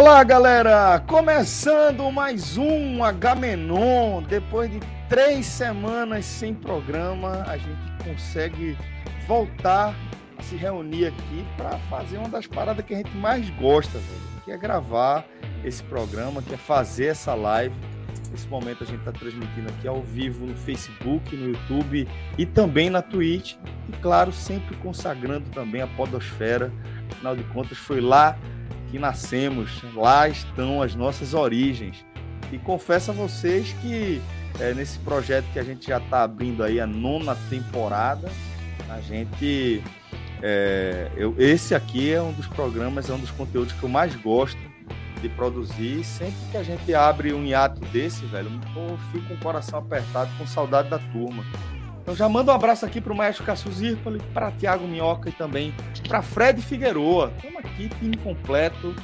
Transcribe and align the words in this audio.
Olá, 0.00 0.24
galera! 0.24 0.98
Começando 1.06 2.10
mais 2.10 2.56
um 2.56 3.04
Agamenon. 3.04 4.22
Depois 4.22 4.70
de 4.70 4.80
três 5.10 5.44
semanas 5.44 6.24
sem 6.24 6.54
programa, 6.54 7.44
a 7.46 7.58
gente 7.58 7.92
consegue 8.02 8.78
voltar 9.28 9.94
a 10.38 10.42
se 10.42 10.56
reunir 10.56 11.08
aqui 11.08 11.44
para 11.54 11.78
fazer 11.90 12.16
uma 12.16 12.30
das 12.30 12.46
paradas 12.46 12.82
que 12.82 12.94
a 12.94 12.96
gente 12.96 13.14
mais 13.14 13.50
gosta, 13.50 13.98
velho, 13.98 14.42
que 14.42 14.50
é 14.50 14.56
gravar 14.56 15.26
esse 15.62 15.82
programa, 15.82 16.40
que 16.40 16.54
é 16.54 16.56
fazer 16.56 17.08
essa 17.08 17.34
live. 17.34 17.74
Nesse 18.30 18.48
momento 18.48 18.84
a 18.84 18.86
gente 18.86 19.00
está 19.00 19.12
transmitindo 19.12 19.68
aqui 19.68 19.86
ao 19.86 20.00
vivo 20.00 20.46
no 20.46 20.56
Facebook, 20.56 21.36
no 21.36 21.48
YouTube 21.50 22.08
e 22.38 22.46
também 22.46 22.88
na 22.88 23.02
Twitch. 23.02 23.56
E 23.86 23.92
claro, 24.00 24.32
sempre 24.32 24.74
consagrando 24.78 25.50
também 25.50 25.82
a 25.82 25.86
podosfera. 25.86 26.72
Afinal 27.12 27.36
de 27.36 27.44
contas, 27.44 27.76
foi 27.76 28.00
lá 28.00 28.38
que 28.90 28.98
nascemos, 28.98 29.82
lá 29.94 30.28
estão 30.28 30.82
as 30.82 30.94
nossas 30.94 31.34
origens. 31.34 32.04
E 32.52 32.58
confesso 32.58 33.10
a 33.10 33.14
vocês 33.14 33.72
que 33.80 34.20
é, 34.58 34.74
nesse 34.74 34.98
projeto 34.98 35.46
que 35.52 35.58
a 35.58 35.62
gente 35.62 35.86
já 35.86 35.98
está 35.98 36.22
abrindo 36.22 36.62
aí 36.62 36.80
a 36.80 36.86
nona 36.86 37.36
temporada, 37.48 38.30
a 38.88 39.00
gente. 39.00 39.82
É, 40.42 41.10
eu, 41.16 41.34
esse 41.38 41.74
aqui 41.74 42.12
é 42.12 42.20
um 42.20 42.32
dos 42.32 42.46
programas, 42.46 43.10
é 43.10 43.12
um 43.12 43.18
dos 43.18 43.30
conteúdos 43.30 43.72
que 43.74 43.82
eu 43.82 43.88
mais 43.88 44.16
gosto 44.16 44.58
de 45.20 45.28
produzir. 45.28 46.02
Sempre 46.02 46.34
que 46.50 46.56
a 46.56 46.62
gente 46.62 46.94
abre 46.94 47.32
um 47.32 47.44
hiato 47.44 47.80
desse, 47.86 48.24
velho, 48.26 48.50
eu 48.74 48.98
fico 49.12 49.28
com 49.28 49.34
o 49.34 49.38
coração 49.38 49.78
apertado, 49.78 50.30
com 50.36 50.46
saudade 50.46 50.88
da 50.88 50.98
turma. 50.98 51.44
Então 52.10 52.16
já 52.16 52.28
manda 52.28 52.50
um 52.50 52.54
abraço 52.56 52.84
aqui 52.84 53.00
para 53.00 53.12
o 53.12 53.16
Maestro 53.16 53.44
Cássio 53.44 53.70
Zirpoli, 53.70 54.20
para 54.34 54.50
Tiago 54.50 54.84
Minhoca 54.84 55.28
e 55.28 55.32
também 55.32 55.72
para 56.08 56.20
Fred 56.20 56.60
Figueroa. 56.60 57.32
Estamos 57.36 57.58
aqui, 57.58 57.88
time 57.88 58.16
completo, 58.16 58.96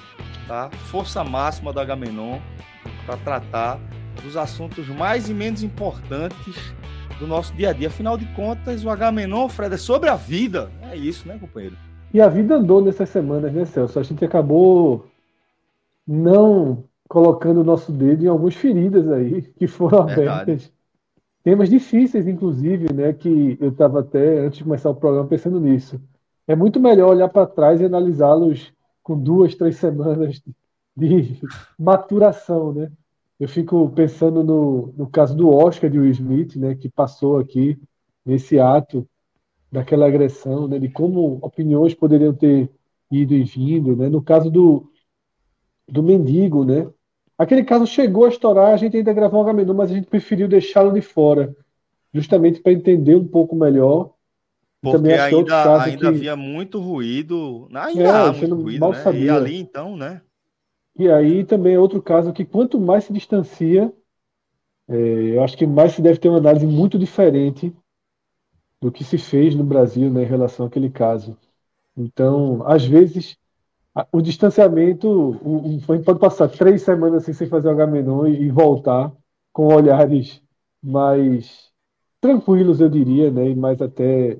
tá? 0.48 0.68
Força 0.90 1.22
máxima 1.22 1.72
do 1.72 1.78
Agamenon 1.78 2.40
para 3.06 3.16
tratar 3.18 3.78
dos 4.24 4.36
assuntos 4.36 4.88
mais 4.88 5.28
e 5.28 5.34
menos 5.34 5.62
importantes 5.62 6.56
do 7.20 7.28
nosso 7.28 7.54
dia 7.54 7.70
a 7.70 7.72
dia. 7.72 7.86
Afinal 7.86 8.18
de 8.18 8.26
contas, 8.34 8.84
o 8.84 8.90
Agamenon, 8.90 9.48
Fred, 9.48 9.76
é 9.76 9.78
sobre 9.78 10.10
a 10.10 10.16
vida. 10.16 10.68
É 10.90 10.96
isso, 10.96 11.28
né, 11.28 11.38
companheiro? 11.38 11.76
E 12.12 12.20
a 12.20 12.28
vida 12.28 12.56
andou 12.56 12.82
nessas 12.82 13.08
semanas, 13.08 13.52
né, 13.52 13.64
Celso? 13.66 14.00
A 14.00 14.02
gente 14.02 14.24
acabou 14.24 15.06
não 16.04 16.82
colocando 17.08 17.60
o 17.60 17.64
nosso 17.64 17.92
dedo 17.92 18.24
em 18.24 18.28
algumas 18.28 18.56
feridas 18.56 19.08
aí 19.12 19.42
que 19.42 19.68
foram 19.68 20.06
Verdade. 20.06 20.28
abertas 20.28 20.75
Temas 21.46 21.70
difíceis, 21.70 22.26
inclusive, 22.26 22.92
né? 22.92 23.12
Que 23.12 23.56
eu 23.60 23.68
estava 23.68 24.00
até, 24.00 24.40
antes 24.40 24.58
de 24.58 24.64
começar 24.64 24.90
o 24.90 24.96
programa, 24.96 25.28
pensando 25.28 25.60
nisso. 25.60 26.00
É 26.44 26.56
muito 26.56 26.80
melhor 26.80 27.10
olhar 27.10 27.28
para 27.28 27.46
trás 27.46 27.80
e 27.80 27.84
analisá-los 27.84 28.72
com 29.00 29.16
duas, 29.16 29.54
três 29.54 29.76
semanas 29.76 30.42
de 30.96 31.38
maturação, 31.78 32.72
né? 32.72 32.90
Eu 33.38 33.48
fico 33.48 33.88
pensando 33.90 34.42
no, 34.42 34.92
no 34.96 35.08
caso 35.08 35.36
do 35.36 35.48
Oscar 35.48 35.88
de 35.88 36.00
Will 36.00 36.10
Smith, 36.10 36.56
né? 36.56 36.74
Que 36.74 36.88
passou 36.88 37.38
aqui 37.38 37.78
nesse 38.24 38.58
ato 38.58 39.08
daquela 39.70 40.08
agressão, 40.08 40.66
né? 40.66 40.80
De 40.80 40.88
como 40.88 41.38
opiniões 41.40 41.94
poderiam 41.94 42.34
ter 42.34 42.68
ido 43.08 43.34
e 43.34 43.44
vindo, 43.44 43.94
né? 43.94 44.08
No 44.08 44.20
caso 44.20 44.50
do, 44.50 44.90
do 45.86 46.02
mendigo, 46.02 46.64
né? 46.64 46.88
Aquele 47.38 47.64
caso 47.64 47.86
chegou 47.86 48.24
a 48.24 48.28
estourar, 48.28 48.72
a 48.72 48.76
gente 48.76 48.96
ainda 48.96 49.12
gravou 49.12 49.40
um 49.40 49.42
Agamenon, 49.42 49.74
mas 49.74 49.90
a 49.90 49.94
gente 49.94 50.08
preferiu 50.08 50.48
deixá-lo 50.48 50.92
de 50.92 51.02
fora, 51.02 51.54
justamente 52.12 52.60
para 52.60 52.72
entender 52.72 53.14
um 53.14 53.26
pouco 53.26 53.54
melhor. 53.54 54.14
Porque 54.80 55.12
ainda, 55.12 55.82
ainda 55.82 55.98
que... 55.98 56.06
havia 56.06 56.36
muito 56.36 56.80
ruído, 56.80 57.68
ainda 57.74 58.02
é, 58.02 58.08
há 58.08 58.32
muito 58.32 58.54
ruído, 58.54 58.88
né? 58.88 59.02
Sabia. 59.02 59.24
E 59.24 59.30
ali 59.30 59.58
então, 59.58 59.96
né? 59.96 60.22
E 60.98 61.10
aí 61.10 61.44
também 61.44 61.74
é 61.74 61.78
outro 61.78 62.00
caso 62.00 62.32
que 62.32 62.44
quanto 62.44 62.80
mais 62.80 63.04
se 63.04 63.12
distancia, 63.12 63.92
é, 64.88 64.96
eu 64.96 65.42
acho 65.42 65.56
que 65.56 65.66
mais 65.66 65.92
se 65.92 66.00
deve 66.00 66.18
ter 66.18 66.28
uma 66.28 66.38
análise 66.38 66.66
muito 66.66 66.98
diferente 66.98 67.74
do 68.80 68.90
que 68.90 69.04
se 69.04 69.18
fez 69.18 69.54
no 69.54 69.64
Brasil 69.64 70.10
né, 70.10 70.22
em 70.22 70.26
relação 70.26 70.66
àquele 70.66 70.88
caso. 70.88 71.36
Então, 71.96 72.66
às 72.66 72.84
vezes, 72.84 73.36
o 74.12 74.20
distanciamento, 74.20 75.40
a 75.86 75.92
gente 75.94 76.04
pode 76.04 76.18
passar 76.18 76.48
três 76.48 76.82
semanas 76.82 77.22
assim, 77.22 77.32
sem 77.32 77.48
fazer 77.48 77.68
o 77.68 77.70
H-Menon 77.70 78.26
e, 78.26 78.42
e 78.42 78.50
voltar 78.50 79.12
com 79.52 79.74
olhares 79.74 80.42
mais 80.82 81.72
tranquilos, 82.20 82.80
eu 82.80 82.88
diria, 82.88 83.30
né, 83.30 83.48
e 83.48 83.56
mais 83.56 83.80
até 83.80 84.38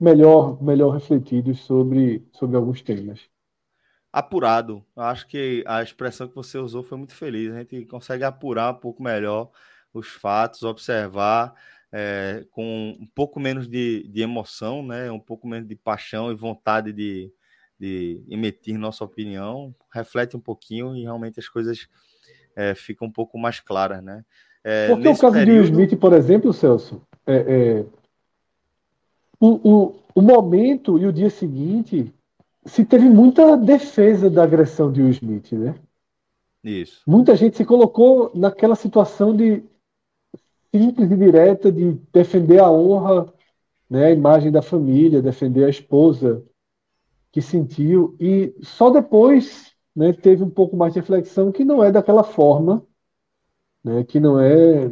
melhor, 0.00 0.62
melhor 0.62 0.90
refletidos 0.90 1.60
sobre, 1.60 2.26
sobre 2.32 2.56
alguns 2.56 2.82
temas. 2.82 3.20
Apurado. 4.12 4.84
Acho 4.96 5.26
que 5.28 5.62
a 5.66 5.82
expressão 5.82 6.26
que 6.26 6.34
você 6.34 6.58
usou 6.58 6.82
foi 6.82 6.96
muito 6.96 7.14
feliz. 7.14 7.52
A 7.52 7.58
gente 7.58 7.84
consegue 7.84 8.24
apurar 8.24 8.72
um 8.72 8.78
pouco 8.78 9.02
melhor 9.02 9.50
os 9.92 10.08
fatos, 10.08 10.62
observar 10.62 11.54
é, 11.92 12.44
com 12.50 12.96
um 12.98 13.06
pouco 13.14 13.38
menos 13.38 13.68
de, 13.68 14.08
de 14.08 14.22
emoção, 14.22 14.84
né, 14.84 15.10
um 15.10 15.20
pouco 15.20 15.46
menos 15.46 15.68
de 15.68 15.76
paixão 15.76 16.32
e 16.32 16.34
vontade 16.34 16.92
de, 16.92 17.30
de 17.78 18.22
emitir 18.28 18.78
nossa 18.78 19.04
opinião, 19.04 19.74
reflete 19.92 20.36
um 20.36 20.40
pouquinho 20.40 20.96
e 20.96 21.02
realmente 21.02 21.38
as 21.38 21.48
coisas 21.48 21.88
é, 22.54 22.74
ficam 22.74 23.08
um 23.08 23.12
pouco 23.12 23.38
mais 23.38 23.60
claras, 23.60 24.02
né? 24.02 24.24
É, 24.64 24.88
Porque 24.88 25.08
o 25.08 25.16
caso 25.16 25.32
período... 25.32 25.66
de 25.66 25.76
Will 25.76 25.84
Smith, 25.84 26.00
por 26.00 26.12
exemplo, 26.12 26.52
Celso, 26.52 27.02
é, 27.26 27.36
é, 27.36 27.84
o, 29.38 29.70
o, 29.70 29.94
o 30.14 30.22
momento 30.22 30.98
e 30.98 31.06
o 31.06 31.12
dia 31.12 31.30
seguinte 31.30 32.12
se 32.64 32.84
teve 32.84 33.08
muita 33.08 33.56
defesa 33.56 34.28
da 34.28 34.42
agressão 34.42 34.90
de 34.90 35.02
Will 35.02 35.10
Smith, 35.10 35.52
né? 35.52 35.74
Isso. 36.64 37.00
Muita 37.06 37.36
gente 37.36 37.56
se 37.56 37.64
colocou 37.64 38.32
naquela 38.34 38.74
situação 38.74 39.36
de 39.36 39.62
simples 40.74 41.10
e 41.10 41.16
direta 41.16 41.70
de 41.70 41.92
defender 42.12 42.58
a 42.58 42.68
honra, 42.68 43.32
né, 43.88 44.06
a 44.06 44.10
imagem 44.10 44.50
da 44.50 44.60
família, 44.60 45.22
defender 45.22 45.64
a 45.64 45.70
esposa, 45.70 46.42
que 47.36 47.42
sentiu, 47.42 48.16
e 48.18 48.54
só 48.62 48.88
depois 48.88 49.70
né, 49.94 50.10
teve 50.10 50.42
um 50.42 50.48
pouco 50.48 50.74
mais 50.74 50.94
de 50.94 51.00
reflexão 51.00 51.52
que 51.52 51.66
não 51.66 51.84
é 51.84 51.92
daquela 51.92 52.24
forma, 52.24 52.82
né, 53.84 54.02
que 54.04 54.18
não 54.18 54.40
é 54.40 54.90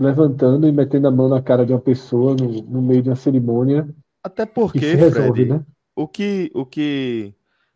levantando 0.00 0.66
e 0.66 0.72
metendo 0.72 1.06
a 1.06 1.10
mão 1.10 1.28
na 1.28 1.42
cara 1.42 1.66
de 1.66 1.72
uma 1.74 1.78
pessoa 1.78 2.34
no, 2.34 2.62
no 2.62 2.80
meio 2.80 3.02
de 3.02 3.10
uma 3.10 3.14
cerimônia. 3.14 3.94
Até 4.24 4.46
porque, 4.46 4.94
resolve, 4.94 5.44
Fred, 5.44 5.50
né? 5.50 5.66
o, 5.94 6.08
que, 6.08 6.50
o 6.54 6.64
que 6.64 7.34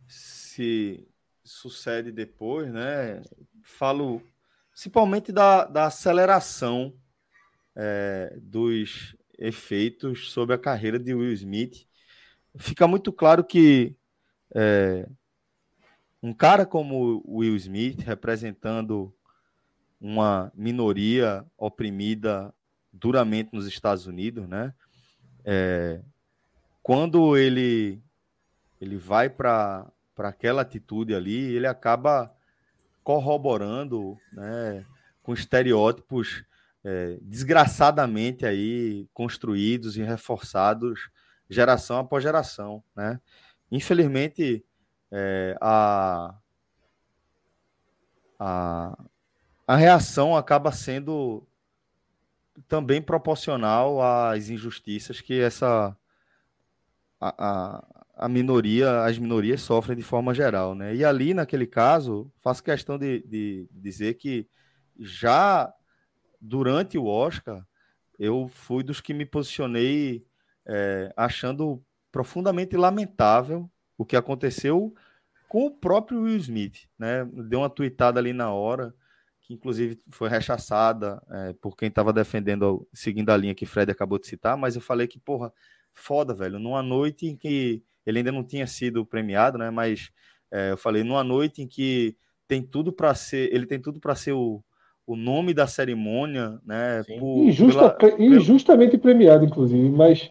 se 0.09 1.07
sucede 1.45 2.11
depois, 2.11 2.73
né? 2.73 3.21
Falo 3.63 4.23
principalmente 4.71 5.31
da, 5.31 5.67
da 5.67 5.89
aceleração 5.89 6.95
é, 7.77 8.35
dos 8.41 9.15
efeitos 9.39 10.31
sobre 10.31 10.55
a 10.55 10.59
carreira 10.59 10.99
de 10.99 11.13
Will 11.13 11.35
Smith. 11.35 11.87
Fica 12.57 12.89
muito 12.89 13.13
claro 13.13 13.45
que 13.45 13.95
é, 14.59 15.07
um 16.23 16.33
cara 16.33 16.65
como 16.65 17.23
Will 17.29 17.55
Smith, 17.57 18.01
representando 18.01 19.15
uma 20.01 20.51
minoria 20.55 21.45
oprimida 21.59 22.55
duramente 22.91 23.51
nos 23.53 23.67
Estados 23.67 24.07
Unidos, 24.07 24.49
né? 24.49 24.73
É, 25.45 26.01
quando 26.83 27.37
ele 27.37 28.03
ele 28.81 28.97
vai 28.97 29.29
para 29.29 29.91
aquela 30.19 30.63
atitude 30.63 31.15
ali, 31.15 31.55
ele 31.55 31.67
acaba 31.67 32.35
corroborando, 33.03 34.19
né, 34.33 34.85
com 35.23 35.33
estereótipos 35.33 36.45
é, 36.85 37.19
desgraçadamente 37.23 38.45
aí 38.45 39.09
construídos 39.13 39.97
e 39.97 40.03
reforçados 40.03 41.11
geração 41.49 41.99
após 41.99 42.23
geração, 42.23 42.83
né? 42.95 43.21
Infelizmente, 43.71 44.65
é, 45.11 45.57
a, 45.61 46.35
a, 48.39 49.05
a 49.67 49.77
reação 49.77 50.37
acaba 50.37 50.71
sendo 50.73 51.47
também 52.69 53.03
proporcional 53.03 54.01
às 54.03 54.49
injustiças 54.49 55.21
que 55.21 55.41
essa 55.41 55.97
a, 57.21 57.35
a, 57.39 58.25
a, 58.27 58.29
minoria, 58.29 59.05
as 59.05 59.19
minorias 59.19 59.61
sofrem 59.61 59.97
de 59.97 60.03
forma 60.03 60.35
geral, 60.35 60.75
né? 60.75 60.95
E 60.95 61.05
ali, 61.05 61.35
naquele 61.35 61.67
caso, 61.67 62.31
faço 62.41 62.63
questão 62.63 62.99
de, 62.99 63.23
de 63.27 63.69
dizer 63.73 64.15
que 64.15 64.49
já 64.99 65.73
durante 66.41 66.97
o 66.97 67.07
Oscar, 67.07 67.67
eu 68.19 68.49
fui 68.49 68.83
dos 68.83 69.01
que 69.01 69.13
me 69.13 69.27
posicionei 69.27 70.25
é, 70.67 71.13
achando 71.17 71.83
profundamente 72.17 72.79
lamentável 72.79 73.69
o 73.99 74.03
que 74.03 74.17
aconteceu 74.17 74.95
com 75.47 75.67
o 75.67 75.71
próprio 75.71 76.23
Will 76.23 76.39
Smith, 76.39 76.89
né? 76.99 77.29
Deu 77.31 77.59
uma 77.59 77.69
tweetada 77.69 78.19
ali 78.19 78.33
na 78.33 78.51
hora, 78.51 78.95
que 79.43 79.53
inclusive 79.53 79.99
foi 80.09 80.31
rechaçada 80.31 81.23
é, 81.31 81.53
por 81.61 81.77
quem 81.77 81.89
estava 81.89 82.15
defendendo, 82.15 82.89
seguindo 82.91 83.29
a 83.29 83.37
linha 83.37 83.55
que 83.55 83.67
Fred 83.67 83.93
acabou 83.93 84.19
de 84.19 84.27
citar, 84.29 84.57
mas 84.57 84.75
eu 84.75 84.81
falei 84.81 85.07
que, 85.07 85.19
porra, 85.19 85.53
foda, 85.93 86.33
velho, 86.33 86.59
numa 86.59 86.83
noite 86.83 87.27
em 87.27 87.37
que 87.37 87.83
ele 88.07 88.21
ainda 88.21 88.33
não 88.33 88.43
tinha 88.43 88.67
sido 88.67 89.05
premiado, 89.05 89.59
né? 89.59 89.69
Mas 89.69 90.11
é, 90.51 90.71
eu 90.71 90.79
falei, 90.79 91.05
numa 91.05 91.23
noite 91.23 91.61
em 91.61 91.69
que 91.69 92.17
tem 92.49 92.63
tudo 92.63 92.95
para 92.95 93.15
ser, 93.15 93.53
ele 93.55 93.67
tem 93.67 93.79
tudo 93.79 94.01
para 94.01 94.15
ser 94.15 94.33
o, 94.33 94.65
o 95.07 95.15
nome 95.17 95.53
da 95.53 95.67
cerimônia, 95.67 96.59
né? 96.65 97.03
Por, 97.19 97.41
Injusta, 97.41 97.91
pela, 97.91 98.23
injustamente 98.23 98.97
premiado, 98.97 99.45
inclusive, 99.45 99.91
mas 99.91 100.31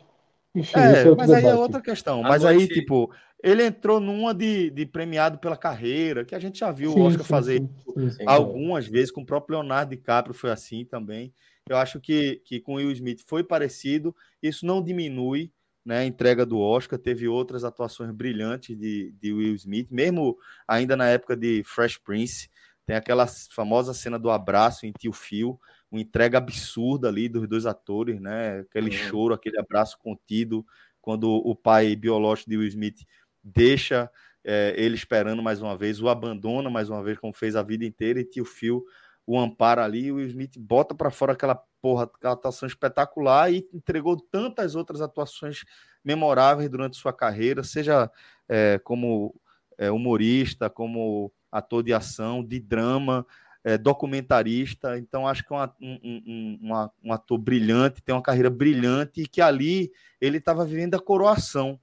enfim, 0.56 0.80
é, 0.80 1.02
é 1.02 1.16
mas 1.16 1.30
aí 1.30 1.46
é 1.46 1.54
outra 1.54 1.82
questão. 1.82 2.22
Mas 2.24 2.44
noite... 2.44 2.62
aí, 2.62 2.68
tipo, 2.68 3.14
ele 3.44 3.64
entrou 3.64 4.00
numa 4.00 4.34
de, 4.34 4.70
de, 4.70 4.86
premiado 4.86 5.38
pela 5.38 5.58
carreira, 5.58 6.24
que 6.24 6.34
a 6.34 6.40
gente 6.40 6.60
já 6.60 6.72
viu 6.72 6.92
sim, 6.92 7.00
o 7.00 7.04
Oscar 7.04 7.24
sim, 7.24 7.30
fazer 7.30 7.60
sim, 7.60 8.10
sim, 8.10 8.24
algumas 8.26 8.88
vezes, 8.88 9.12
com 9.12 9.22
o 9.22 9.26
próprio 9.26 9.60
Leonardo 9.60 9.96
DiCaprio 9.96 10.34
foi 10.34 10.52
assim 10.52 10.86
também. 10.86 11.34
Eu 11.68 11.78
acho 11.78 12.00
que, 12.00 12.42
que 12.46 12.60
com 12.60 12.74
o 12.74 12.76
Will 12.78 12.92
Smith 12.92 13.22
foi 13.26 13.44
parecido, 13.44 14.16
isso 14.42 14.66
não 14.66 14.82
diminui 14.82 15.52
né, 15.86 16.00
a 16.00 16.06
entrega 16.06 16.46
do 16.46 16.60
Oscar, 16.60 16.98
teve 16.98 17.28
outras 17.28 17.64
atuações 17.64 18.10
brilhantes 18.12 18.78
de, 18.78 19.14
de 19.22 19.34
Will 19.34 19.54
Smith, 19.56 19.90
mesmo 19.92 20.36
ainda 20.68 20.96
na 20.96 21.08
época 21.08 21.36
de 21.36 21.64
Fresh 21.64 21.98
Prince, 21.98 22.50
tem 22.86 22.96
aquela 22.96 23.28
famosa 23.52 23.94
cena 23.94 24.18
do 24.18 24.30
abraço 24.30 24.86
em 24.86 24.92
Tio 24.92 25.14
Phil, 25.14 25.60
uma 25.92 26.02
entrega 26.02 26.38
absurda 26.38 27.08
ali 27.08 27.30
dos 27.30 27.48
dois 27.48 27.66
atores, 27.66 28.20
né? 28.20 28.60
Aquele 28.60 28.90
uhum. 28.90 29.10
choro, 29.10 29.34
aquele 29.34 29.60
abraço 29.60 29.98
contido, 30.00 30.66
quando 31.02 31.30
o 31.30 31.56
pai 31.56 31.96
biológico 31.96 32.50
de 32.50 32.58
Will 32.58 32.68
Smith 32.68 33.06
deixa 33.44 34.10
é, 34.44 34.74
ele 34.78 34.96
esperando 34.96 35.42
mais 35.42 35.62
uma 35.62 35.76
vez, 35.76 36.02
o 36.02 36.10
abandona 36.10 36.70
mais 36.70 36.90
uma 36.90 37.04
vez, 37.04 37.18
como 37.18 37.34
fez 37.34 37.56
a 37.56 37.64
vida 37.64 37.86
inteira, 37.86 38.20
e 38.20 38.26
Tio 38.26 38.46
Phil 38.46 38.86
o 39.28 39.40
ampara 39.40 39.84
ali, 39.84 40.06
e 40.06 40.12
o 40.12 40.16
Will 40.16 40.28
Smith 40.28 40.58
bota 40.58 40.94
para 40.94 41.10
fora 41.10 41.34
aquela 41.34 41.56
porra, 41.82 42.04
aquela 42.04 42.34
atuação 42.34 42.68
espetacular 42.68 43.52
e 43.52 43.68
entregou 43.74 44.20
tantas 44.20 44.76
outras 44.76 45.02
atuações 45.02 45.64
memoráveis 46.04 46.70
durante 46.70 46.98
sua 46.98 47.12
carreira, 47.12 47.64
seja 47.64 48.12
é, 48.48 48.80
como 48.84 49.34
é, 49.78 49.90
humorista, 49.90 50.70
como 50.70 51.32
ator 51.52 51.82
de 51.82 51.94
ação, 51.94 52.44
de 52.44 52.60
drama, 52.60 53.26
é, 53.66 53.80
documentarista. 53.80 54.96
Então, 55.00 55.28
acho 55.28 55.44
que 55.44 55.52
é 55.52 55.58
uma, 55.58 55.76
um, 55.82 56.60
um, 56.62 56.90
um, 57.04 57.12
ator 57.12 57.40
brilhante, 57.40 58.04
tem 58.04 58.14
uma 58.14 58.22
carreira 58.22 58.50
brilhante 58.50 59.24
e 59.24 59.28
que 59.28 59.42
ali 59.42 59.92
ele 60.22 60.38
estava 60.38 60.64
vivendo 60.64 60.94
a 60.94 61.00
coroação 61.00 61.80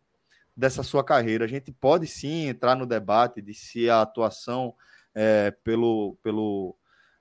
dessa 0.56 0.84
sua 0.84 1.02
carreira. 1.02 1.44
A 1.44 1.48
gente 1.48 1.72
pode 1.72 2.06
sim 2.06 2.46
entrar 2.46 2.76
no 2.76 2.86
debate 2.86 3.42
de 3.42 3.52
se 3.52 3.90
a 3.90 4.00
atuação 4.00 4.72
é, 5.12 5.50
pelo, 5.64 6.16
pelo 6.22 6.76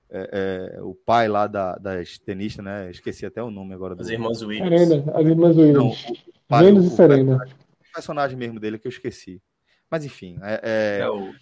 é, 0.08 0.76
é, 0.76 0.82
o 0.82 0.94
pai 0.94 1.26
lá 1.26 1.48
da, 1.48 1.74
das 1.74 2.16
tenistas, 2.18 2.64
né? 2.64 2.88
Esqueci 2.88 3.26
até 3.26 3.42
o 3.42 3.50
nome 3.50 3.74
agora. 3.74 3.96
Do... 3.96 4.02
As 4.02 4.10
irmãs 4.10 4.42
Williams. 4.42 4.88
Serena, 4.88 5.12
as 5.12 5.26
irmãs 5.26 5.56
Williams. 5.56 6.06
Não, 6.48 6.58
Vênus 6.60 6.84
e 6.84 6.90
Serena. 6.90 7.36
O 7.36 7.92
personagem 7.92 8.38
mesmo 8.38 8.60
dele 8.60 8.78
que 8.78 8.86
eu 8.86 8.92
esqueci. 8.92 9.42
Mas 9.90 10.04
enfim, 10.04 10.38
é, 10.40 10.60
é, 10.62 10.98
é 11.00 11.10
o 11.10 11.32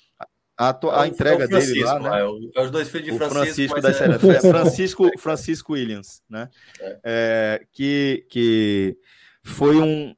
a, 0.61 0.69
a, 0.69 1.03
a 1.03 1.09
entrega 1.09 1.49
dele 1.49 1.83
lá, 1.83 1.99
né? 1.99 2.21
É, 2.55 2.61
os 2.63 2.71
dois 2.71 2.91
filhos 2.91 3.07
de 3.07 3.17
Francisco. 3.17 3.81
Francisco, 3.81 3.81
da 3.81 3.91
é... 3.91 4.37
é 4.37 4.41
Francisco, 4.41 5.19
Francisco 5.19 5.73
Williams, 5.73 6.23
né? 6.29 6.51
É. 6.79 6.99
é. 7.03 7.67
que, 7.73 8.27
que 8.29 8.99
foi 9.43 9.77
um, 9.77 10.15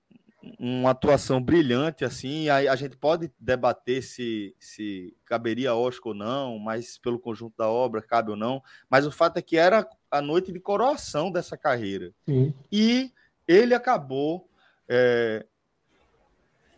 uma 0.59 0.91
atuação 0.91 1.41
brilhante, 1.41 2.05
assim, 2.05 2.49
aí 2.49 2.67
a 2.67 2.75
gente 2.75 2.97
pode 2.97 3.31
debater 3.39 4.03
se, 4.03 4.53
se 4.59 5.17
caberia 5.25 5.77
Oscar 5.77 6.09
ou 6.09 6.19
não, 6.19 6.59
mas 6.59 6.99
pelo 6.99 7.21
conjunto 7.21 7.55
da 7.57 7.69
obra 7.69 8.03
cabe 8.03 8.33
ou 8.33 8.37
não, 8.37 8.61
mas 8.91 9.07
o 9.07 9.13
fato 9.13 9.37
é 9.37 9.43
que 9.43 9.57
era 9.57 9.89
a 10.11 10.21
noite 10.21 10.51
de 10.51 10.59
coroação 10.59 11.31
dessa 11.31 11.57
carreira. 11.57 12.13
Sim. 12.29 12.53
E 12.71 13.13
ele 13.47 13.75
acabou 13.75 14.49
é, 14.89 15.47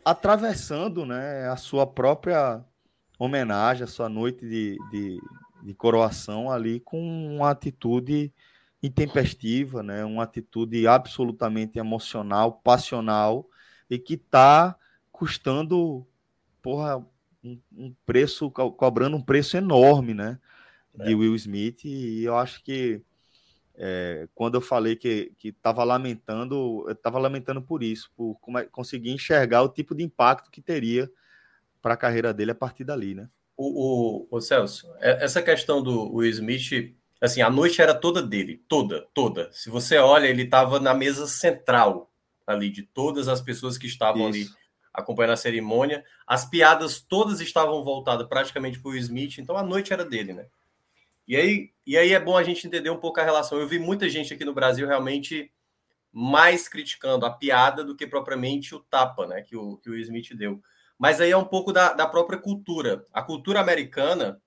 atravessando 0.05 1.07
né, 1.07 1.49
a 1.49 1.57
sua 1.57 1.87
própria 1.87 2.63
homenagem, 3.19 3.85
a 3.85 3.87
sua 3.87 4.09
noite 4.09 4.47
de, 4.47 4.77
de, 4.91 5.21
de 5.63 5.75
coroação 5.75 6.51
ali 6.51 6.81
com 6.81 7.01
uma 7.37 7.51
atitude 7.51 8.33
intempestiva, 8.83 9.83
né? 9.83 10.05
uma 10.05 10.25
atitude 10.25 10.87
absolutamente 10.87 11.79
emocional, 11.79 12.61
passional 12.63 13.49
e 13.89 13.99
que 13.99 14.15
está 14.15 14.77
custando 15.11 16.07
porra, 16.61 16.99
um, 17.43 17.59
um, 17.77 17.95
preço, 18.05 18.51
co 18.51 18.73
cobrando 18.73 19.17
um 19.17 19.23
preço 19.23 19.57
enorme 19.57 20.13
né? 20.13 20.39
de 20.95 21.13
é. 21.13 21.15
Will 21.15 21.35
Smith. 21.35 21.85
E 21.85 22.25
eu 22.25 22.37
acho 22.37 22.63
que 22.63 23.01
é, 23.77 24.29
quando 24.35 24.55
eu 24.55 24.61
falei 24.61 24.97
que 24.97 25.33
estava 25.43 25.83
lamentando, 25.83 26.85
eu 26.87 26.93
estava 26.93 27.19
lamentando 27.19 27.61
por 27.63 27.83
isso, 27.83 28.11
por 28.17 28.37
como 28.41 28.59
é, 28.59 28.65
conseguir 28.65 29.11
enxergar 29.11 29.63
o 29.63 29.69
tipo 29.69 29.95
de 29.95 30.05
impacto 30.05 30.51
que 30.51 30.61
teria 30.61 31.11
para 31.85 31.93
a 31.93 31.99
carreira 31.99 32.33
dele 32.33 32.53
a 32.53 32.55
partir 32.55 32.83
dali, 32.83 33.15
né? 33.15 33.29
O, 33.55 34.23
o, 34.23 34.29
o, 34.31 34.41
Celso, 34.41 34.91
é, 35.01 35.23
essa 35.23 35.43
questão 35.43 35.83
do 35.83 36.15
Will 36.15 36.31
Smith, 36.31 36.97
assim, 37.21 37.43
a 37.43 37.51
noite 37.51 37.83
era 37.83 37.95
toda 37.95 38.23
dele, 38.23 38.65
toda, 38.67 39.07
toda. 39.13 39.53
Se 39.53 39.69
você 39.69 39.99
olha, 39.99 40.27
ele 40.27 40.45
estava 40.45 40.81
na 40.81 40.95
mesa 40.95 41.27
central 41.27 42.11
ali 42.47 42.71
de 42.71 42.85
todas 42.85 43.29
as 43.29 43.43
pessoas 43.43 43.77
que 43.77 43.87
estavam 43.87 44.31
Isso. 44.31 44.49
ali 44.49 44.59
acompanhando 44.95 45.35
a 45.35 45.37
cerimônia. 45.37 46.03
As 46.27 46.47
piadas 46.47 47.03
todas 47.03 47.43
estavam 47.43 47.85
voltadas 47.85 48.27
praticamente 48.27 48.81
para 48.81 48.91
o 48.91 48.97
Smith, 48.97 49.37
então 49.37 49.55
a 49.55 49.63
noite 49.63 49.93
era 49.93 50.07
dele, 50.07 50.33
né? 50.33 50.47
E 51.29 51.37
aí, 51.37 51.71
e 51.87 51.99
aí 51.99 52.15
é 52.15 52.21
bom 52.21 52.35
a 52.35 52.43
gente 52.43 52.67
entender 52.67 52.89
um 52.89 52.99
pouco 52.99 53.21
a 53.21 53.25
relação. 53.25 53.61
Eu 53.61 53.69
vi 53.69 53.79
muita 53.79 54.09
gente 54.09 54.33
aqui 54.33 54.45
no 54.45 54.55
Brasil 54.55 54.87
realmente 54.87 55.53
mais 56.11 56.67
criticando 56.67 57.27
a 57.27 57.31
piada 57.31 57.85
do 57.85 57.95
que 57.95 58.07
propriamente 58.07 58.75
o 58.75 58.81
tapa, 58.81 59.27
né, 59.27 59.43
que 59.43 59.55
o, 59.55 59.77
que 59.77 59.91
o 59.91 59.99
Smith 59.99 60.35
deu. 60.35 60.63
Mas 60.99 61.21
aí 61.21 61.31
é 61.31 61.37
um 61.37 61.45
pouco 61.45 61.73
da, 61.73 61.93
da 61.93 62.07
própria 62.07 62.39
cultura. 62.39 63.05
A 63.13 63.23
cultura 63.23 63.61
americana, 63.61 64.41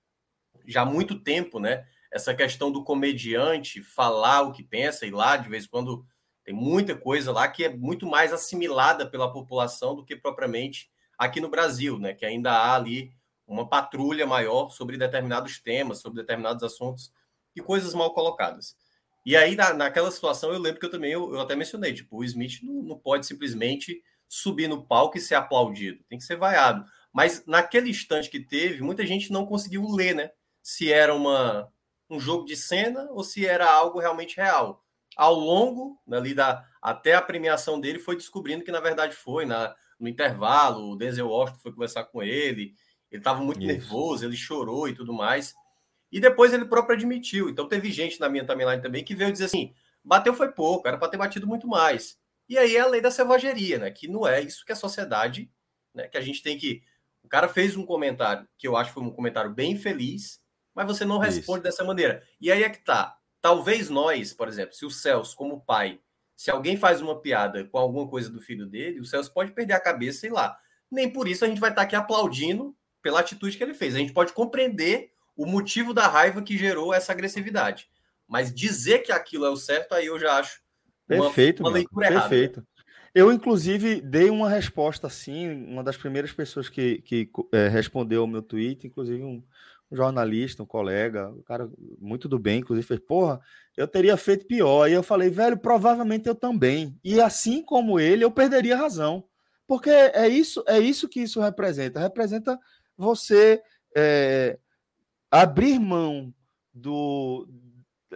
já 0.66 0.82
há 0.82 0.86
muito 0.86 1.18
tempo, 1.18 1.58
né? 1.58 1.86
Essa 2.10 2.34
questão 2.34 2.70
do 2.72 2.82
comediante 2.82 3.82
falar 3.82 4.42
o 4.42 4.52
que 4.52 4.62
pensa, 4.62 5.06
e 5.06 5.10
lá, 5.10 5.36
de 5.36 5.48
vez 5.48 5.64
em 5.64 5.68
quando, 5.68 6.04
tem 6.44 6.54
muita 6.54 6.96
coisa 6.96 7.30
lá 7.30 7.46
que 7.48 7.64
é 7.64 7.68
muito 7.68 8.06
mais 8.06 8.32
assimilada 8.32 9.08
pela 9.08 9.32
população 9.32 9.94
do 9.94 10.04
que 10.04 10.16
propriamente 10.16 10.90
aqui 11.18 11.40
no 11.40 11.50
Brasil, 11.50 11.98
né? 11.98 12.14
Que 12.14 12.24
ainda 12.24 12.52
há 12.52 12.74
ali 12.74 13.12
uma 13.46 13.68
patrulha 13.68 14.26
maior 14.26 14.70
sobre 14.70 14.96
determinados 14.96 15.58
temas, 15.60 16.00
sobre 16.00 16.20
determinados 16.20 16.62
assuntos 16.62 17.12
e 17.56 17.60
coisas 17.60 17.94
mal 17.94 18.12
colocadas. 18.12 18.76
E 19.24 19.36
aí, 19.36 19.56
na, 19.56 19.74
naquela 19.74 20.10
situação, 20.10 20.52
eu 20.52 20.58
lembro 20.58 20.80
que 20.80 20.86
eu 20.86 20.90
também, 20.90 21.12
eu, 21.12 21.34
eu 21.34 21.40
até 21.40 21.54
mencionei, 21.56 21.92
tipo, 21.92 22.16
o 22.16 22.24
Smith 22.24 22.62
não, 22.62 22.82
não 22.82 22.98
pode 22.98 23.26
simplesmente 23.26 24.02
subir 24.28 24.68
no 24.68 24.84
palco 24.84 25.16
e 25.16 25.20
ser 25.20 25.34
aplaudido, 25.34 26.04
tem 26.08 26.18
que 26.18 26.24
ser 26.24 26.36
vaiado. 26.36 26.84
Mas 27.12 27.44
naquele 27.46 27.90
instante 27.90 28.30
que 28.30 28.38
teve, 28.38 28.82
muita 28.82 29.06
gente 29.06 29.32
não 29.32 29.46
conseguiu 29.46 29.86
ler, 29.88 30.14
né? 30.14 30.30
Se 30.62 30.92
era 30.92 31.14
uma, 31.14 31.72
um 32.10 32.20
jogo 32.20 32.44
de 32.44 32.56
cena 32.56 33.08
ou 33.10 33.24
se 33.24 33.46
era 33.46 33.70
algo 33.70 33.98
realmente 33.98 34.36
real. 34.36 34.84
Ao 35.16 35.34
longo 35.34 35.98
ali 36.12 36.34
da 36.34 36.64
até 36.80 37.14
a 37.14 37.22
premiação 37.22 37.80
dele 37.80 37.98
foi 37.98 38.14
descobrindo 38.14 38.62
que 38.62 38.70
na 38.70 38.80
verdade 38.80 39.14
foi 39.16 39.44
na 39.44 39.74
no 39.98 40.08
intervalo, 40.08 40.92
o 40.92 40.96
Denzel 40.96 41.26
Washington 41.28 41.58
foi 41.60 41.72
conversar 41.72 42.04
com 42.04 42.22
ele, 42.22 42.74
ele 43.10 43.20
estava 43.20 43.40
muito 43.40 43.58
Isso. 43.58 43.66
nervoso, 43.66 44.24
ele 44.24 44.36
chorou 44.36 44.88
e 44.88 44.94
tudo 44.94 45.12
mais. 45.12 45.54
E 46.10 46.20
depois 46.20 46.52
ele 46.52 46.64
próprio 46.64 46.94
admitiu. 46.96 47.48
Então 47.48 47.66
teve 47.66 47.90
gente 47.90 48.20
na 48.20 48.28
minha 48.28 48.46
timeline 48.46 48.80
também 48.80 49.04
que 49.04 49.14
veio 49.14 49.32
dizer 49.32 49.46
assim: 49.46 49.74
bateu 50.04 50.32
foi 50.34 50.52
pouco, 50.52 50.86
era 50.86 50.96
para 50.96 51.08
ter 51.08 51.16
batido 51.16 51.46
muito 51.46 51.66
mais. 51.66 52.16
E 52.48 52.56
aí 52.56 52.76
é 52.76 52.80
a 52.80 52.86
lei 52.86 53.00
da 53.00 53.10
selvageria, 53.10 53.78
né? 53.78 53.90
Que 53.90 54.08
não 54.08 54.26
é 54.26 54.40
isso 54.40 54.64
que 54.64 54.72
a 54.72 54.76
sociedade, 54.76 55.50
né? 55.94 56.08
Que 56.08 56.16
a 56.16 56.20
gente 56.20 56.42
tem 56.42 56.56
que. 56.56 56.82
O 57.22 57.28
cara 57.28 57.48
fez 57.48 57.76
um 57.76 57.84
comentário 57.84 58.48
que 58.56 58.66
eu 58.66 58.76
acho 58.76 58.90
que 58.90 58.94
foi 58.94 59.02
um 59.02 59.10
comentário 59.10 59.50
bem 59.50 59.76
feliz, 59.76 60.40
mas 60.74 60.86
você 60.86 61.04
não 61.04 61.18
responde 61.18 61.58
isso. 61.58 61.64
dessa 61.64 61.84
maneira. 61.84 62.22
E 62.40 62.50
aí 62.50 62.62
é 62.62 62.70
que 62.70 62.82
tá. 62.82 63.16
Talvez 63.40 63.90
nós, 63.90 64.32
por 64.32 64.48
exemplo, 64.48 64.74
se 64.74 64.86
o 64.86 64.90
Celso, 64.90 65.36
como 65.36 65.60
pai, 65.60 66.00
Se 66.34 66.52
alguém 66.52 66.76
faz 66.76 67.00
uma 67.02 67.20
piada 67.20 67.64
com 67.64 67.78
alguma 67.78 68.08
coisa 68.08 68.30
do 68.30 68.40
filho 68.40 68.64
dele, 68.64 69.00
o 69.00 69.04
Celso 69.04 69.32
pode 69.34 69.50
perder 69.50 69.72
a 69.74 69.80
cabeça, 69.80 70.20
sei 70.20 70.30
lá. 70.30 70.56
Nem 70.88 71.12
por 71.12 71.26
isso 71.26 71.44
a 71.44 71.48
gente 71.48 71.60
vai 71.60 71.70
estar 71.70 71.82
aqui 71.82 71.96
aplaudindo 71.96 72.76
pela 73.02 73.18
atitude 73.20 73.56
que 73.56 73.62
ele 73.64 73.74
fez. 73.74 73.94
A 73.94 73.98
gente 73.98 74.12
pode 74.12 74.32
compreender 74.32 75.10
o 75.36 75.44
motivo 75.44 75.92
da 75.92 76.06
raiva 76.06 76.40
que 76.40 76.56
gerou 76.56 76.94
essa 76.94 77.10
agressividade. 77.10 77.88
Mas 78.26 78.54
dizer 78.54 79.00
que 79.00 79.10
aquilo 79.10 79.46
é 79.46 79.50
o 79.50 79.56
certo, 79.56 79.94
aí 79.94 80.06
eu 80.06 80.18
já 80.18 80.38
acho 80.38 80.60
perfeito, 81.08 81.62
uma, 81.62 81.70
uma 81.70 81.74
leitura 81.74 82.06
errada. 82.06 82.28
Perfeito. 82.28 82.66
Eu, 83.14 83.32
inclusive, 83.32 84.00
dei 84.00 84.30
uma 84.30 84.48
resposta 84.48 85.06
assim, 85.06 85.64
uma 85.64 85.82
das 85.82 85.96
primeiras 85.96 86.32
pessoas 86.32 86.68
que, 86.68 87.00
que 87.02 87.30
é, 87.52 87.68
respondeu 87.68 88.20
ao 88.20 88.26
meu 88.26 88.42
tweet, 88.42 88.86
inclusive 88.86 89.22
um, 89.24 89.42
um, 89.90 89.96
jornalista, 89.96 90.62
um 90.62 90.66
colega, 90.66 91.30
um 91.30 91.42
cara 91.42 91.68
muito 91.98 92.28
do 92.28 92.38
bem, 92.38 92.60
inclusive 92.60 92.86
fez, 92.86 93.00
porra, 93.00 93.40
eu 93.76 93.88
teria 93.88 94.16
feito 94.16 94.46
pior. 94.46 94.88
E 94.88 94.92
eu 94.92 95.02
falei, 95.02 95.30
velho, 95.30 95.56
provavelmente 95.56 96.28
eu 96.28 96.34
também. 96.34 96.98
E 97.02 97.20
assim 97.20 97.62
como 97.62 97.98
ele, 97.98 98.24
eu 98.24 98.30
perderia 98.30 98.76
a 98.76 98.78
razão. 98.78 99.24
Porque 99.66 99.90
é 99.90 100.28
isso, 100.28 100.62
é 100.66 100.78
isso 100.78 101.08
que 101.08 101.20
isso 101.20 101.40
representa. 101.40 102.00
Representa 102.00 102.58
você 102.96 103.60
é, 103.96 104.58
abrir 105.30 105.78
mão 105.78 106.32
do, 106.72 107.46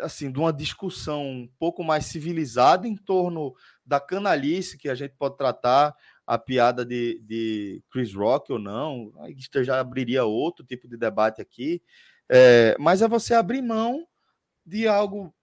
assim, 0.01 0.31
de 0.31 0.39
uma 0.39 0.53
discussão 0.53 1.25
um 1.25 1.49
pouco 1.59 1.85
mais 1.85 2.07
civilizada 2.07 2.87
em 2.87 2.97
torno 2.97 3.55
da 3.85 4.01
canalice 4.01 4.79
que 4.79 4.89
a 4.89 4.95
gente 4.95 5.15
pode 5.19 5.37
tratar 5.37 5.95
a 6.27 6.39
piada 6.39 6.85
de, 6.85 7.21
de 7.25 7.83
Chris 7.91 8.15
Rock 8.15 8.53
ou 8.53 8.59
não, 8.59 9.13
isso 9.37 9.65
já 9.65 9.81
abriria 9.81 10.25
outro 10.25 10.65
tipo 10.65 10.89
de 10.89 10.97
debate 10.97 11.43
aqui, 11.43 11.83
é, 12.29 12.77
mas 12.79 13.03
é 13.03 13.09
você 13.09 13.35
abrir 13.35 13.61
mão 13.61 14.07
de 14.65 14.87
algo 14.87 15.35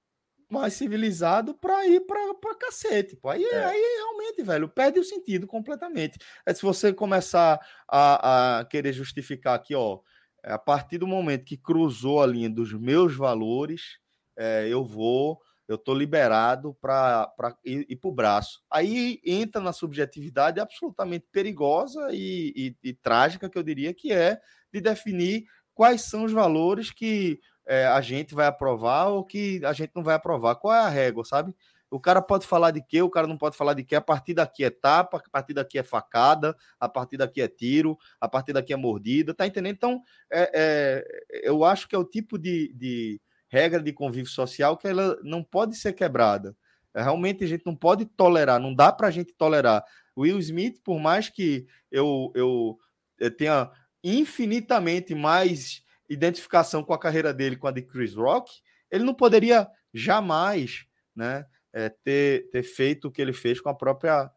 mais 0.49 0.73
civilizado 0.73 1.53
para 1.53 1.85
ir 1.85 2.01
para 2.01 2.55
cacete. 2.55 3.15
Pô. 3.15 3.29
Aí, 3.29 3.43
é. 3.43 3.65
aí 3.65 3.97
realmente, 3.97 4.41
velho, 4.41 4.67
perde 4.67 4.99
o 4.99 5.03
sentido 5.03 5.45
completamente. 5.45 6.17
É 6.45 6.53
se 6.53 6.63
você 6.63 6.91
começar 6.91 7.59
a, 7.87 8.59
a 8.59 8.65
querer 8.65 8.93
justificar 8.93 9.55
aqui, 9.55 9.75
ó, 9.75 9.99
a 10.43 10.57
partir 10.57 10.97
do 10.97 11.05
momento 11.05 11.45
que 11.45 11.57
cruzou 11.57 12.21
a 12.21 12.25
linha 12.25 12.49
dos 12.49 12.73
meus 12.73 13.15
valores, 13.15 13.99
é, 14.39 14.65
eu 14.69 14.85
vou, 14.85 15.41
eu 15.67 15.75
estou 15.75 15.93
liberado 15.93 16.73
para 16.81 17.29
ir, 17.65 17.85
ir 17.89 17.95
para 17.97 18.09
o 18.09 18.13
braço. 18.13 18.61
Aí 18.71 19.19
entra 19.25 19.61
na 19.61 19.73
subjetividade 19.73 20.61
absolutamente 20.61 21.27
perigosa 21.29 22.09
e, 22.11 22.53
e, 22.55 22.89
e, 22.89 22.93
trágica, 22.93 23.49
que 23.49 23.57
eu 23.57 23.63
diria, 23.63 23.93
que 23.93 24.13
é 24.13 24.39
de 24.73 24.79
definir 24.79 25.43
quais 25.75 26.03
são 26.03 26.23
os 26.23 26.31
valores 26.31 26.89
que 26.89 27.39
é, 27.67 27.85
a 27.85 27.99
gente 27.99 28.33
vai 28.33 28.47
aprovar 28.47 29.09
ou 29.09 29.25
que 29.25 29.61
a 29.65 29.73
gente 29.73 29.91
não 29.93 30.03
vai 30.03 30.15
aprovar. 30.15 30.55
Qual 30.55 30.73
é 30.73 30.79
a 30.79 30.89
régua, 30.89 31.25
sabe? 31.25 31.53
O 31.91 31.99
cara 31.99 32.21
pode 32.21 32.47
falar 32.47 32.71
de 32.71 32.81
quê, 32.81 33.01
o 33.01 33.09
cara 33.09 33.27
não 33.27 33.37
pode 33.37 33.57
falar 33.57 33.73
de 33.73 33.83
quê. 33.83 33.95
A 33.95 34.01
partir 34.01 34.33
daqui 34.33 34.63
é 34.63 34.69
tapa, 34.69 35.17
a 35.17 35.29
partir 35.29 35.53
daqui 35.53 35.77
é 35.77 35.83
facada, 35.83 36.55
a 36.79 36.87
partir 36.87 37.17
daqui 37.17 37.41
é 37.41 37.47
tiro, 37.47 37.97
a 38.21 38.29
partir 38.29 38.53
daqui 38.53 38.71
é 38.71 38.77
mordida, 38.77 39.33
tá 39.33 39.45
entendendo? 39.45 39.75
Então, 39.75 40.01
é, 40.31 40.51
é, 40.53 41.03
eu 41.43 41.63
acho 41.63 41.87
que 41.87 41.95
é 41.95 41.97
o 41.97 42.05
tipo 42.05 42.37
de, 42.37 42.71
de, 42.75 43.19
regra 43.49 43.81
de 43.81 43.91
convívio 43.91 44.29
social 44.29 44.77
que 44.77 44.87
ela 44.87 45.19
não 45.23 45.43
pode 45.43 45.75
ser 45.75 45.93
quebrada. 45.93 46.55
É, 46.93 47.01
realmente 47.01 47.43
a 47.43 47.47
gente 47.47 47.65
não 47.65 47.75
pode 47.75 48.05
tolerar, 48.05 48.59
não 48.59 48.73
dá 48.73 48.91
para 48.91 49.07
a 49.07 49.11
gente 49.11 49.33
tolerar. 49.33 49.83
Will 50.17 50.39
Smith, 50.39 50.81
por 50.83 50.99
mais 50.99 51.29
que 51.29 51.65
eu, 51.91 52.31
eu, 52.35 52.77
eu 53.19 53.35
tenha 53.35 53.69
infinitamente 54.03 55.13
mais 55.13 55.83
identificação 56.09 56.83
com 56.83 56.93
a 56.93 56.99
carreira 56.99 57.33
dele 57.33 57.55
com 57.55 57.67
a 57.67 57.71
de 57.71 57.81
Chris 57.81 58.15
Rock, 58.15 58.51
ele 58.89 59.03
não 59.03 59.13
poderia 59.13 59.67
jamais 59.93 60.85
né, 61.15 61.45
é, 61.73 61.89
ter, 61.89 62.49
ter 62.49 62.63
feito 62.63 63.07
o 63.07 63.11
que 63.11 63.21
ele 63.21 63.33
fez 63.33 63.59
com 63.61 63.69
a 63.69 63.75
própria 63.75 64.31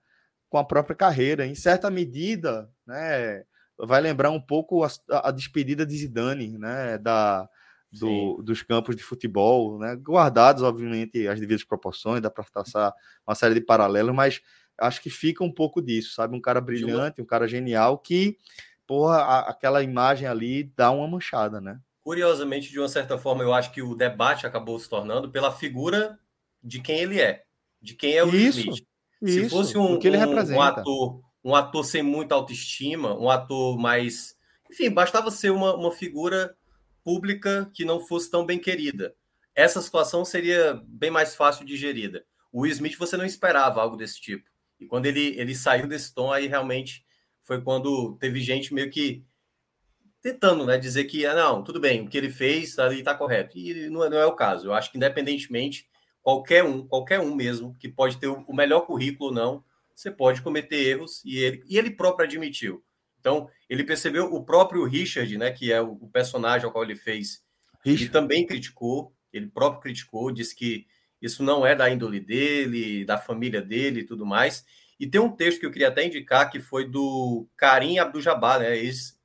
com 0.49 0.59
a 0.59 0.65
própria 0.65 0.95
carreira. 0.95 1.47
Em 1.47 1.55
certa 1.55 1.91
medida, 1.91 2.71
né, 2.87 3.43
vai 3.79 4.03
lembrar 4.03 4.31
um 4.31 4.41
pouco 4.41 4.85
a, 4.85 4.91
a 5.11 5.31
despedida 5.31 5.87
de 5.87 5.97
Zidane, 5.97 6.59
né, 6.59 6.99
da, 6.99 7.49
do, 7.93 8.43
dos 8.43 8.63
campos 8.63 8.97
de 8.97 9.03
futebol, 9.03 9.79
né? 9.79 9.95
guardados, 9.97 10.63
obviamente, 10.63 11.29
as 11.29 11.39
devidas 11.39 11.63
proporções, 11.63 12.23
dá 12.23 12.31
para 12.31 12.45
traçar 12.45 12.95
uma 13.27 13.35
série 13.35 13.55
de 13.55 13.61
paralelos, 13.61 14.15
mas 14.15 14.41
acho 14.79 15.03
que 15.03 15.11
fica 15.11 15.45
um 15.45 15.53
pouco 15.53 15.83
disso, 15.83 16.15
sabe? 16.15 16.35
Um 16.35 16.41
cara 16.41 16.61
brilhante, 16.61 17.21
um 17.21 17.27
cara 17.27 17.47
genial 17.47 17.99
que, 17.99 18.39
porra, 18.87 19.19
a, 19.19 19.51
aquela 19.51 19.83
imagem 19.83 20.27
ali 20.27 20.65
dá 20.75 20.91
uma 20.91 21.07
manchada, 21.07 21.61
né? 21.61 21.79
Curiosamente, 22.03 22.71
de 22.71 22.79
uma 22.79 22.89
certa 22.89 23.19
forma, 23.19 23.43
eu 23.43 23.53
acho 23.53 23.71
que 23.73 23.83
o 23.83 23.95
debate 23.95 24.47
acabou 24.47 24.79
se 24.79 24.89
tornando 24.89 25.31
pela 25.31 25.53
figura 25.53 26.19
de 26.63 26.81
quem 26.81 26.99
ele 26.99 27.21
é, 27.21 27.45
de 27.81 27.95
quem 27.95 28.15
é 28.15 28.25
o 28.25 28.35
isso, 28.35 28.61
Smith. 28.61 28.87
Se 29.25 29.49
fosse 29.49 29.79
um, 29.79 29.99
que 30.01 30.09
ele 30.09 30.17
um, 30.17 30.57
um 30.57 30.61
ator, 30.61 31.21
um 31.45 31.55
ator 31.55 31.85
sem 31.85 32.03
muita 32.03 32.35
autoestima, 32.35 33.17
um 33.17 33.31
ator 33.31 33.79
mais, 33.79 34.35
enfim, 34.69 34.91
bastava 34.91 35.31
ser 35.31 35.51
uma, 35.51 35.77
uma 35.77 35.93
figura 35.93 36.57
pública 37.05 37.71
que 37.75 37.85
não 37.85 38.01
fosse 38.01 38.31
tão 38.31 38.45
bem 38.45 38.59
querida. 38.59 39.15
Essa 39.55 39.83
situação 39.83 40.25
seria 40.25 40.81
bem 40.87 41.11
mais 41.11 41.35
fácil 41.35 41.65
de 41.65 41.77
gerida. 41.77 42.25
O 42.51 42.63
Will 42.63 42.73
Smith 42.73 42.97
você 42.97 43.17
não 43.17 43.25
esperava 43.25 43.81
algo 43.81 43.97
desse 43.97 44.21
tipo. 44.21 44.49
E 44.81 44.87
quando 44.87 45.07
ele, 45.07 45.39
ele 45.39 45.55
saiu 45.55 45.87
desse 45.87 46.15
tom, 46.15 46.33
aí 46.33 46.47
realmente 46.47 47.05
foi 47.43 47.61
quando 47.61 48.17
teve 48.19 48.41
gente 48.41 48.73
meio 48.73 48.91
que 48.91 49.25
tentando 50.23 50.65
né, 50.65 50.79
dizer 50.79 51.05
que, 51.05 51.27
ah, 51.27 51.35
não, 51.35 51.65
tudo 51.65 51.81
bem, 51.81 52.03
o 52.03 52.09
que 52.09 52.17
ele 52.17 52.31
fez 52.31 52.79
ali 52.79 53.01
está 53.01 53.15
correto. 53.15 53.59
E 53.59 53.91
não 53.91 54.05
é, 54.05 54.09
não 54.09 54.19
é 54.19 54.27
o 54.27 54.37
caso. 54.37 54.69
Eu 54.69 54.73
acho 54.73 54.91
que, 54.91 54.97
independentemente, 54.97 55.87
qualquer 56.23 56.63
um, 56.63 56.87
qualquer 56.87 57.21
um 57.21 57.35
mesmo, 57.35 57.77
que 57.79 57.89
pode 57.89 58.19
ter 58.19 58.29
o 58.29 58.55
melhor 58.55 58.83
currículo 58.83 59.31
ou 59.31 59.35
não, 59.35 59.65
você 59.95 60.11
pode 60.11 60.41
cometer 60.41 60.77
erros, 60.77 61.23
e 61.25 61.39
ele, 61.39 61.63
e 61.67 61.77
ele 61.77 61.91
próprio 61.91 62.25
admitiu. 62.25 62.83
Então, 63.19 63.49
ele 63.73 63.85
percebeu 63.85 64.27
o 64.27 64.45
próprio 64.45 64.85
Richard, 64.85 65.39
né, 65.39 65.51
que 65.51 65.73
é 65.73 65.81
o, 65.81 65.97
personagem 66.13 66.67
ao 66.67 66.71
qual 66.71 66.85
ele 66.85 66.95
fez, 66.95 67.43
Richard. 67.83 68.03
ele 68.03 68.13
também 68.13 68.47
criticou, 68.47 69.15
ele 69.33 69.47
próprio 69.47 69.81
criticou, 69.81 70.31
disse 70.31 70.55
que 70.55 70.87
isso 71.23 71.43
não 71.43 71.65
é 71.65 71.75
da 71.75 71.89
índole 71.89 72.21
dele, 72.21 73.03
da 73.07 73.17
família 73.17 73.63
dele 73.63 74.01
e 74.01 74.05
tudo 74.05 74.27
mais. 74.27 74.63
E 75.01 75.07
tem 75.07 75.19
um 75.19 75.35
texto 75.35 75.59
que 75.59 75.65
eu 75.65 75.71
queria 75.71 75.89
até 75.89 76.05
indicar, 76.05 76.51
que 76.51 76.61
foi 76.61 76.87
do 76.87 77.49
Karim 77.57 77.99
Abdul-Jabbar, 77.99 78.61
né, 78.61 78.77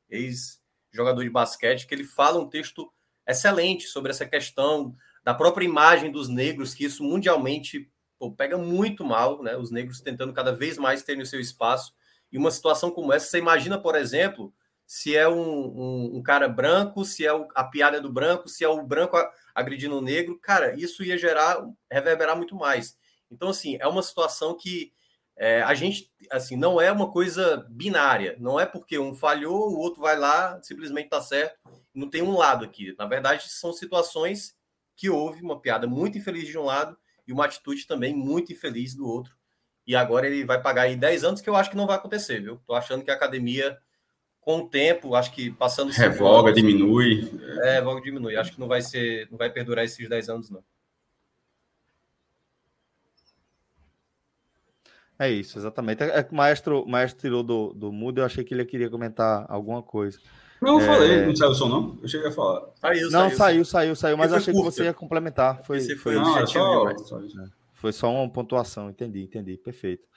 ex-jogador 0.09 1.23
de 1.23 1.29
basquete, 1.29 1.85
que 1.85 1.93
ele 1.93 2.05
fala 2.05 2.39
um 2.39 2.47
texto 2.47 2.89
excelente 3.27 3.85
sobre 3.87 4.11
essa 4.11 4.25
questão 4.25 4.95
da 5.25 5.33
própria 5.33 5.65
imagem 5.65 6.09
dos 6.09 6.29
negros, 6.29 6.73
que 6.73 6.85
isso 6.85 7.03
mundialmente 7.03 7.91
pô, 8.17 8.31
pega 8.31 8.57
muito 8.57 9.03
mal, 9.03 9.43
né, 9.43 9.57
os 9.57 9.71
negros 9.71 9.99
tentando 9.99 10.31
cada 10.31 10.53
vez 10.53 10.77
mais 10.77 11.03
ter 11.03 11.19
o 11.19 11.25
seu 11.25 11.41
espaço. 11.41 11.93
E 12.31 12.37
uma 12.37 12.51
situação 12.51 12.91
como 12.91 13.13
essa, 13.13 13.27
você 13.27 13.37
imagina, 13.37 13.79
por 13.79 13.95
exemplo, 13.95 14.53
se 14.85 15.15
é 15.15 15.27
um, 15.27 15.41
um, 15.41 16.17
um 16.17 16.23
cara 16.23 16.47
branco, 16.47 17.03
se 17.03 17.25
é 17.25 17.33
o, 17.33 17.47
a 17.53 17.63
piada 17.63 17.99
do 17.99 18.11
branco, 18.11 18.47
se 18.47 18.63
é 18.63 18.67
o 18.67 18.81
branco 18.81 19.17
agredindo 19.53 19.97
o 19.97 20.01
negro, 20.01 20.39
cara, 20.39 20.75
isso 20.75 21.03
ia 21.03 21.17
gerar, 21.17 21.61
reverberar 21.91 22.37
muito 22.37 22.55
mais. 22.55 22.97
Então, 23.29 23.49
assim, 23.49 23.77
é 23.81 23.87
uma 23.87 24.01
situação 24.01 24.55
que 24.55 24.93
é, 25.35 25.61
a 25.61 25.73
gente, 25.73 26.11
assim, 26.31 26.55
não 26.55 26.79
é 26.79 26.91
uma 26.91 27.11
coisa 27.11 27.67
binária. 27.69 28.35
Não 28.39 28.59
é 28.59 28.65
porque 28.65 28.97
um 28.97 29.13
falhou, 29.13 29.71
o 29.71 29.77
outro 29.77 30.01
vai 30.01 30.17
lá, 30.17 30.59
simplesmente 30.63 31.09
tá 31.09 31.21
certo. 31.21 31.59
Não 31.93 32.09
tem 32.09 32.21
um 32.21 32.37
lado 32.37 32.63
aqui. 32.65 32.95
Na 32.97 33.05
verdade, 33.05 33.49
são 33.49 33.73
situações 33.73 34.55
que 34.95 35.09
houve 35.09 35.41
uma 35.41 35.59
piada 35.59 35.85
muito 35.85 36.17
infeliz 36.17 36.47
de 36.47 36.57
um 36.57 36.63
lado 36.63 36.97
e 37.27 37.33
uma 37.33 37.45
atitude 37.45 37.85
também 37.85 38.15
muito 38.15 38.51
infeliz 38.51 38.95
do 38.95 39.05
outro 39.05 39.36
e 39.87 39.95
agora 39.95 40.27
ele 40.27 40.43
vai 40.43 40.61
pagar 40.61 40.81
aí 40.83 40.97
10 40.97 41.23
anos, 41.23 41.41
que 41.41 41.49
eu 41.49 41.55
acho 41.55 41.69
que 41.69 41.77
não 41.77 41.87
vai 41.87 41.95
acontecer, 41.95 42.41
viu? 42.41 42.59
Tô 42.67 42.73
achando 42.73 43.05
que 43.05 43.09
a 43.09 43.13
academia, 43.13 43.77
com 44.41 44.57
o 44.57 44.69
tempo, 44.69 45.15
acho 45.15 45.31
que 45.31 45.49
passando. 45.49 45.91
Revoga, 45.91 46.49
anos, 46.49 46.61
diminui. 46.61 47.31
É, 47.63 47.75
revoga, 47.75 48.01
diminui. 48.01 48.35
Acho 48.35 48.51
que 48.51 48.59
não 48.59 48.67
vai 48.67 48.81
ser, 48.81 49.29
não 49.31 49.37
vai 49.37 49.49
perdurar 49.49 49.85
esses 49.85 50.09
10 50.09 50.29
anos, 50.29 50.49
não. 50.49 50.61
É 55.17 55.31
isso, 55.31 55.57
exatamente. 55.57 56.03
É 56.03 56.21
que 56.21 56.33
o 56.33 56.35
maestro, 56.35 56.83
o 56.83 56.89
maestro 56.89 57.21
tirou 57.21 57.41
do, 57.41 57.73
do 57.73 57.91
mudo, 57.91 58.19
eu 58.19 58.25
achei 58.25 58.43
que 58.43 58.53
ele 58.53 58.65
queria 58.65 58.89
comentar 58.89 59.45
alguma 59.49 59.81
coisa. 59.81 60.19
Não, 60.61 60.79
eu 60.79 60.81
é... 60.81 60.85
falei, 60.85 61.25
não 61.25 61.35
saiu 61.35 61.51
o 61.51 61.55
som, 61.55 61.69
não? 61.69 61.97
Eu 62.01 62.07
cheguei 62.07 62.27
a 62.27 62.31
falar. 62.31 62.67
Saiu, 62.75 63.09
não, 63.09 63.29
saiu, 63.29 63.37
saiu, 63.37 63.65
saiu, 63.65 63.95
saiu, 63.95 64.17
mas 64.17 64.31
eu 64.31 64.37
achei 64.37 64.53
curta. 64.53 64.69
que 64.69 64.75
você 64.75 64.83
ia 64.83 64.93
complementar. 64.93 65.63
Foi, 65.63 65.77
Esse 65.77 65.95
foi, 65.95 66.15
foi 66.15 66.23
não, 66.23 66.45
só, 66.45 66.93
só, 66.93 67.19
foi 67.77 67.93
só 67.93 68.11
uma 68.11 68.29
pontuação, 68.29 68.89
entendi, 68.89 69.21
entendi, 69.23 69.57
perfeito. 69.57 70.07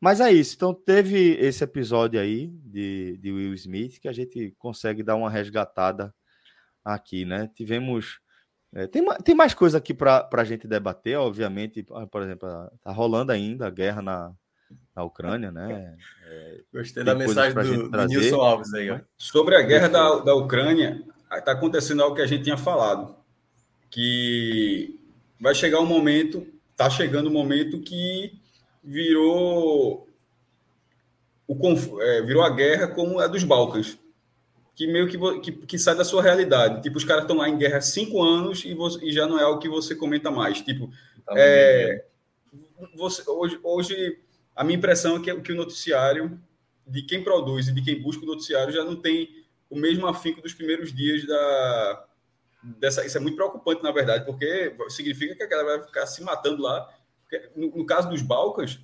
Mas 0.00 0.20
é 0.20 0.32
isso, 0.32 0.54
então 0.56 0.72
teve 0.72 1.36
esse 1.38 1.62
episódio 1.62 2.18
aí 2.18 2.48
de, 2.64 3.18
de 3.18 3.30
Will 3.30 3.52
Smith 3.52 4.00
que 4.00 4.08
a 4.08 4.12
gente 4.12 4.54
consegue 4.58 5.02
dar 5.02 5.16
uma 5.16 5.28
resgatada 5.28 6.14
aqui, 6.84 7.24
né? 7.24 7.50
Tivemos. 7.54 8.18
É, 8.72 8.86
tem, 8.86 9.04
tem 9.24 9.34
mais 9.34 9.52
coisa 9.52 9.78
aqui 9.78 9.92
para 9.92 10.26
a 10.32 10.44
gente 10.44 10.66
debater, 10.66 11.18
obviamente. 11.18 11.84
Por 12.10 12.22
exemplo, 12.22 12.48
tá 12.82 12.92
rolando 12.92 13.32
ainda 13.32 13.66
a 13.66 13.70
guerra 13.70 14.00
na, 14.00 14.32
na 14.94 15.04
Ucrânia, 15.04 15.50
né? 15.50 15.96
É, 16.32 16.60
Gostei 16.72 17.02
da 17.02 17.12
mensagem 17.12 17.60
do, 17.60 17.90
do 17.90 18.06
Nilson 18.06 18.40
Alves 18.40 18.72
aí. 18.72 18.88
Ó. 18.88 19.00
Sobre 19.18 19.56
a 19.56 19.62
guerra 19.62 19.88
da, 19.88 20.20
da 20.20 20.34
Ucrânia, 20.36 21.02
está 21.32 21.50
acontecendo 21.50 22.04
algo 22.04 22.14
que 22.14 22.22
a 22.22 22.26
gente 22.26 22.44
tinha 22.44 22.56
falado, 22.56 23.16
que 23.90 24.96
vai 25.40 25.56
chegar 25.56 25.80
um 25.80 25.86
momento 25.86 26.46
está 26.80 26.88
chegando 26.88 27.26
o 27.26 27.28
um 27.28 27.34
momento 27.34 27.78
que 27.78 28.32
virou 28.82 30.08
o 31.46 32.00
é, 32.00 32.22
virou 32.22 32.42
a 32.42 32.48
guerra 32.48 32.88
como 32.88 33.18
a 33.20 33.26
dos 33.26 33.44
Balcãs, 33.44 33.98
que 34.74 34.86
meio 34.86 35.06
que, 35.06 35.18
que, 35.40 35.52
que 35.66 35.78
sai 35.78 35.94
da 35.94 36.04
sua 36.04 36.22
realidade. 36.22 36.82
Tipo, 36.82 36.96
os 36.96 37.04
caras 37.04 37.24
estão 37.24 37.36
lá 37.36 37.48
em 37.48 37.58
guerra 37.58 37.78
há 37.78 37.82
cinco 37.82 38.22
anos 38.22 38.64
e, 38.64 38.72
você, 38.72 39.04
e, 39.04 39.12
já 39.12 39.26
não 39.26 39.38
é 39.38 39.42
algo 39.42 39.60
que 39.60 39.68
você 39.68 39.94
comenta 39.94 40.30
mais. 40.30 40.62
Tipo, 40.62 40.90
tá 41.26 41.34
é, 41.36 42.04
você, 42.94 43.28
hoje, 43.28 43.60
hoje 43.62 44.18
a 44.56 44.64
minha 44.64 44.78
impressão 44.78 45.16
é 45.16 45.20
que, 45.20 45.40
que 45.40 45.52
o 45.52 45.56
noticiário 45.56 46.40
de 46.86 47.02
quem 47.02 47.22
produz 47.22 47.68
e 47.68 47.74
de 47.74 47.82
quem 47.82 48.00
busca 48.00 48.22
o 48.22 48.28
noticiário 48.28 48.72
já 48.72 48.84
não 48.84 48.96
tem 48.96 49.44
o 49.68 49.76
mesmo 49.76 50.06
afinco 50.06 50.40
dos 50.40 50.54
primeiros 50.54 50.94
dias 50.94 51.26
da 51.26 52.06
dessa 52.62 53.04
isso 53.06 53.16
é 53.16 53.20
muito 53.20 53.36
preocupante 53.36 53.82
na 53.82 53.90
verdade 53.90 54.24
porque 54.24 54.74
significa 54.88 55.34
que 55.34 55.42
a 55.42 55.46
galera 55.46 55.78
vai 55.78 55.86
ficar 55.86 56.06
se 56.06 56.22
matando 56.22 56.62
lá 56.62 56.88
no, 57.56 57.68
no 57.76 57.86
caso 57.86 58.08
dos 58.08 58.22
Balcãs 58.22 58.80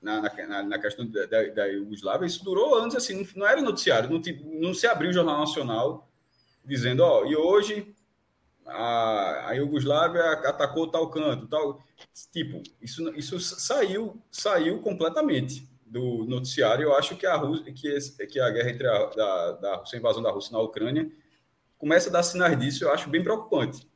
na, 0.00 0.22
na, 0.22 0.62
na 0.62 0.78
questão 0.78 1.06
da, 1.06 1.26
da, 1.26 1.42
da 1.48 1.64
Yugoslávia, 1.66 2.24
isso 2.24 2.44
durou 2.44 2.76
anos, 2.76 2.94
assim, 2.94 3.26
não 3.34 3.44
era 3.44 3.60
noticiário, 3.60 4.08
não, 4.08 4.22
não 4.60 4.72
se 4.72 4.86
abriu 4.86 5.10
o 5.10 5.12
Jornal 5.12 5.40
Nacional 5.40 6.08
dizendo, 6.64 7.02
ó, 7.02 7.24
e 7.24 7.34
hoje 7.34 7.94
a, 8.68 9.48
a 9.48 9.52
Iugoslávia 9.54 10.22
atacou 10.32 10.86
tal 10.86 11.10
canto, 11.10 11.48
tal. 11.48 11.82
Tipo, 12.30 12.62
isso, 12.80 13.08
isso 13.16 13.40
saiu, 13.40 14.22
saiu 14.30 14.80
completamente 14.80 15.68
do 15.86 16.24
noticiário. 16.26 16.84
Eu 16.84 16.94
acho 16.94 17.16
que 17.16 17.26
a, 17.26 17.40
que, 17.74 18.26
que 18.26 18.38
a 18.38 18.50
guerra 18.50 18.70
entre 18.70 18.86
a, 18.86 19.06
da, 19.06 19.52
da 19.52 19.82
a 19.92 19.96
invasão 19.96 20.22
da 20.22 20.30
Rússia 20.30 20.52
na 20.52 20.60
Ucrânia, 20.60 21.10
começa 21.78 22.08
a 22.08 22.12
dar 22.12 22.22
sinais 22.22 22.58
disso, 22.58 22.84
eu 22.84 22.92
acho 22.92 23.08
bem 23.08 23.22
preocupante. 23.22 23.86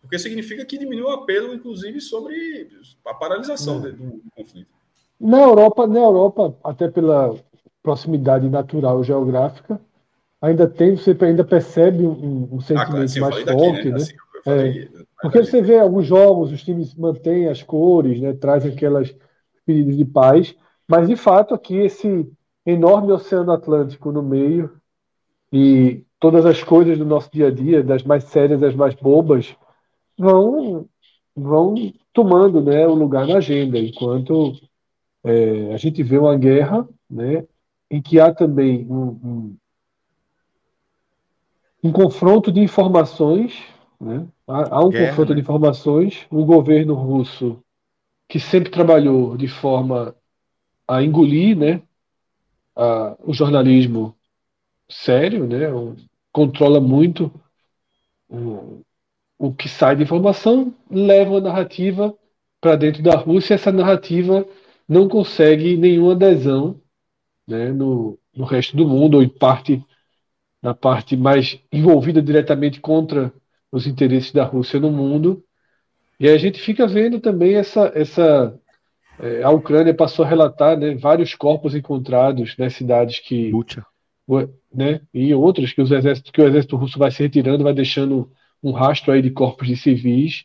Porque 0.00 0.18
significa 0.18 0.64
que 0.64 0.78
diminui 0.78 1.04
o 1.04 1.10
apelo, 1.10 1.54
inclusive, 1.54 2.00
sobre 2.00 2.68
a 3.06 3.14
paralisação 3.14 3.80
do, 3.80 3.92
do 3.92 4.22
conflito. 4.34 4.70
Na 5.20 5.40
Europa, 5.42 5.86
na 5.86 5.98
Europa, 5.98 6.56
até 6.62 6.88
pela 6.88 7.34
proximidade 7.82 8.48
natural 8.48 9.02
geográfica, 9.02 9.80
ainda 10.40 10.68
tem, 10.68 10.96
você 10.96 11.16
ainda 11.20 11.44
percebe 11.44 12.06
um, 12.06 12.48
um 12.52 12.60
sentimento 12.60 12.82
ah, 12.82 12.90
claro, 12.90 13.04
assim, 13.04 13.20
mais 13.20 13.42
forte, 13.42 13.44
daqui, 13.44 13.84
né? 13.84 13.90
né? 13.90 13.96
Assim, 13.96 14.14
falei, 14.44 14.82
é, 14.82 14.88
porque 15.20 15.44
você 15.44 15.62
vê 15.62 15.78
alguns 15.78 16.06
jogos, 16.06 16.52
os 16.52 16.62
times 16.62 16.94
mantêm 16.94 17.48
as 17.48 17.62
cores, 17.62 18.20
né? 18.20 18.32
Trazem 18.34 18.72
aquelas 18.72 19.14
pedidos 19.66 19.96
de 19.96 20.04
paz, 20.04 20.54
mas 20.88 21.08
de 21.08 21.16
fato 21.16 21.54
aqui 21.54 21.76
esse 21.76 22.30
enorme 22.64 23.12
oceano 23.12 23.52
Atlântico 23.52 24.12
no 24.12 24.22
meio 24.22 24.77
e 25.52 26.02
todas 26.20 26.44
as 26.44 26.62
coisas 26.62 26.98
do 26.98 27.04
nosso 27.04 27.30
dia 27.32 27.48
a 27.48 27.50
dia, 27.50 27.82
das 27.82 28.02
mais 28.02 28.24
sérias 28.24 28.62
às 28.62 28.74
mais 28.74 28.94
bobas, 28.94 29.56
vão 30.16 30.88
vão 31.34 31.74
tomando 32.12 32.60
né, 32.60 32.86
o 32.86 32.94
lugar 32.94 33.26
na 33.26 33.36
agenda, 33.36 33.78
enquanto 33.78 34.54
é, 35.22 35.72
a 35.72 35.76
gente 35.76 36.02
vê 36.02 36.18
uma 36.18 36.36
guerra 36.36 36.88
né, 37.08 37.46
em 37.88 38.02
que 38.02 38.18
há 38.18 38.34
também 38.34 38.86
um, 38.90 39.06
um, 39.06 39.56
um 41.84 41.92
confronto 41.92 42.50
de 42.50 42.60
informações, 42.60 43.56
né? 44.00 44.26
há, 44.48 44.76
há, 44.76 44.84
um 44.84 44.90
guerra, 44.90 45.08
confronto 45.10 45.30
né? 45.30 45.34
de 45.36 45.40
informações, 45.40 46.26
o 46.28 46.44
governo 46.44 46.94
russo 46.94 47.62
que 48.28 48.40
sempre 48.40 48.70
trabalhou 48.70 49.36
de 49.36 49.48
forma 49.48 50.14
a 50.86 51.02
engolir 51.02 51.56
né, 51.56 51.82
a, 52.74 53.16
o 53.20 53.32
jornalismo 53.32 54.17
sério, 54.90 55.46
né, 55.46 55.66
controla 56.32 56.80
muito 56.80 57.32
o, 58.28 58.82
o 59.38 59.52
que 59.52 59.68
sai 59.68 59.96
de 59.96 60.02
informação, 60.02 60.74
leva 60.90 61.38
a 61.38 61.40
narrativa 61.40 62.16
para 62.60 62.76
dentro 62.76 63.02
da 63.02 63.16
Rússia, 63.16 63.54
essa 63.54 63.70
narrativa 63.72 64.46
não 64.88 65.08
consegue 65.08 65.76
nenhuma 65.76 66.12
adesão 66.12 66.80
né, 67.46 67.70
no, 67.70 68.18
no 68.34 68.44
resto 68.44 68.76
do 68.76 68.86
mundo, 68.86 69.16
ou 69.16 69.22
em 69.22 69.28
parte, 69.28 69.84
na 70.62 70.74
parte 70.74 71.16
mais 71.16 71.60
envolvida 71.72 72.20
diretamente 72.22 72.80
contra 72.80 73.32
os 73.70 73.86
interesses 73.86 74.32
da 74.32 74.44
Rússia 74.44 74.80
no 74.80 74.90
mundo. 74.90 75.44
E 76.20 76.28
a 76.28 76.36
gente 76.36 76.60
fica 76.60 76.86
vendo 76.86 77.20
também 77.20 77.54
essa. 77.54 77.92
essa 77.94 78.58
é, 79.20 79.42
a 79.42 79.50
Ucrânia 79.50 79.94
passou 79.94 80.24
a 80.24 80.28
relatar 80.28 80.76
né, 80.76 80.94
vários 80.94 81.34
corpos 81.34 81.74
encontrados 81.74 82.56
nas 82.56 82.74
cidades 82.74 83.20
que. 83.20 83.50
Lucha. 83.50 83.84
Né, 84.72 85.00
e 85.14 85.32
outras 85.34 85.72
que, 85.72 85.80
os 85.80 85.90
exércitos, 85.90 86.30
que 86.30 86.40
o 86.40 86.46
exército 86.46 86.76
russo 86.76 86.98
vai 86.98 87.10
se 87.10 87.22
retirando, 87.22 87.64
vai 87.64 87.72
deixando 87.72 88.30
um 88.62 88.72
rastro 88.72 89.12
aí 89.12 89.22
de 89.22 89.30
corpos 89.30 89.66
de 89.66 89.76
civis. 89.76 90.44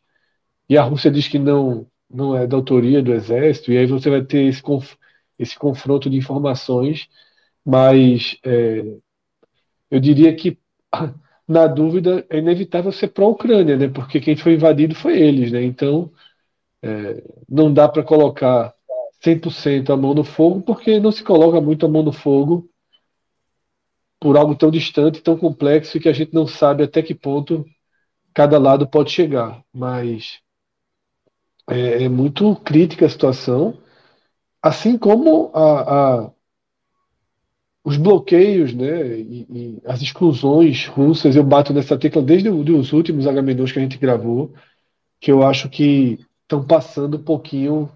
E 0.70 0.78
a 0.78 0.84
Rússia 0.84 1.12
diz 1.12 1.28
que 1.28 1.38
não, 1.40 1.88
não 2.10 2.36
é 2.38 2.48
da 2.48 2.56
autoria 2.56 3.02
do 3.02 3.14
Exército, 3.14 3.72
e 3.72 3.78
aí 3.78 3.86
você 3.86 4.10
vai 4.10 4.24
ter 4.24 4.44
esse, 4.44 4.62
conf, 4.62 4.96
esse 5.38 5.58
confronto 5.58 6.10
de 6.10 6.18
informações, 6.18 7.10
mas 7.66 8.38
é, 8.44 8.84
eu 9.92 10.00
diria 10.00 10.34
que, 10.36 10.58
na 11.48 11.68
dúvida, 11.68 12.26
é 12.30 12.38
inevitável 12.38 12.92
ser 12.92 13.10
pró-Ucrânia, 13.10 13.78
né? 13.78 13.88
porque 13.90 14.20
quem 14.20 14.36
foi 14.36 14.54
invadido 14.54 14.96
foi 14.96 15.20
eles, 15.20 15.52
né? 15.52 15.64
então 15.64 16.12
é, 16.82 17.24
não 17.50 17.74
dá 17.74 17.88
para 17.90 18.04
colocar 18.04 18.74
100% 19.24 19.92
a 19.92 19.98
mão 19.98 20.14
no 20.14 20.24
fogo, 20.24 20.62
porque 20.62 21.00
não 21.00 21.12
se 21.12 21.24
coloca 21.24 21.60
muito 21.62 21.86
a 21.86 21.90
mão 21.90 22.04
no 22.04 22.14
fogo 22.14 22.70
por 24.24 24.38
algo 24.38 24.56
tão 24.56 24.72
distante, 24.72 25.22
tão 25.22 25.38
complexo, 25.38 26.00
que 26.00 26.08
a 26.08 26.14
gente 26.14 26.34
não 26.34 26.48
sabe 26.48 26.82
até 26.82 27.02
que 27.02 27.14
ponto 27.14 27.66
cada 28.34 28.58
lado 28.58 28.88
pode 28.88 29.12
chegar, 29.12 29.62
mas 29.74 30.40
é, 31.70 32.06
é 32.06 32.10
muito 32.10 32.56
crítica 32.56 33.06
a 33.06 33.10
situação, 33.10 33.78
assim 34.62 34.98
como 34.98 35.52
a, 35.54 36.22
a 36.22 36.32
os 37.84 37.98
bloqueios 37.98 38.74
né, 38.74 39.20
e, 39.20 39.46
e, 39.52 39.82
as 39.84 40.02
exclusões 40.02 40.88
russas, 40.88 41.36
eu 41.36 41.44
bato 41.44 41.74
nessa 41.74 41.98
tecla 41.98 42.22
desde 42.22 42.48
os 42.48 42.94
últimos 42.94 43.28
Agamenons 43.28 43.74
que 43.74 43.80
a 43.80 43.82
gente 43.82 43.98
gravou, 43.98 44.54
que 45.20 45.30
eu 45.30 45.46
acho 45.46 45.68
que 45.68 46.18
estão 46.44 46.66
passando 46.66 47.18
um 47.18 47.24
pouquinho, 47.24 47.92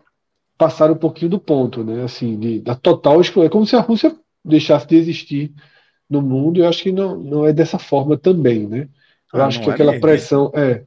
passaram 0.57 0.93
um 0.93 0.97
pouquinho 0.97 1.31
do 1.31 1.39
ponto, 1.39 1.85
né, 1.85 2.03
assim, 2.03 2.37
de, 2.37 2.59
da 2.59 2.75
total 2.75 3.21
exclusão. 3.21 3.47
É 3.47 3.49
como 3.49 3.65
se 3.65 3.77
a 3.77 3.79
Rússia 3.79 4.13
deixasse 4.43 4.85
de 4.87 4.97
existir 4.97 5.53
no 6.09 6.21
mundo, 6.21 6.57
e 6.57 6.61
eu 6.61 6.69
acho 6.69 6.83
que 6.83 6.91
não, 6.91 7.17
não 7.17 7.45
é 7.45 7.53
dessa 7.53 7.77
forma 7.77 8.17
também, 8.17 8.67
né. 8.67 8.89
Eu 9.33 9.41
ah, 9.41 9.47
acho 9.47 9.61
que 9.61 9.69
é 9.69 9.73
aquela 9.73 9.99
pressão, 9.99 10.51
é, 10.55 10.83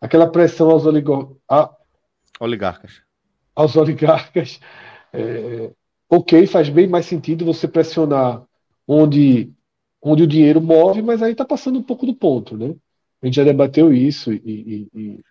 aquela 0.00 0.26
pressão 0.26 0.70
aos 0.70 0.84
oligor, 0.86 1.36
Oligarcas. 2.40 3.02
Aos 3.54 3.76
oligarcas. 3.76 4.60
É, 5.12 5.70
ok, 6.10 6.46
faz 6.46 6.68
bem 6.68 6.86
mais 6.86 7.06
sentido 7.06 7.44
você 7.44 7.66
pressionar 7.66 8.42
onde, 8.86 9.52
onde 10.02 10.22
o 10.22 10.26
dinheiro 10.26 10.60
move, 10.60 11.00
mas 11.00 11.22
aí 11.22 11.32
está 11.32 11.44
passando 11.44 11.78
um 11.78 11.82
pouco 11.82 12.04
do 12.04 12.14
ponto, 12.14 12.56
né? 12.56 12.74
A 13.22 13.26
gente 13.26 13.36
já 13.36 13.44
debateu 13.44 13.92
isso 13.92 14.32
e. 14.32 14.40
e, 14.44 14.88
e... 14.94 15.24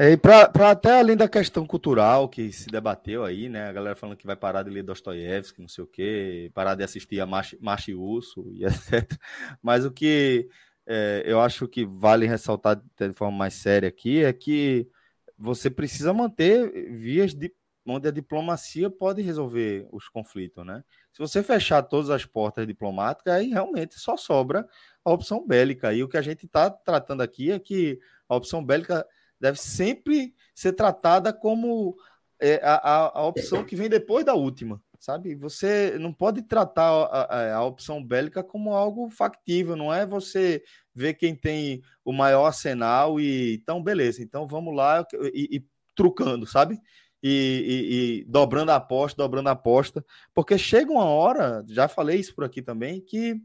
É, 0.00 0.12
e 0.12 0.16
para 0.16 0.70
até 0.70 0.98
além 0.98 1.14
da 1.14 1.28
questão 1.28 1.66
cultural 1.66 2.26
que 2.26 2.50
se 2.50 2.68
debateu 2.68 3.22
aí, 3.22 3.50
né? 3.50 3.68
A 3.68 3.72
galera 3.72 3.94
falando 3.94 4.16
que 4.16 4.26
vai 4.26 4.34
parar 4.34 4.62
de 4.62 4.70
ler 4.70 4.82
Dostoiévski, 4.82 5.60
não 5.60 5.68
sei 5.68 5.84
o 5.84 5.86
quê, 5.86 6.50
parar 6.54 6.74
de 6.74 6.82
assistir 6.82 7.20
a 7.20 7.26
Machi 7.26 7.94
Urso 7.94 8.48
e 8.56 8.64
etc. 8.64 9.12
Mas 9.60 9.84
o 9.84 9.90
que 9.90 10.48
é, 10.86 11.22
eu 11.26 11.38
acho 11.38 11.68
que 11.68 11.84
vale 11.84 12.26
ressaltar 12.26 12.80
de 12.98 13.12
forma 13.12 13.36
mais 13.36 13.52
séria 13.52 13.90
aqui 13.90 14.24
é 14.24 14.32
que 14.32 14.88
você 15.36 15.68
precisa 15.68 16.14
manter 16.14 16.90
vias 16.94 17.34
de 17.34 17.54
onde 17.86 18.08
a 18.08 18.10
diplomacia 18.10 18.88
pode 18.88 19.20
resolver 19.20 19.86
os 19.92 20.08
conflitos, 20.08 20.64
né? 20.64 20.82
Se 21.12 21.18
você 21.18 21.42
fechar 21.42 21.82
todas 21.82 22.08
as 22.08 22.24
portas 22.24 22.66
diplomáticas, 22.66 23.34
aí 23.34 23.50
realmente 23.50 24.00
só 24.00 24.16
sobra 24.16 24.66
a 25.04 25.12
opção 25.12 25.46
bélica. 25.46 25.92
E 25.92 26.02
o 26.02 26.08
que 26.08 26.16
a 26.16 26.22
gente 26.22 26.46
está 26.46 26.70
tratando 26.70 27.20
aqui 27.20 27.52
é 27.52 27.58
que 27.58 27.98
a 28.26 28.34
opção 28.34 28.64
bélica 28.64 29.06
deve 29.40 29.58
sempre 29.58 30.34
ser 30.54 30.72
tratada 30.72 31.32
como 31.32 31.96
é, 32.40 32.60
a, 32.62 33.18
a, 33.18 33.26
opção 33.26 33.64
que 33.64 33.76
vem 33.76 33.88
depois 33.88 34.24
da 34.24 34.34
última, 34.34 34.80
sabe? 34.98 35.34
Você 35.34 35.96
não 35.98 36.12
pode 36.12 36.42
tratar 36.42 36.88
a, 36.88 37.54
a, 37.54 37.64
opção 37.64 38.02
bélica 38.02 38.42
como 38.42 38.74
algo 38.74 39.08
factível, 39.10 39.76
não 39.76 39.92
é 39.92 40.06
você 40.06 40.62
ver 40.94 41.14
quem 41.14 41.34
tem 41.34 41.82
o 42.04 42.12
maior 42.12 42.46
arsenal 42.46 43.20
e 43.20 43.54
então 43.54 43.82
beleza, 43.82 44.22
então 44.22 44.46
vamos 44.46 44.74
lá 44.74 45.06
e, 45.34 45.56
e 45.56 45.66
trucando, 45.94 46.46
sabe? 46.46 46.78
E, 47.22 47.28
e, 47.28 48.20
e, 48.20 48.24
dobrando 48.24 48.72
a 48.72 48.76
aposta, 48.76 49.22
dobrando 49.22 49.50
a 49.50 49.52
aposta, 49.52 50.04
porque 50.34 50.56
chega 50.56 50.90
uma 50.90 51.04
hora, 51.04 51.62
já 51.68 51.86
falei 51.86 52.18
isso 52.18 52.34
por 52.34 52.44
aqui 52.44 52.62
também, 52.62 53.00
que 53.00 53.38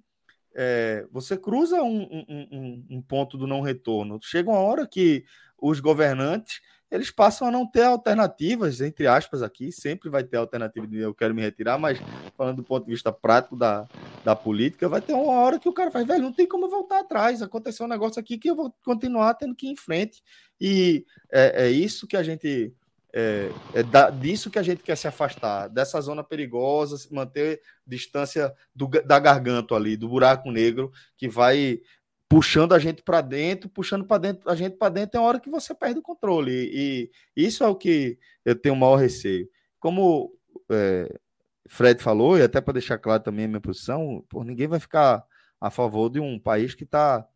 é, 0.56 1.06
você 1.12 1.38
cruza 1.38 1.84
um, 1.84 2.04
um, 2.04 2.48
um, 2.52 2.86
um 2.92 3.02
ponto 3.02 3.38
do 3.38 3.46
não 3.46 3.60
retorno. 3.60 4.18
Chega 4.22 4.50
uma 4.50 4.60
hora 4.60 4.88
que 4.88 5.26
os 5.60 5.80
governantes 5.80 6.62
eles 6.92 7.10
passam 7.10 7.48
a 7.48 7.52
não 7.52 7.66
ter 7.66 7.84
alternativas, 7.84 8.80
entre 8.80 9.08
aspas, 9.08 9.42
aqui, 9.42 9.72
sempre 9.72 10.10
vai 10.10 10.24
ter 10.24 10.38
alternativa 10.38 10.86
de 10.86 11.00
eu 11.00 11.14
quero 11.14 11.34
me 11.34 11.42
retirar, 11.42 11.78
mas 11.78 12.00
falando 12.38 12.58
do 12.58 12.64
ponto 12.64 12.86
de 12.86 12.92
vista 12.92 13.12
prático 13.12 13.56
da, 13.56 13.88
da 14.24 14.36
política, 14.36 14.88
vai 14.88 15.02
ter 15.02 15.14
uma 15.14 15.34
hora 15.34 15.60
que 15.60 15.68
o 15.68 15.74
cara 15.74 15.90
faz, 15.92 16.06
velho, 16.06 16.22
não 16.22 16.32
tem 16.32 16.48
como 16.48 16.70
voltar 16.70 17.00
atrás, 17.00 17.42
aconteceu 17.42 17.86
um 17.86 17.90
negócio 17.90 18.20
aqui 18.20 18.38
que 18.38 18.50
eu 18.50 18.56
vou 18.56 18.74
continuar 18.84 19.34
tendo 19.34 19.56
que 19.56 19.68
ir 19.68 19.72
em 19.72 19.76
frente, 19.76 20.24
e 20.62 21.06
é, 21.32 21.66
é 21.66 21.70
isso 21.70 22.08
que 22.08 22.16
a 22.16 22.24
gente 22.24 22.74
é, 23.12 23.50
é 23.74 23.82
da, 23.82 24.10
disso 24.10 24.52
que 24.52 24.60
a 24.60 24.64
gente 24.64 24.84
quer 24.84 24.96
se 24.96 25.08
afastar, 25.08 25.68
dessa 25.70 26.00
zona 26.02 26.24
perigosa, 26.24 26.98
manter 27.12 27.62
distância 27.86 28.54
do, 28.76 28.88
da 28.88 29.20
garganta 29.20 29.74
ali, 29.74 29.98
do 29.98 30.08
buraco 30.08 30.52
negro, 30.52 30.92
que 31.18 31.28
vai 31.28 31.82
puxando 32.28 32.74
a 32.74 32.80
gente 32.80 33.04
para 33.04 33.22
dentro, 33.22 33.70
puxando 33.70 34.06
para 34.06 34.18
dentro, 34.18 34.50
a 34.50 34.56
gente 34.56 34.78
para 34.78 34.94
dentro, 34.94 35.12
tem 35.12 35.22
hora 35.22 35.40
que 35.40 35.50
você 35.50 35.74
perde 35.76 36.00
o 36.00 36.04
controle. 36.04 36.52
E, 36.52 37.12
e, 37.36 37.46
isso 37.46 37.64
é 37.64 37.68
o 37.68 37.76
que 37.76 38.18
eu 38.44 38.56
tenho 38.56 38.76
o 38.76 38.78
maior 38.78 38.98
receio. 38.98 39.50
Como 39.80 40.34
é, 40.72 41.20
Fred 41.68 42.02
falou, 42.02 42.38
e 42.38 42.42
até 42.44 42.62
para 42.62 42.74
deixar 42.74 42.98
claro 42.98 43.24
também 43.24 43.46
a 43.46 43.48
minha 43.48 43.62
posição, 43.62 44.26
por 44.30 44.46
ninguém 44.46 44.68
vai 44.68 44.80
ficar 44.80 45.24
a 45.60 45.70
favor 45.70 46.10
de 46.10 46.20
um 46.20 46.40
país 46.40 46.76
que 46.76 46.84
está 46.84 47.28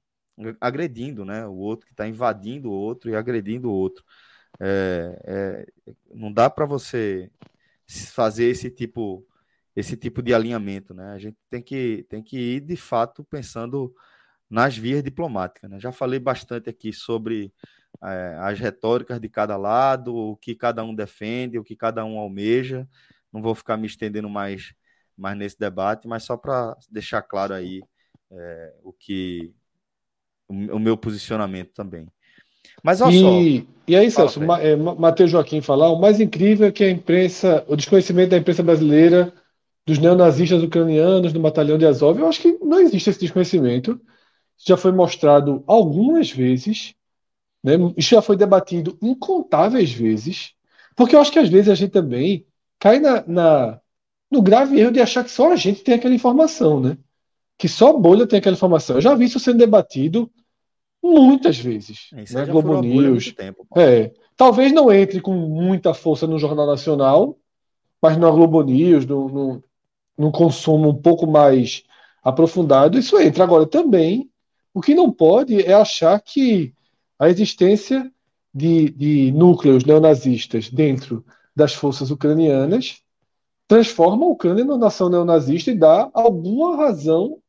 agredindo 0.62 1.26
né, 1.26 1.46
o 1.48 1.56
outro, 1.56 1.86
que 1.86 1.94
está 1.94 2.08
invadindo 2.08 2.70
o 2.70 2.74
outro 2.74 3.10
e 3.10 3.16
agredindo 3.16 3.70
o 3.70 3.74
outro. 3.74 4.04
É, 4.60 5.22
é, 5.26 5.94
não 6.14 6.32
dá 6.32 6.50
para 6.50 6.66
você 6.66 7.32
fazer 8.14 8.46
esse 8.46 8.70
tipo 8.70 9.26
esse 9.76 9.96
tipo 9.96 10.22
de 10.22 10.34
alinhamento, 10.34 10.94
né? 10.94 11.14
A 11.14 11.18
gente 11.18 11.38
tem 11.50 11.62
que, 11.62 12.06
tem 12.10 12.22
que 12.22 12.38
ir 12.38 12.60
de 12.62 12.76
fato 12.76 13.24
pensando 13.24 13.94
nas 14.50 14.76
vias 14.76 15.04
diplomáticas. 15.04 15.70
Né? 15.70 15.80
Já 15.80 15.92
falei 15.92 16.20
bastante 16.20 16.70
aqui 16.70 16.92
sobre 16.92 17.54
é, 18.04 18.38
as 18.40 18.60
retóricas 18.60 19.20
de 19.20 19.30
cada 19.30 19.56
lado, 19.58 20.16
o 20.16 20.36
que 20.36 20.56
cada 20.56 20.84
um 20.84 20.96
defende, 20.96 21.60
o 21.60 21.64
que 21.64 21.76
cada 21.76 22.04
um 22.04 22.18
almeja. 22.18 22.88
Não 23.32 23.42
vou 23.42 23.54
ficar 23.54 23.78
me 23.78 23.86
estendendo 23.86 24.30
mais, 24.30 24.74
mais 25.16 25.38
nesse 25.38 25.60
debate, 25.60 26.08
mas 26.08 26.24
só 26.24 26.36
para 26.36 26.76
deixar 26.90 27.22
claro 27.22 27.54
aí 27.54 27.82
é, 28.32 28.74
o 28.84 28.92
que 28.92 29.54
o, 30.48 30.54
o 30.76 30.80
meu 30.80 30.98
posicionamento 30.98 31.74
também. 31.74 32.08
Mas 32.84 33.02
olha 33.02 33.16
e, 33.16 33.20
só. 33.20 33.68
E 33.88 33.96
aí, 33.96 34.12
Celso, 34.12 34.42
Ma, 34.42 34.62
é, 34.62 34.76
Matheus 34.76 35.32
Joaquim 35.32 35.62
falar, 35.62 35.90
o 35.90 36.00
mais 36.00 36.20
incrível 36.20 36.68
é 36.68 36.72
que 36.72 36.84
a 36.84 36.90
imprensa, 36.90 37.64
o 37.68 37.76
desconhecimento 37.76 38.32
da 38.32 38.38
imprensa 38.38 38.64
brasileira 38.64 39.34
dos 39.86 39.98
neonazistas 39.98 40.62
ucranianos 40.62 41.34
do 41.34 41.40
batalhão 41.40 41.78
de 41.78 41.86
Azov, 41.86 42.20
eu 42.20 42.28
acho 42.28 42.42
que 42.42 42.58
não 42.62 42.80
existe 42.80 43.10
esse 43.10 43.20
desconhecimento. 43.20 44.00
Já 44.66 44.78
foi 44.78 44.92
mostrado 44.92 45.64
algumas 45.66 46.32
vezes, 46.32 46.94
né? 47.64 47.74
Isso 47.98 48.10
já 48.12 48.22
foi 48.22 48.36
debatido 48.36 48.98
incontáveis 49.02 49.92
vezes, 49.92 50.54
porque 50.96 51.16
eu 51.16 51.22
acho 51.22 51.32
que 51.32 51.40
às 51.40 51.50
vezes 51.50 51.70
a 51.70 51.76
gente 51.76 51.92
também 51.92 52.46
cai 52.78 53.00
na, 53.00 53.26
na 53.26 53.82
no 54.30 54.42
grave 54.42 54.80
erro 54.80 54.92
de 54.92 55.02
achar 55.02 55.24
que 55.24 55.32
só 55.32 55.52
a 55.52 55.56
gente 55.56 55.84
tem 55.84 55.96
aquela 55.96 56.14
informação, 56.14 56.80
né? 56.80 56.98
Que 57.58 57.68
só 57.68 57.90
a 57.90 57.98
bolha 57.98 58.28
tem 58.28 58.40
aquela 58.40 58.56
informação. 58.56 58.98
Eu 58.98 59.02
já 59.02 59.16
vi 59.16 59.26
isso 59.26 59.40
sendo 59.40 59.58
debatido 59.58 60.32
muitas 61.02 61.58
vezes. 61.58 62.10
Isso 62.16 62.34
né? 62.34 62.46
Globo 62.46 62.82
News. 62.82 63.34
Tempo, 63.34 63.66
é, 63.76 64.12
talvez 64.38 64.72
não 64.72 64.92
entre 64.92 65.20
com 65.20 65.34
muita 65.34 65.94
força 65.94 66.28
no 66.28 66.38
Jornal 66.38 66.68
Nacional, 66.68 67.38
mas 68.02 68.18
na 68.18 68.30
Globo 68.30 68.62
News, 68.62 69.06
no, 69.06 69.28
no, 69.30 69.64
no 70.18 70.32
consumo 70.32 70.90
um 70.90 71.02
pouco 71.02 71.26
mais 71.26 71.84
aprofundado, 72.24 72.98
isso 72.98 73.20
entra. 73.20 73.44
Agora, 73.44 73.66
também, 73.66 74.29
o 74.80 74.82
que 74.82 74.96
não 74.96 75.12
pode 75.12 75.62
é 75.62 75.74
achar 75.74 76.22
que 76.22 76.74
a 77.20 77.30
existência 77.30 78.10
de, 78.54 78.90
de 78.92 79.32
núcleos 79.34 79.84
neonazistas 79.84 80.70
dentro 80.70 81.26
das 81.54 81.74
forças 81.74 82.12
ucranianas 82.12 83.02
transforma 83.68 84.26
a 84.26 84.30
Ucrânia 84.30 84.64
numa 84.64 84.78
nação 84.78 85.10
neonazista 85.10 85.70
e 85.70 85.76
dá 85.76 86.10
alguma 86.14 86.78
razão 86.78 87.40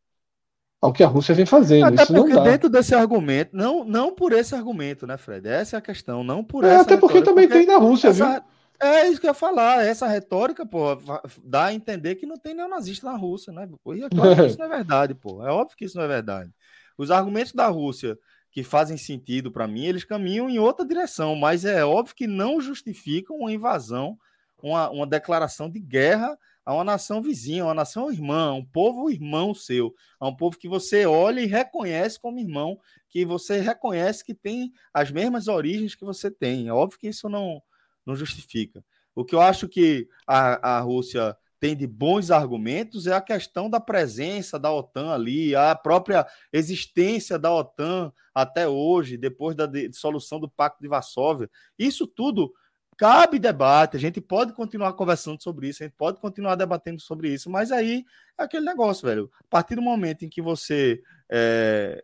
ao 0.82 0.92
que 0.92 1.04
a 1.04 1.06
Rússia 1.06 1.32
vem 1.32 1.46
fazendo. 1.46 1.86
Até 1.86 2.02
Isso 2.02 2.14
porque 2.14 2.40
dentro 2.40 2.68
desse 2.68 2.96
argumento, 2.96 3.56
não, 3.56 3.84
não 3.84 4.12
por 4.12 4.32
esse 4.32 4.52
argumento, 4.52 5.06
né, 5.06 5.16
Fred? 5.16 5.46
Essa 5.46 5.76
é 5.76 5.78
a 5.78 5.82
questão, 5.82 6.24
não 6.24 6.42
por 6.42 6.64
é, 6.64 6.74
Até 6.74 6.96
porque 6.96 7.22
também 7.22 7.46
porque 7.46 7.64
tem 7.64 7.66
na 7.72 7.78
Rússia, 7.78 8.08
essa, 8.08 8.40
viu? 8.40 8.42
É 8.82 9.06
isso 9.08 9.20
que 9.20 9.26
eu 9.26 9.30
ia 9.30 9.34
falar. 9.34 9.84
Essa 9.84 10.08
retórica, 10.08 10.66
pô, 10.66 10.98
dá 11.44 11.66
a 11.66 11.74
entender 11.74 12.16
que 12.16 12.26
não 12.26 12.36
tem 12.36 12.54
neonazista 12.54 13.08
na 13.08 13.16
Rússia, 13.16 13.52
né? 13.52 13.68
E 13.94 14.02
é 14.02 14.08
claro 14.08 14.34
que 14.34 14.46
isso 14.46 14.58
não 14.58 14.66
é 14.66 14.68
verdade, 14.68 15.14
pô. 15.14 15.46
É 15.46 15.50
óbvio 15.50 15.76
que 15.76 15.84
isso 15.84 15.96
não 15.96 16.04
é 16.04 16.08
verdade. 16.08 16.50
Os 16.96 17.10
argumentos 17.10 17.52
da 17.52 17.66
Rússia 17.68 18.18
que 18.50 18.64
fazem 18.64 18.96
sentido 18.96 19.50
para 19.50 19.68
mim, 19.68 19.84
eles 19.84 20.04
caminham 20.04 20.50
em 20.50 20.58
outra 20.58 20.84
direção, 20.84 21.36
mas 21.36 21.64
é 21.64 21.84
óbvio 21.84 22.16
que 22.16 22.26
não 22.26 22.60
justificam 22.60 23.36
uma 23.36 23.52
invasão, 23.52 24.18
uma, 24.62 24.90
uma 24.90 25.06
declaração 25.06 25.70
de 25.70 25.78
guerra 25.78 26.36
a 26.64 26.74
uma 26.74 26.84
nação 26.84 27.22
vizinha, 27.22 27.64
uma 27.64 27.74
nação 27.74 28.12
irmã, 28.12 28.52
um 28.52 28.64
povo 28.64 29.10
irmão 29.10 29.54
seu, 29.54 29.94
a 30.18 30.28
um 30.28 30.36
povo 30.36 30.58
que 30.58 30.68
você 30.68 31.06
olha 31.06 31.40
e 31.40 31.46
reconhece 31.46 32.20
como 32.20 32.38
irmão, 32.38 32.78
que 33.08 33.24
você 33.24 33.60
reconhece 33.60 34.24
que 34.24 34.34
tem 34.34 34.72
as 34.92 35.10
mesmas 35.10 35.48
origens 35.48 35.94
que 35.94 36.04
você 36.04 36.30
tem. 36.30 36.68
É 36.68 36.72
óbvio 36.72 36.98
que 36.98 37.08
isso 37.08 37.28
não, 37.28 37.62
não 38.04 38.14
justifica. 38.14 38.84
O 39.14 39.24
que 39.24 39.34
eu 39.34 39.40
acho 39.40 39.68
que 39.68 40.08
a, 40.26 40.76
a 40.76 40.80
Rússia 40.80 41.36
tem 41.60 41.76
de 41.76 41.86
bons 41.86 42.30
argumentos 42.30 43.06
é 43.06 43.12
a 43.12 43.20
questão 43.20 43.68
da 43.68 43.78
presença 43.78 44.58
da 44.58 44.72
OTAN 44.72 45.12
ali, 45.12 45.54
a 45.54 45.74
própria 45.74 46.26
existência 46.50 47.38
da 47.38 47.54
OTAN 47.54 48.10
até 48.34 48.66
hoje, 48.66 49.18
depois 49.18 49.54
da 49.54 49.66
dissolução 49.66 50.40
do 50.40 50.48
Pacto 50.48 50.82
de 50.82 50.88
Varsóvia. 50.88 51.50
Isso 51.78 52.06
tudo 52.06 52.50
cabe 52.96 53.38
debate, 53.38 53.96
a 53.96 54.00
gente 54.00 54.20
pode 54.20 54.52
continuar 54.52 54.92
conversando 54.92 55.42
sobre 55.42 55.68
isso, 55.68 55.82
a 55.82 55.86
gente 55.86 55.96
pode 55.96 56.20
continuar 56.20 56.54
debatendo 56.54 57.00
sobre 57.00 57.32
isso, 57.32 57.48
mas 57.48 57.72
aí 57.72 58.04
é 58.38 58.42
aquele 58.42 58.64
negócio, 58.64 59.06
velho. 59.06 59.30
A 59.40 59.44
partir 59.48 59.74
do 59.74 59.82
momento 59.82 60.22
em 60.22 60.28
que 60.28 60.42
você 60.42 61.00
é, 61.30 62.02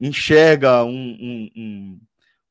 enxerga 0.00 0.84
um, 0.84 0.90
um, 0.90 1.50
um, 1.56 2.00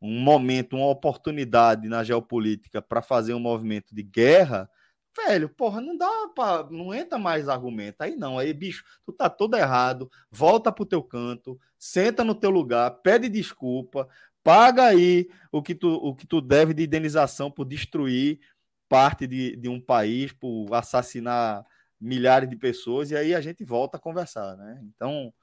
um, 0.02 0.20
momento, 0.20 0.78
uma 0.78 0.88
oportunidade 0.88 1.90
na 1.90 2.04
geopolítica 2.04 2.82
para 2.82 3.02
fazer 3.02 3.34
um 3.34 3.40
movimento 3.40 3.94
de 3.94 4.04
guerra, 4.04 4.70
velho, 5.16 5.50
porra, 5.50 5.82
não 5.82 5.98
dá 5.98 6.10
para, 6.36 6.70
não 6.70 6.94
entra 6.94 7.18
mais 7.18 7.48
argumento. 7.50 8.02
Aí 8.02 8.16
não, 8.16 8.38
aí 8.38 8.54
bicho, 8.54 8.84
tu 9.06 9.12
tá 9.14 9.30
todo 9.30 9.56
errado, 9.56 10.10
volta 10.30 10.72
pro 10.72 10.86
teu 10.86 11.02
canto, 11.04 11.60
senta 11.78 12.24
no 12.24 12.36
teu 12.36 12.50
lugar, 12.50 12.90
pede 13.02 13.30
desculpa, 13.30 14.08
paga 14.44 14.86
aí 14.86 15.30
o 15.52 15.62
que 15.62 15.74
tu, 15.74 15.90
o 15.90 16.16
que 16.16 16.28
tu 16.28 16.42
deve 16.42 16.74
de 16.74 16.84
indenização 16.84 17.50
por 17.50 17.66
destruir 17.66 18.40
parte 18.88 19.26
de, 19.26 19.56
de 19.56 19.68
um 19.70 19.82
país, 19.82 20.32
por 20.32 20.74
assassinar 20.74 21.66
milhares 22.00 22.48
de 22.50 22.56
pessoas, 22.56 23.12
e 23.12 23.16
aí 23.16 23.34
a 23.34 23.42
gente 23.42 23.64
volta 23.64 23.98
a 23.98 24.00
conversar, 24.00 24.56
né? 24.58 24.80
Então, 24.84 25.34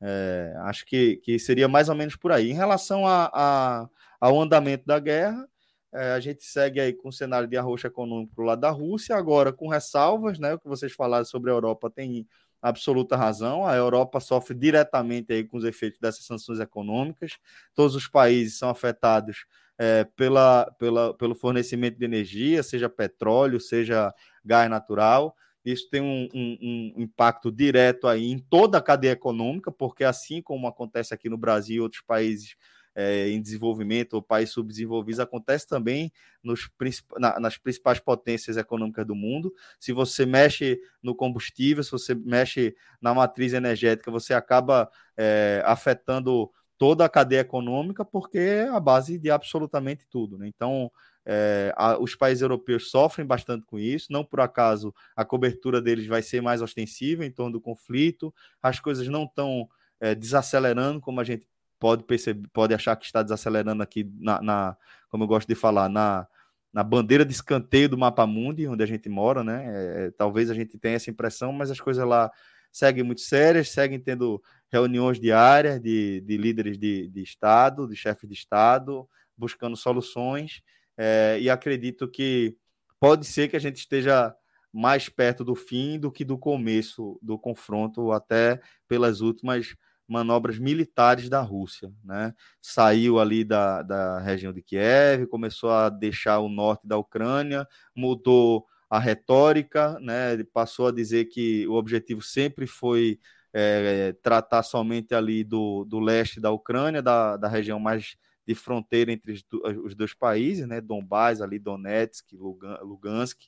é, 0.00 0.54
acho 0.60 0.86
que, 0.86 1.16
que 1.16 1.38
seria 1.38 1.68
mais 1.68 1.88
ou 1.88 1.94
menos 1.94 2.16
por 2.16 2.32
aí. 2.32 2.50
Em 2.50 2.54
relação 2.54 3.06
a, 3.06 3.30
a 3.32 3.88
ao 4.20 4.40
andamento 4.40 4.86
da 4.86 4.98
guerra, 4.98 5.46
é, 5.96 6.12
a 6.12 6.20
gente 6.20 6.44
segue 6.44 6.78
aí 6.78 6.92
com 6.92 7.08
o 7.08 7.12
cenário 7.12 7.48
de 7.48 7.56
arroxo 7.56 7.86
econômico 7.86 8.34
para 8.34 8.42
o 8.44 8.46
lado 8.46 8.60
da 8.60 8.70
Rússia, 8.70 9.16
agora 9.16 9.52
com 9.52 9.68
ressalvas, 9.68 10.38
né? 10.38 10.54
O 10.54 10.58
que 10.58 10.68
vocês 10.68 10.92
falaram 10.92 11.24
sobre 11.24 11.50
a 11.50 11.54
Europa 11.54 11.90
tem 11.90 12.26
absoluta 12.60 13.16
razão. 13.16 13.66
A 13.66 13.74
Europa 13.74 14.20
sofre 14.20 14.54
diretamente 14.54 15.32
aí 15.32 15.44
com 15.44 15.56
os 15.56 15.64
efeitos 15.64 15.98
dessas 15.98 16.24
sanções 16.24 16.60
econômicas. 16.60 17.38
Todos 17.74 17.94
os 17.94 18.08
países 18.08 18.58
são 18.58 18.68
afetados 18.68 19.46
é, 19.78 20.04
pela, 20.16 20.70
pela, 20.78 21.14
pelo 21.14 21.34
fornecimento 21.34 21.98
de 21.98 22.04
energia, 22.04 22.62
seja 22.62 22.88
petróleo, 22.88 23.60
seja 23.60 24.12
gás 24.44 24.68
natural. 24.68 25.34
Isso 25.64 25.88
tem 25.90 26.00
um, 26.00 26.28
um, 26.32 26.58
um, 26.96 27.02
impacto 27.02 27.50
direto 27.50 28.06
aí 28.06 28.30
em 28.30 28.38
toda 28.38 28.78
a 28.78 28.82
cadeia 28.82 29.12
econômica, 29.12 29.72
porque 29.72 30.04
assim 30.04 30.40
como 30.40 30.68
acontece 30.68 31.12
aqui 31.12 31.28
no 31.28 31.36
Brasil 31.36 31.76
e 31.76 31.80
outros 31.80 32.02
países 32.02 32.54
é, 32.96 33.28
em 33.28 33.42
desenvolvimento 33.42 34.14
ou 34.14 34.22
países 34.22 34.54
subdesenvolvidos 34.54 35.20
acontece 35.20 35.68
também 35.68 36.10
nos, 36.42 36.70
na, 37.18 37.38
nas 37.38 37.58
principais 37.58 38.00
potências 38.00 38.56
econômicas 38.56 39.06
do 39.06 39.14
mundo. 39.14 39.52
Se 39.78 39.92
você 39.92 40.24
mexe 40.24 40.80
no 41.02 41.14
combustível, 41.14 41.84
se 41.84 41.90
você 41.90 42.14
mexe 42.14 42.74
na 43.00 43.12
matriz 43.12 43.52
energética, 43.52 44.10
você 44.10 44.32
acaba 44.32 44.90
é, 45.14 45.62
afetando 45.66 46.50
toda 46.78 47.04
a 47.04 47.08
cadeia 47.08 47.40
econômica, 47.40 48.04
porque 48.04 48.38
é 48.38 48.68
a 48.68 48.80
base 48.80 49.18
de 49.18 49.30
absolutamente 49.30 50.06
tudo. 50.08 50.38
Né? 50.38 50.48
Então, 50.48 50.90
é, 51.26 51.74
a, 51.76 51.98
os 51.98 52.14
países 52.14 52.40
europeus 52.40 52.90
sofrem 52.90 53.26
bastante 53.26 53.66
com 53.66 53.78
isso, 53.78 54.10
não 54.10 54.24
por 54.24 54.40
acaso 54.40 54.94
a 55.14 55.24
cobertura 55.24 55.82
deles 55.82 56.06
vai 56.06 56.22
ser 56.22 56.40
mais 56.40 56.62
ostensiva 56.62 57.26
em 57.26 57.30
torno 57.30 57.52
do 57.52 57.60
conflito, 57.60 58.32
as 58.62 58.80
coisas 58.80 59.06
não 59.08 59.24
estão 59.24 59.68
é, 60.00 60.14
desacelerando 60.14 61.00
como 61.00 61.20
a 61.20 61.24
gente 61.24 61.46
pode 61.78 62.04
perceber, 62.04 62.48
pode 62.52 62.74
achar 62.74 62.96
que 62.96 63.04
está 63.06 63.22
desacelerando 63.22 63.82
aqui 63.82 64.10
na, 64.18 64.40
na 64.40 64.76
como 65.08 65.24
eu 65.24 65.28
gosto 65.28 65.48
de 65.48 65.54
falar, 65.54 65.88
na, 65.88 66.26
na 66.72 66.82
bandeira 66.82 67.24
de 67.24 67.32
escanteio 67.32 67.88
do 67.88 67.98
mapa 67.98 68.26
mundi, 68.26 68.66
onde 68.68 68.82
a 68.82 68.86
gente 68.86 69.08
mora, 69.08 69.42
né? 69.42 69.64
É, 69.66 70.10
talvez 70.10 70.50
a 70.50 70.54
gente 70.54 70.78
tenha 70.78 70.96
essa 70.96 71.10
impressão, 71.10 71.52
mas 71.52 71.70
as 71.70 71.80
coisas 71.80 72.06
lá 72.06 72.30
seguem 72.70 73.02
muito 73.02 73.22
sérias, 73.22 73.70
seguem 73.70 73.98
tendo 73.98 74.42
reuniões 74.70 75.18
diárias 75.18 75.80
de, 75.80 76.20
de 76.20 76.36
líderes 76.36 76.78
de, 76.78 77.08
de 77.08 77.22
Estado, 77.22 77.88
de 77.88 77.96
chefes 77.96 78.28
de 78.28 78.34
Estado, 78.34 79.08
buscando 79.36 79.76
soluções, 79.76 80.60
é, 80.96 81.38
e 81.40 81.48
acredito 81.48 82.08
que 82.08 82.56
pode 83.00 83.26
ser 83.26 83.48
que 83.48 83.56
a 83.56 83.60
gente 83.60 83.76
esteja 83.76 84.34
mais 84.72 85.08
perto 85.08 85.42
do 85.42 85.54
fim 85.54 85.98
do 85.98 86.12
que 86.12 86.24
do 86.24 86.36
começo 86.36 87.18
do 87.22 87.38
confronto, 87.38 88.12
até 88.12 88.60
pelas 88.86 89.22
últimas 89.22 89.74
manobras 90.08 90.58
militares 90.58 91.28
da 91.28 91.40
Rússia. 91.40 91.92
Né? 92.04 92.34
Saiu 92.60 93.18
ali 93.18 93.44
da, 93.44 93.82
da 93.82 94.20
região 94.20 94.52
de 94.52 94.62
Kiev, 94.62 95.26
começou 95.26 95.70
a 95.70 95.88
deixar 95.88 96.38
o 96.40 96.48
norte 96.48 96.86
da 96.86 96.96
Ucrânia, 96.96 97.66
mudou 97.94 98.66
a 98.88 98.98
retórica, 98.98 99.98
né? 100.00 100.32
Ele 100.32 100.44
passou 100.44 100.86
a 100.88 100.92
dizer 100.92 101.24
que 101.26 101.66
o 101.66 101.74
objetivo 101.74 102.22
sempre 102.22 102.66
foi 102.66 103.18
é, 103.52 104.12
tratar 104.22 104.62
somente 104.62 105.14
ali 105.14 105.42
do, 105.42 105.84
do 105.84 105.98
leste 105.98 106.40
da 106.40 106.50
Ucrânia, 106.50 107.02
da, 107.02 107.36
da 107.36 107.48
região 107.48 107.80
mais 107.80 108.16
de 108.46 108.54
fronteira 108.54 109.10
entre 109.10 109.32
os, 109.32 109.94
dois 109.94 110.14
países, 110.14 110.66
né? 110.68 110.80
Donbás, 110.80 111.40
ali, 111.40 111.58
Donetsk, 111.58 112.32
Lugansk, 112.32 113.40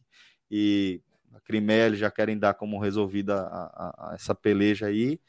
e 0.50 1.00
a 1.32 1.40
Crimeia 1.40 1.86
eles 1.86 1.98
já 2.00 2.10
querem 2.10 2.36
dar 2.36 2.54
como 2.54 2.80
resolvida 2.80 3.42
a, 3.42 3.46
a, 3.46 4.10
a 4.10 4.14
essa 4.14 4.34
peleja 4.34 4.86
aí. 4.86 5.20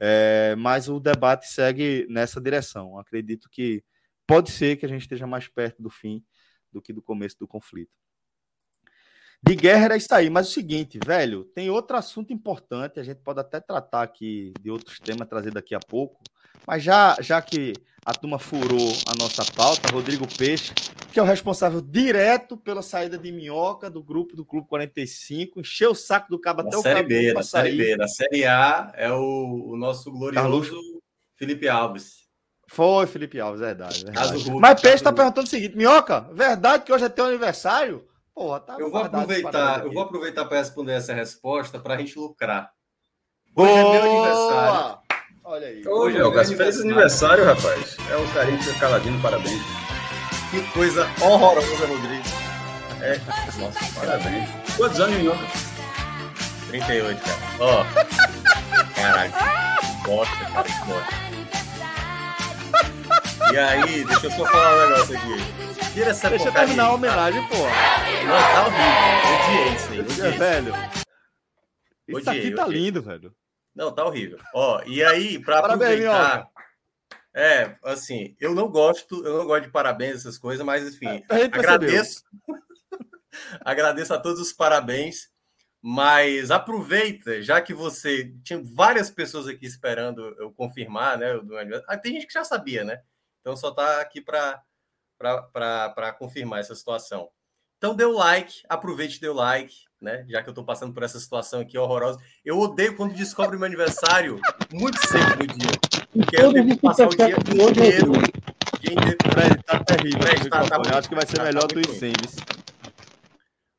É, 0.00 0.54
mas 0.56 0.88
o 0.88 0.98
debate 0.98 1.48
segue 1.48 2.06
nessa 2.08 2.40
direção. 2.40 2.98
Acredito 2.98 3.48
que 3.50 3.82
pode 4.26 4.50
ser 4.50 4.76
que 4.76 4.86
a 4.86 4.88
gente 4.88 5.02
esteja 5.02 5.26
mais 5.26 5.48
perto 5.48 5.82
do 5.82 5.90
fim 5.90 6.24
do 6.72 6.82
que 6.82 6.92
do 6.92 7.02
começo 7.02 7.38
do 7.38 7.46
conflito. 7.46 7.92
De 9.46 9.54
guerra 9.54 9.84
era 9.84 9.96
isso 9.96 10.12
aí, 10.14 10.30
mas 10.30 10.46
é 10.46 10.50
o 10.50 10.52
seguinte, 10.52 10.98
velho, 11.04 11.44
tem 11.44 11.68
outro 11.68 11.96
assunto 11.98 12.32
importante, 12.32 12.98
a 12.98 13.02
gente 13.02 13.20
pode 13.20 13.40
até 13.40 13.60
tratar 13.60 14.02
aqui 14.02 14.54
de 14.58 14.70
outros 14.70 14.98
temas, 14.98 15.28
trazer 15.28 15.52
daqui 15.52 15.74
a 15.74 15.80
pouco, 15.80 16.22
mas 16.66 16.82
já, 16.82 17.16
já 17.20 17.40
que 17.40 17.74
a 18.04 18.12
turma 18.12 18.38
furou 18.38 18.92
a 19.06 19.14
nossa 19.18 19.44
pauta, 19.52 19.90
Rodrigo 19.92 20.26
Peixe, 20.36 20.72
que 21.12 21.18
é 21.18 21.22
o 21.22 21.26
responsável 21.26 21.80
direto 21.80 22.56
pela 22.56 22.82
saída 22.82 23.16
de 23.16 23.32
Minhoca 23.32 23.88
do 23.88 24.02
grupo 24.02 24.36
do 24.36 24.44
Clube 24.44 24.68
45, 24.68 25.60
encheu 25.60 25.92
o 25.92 25.94
saco 25.94 26.28
do 26.28 26.38
cabo 26.38 26.60
até 26.60 26.76
o 26.76 26.82
série 26.82 27.02
B, 27.02 27.32
na 27.32 27.42
Série 27.42 27.76
B, 27.76 27.96
na 27.96 28.08
Série 28.08 28.44
A 28.44 28.92
é 28.94 29.10
o, 29.10 29.70
o 29.70 29.76
nosso 29.76 30.10
glorioso 30.10 30.42
Carlos... 30.42 30.70
Felipe 31.34 31.68
Alves. 31.68 32.24
Foi, 32.68 33.06
Felipe 33.06 33.40
Alves, 33.40 33.60
verdade. 33.60 34.04
verdade. 34.04 34.50
Mas 34.50 34.80
Peixe 34.80 34.96
está 34.96 35.12
perguntando 35.12 35.46
o 35.46 35.50
seguinte: 35.50 35.76
Minhoca, 35.76 36.28
verdade 36.32 36.84
que 36.84 36.92
hoje 36.92 37.04
é 37.04 37.08
teu 37.08 37.26
aniversário? 37.26 38.06
Porra, 38.34 38.60
tá 38.60 38.76
eu 38.78 38.90
vou 38.90 39.00
aproveitar, 39.00 39.84
eu 39.84 39.92
vou 39.92 40.02
aproveitar 40.02 40.44
para 40.46 40.58
responder 40.58 40.92
essa 40.92 41.14
resposta 41.14 41.78
para 41.78 41.94
a 41.94 41.98
gente 41.98 42.18
lucrar. 42.18 42.72
Hoje 43.54 43.72
Boa! 43.72 43.78
é 43.78 43.92
meu 43.92 44.02
aniversário. 44.02 45.03
Olha 45.46 45.68
aí. 45.68 45.86
Hoje 45.86 46.16
é 46.16 46.24
o 46.24 46.32
meu 46.32 46.44
feliz 46.44 46.80
aniversário, 46.80 47.44
rapaz. 47.44 47.98
É 48.10 48.16
o 48.16 48.26
carinho 48.32 48.58
de 48.58 48.72
caladinho, 48.78 49.20
parabéns. 49.20 49.62
Que 50.50 50.62
coisa 50.72 51.06
horrorosa, 51.20 51.86
Rodrigo. 51.86 52.24
É, 53.02 53.20
nossa, 53.58 54.00
parabéns. 54.00 54.48
Quantos 54.74 54.98
anos, 55.00 55.16
Minhoca? 55.18 55.44
38, 56.68 57.20
cara. 57.22 57.38
Ó. 57.60 57.82
Oh. 57.82 58.94
Caraca. 58.94 59.74
Bosta, 60.06 60.44
cara, 60.46 60.62
que 60.62 60.86
bosta. 60.86 61.24
E 63.52 63.58
aí, 63.58 64.04
deixa 64.04 64.26
eu 64.26 64.30
só 64.30 64.46
falar 64.46 64.74
um 64.74 64.88
negócio 64.88 65.18
aqui. 65.18 65.92
Tira 65.92 66.10
essa 66.10 66.30
Deixa 66.30 66.48
eu 66.48 66.52
terminar 66.52 66.84
a 66.84 66.94
homenagem, 66.94 67.46
pô. 67.48 67.56
Não, 67.56 68.38
tá 68.40 68.66
horrível. 68.66 69.34
Odiei 69.34 69.74
isso 69.74 69.92
aí. 69.92 70.00
Odiei. 70.00 70.38
Velho. 70.38 70.74
Isso 72.08 72.30
odiei, 72.30 72.38
aqui 72.38 72.50
tá 72.52 72.64
odiei. 72.64 72.80
lindo, 72.80 73.02
velho. 73.02 73.34
Não, 73.74 73.92
tá 73.92 74.04
horrível. 74.04 74.38
Ó, 74.54 74.82
e 74.84 75.02
aí, 75.02 75.38
para 75.38 75.58
aproveitar. 75.58 76.48
É, 77.34 77.76
assim, 77.82 78.36
eu 78.38 78.54
não 78.54 78.68
gosto, 78.68 79.24
eu 79.26 79.38
não 79.38 79.46
gosto 79.46 79.64
de 79.64 79.70
parabéns, 79.72 80.16
essas 80.16 80.38
coisas, 80.38 80.64
mas 80.64 80.86
enfim, 80.86 81.24
agradeço. 81.28 82.22
agradeço 83.60 84.14
a 84.14 84.20
todos 84.20 84.40
os 84.40 84.52
parabéns, 84.52 85.28
mas 85.82 86.52
aproveita, 86.52 87.42
já 87.42 87.60
que 87.60 87.74
você 87.74 88.32
tinha 88.44 88.62
várias 88.64 89.10
pessoas 89.10 89.48
aqui 89.48 89.66
esperando 89.66 90.22
eu 90.38 90.52
confirmar, 90.52 91.18
né? 91.18 91.26
Ah, 91.88 91.98
tem 91.98 92.12
gente 92.12 92.28
que 92.28 92.32
já 92.32 92.44
sabia, 92.44 92.84
né? 92.84 93.02
Então 93.40 93.56
só 93.56 93.72
tá 93.72 94.00
aqui 94.00 94.20
para 94.20 94.62
para 95.18 96.12
confirmar 96.18 96.60
essa 96.60 96.74
situação. 96.74 97.30
Então, 97.78 97.94
dê 97.94 98.04
o 98.04 98.12
like, 98.12 98.62
aproveite 98.68 99.20
dê 99.20 99.28
o 99.28 99.34
like, 99.34 99.74
né? 100.04 100.24
Já 100.28 100.42
que 100.42 100.48
eu 100.48 100.52
estou 100.52 100.64
passando 100.64 100.92
por 100.92 101.02
essa 101.02 101.18
situação 101.18 101.60
aqui 101.60 101.76
horrorosa. 101.76 102.20
Eu 102.44 102.58
odeio 102.58 102.96
quando 102.96 103.14
descobre 103.14 103.56
meu 103.56 103.66
aniversário 103.66 104.40
muito 104.72 104.98
cedo 105.06 105.36
no 105.38 105.46
dia. 105.46 105.70
Porque 106.12 106.36
eu 106.36 106.52
tenho 106.52 106.68
que 106.68 106.80
passar 106.80 107.08
o 107.08 107.10
dia 107.10 107.30
inteiro. 107.30 108.12
O 108.12 108.78
dia 108.78 108.92
inteiro. 108.92 109.18
Fred, 109.32 109.62
tá 109.64 109.82
terrível. 109.82 110.22
Fred, 110.22 110.48
tá, 110.48 110.68
tá 110.68 110.82
eu 110.92 110.98
acho 110.98 111.08
que 111.08 111.14
vai 111.14 111.26
ser 111.26 111.42
melhor 111.42 111.66
do 111.66 111.80
Incêndios. 111.80 112.36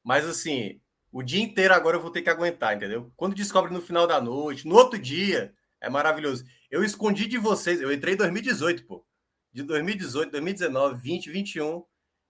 Mas 0.04 0.26
assim, 0.26 0.82
o 1.12 1.24
dia 1.24 1.42
inteiro 1.42 1.74
agora 1.74 1.96
eu 1.96 2.02
vou 2.02 2.12
ter 2.12 2.22
que 2.22 2.30
aguentar, 2.30 2.76
entendeu? 2.76 3.12
Quando 3.16 3.36
descobre 3.36 3.72
no 3.72 3.82
final 3.82 4.06
da 4.06 4.20
noite, 4.20 4.68
no 4.68 4.76
outro 4.76 5.00
dia, 5.00 5.54
é 5.80 5.90
maravilhoso. 5.90 6.44
Eu 6.70 6.84
escondi 6.84 7.28
de 7.28 7.38
vocês, 7.38 7.80
eu 7.80 7.94
entrei 7.94 8.16
em 8.16 8.18
2018, 8.18 8.86
pô 8.86 9.06
de 9.56 9.64
2018, 9.64 10.32
2019, 10.32 11.02
20, 11.02 11.32
21 11.32 11.82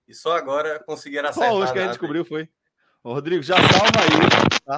e 0.08 0.14
só 0.14 0.38
agora 0.38 0.80
conseguiram 0.84 1.28
acertar. 1.28 1.50
Só 1.50 1.58
hoje 1.58 1.74
que 1.74 1.80
a 1.80 1.82
gente 1.82 1.92
descobriu 1.94 2.24
foi. 2.24 2.48
Ô, 3.06 3.14
Rodrigo, 3.14 3.44
já 3.44 3.56
salva 3.58 4.02
aí, 4.02 4.10
tá? 4.66 4.78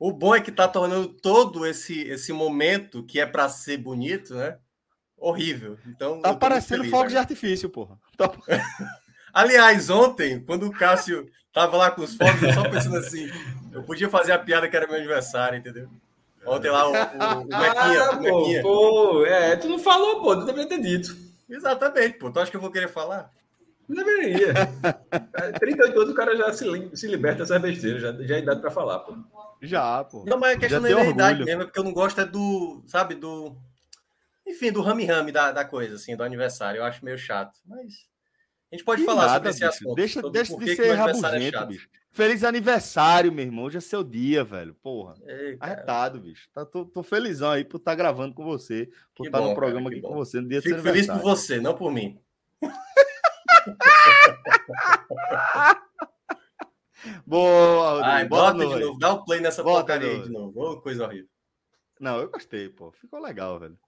O 0.00 0.10
bom 0.10 0.34
é 0.34 0.40
que 0.40 0.50
tá 0.50 0.66
tornando 0.66 1.06
todo 1.06 1.64
esse 1.64 2.00
esse 2.08 2.32
momento 2.32 3.04
que 3.04 3.20
é 3.20 3.24
para 3.24 3.48
ser 3.48 3.76
bonito, 3.76 4.34
né? 4.34 4.58
Horrível. 5.16 5.78
Então 5.86 6.20
tá 6.20 6.34
parecendo 6.34 6.84
fogo 6.86 7.06
de 7.06 7.16
artifício, 7.16 7.70
porra. 7.70 7.96
Tá... 8.16 8.32
Aliás, 9.32 9.88
ontem, 9.88 10.40
quando 10.40 10.66
o 10.66 10.72
Cássio 10.72 11.30
tava 11.52 11.76
lá 11.76 11.92
com 11.92 12.02
os 12.02 12.16
fogos, 12.16 12.42
eu 12.42 12.52
só 12.52 12.68
pensando 12.68 12.96
assim, 12.96 13.30
eu 13.72 13.84
podia 13.84 14.10
fazer 14.10 14.32
a 14.32 14.40
piada 14.40 14.68
que 14.68 14.76
era 14.76 14.88
meu 14.88 14.96
aniversário, 14.96 15.56
entendeu? 15.56 15.88
Ontem 16.44 16.68
lá 16.68 16.88
o, 16.88 16.92
o, 16.92 17.42
o 17.42 17.44
Mequinha. 17.44 18.02
Ah, 18.02 18.16
pô, 18.16 18.22
Mequinha. 18.22 18.60
pô, 18.60 19.24
é, 19.24 19.54
tu 19.54 19.68
não 19.68 19.78
falou, 19.78 20.20
pô, 20.20 20.34
tu 20.34 20.46
deveria 20.46 20.68
ter 20.68 20.80
dito. 20.80 21.16
Exatamente, 21.48 22.18
pô. 22.18 22.32
Tu 22.32 22.40
acha 22.40 22.50
que 22.50 22.56
eu 22.56 22.60
vou 22.60 22.72
querer 22.72 22.88
falar? 22.88 23.30
Não 23.88 24.04
deveria. 24.04 24.54
38 25.58 26.00
anos 26.00 26.12
o 26.12 26.14
cara 26.14 26.36
já 26.36 26.52
se, 26.52 26.90
se 26.96 27.06
liberta 27.06 27.40
dessas 27.40 27.60
besteiras, 27.60 28.02
já, 28.02 28.12
já 28.12 28.36
é 28.36 28.38
idade 28.38 28.60
pra 28.60 28.70
falar, 28.70 29.00
pô. 29.00 29.16
Já, 29.60 30.04
pô. 30.04 30.24
Não, 30.26 30.38
mas 30.38 30.56
a 30.56 30.60
questão 30.60 30.80
não 30.80 30.98
é 30.98 31.10
idade 31.10 31.44
mesmo, 31.44 31.62
é 31.62 31.64
porque 31.64 31.78
eu 31.78 31.84
não 31.84 31.92
gosto 31.92 32.20
é 32.20 32.24
do, 32.24 32.82
sabe, 32.86 33.14
do. 33.14 33.56
Enfim, 34.46 34.70
do 34.70 34.82
rame-rame 34.82 35.32
da, 35.32 35.52
da 35.52 35.64
coisa, 35.64 35.94
assim, 35.94 36.16
do 36.16 36.22
aniversário. 36.22 36.78
Eu 36.78 36.84
acho 36.84 37.04
meio 37.04 37.16
chato. 37.16 37.58
Mas 37.66 38.06
a 38.70 38.76
gente 38.76 38.84
pode 38.84 39.02
que 39.02 39.06
falar 39.06 39.26
nada, 39.26 39.34
sobre 39.34 39.50
esse 39.50 39.60
bicho. 39.60 39.68
assunto. 39.68 39.94
Deixa, 39.94 40.30
deixa 40.30 40.56
de 40.58 40.76
ser 40.76 40.86
é 40.86 40.92
rabugento, 40.92 41.58
é 41.58 41.66
bicho. 41.66 41.88
Feliz 42.10 42.44
aniversário, 42.44 43.32
meu 43.32 43.44
irmão. 43.44 43.64
Hoje 43.64 43.78
é 43.78 43.80
seu 43.80 44.04
dia, 44.04 44.44
velho. 44.44 44.74
Porra. 44.82 45.14
Ei, 45.26 45.56
Arretado, 45.58 46.20
bicho. 46.20 46.48
Tá, 46.52 46.64
tô, 46.64 46.84
tô, 46.84 47.02
felizão 47.02 47.50
aí 47.50 47.64
por 47.64 47.78
estar 47.78 47.92
tá 47.92 47.94
gravando 47.96 48.34
com 48.34 48.44
você, 48.44 48.88
por 49.16 49.26
estar 49.26 49.40
tá 49.40 49.48
no 49.48 49.54
programa 49.54 49.84
cara, 49.84 49.96
aqui 49.96 50.02
bom. 50.02 50.08
com 50.08 50.14
você 50.14 50.40
no 50.40 50.48
dia 50.48 50.62
Fico 50.62 50.80
feliz 50.80 51.06
por 51.06 51.20
você, 51.20 51.60
não 51.60 51.74
por 51.74 51.90
mim. 51.90 52.18
Boa, 57.26 57.90
Rodrigo. 57.90 58.10
Ai, 58.10 58.28
bota 58.28 58.66
de 58.66 58.80
novo. 58.80 58.98
Dá 58.98 59.12
o 59.12 59.16
um 59.16 59.24
play 59.24 59.40
nessa 59.40 59.62
bota 59.62 59.78
porcaria 59.78 60.10
aí 60.10 60.22
de 60.22 60.30
novo. 60.30 60.52
Oh, 60.56 60.80
coisa 60.80 61.04
horrível. 61.04 61.28
Não, 62.00 62.20
eu 62.20 62.30
gostei, 62.30 62.68
pô. 62.68 62.92
Ficou 62.92 63.20
legal, 63.20 63.58
velho. 63.58 63.78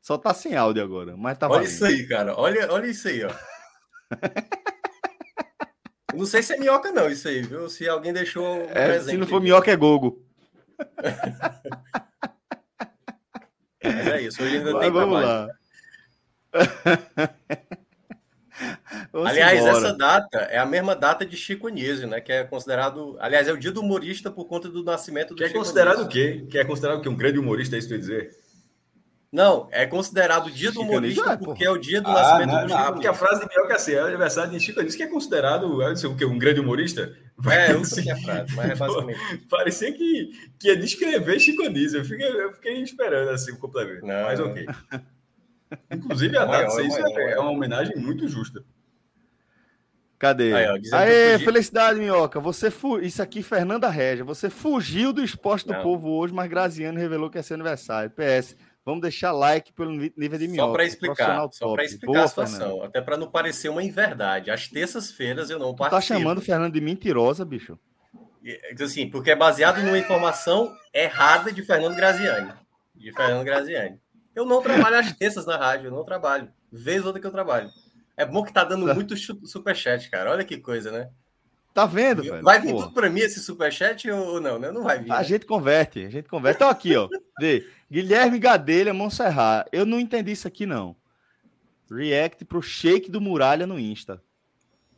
Só 0.00 0.16
tá 0.16 0.32
sem 0.32 0.56
áudio 0.56 0.82
agora, 0.82 1.14
mas 1.16 1.36
tá 1.38 1.46
Olha 1.46 1.56
valendo. 1.56 1.70
isso 1.70 1.84
aí, 1.84 2.06
cara. 2.06 2.38
Olha, 2.38 2.72
olha 2.72 2.86
isso 2.86 3.08
aí, 3.08 3.24
ó. 3.24 3.30
Não 6.14 6.24
sei 6.24 6.40
se 6.42 6.54
é 6.54 6.56
minhoca, 6.56 6.90
não, 6.92 7.10
isso 7.10 7.28
aí, 7.28 7.42
viu? 7.42 7.68
Se 7.68 7.86
alguém 7.86 8.10
deixou. 8.10 8.42
Um 8.42 8.70
é, 8.70 8.98
se 9.00 9.18
não 9.18 9.26
for 9.26 9.38
minhoca, 9.38 9.70
é 9.70 9.76
gogo. 9.76 10.24
Mas 13.84 14.06
é 14.06 14.22
isso, 14.22 14.42
hoje 14.42 14.56
ainda 14.56 14.72
Mas 14.72 14.82
tem 14.82 14.90
vamos 14.90 15.20
trabalho. 15.20 15.52
lá. 16.54 16.64
Aliás, 19.12 19.60
embora. 19.60 19.78
essa 19.78 19.92
data 19.92 20.38
é 20.38 20.58
a 20.58 20.66
mesma 20.66 20.94
data 20.94 21.24
de 21.24 21.36
Chico 21.36 21.68
Anísio, 21.68 22.06
né? 22.06 22.20
Que 22.20 22.32
é 22.32 22.44
considerado. 22.44 23.16
Aliás, 23.20 23.48
é 23.48 23.52
o 23.52 23.58
dia 23.58 23.72
do 23.72 23.80
humorista 23.80 24.30
por 24.30 24.46
conta 24.46 24.68
do 24.68 24.84
nascimento 24.84 25.30
do 25.30 25.36
que 25.36 25.44
é 25.44 25.48
Chico 25.48 25.58
é 25.58 25.62
considerado 25.62 26.02
o 26.02 26.08
quê? 26.08 26.46
Que 26.50 26.58
é 26.58 26.64
considerado 26.64 26.98
o 26.98 27.02
quê? 27.02 27.08
Um 27.08 27.16
grande 27.16 27.38
humorista, 27.38 27.76
é 27.76 27.78
isso 27.78 27.88
que 27.88 27.94
eu 27.94 27.98
dizer? 27.98 28.30
Não, 29.32 29.68
é 29.70 29.84
considerado 29.86 30.46
o 30.46 30.50
dia 30.50 30.70
do 30.70 30.80
humorista 30.80 31.32
é, 31.32 31.36
porque 31.36 31.64
é 31.64 31.70
o 31.70 31.76
dia 31.76 32.00
do 32.00 32.08
ah, 32.08 32.14
nascimento 32.14 32.52
não, 32.52 32.62
do 32.62 32.68
Chico. 32.68 32.80
Não, 32.80 32.92
porque 32.92 33.06
a 33.08 33.14
frase 33.14 33.40
de 33.40 33.48
Mioca 33.48 33.74
assim, 33.74 33.92
é 33.92 34.02
o 34.02 34.06
aniversário 34.06 34.50
de 34.52 34.60
Chico 34.60 34.80
Anísio, 34.80 34.96
que 34.96 35.02
é 35.02 35.08
considerado 35.08 35.82
é, 35.82 35.92
o 36.06 36.16
quê? 36.16 36.24
um 36.24 36.38
grande 36.38 36.60
humorista. 36.60 37.14
É, 37.50 37.72
eu 37.72 37.84
sei 37.84 38.10
a 38.10 38.16
frase, 38.16 38.54
mas 38.54 38.70
é 38.70 38.74
basicamente. 38.74 39.18
Parecia 39.50 39.92
que, 39.92 40.30
que 40.58 40.68
ia 40.68 40.76
descrever 40.76 41.38
Chico 41.40 41.64
Anísio. 41.64 41.98
Eu 41.98 42.04
fiquei, 42.04 42.28
eu 42.28 42.52
fiquei 42.54 42.80
esperando 42.80 43.28
assim 43.30 43.52
o 43.52 43.58
complemento. 43.58 44.06
Não, 44.06 44.22
mas 44.22 44.40
ok. 44.40 44.66
Inclusive, 45.90 46.36
a 46.36 46.44
data 46.44 46.70
6 46.70 46.96
é, 46.96 47.32
é 47.32 47.40
uma 47.40 47.50
homenagem 47.50 47.96
muito 47.96 48.28
justa. 48.28 48.64
Cadê? 50.18 50.52
Aí, 50.54 50.66
ó, 50.66 50.96
Aê, 50.96 51.38
felicidade, 51.38 51.98
Minhoca. 51.98 52.40
Você 52.40 52.70
fu... 52.70 52.98
Isso 52.98 53.22
aqui, 53.22 53.42
Fernanda 53.42 53.88
Regia. 53.90 54.24
Você 54.24 54.48
fugiu 54.48 55.12
do 55.12 55.22
esporte 55.22 55.66
do 55.66 55.74
Não. 55.74 55.82
povo 55.82 56.10
hoje, 56.10 56.32
mas 56.32 56.48
Graziano 56.48 56.98
revelou 56.98 57.28
que 57.28 57.36
é 57.38 57.42
seu 57.42 57.54
aniversário. 57.54 58.10
PS. 58.10 58.56
Vamos 58.84 59.02
deixar 59.02 59.32
like 59.32 59.72
pelo 59.72 59.90
nível 59.90 60.38
de 60.38 60.46
minhoca. 60.46 60.68
Só 60.68 60.72
para 60.72 60.84
explicar, 60.84 61.48
só 61.52 61.74
para 61.74 61.84
explicar 61.84 62.06
Boa, 62.06 62.24
a 62.24 62.28
situação, 62.28 62.58
Fernando. 62.58 62.84
até 62.84 63.00
para 63.00 63.16
não 63.16 63.28
parecer 63.28 63.68
uma 63.68 63.82
inverdade. 63.82 64.48
Às 64.48 64.68
terças-feiras 64.68 65.50
eu 65.50 65.58
não 65.58 65.74
participo. 65.74 65.90
Tá 65.90 66.00
chamando 66.00 66.38
o 66.38 66.40
Fernando 66.40 66.72
de 66.72 66.80
mentirosa, 66.80 67.44
bicho? 67.44 67.76
Assim, 68.80 69.10
porque 69.10 69.32
é 69.32 69.36
baseado 69.36 69.82
numa 69.82 69.98
informação 69.98 70.72
errada 70.94 71.52
de 71.52 71.62
Fernando 71.62 71.96
Graziani. 71.96 72.52
De 72.94 73.12
Fernando 73.12 73.44
Graziani. 73.44 73.98
Eu 74.34 74.46
não 74.46 74.62
trabalho 74.62 74.98
às 74.98 75.12
terças 75.12 75.44
na 75.44 75.56
rádio, 75.56 75.88
eu 75.88 75.90
não 75.92 76.04
trabalho. 76.04 76.48
Vez 76.70 77.04
outra 77.04 77.20
que 77.20 77.26
eu 77.26 77.32
trabalho. 77.32 77.68
É 78.16 78.24
bom 78.24 78.42
que 78.42 78.52
tá 78.52 78.64
dando 78.64 78.86
tá. 78.86 78.94
muito 78.94 79.14
superchat, 79.16 80.08
cara. 80.10 80.30
Olha 80.30 80.44
que 80.44 80.56
coisa, 80.58 80.90
né? 80.90 81.10
Tá 81.74 81.84
vendo, 81.84 82.22
velho? 82.22 82.42
Vai 82.42 82.58
vir 82.58 82.70
Porra. 82.70 82.84
tudo 82.84 82.94
para 82.94 83.10
mim 83.10 83.20
esse 83.20 83.38
superchat 83.38 84.10
ou 84.10 84.40
não, 84.40 84.58
né? 84.58 84.72
Não 84.72 84.82
vai 84.82 84.98
vir. 84.98 85.12
A 85.12 85.18
né? 85.18 85.24
gente 85.24 85.44
converte, 85.44 86.06
a 86.06 86.08
gente 86.08 86.26
converte. 86.26 86.56
Então 86.56 86.70
aqui, 86.70 86.96
ó. 86.96 87.06
Vê. 87.38 87.68
Guilherme 87.92 88.38
Gadelha 88.38 88.94
Monserrat. 88.94 89.68
Eu 89.70 89.84
não 89.84 90.00
entendi 90.00 90.32
isso 90.32 90.48
aqui, 90.48 90.64
não. 90.64 90.96
React 91.90 92.46
pro 92.46 92.62
shake 92.62 93.10
do 93.10 93.20
Muralha 93.20 93.66
no 93.66 93.78
Insta. 93.78 94.22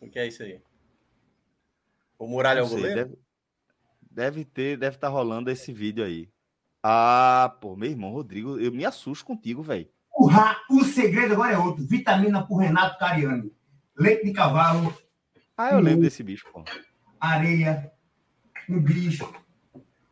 O 0.01 0.09
que 0.09 0.21
é 0.21 0.29
isso 0.29 0.45
aí? 0.45 0.61
O 2.17 2.29
Muralha 2.29 2.61
é 2.61 2.63
o 2.63 2.69
goleiro? 2.69 2.95
Deve, 2.95 3.19
deve 4.09 4.45
ter, 4.45 4.77
deve 4.79 4.97
estar 4.97 5.09
tá 5.09 5.13
rolando 5.13 5.51
esse 5.51 5.73
vídeo 5.73 6.05
aí. 6.05 6.29
Ah, 6.81 7.57
pô, 7.61 7.75
meu 7.75 7.91
irmão 7.91 8.13
Rodrigo, 8.13 8.59
eu 8.61 8.71
me 8.71 8.85
assusto 8.85 9.25
contigo, 9.25 9.63
velho. 9.63 9.89
O, 10.19 10.29
o 10.71 10.85
segredo 10.85 11.35
agora 11.35 11.53
é 11.53 11.59
outro. 11.59 11.87
Vitamina 11.87 12.43
por 12.45 12.57
Renato 12.57 12.99
Cariani. 12.99 13.53
Leite 13.97 14.25
de 14.25 14.33
cavalo. 14.33 14.93
Ah, 15.57 15.71
eu 15.71 15.79
lembro 15.79 16.03
desse 16.03 16.25
bicho, 16.25 16.45
pô. 16.53 16.65
Areia. 17.21 17.93
Um 18.69 18.81
bicho. 18.81 19.33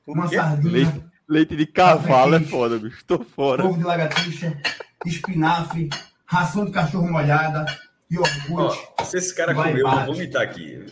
Uma 0.06 0.28
sardinha. 0.28 0.72
Leite, 0.72 1.04
leite 1.28 1.56
de 1.56 1.66
cavalo 1.66 2.36
é 2.36 2.40
foda, 2.40 2.78
bicho. 2.78 3.04
Tô 3.04 3.18
fora. 3.18 3.64
Ovo 3.64 3.76
de 3.76 3.82
lagartixa. 3.82 4.56
Espinafre. 5.04 5.90
Ração 6.24 6.64
de 6.64 6.70
cachorro 6.70 7.10
molhada. 7.10 7.66
Iogurte. 8.08 8.78
se 9.04 9.18
esse 9.18 9.34
cara 9.34 9.52
comeu, 9.52 9.78
eu 9.78 9.90
vou 9.90 10.06
vomitar 10.06 10.42
aqui. 10.42 10.86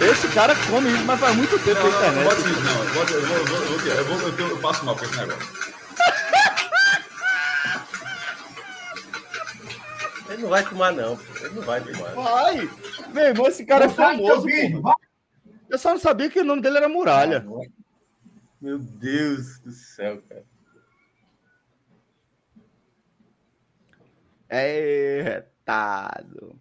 Esse 0.00 0.28
cara 0.28 0.54
come 0.70 0.92
isso, 0.92 1.04
mas 1.04 1.18
faz 1.18 1.36
muito 1.36 1.58
tempo 1.58 1.80
não, 1.80 1.90
na 1.90 1.96
internet. 1.96 2.24
Não, 2.24 2.50
não, 2.50 2.62
não, 2.62 2.84
eu, 2.84 2.92
vou, 2.92 3.02
eu, 3.02 3.26
vou, 3.26 3.36
eu, 3.36 3.46
vou, 3.46 3.90
eu, 3.90 4.04
vou, 4.04 4.28
eu, 4.28 4.48
eu 4.48 4.58
passo 4.58 4.84
mal 4.84 4.96
com 4.96 5.04
esse 5.04 5.16
negócio. 5.16 5.81
Não 10.42 10.50
vai 10.50 10.68
tomar, 10.68 10.92
não. 10.92 11.18
Ele 11.40 11.54
não 11.54 11.62
vai 11.62 11.80
tomar. 11.80 12.14
Vai! 12.14 12.70
Meu 13.12 13.24
irmão, 13.24 13.46
esse 13.46 13.64
cara 13.64 13.86
é 13.86 13.88
famoso. 13.88 14.46
Eu 15.68 15.78
só 15.78 15.90
não 15.90 15.98
sabia 15.98 16.28
que 16.28 16.40
o 16.40 16.44
nome 16.44 16.60
dele 16.60 16.78
era 16.78 16.88
Muralha. 16.88 17.46
Meu 18.60 18.78
Deus 18.78 19.58
do 19.60 19.72
céu, 19.72 20.22
cara. 20.28 20.44
É 24.48 25.22
retado. 25.22 26.60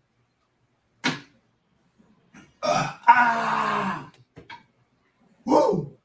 Ah! 2.64 4.10
Uh! 5.46 6.01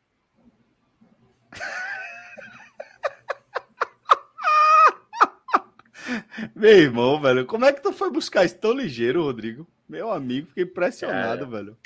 Meu 6.55 6.71
irmão, 6.71 7.21
velho, 7.21 7.47
como 7.47 7.65
é 7.65 7.73
que 7.73 7.83
tu 7.83 7.93
foi 7.93 8.11
buscar 8.11 8.45
isso 8.45 8.59
tão 8.59 8.73
ligeiro, 8.73 9.23
Rodrigo? 9.23 9.67
Meu 9.89 10.11
amigo, 10.11 10.49
fiquei 10.49 10.65
impressionado, 10.65 11.45
é. 11.45 11.47
velho. 11.47 11.77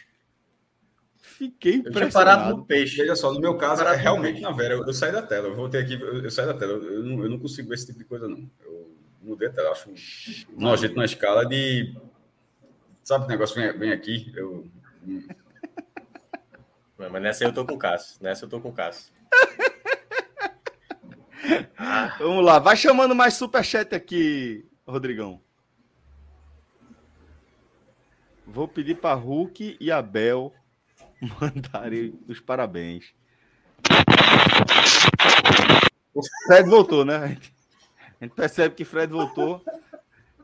Fiquei 1.17 1.75
impressionado. 1.77 2.07
Eu 2.07 2.13
parado 2.13 2.57
no 2.57 2.65
peixe. 2.65 2.97
Veja 2.97 3.17
só, 3.17 3.33
no 3.33 3.41
meu 3.41 3.57
caso, 3.57 3.83
é 3.83 3.97
realmente 3.97 4.41
na 4.41 4.51
Vera. 4.53 4.75
Eu, 4.75 4.87
eu 4.87 4.93
saí 4.93 5.13
da 5.13 5.23
tela, 5.23 5.49
eu 5.49 5.55
voltei 5.55 5.81
aqui, 5.81 5.95
eu, 6.01 6.23
eu 6.23 6.31
saí 6.31 6.47
da 6.47 6.55
tela. 6.55 6.73
Eu, 6.73 6.95
eu, 6.95 7.03
não, 7.03 7.25
eu 7.25 7.31
não 7.31 7.39
consigo 7.39 7.69
ver 7.69 7.77
esse 7.77 7.87
tipo 7.87 7.99
de 7.99 8.05
coisa, 8.05 8.29
não. 8.29 8.49
Eu 8.63 8.91
mudei 9.23 9.49
a 9.49 9.53
tela, 9.53 9.71
acho 9.71 9.91
nojento 10.57 10.97
na 10.97 11.05
escala 11.05 11.47
de. 11.47 11.95
Sabe 13.03 13.25
o 13.25 13.29
negócio 13.29 13.57
vem, 13.57 13.73
vem 13.79 13.93
aqui? 13.93 14.33
Eu. 14.35 14.67
Mas 16.99 17.23
nessa 17.23 17.45
eu 17.45 17.53
tô 17.53 17.65
com 17.65 17.75
o 17.75 17.79
Cássio. 17.79 18.19
Nessa 18.21 18.45
eu 18.45 18.49
tô 18.49 18.61
com 18.61 18.69
o 18.69 18.73
Cássio. 18.73 19.13
Vamos 22.19 22.45
lá, 22.45 22.59
vai 22.59 22.77
chamando 22.77 23.15
mais 23.15 23.35
superchat 23.35 23.95
aqui, 23.95 24.67
Rodrigão. 24.87 25.41
Vou 28.47 28.67
pedir 28.67 28.97
para 28.97 29.15
Hulk 29.15 29.77
e 29.81 29.93
Abel 29.93 30.53
mandarem 31.41 32.19
os 32.29 32.41
parabéns. 32.41 33.15
O 36.13 36.21
Fred 36.47 36.69
voltou, 36.69 37.05
né? 37.05 37.39
A 38.21 38.25
gente 38.25 38.35
percebe 38.35 38.75
que 38.75 38.85
Fred 38.85 39.13
voltou 39.13 39.65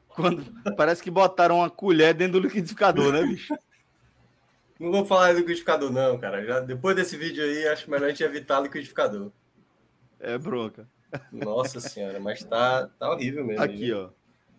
quando 0.08 0.44
parece 0.76 1.02
que 1.02 1.10
botaram 1.10 1.58
uma 1.58 1.68
colher 1.68 2.14
dentro 2.14 2.40
do 2.40 2.46
liquidificador, 2.46 3.12
né, 3.12 3.22
bicho? 3.22 3.54
Não 4.78 4.92
vou 4.92 5.04
falar 5.04 5.32
do 5.32 5.40
liquidificador, 5.40 5.90
não, 5.90 6.18
cara. 6.18 6.44
Já, 6.44 6.60
depois 6.60 6.94
desse 6.94 7.16
vídeo 7.16 7.44
aí, 7.44 7.66
acho 7.68 7.90
melhor 7.90 8.06
a 8.06 8.08
gente 8.10 8.22
evitar 8.22 8.60
liquidificador. 8.60 9.30
É 10.20 10.36
bronca. 10.38 10.88
Nossa 11.30 11.80
senhora, 11.80 12.18
mas 12.18 12.42
tá, 12.44 12.88
tá 12.98 13.10
horrível 13.10 13.44
mesmo. 13.44 13.62
Aqui, 13.62 13.92
ó. 13.92 14.10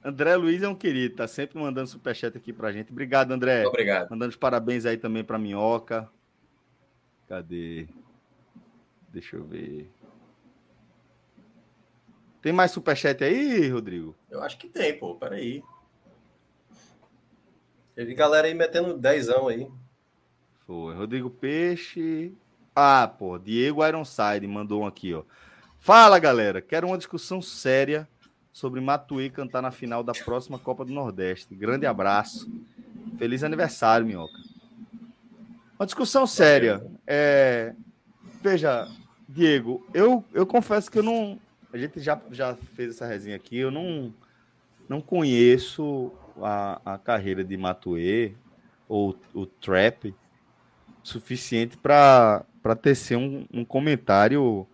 André 0.04 0.36
Luiz 0.36 0.64
é 0.64 0.70
um 0.70 0.76
querido, 0.76 1.16
tá 1.16 1.28
sempre 1.28 1.60
mandando 1.60 1.90
superchat 1.90 2.38
aqui 2.38 2.54
pra 2.54 2.72
gente. 2.72 2.92
Obrigado, 2.92 3.32
André. 3.32 3.66
Obrigado. 3.66 4.10
Mandando 4.10 4.30
os 4.30 4.36
parabéns 4.36 4.86
aí 4.86 4.98
também 4.98 5.24
pra 5.24 5.38
Minhoca. 5.38 6.10
Cadê? 7.28 7.88
Deixa 9.10 9.36
eu 9.36 9.44
ver. 9.44 9.92
Tem 12.42 12.54
mais 12.54 12.72
superchat 12.72 13.22
aí, 13.24 13.68
Rodrigo? 13.68 14.16
Eu 14.30 14.42
acho 14.42 14.58
que 14.58 14.70
tem, 14.70 14.98
pô. 14.98 15.16
Peraí. 15.16 15.62
Teve 17.96 18.14
galera 18.14 18.48
aí 18.48 18.54
metendo 18.54 18.98
dezão 18.98 19.48
aí. 19.48 19.68
Foi. 20.66 20.96
Rodrigo 20.96 21.30
Peixe. 21.30 22.34
Ah, 22.74 23.08
pô. 23.08 23.38
Diego 23.38 23.86
Ironside 23.86 24.48
mandou 24.48 24.84
um 24.84 24.88
aqui, 24.88 25.14
ó. 25.14 25.24
Fala, 25.88 26.20
galera. 26.20 26.62
Quero 26.62 26.88
uma 26.88 26.98
discussão 26.98 27.42
séria 27.42 28.06
sobre 28.52 28.82
Matuê 28.82 29.30
cantar 29.30 29.62
na 29.62 29.72
final 29.72 30.04
da 30.04 30.12
próxima 30.12 30.60
Copa 30.60 30.84
do 30.84 30.92
Nordeste. 30.92 31.56
Grande 31.56 31.86
abraço. 31.86 32.52
Feliz 33.18 33.42
aniversário, 33.42 34.06
Minhoca. 34.06 34.38
Uma 35.80 35.86
discussão 35.86 36.28
séria. 36.28 36.86
É... 37.08 37.74
Veja, 38.44 38.86
Diego, 39.30 39.88
eu, 39.94 40.26
eu 40.34 40.46
confesso 40.46 40.92
que 40.92 41.00
eu 41.00 41.04
não. 41.04 41.40
A 41.72 41.78
gente 41.78 42.02
já, 42.02 42.20
já 42.32 42.54
fez 42.54 42.96
essa 42.96 43.06
resenha 43.06 43.38
aqui. 43.38 43.58
Eu 43.58 43.72
não, 43.72 44.14
não 44.90 45.00
conheço 45.00 46.12
a, 46.42 46.82
a 46.84 46.98
carreira 46.98 47.46
de 47.46 47.56
Matuê 47.56 48.34
ou 48.90 49.18
o 49.34 49.46
trap 49.46 50.14
suficiente 51.02 51.78
para 51.78 52.44
tecer 52.82 53.18
um, 53.18 53.48
um 53.54 53.64
comentário 53.64 54.68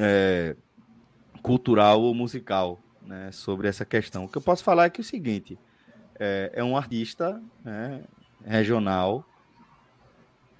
é, 0.00 0.56
cultural 1.42 2.00
ou 2.00 2.14
musical 2.14 2.78
né, 3.02 3.30
sobre 3.32 3.68
essa 3.68 3.84
questão. 3.84 4.24
O 4.24 4.28
que 4.28 4.38
eu 4.38 4.42
posso 4.42 4.64
falar 4.64 4.86
é 4.86 4.90
que 4.90 5.00
é 5.00 5.02
o 5.02 5.04
seguinte: 5.04 5.58
é, 6.18 6.50
é 6.54 6.64
um 6.64 6.76
artista 6.76 7.40
né, 7.64 8.02
regional 8.44 9.24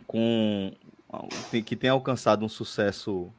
com 0.06 0.72
que 1.66 1.74
tem 1.74 1.90
alcançado 1.90 2.44
um 2.44 2.48
sucesso 2.48 3.32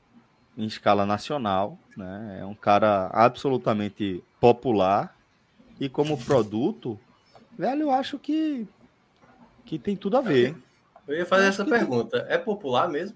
em 0.58 0.66
escala 0.66 1.06
nacional, 1.06 1.78
né? 1.96 2.40
É 2.42 2.46
um 2.46 2.54
cara 2.54 3.10
absolutamente 3.14 4.22
popular 4.40 5.16
e 5.80 5.88
como 5.88 6.18
produto, 6.18 7.00
velho, 7.58 7.84
eu 7.84 7.92
acho 7.92 8.20
que 8.20 8.68
que 9.66 9.80
tem 9.80 9.96
tudo 9.96 10.18
a 10.18 10.22
ver. 10.22 10.56
Eu 11.08 11.16
ia 11.16 11.26
fazer 11.26 11.48
essa 11.48 11.66
pergunta. 11.66 12.26
É 12.30 12.38
popular 12.38 12.90
mesmo? 12.90 13.16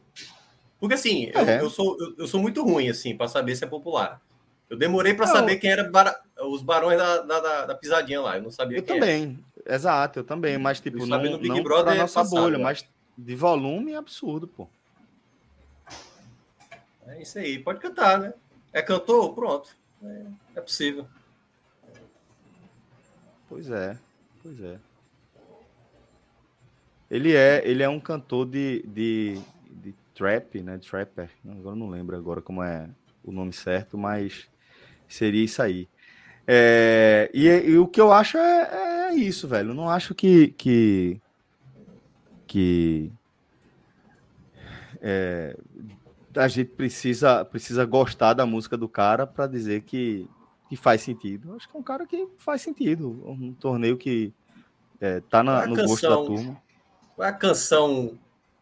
Porque 0.80 0.96
assim, 0.96 1.32
eu, 1.34 1.42
é. 1.42 1.62
eu 1.62 1.70
sou, 1.70 1.98
eu, 2.00 2.16
eu, 2.20 2.28
sou 2.28 2.40
muito 2.40 2.64
ruim 2.64 2.90
assim 2.90 3.16
para 3.16 3.28
saber 3.28 3.56
se 3.56 3.64
é 3.64 3.68
popular. 3.68 4.22
Eu 4.70 4.78
demorei 4.78 5.14
para 5.14 5.28
saber 5.28 5.58
quem 5.58 5.70
era 5.70 5.84
bar... 5.84 6.20
os 6.42 6.62
barões 6.62 6.98
da, 6.98 7.22
da, 7.22 7.66
da, 7.68 7.76
pisadinha 7.76 8.22
lá. 8.22 8.38
Eu 8.38 8.44
não 8.44 8.52
sabia 8.52 8.80
eu 8.80 8.84
também. 8.84 9.40
Era. 9.64 9.76
Exato, 9.76 10.20
eu 10.20 10.24
também. 10.24 10.58
Mas, 10.58 10.80
tipo, 10.80 11.00
eu 11.00 11.06
não, 11.06 11.22
no 11.22 11.38
Big 11.38 11.50
não 11.50 11.64
Brother 11.64 11.94
pra 11.94 11.96
nossa 11.96 12.22
passado, 12.22 12.42
bolha, 12.42 12.58
né? 12.58 12.64
mas 12.64 12.86
de 13.18 13.36
volume 13.36 13.94
é 13.94 13.98
absurdo, 13.98 14.48
pô. 14.48 14.68
É 17.08 17.22
isso 17.22 17.38
aí. 17.38 17.60
Pode 17.60 17.80
cantar, 17.80 18.20
né? 18.20 18.34
É 18.74 18.82
cantor? 18.82 19.34
Pronto. 19.34 19.76
É, 20.04 20.22
é 20.56 20.62
possível. 20.62 21.08
Pois 23.48 23.70
é. 23.70 23.98
Pois 24.42 24.62
é. 24.62 24.80
Ele 27.10 27.36
é, 27.36 27.62
ele 27.64 27.84
é 27.84 27.90
um 27.90 28.00
cantor 28.00 28.48
de, 28.48 28.84
de, 28.88 29.40
Trap, 30.16 30.62
né? 30.62 30.78
Trapper. 30.78 31.30
Agora 31.48 31.76
não 31.76 31.90
lembro 31.90 32.16
agora 32.16 32.42
como 32.42 32.64
é 32.64 32.90
o 33.24 33.32
nome 33.32 33.52
certo, 33.52 33.98
mas 33.98 34.48
seria 35.08 35.44
isso 35.44 35.62
aí. 35.62 35.90
É, 36.48 37.30
e, 37.34 37.48
e, 37.48 37.78
o 37.78 37.88
que 37.88 38.00
eu 38.00 38.12
acho 38.12 38.38
é, 38.38 39.10
é, 39.10 39.16
isso, 39.16 39.48
velho. 39.48 39.72
Eu 39.72 39.76
não 39.76 39.90
acho 39.90 40.16
que. 40.16 40.50
que, 40.50 41.20
que 42.48 43.12
é, 45.02 45.58
a 46.36 46.48
gente 46.48 46.70
precisa, 46.72 47.44
precisa 47.44 47.86
gostar 47.86 48.34
da 48.34 48.46
música 48.46 48.78
do 48.78 48.88
cara 48.88 49.26
para 49.26 49.48
dizer 49.48 49.82
que, 49.82 50.30
que 50.70 50.76
faz 50.76 51.02
sentido. 51.02 51.50
Eu 51.50 51.56
acho 51.56 51.70
que 51.70 51.76
é 51.76 51.80
um 51.80 51.84
cara 51.84 52.06
que 52.06 52.28
faz 52.38 52.62
sentido. 52.62 53.10
Um 53.26 53.54
torneio 53.54 53.98
que 53.98 54.34
é, 55.00 55.22
tá 55.22 55.44
na, 55.44 55.66
no 55.66 55.76
canção, 55.76 55.88
gosto 55.88 56.10
da 56.10 56.16
turma. 56.16 56.62
Qual 57.16 57.26
é 57.26 57.30
a 57.30 57.34
canção 57.34 58.18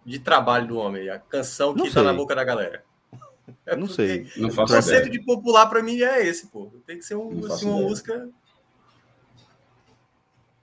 de 0.06 0.20
trabalho 0.20 0.68
do 0.68 0.78
homem, 0.78 1.10
a 1.10 1.20
canção 1.20 1.74
que 1.74 1.84
tá 1.84 1.92
sei. 1.92 2.04
na 2.04 2.14
boca 2.14 2.36
da 2.36 2.44
galera. 2.44 2.84
É 3.66 3.76
não 3.76 3.88
sei. 3.88 4.30
Não 4.38 4.50
faço 4.50 4.74
o 4.74 4.76
conceito 4.76 5.10
de 5.10 5.22
popular 5.22 5.68
para 5.68 5.82
mim 5.82 6.02
é 6.02 6.26
esse, 6.26 6.48
pô. 6.48 6.72
Tem 6.86 6.98
que 6.98 7.04
ser 7.04 7.16
um, 7.16 7.46
assim, 7.46 7.66
uma 7.66 7.82
música. 7.82 8.30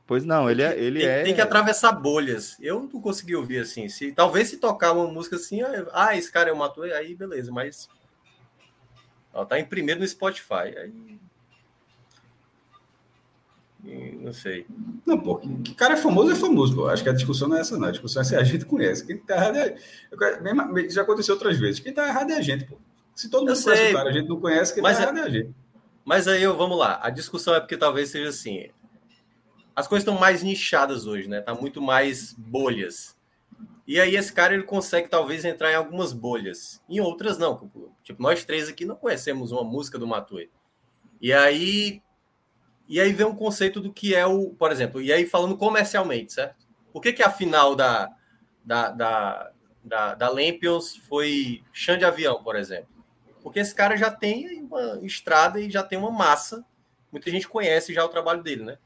Pois 0.07 0.24
não, 0.24 0.51
ele 0.51 0.62
é. 0.62 0.78
Ele 0.78 1.01
tem, 1.01 1.09
é... 1.09 1.22
tem 1.22 1.34
que 1.34 1.41
atravessar 1.41 1.93
bolhas. 1.93 2.57
Eu 2.61 2.88
não 2.93 3.01
consegui 3.01 3.36
ouvir 3.36 3.59
assim. 3.59 3.88
Se, 3.88 4.12
talvez 4.12 4.49
se 4.49 4.57
tocar 4.57 4.93
uma 4.93 5.07
música 5.07 5.36
assim, 5.36 5.61
ah, 5.93 6.16
esse 6.16 6.30
cara 6.30 6.51
é 6.51 6.53
o 6.53 6.57
Matou, 6.57 6.84
aí 6.84 7.14
beleza, 7.14 7.53
mas. 7.53 7.88
Ó, 9.32 9.45
tá 9.45 9.59
em 9.59 9.64
primeiro 9.64 10.01
no 10.01 10.09
Spotify. 10.09 10.76
Aí 10.76 11.18
não 13.83 14.33
sei. 14.33 14.66
Não, 15.07 15.18
pô, 15.18 15.37
que 15.37 15.74
cara 15.74 15.95
é 15.95 15.97
famoso 15.97 16.33
é 16.33 16.35
famoso, 16.35 16.74
pô. 16.74 16.87
Acho 16.89 17.03
que 17.03 17.09
a 17.09 17.14
discussão 17.14 17.49
não 17.49 17.57
é 17.57 17.61
essa, 17.61 17.78
não. 17.78 17.89
A 17.89 17.91
discussão 17.91 18.22
é 18.22 18.24
se 18.24 18.37
a 18.37 18.43
gente 18.43 18.64
conhece. 18.64 19.07
Quem 19.07 19.18
tá 19.18 19.35
errado 19.35 19.57
é. 19.57 19.76
Já 20.89 21.03
aconteceu 21.03 21.35
outras 21.35 21.59
vezes. 21.59 21.81
Quem 21.81 21.93
tá 21.93 22.07
errado 22.07 22.31
é 22.31 22.37
a 22.37 22.43
gente, 22.43 22.64
pô. 22.64 22.78
Se 23.14 23.28
todo 23.28 23.47
mundo 23.47 23.62
conhece 23.62 23.91
o 23.91 23.97
cara, 23.97 24.11
a 24.11 24.12
gente 24.12 24.28
não 24.28 24.41
conhece, 24.41 24.74
quem 24.74 24.83
mas 24.83 24.97
tá 24.97 25.03
errado 25.05 25.18
é 25.18 25.22
a 25.22 25.28
gente. 25.28 25.55
Mas 26.05 26.28
aí, 26.28 26.47
vamos 26.47 26.78
lá. 26.78 27.01
A 27.03 27.11
discussão 27.11 27.55
é 27.55 27.61
porque 27.61 27.76
talvez 27.76 28.11
seja 28.11 28.28
assim. 28.28 28.68
As 29.74 29.89
coisas 29.89 30.07
estão 30.07 30.20
mais 30.20 30.43
nichadas 30.43 31.07
hoje, 31.07 31.28
né? 31.28 31.41
Tá 31.41 31.55
muito 31.55 31.81
mais 31.81 32.35
bolhas. 32.35 33.16
E 33.87 33.99
aí 33.99 34.14
esse 34.14 34.33
cara 34.33 34.55
ele 34.55 34.62
consegue 34.62 35.09
talvez 35.09 35.45
entrar 35.45 35.72
em 35.72 35.74
algumas 35.74 36.12
bolhas. 36.12 36.83
Em 36.89 37.01
outras 37.01 37.39
não. 37.39 37.70
Tipo, 38.03 38.22
nós 38.22 38.45
três 38.45 38.68
aqui 38.68 38.85
não 38.85 38.97
conhecemos 38.97 39.53
uma 39.53 39.64
música 39.64 39.99
do 39.99 40.07
Matue. 40.07 40.51
E 41.20 41.33
aí 41.33 42.03
e 42.91 43.01
aí 43.01 43.12
vem 43.12 43.24
um 43.24 43.36
conceito 43.36 43.80
do 43.80 43.93
que 43.93 44.16
é 44.16 44.26
o, 44.26 44.51
por 44.51 44.72
exemplo, 44.72 45.01
e 45.01 45.12
aí 45.12 45.24
falando 45.24 45.57
comercialmente, 45.57 46.32
certo? 46.32 46.66
Por 46.93 47.01
que, 47.01 47.12
que 47.12 47.22
a 47.22 47.30
final 47.30 47.76
da, 47.76 48.11
da, 48.64 48.91
da, 48.91 49.53
da, 49.84 50.14
da 50.16 50.28
Lampions 50.28 50.97
foi 51.09 51.62
chão 51.72 51.97
de 51.97 52.05
avião, 52.05 52.43
por 52.43 52.57
exemplo? 52.57 52.88
Porque 53.45 53.61
esse 53.61 53.72
cara 53.72 53.97
já 53.97 54.11
tem 54.11 54.64
uma 54.64 54.99
estrada 55.03 55.61
e 55.61 55.70
já 55.70 55.84
tem 55.84 55.97
uma 55.97 56.11
massa. 56.11 56.64
Muita 57.12 57.30
gente 57.30 57.47
conhece 57.47 57.95
já 57.95 58.05
o 58.05 58.09
trabalho 58.09 58.43
dele, 58.43 58.64
né? 58.64 58.78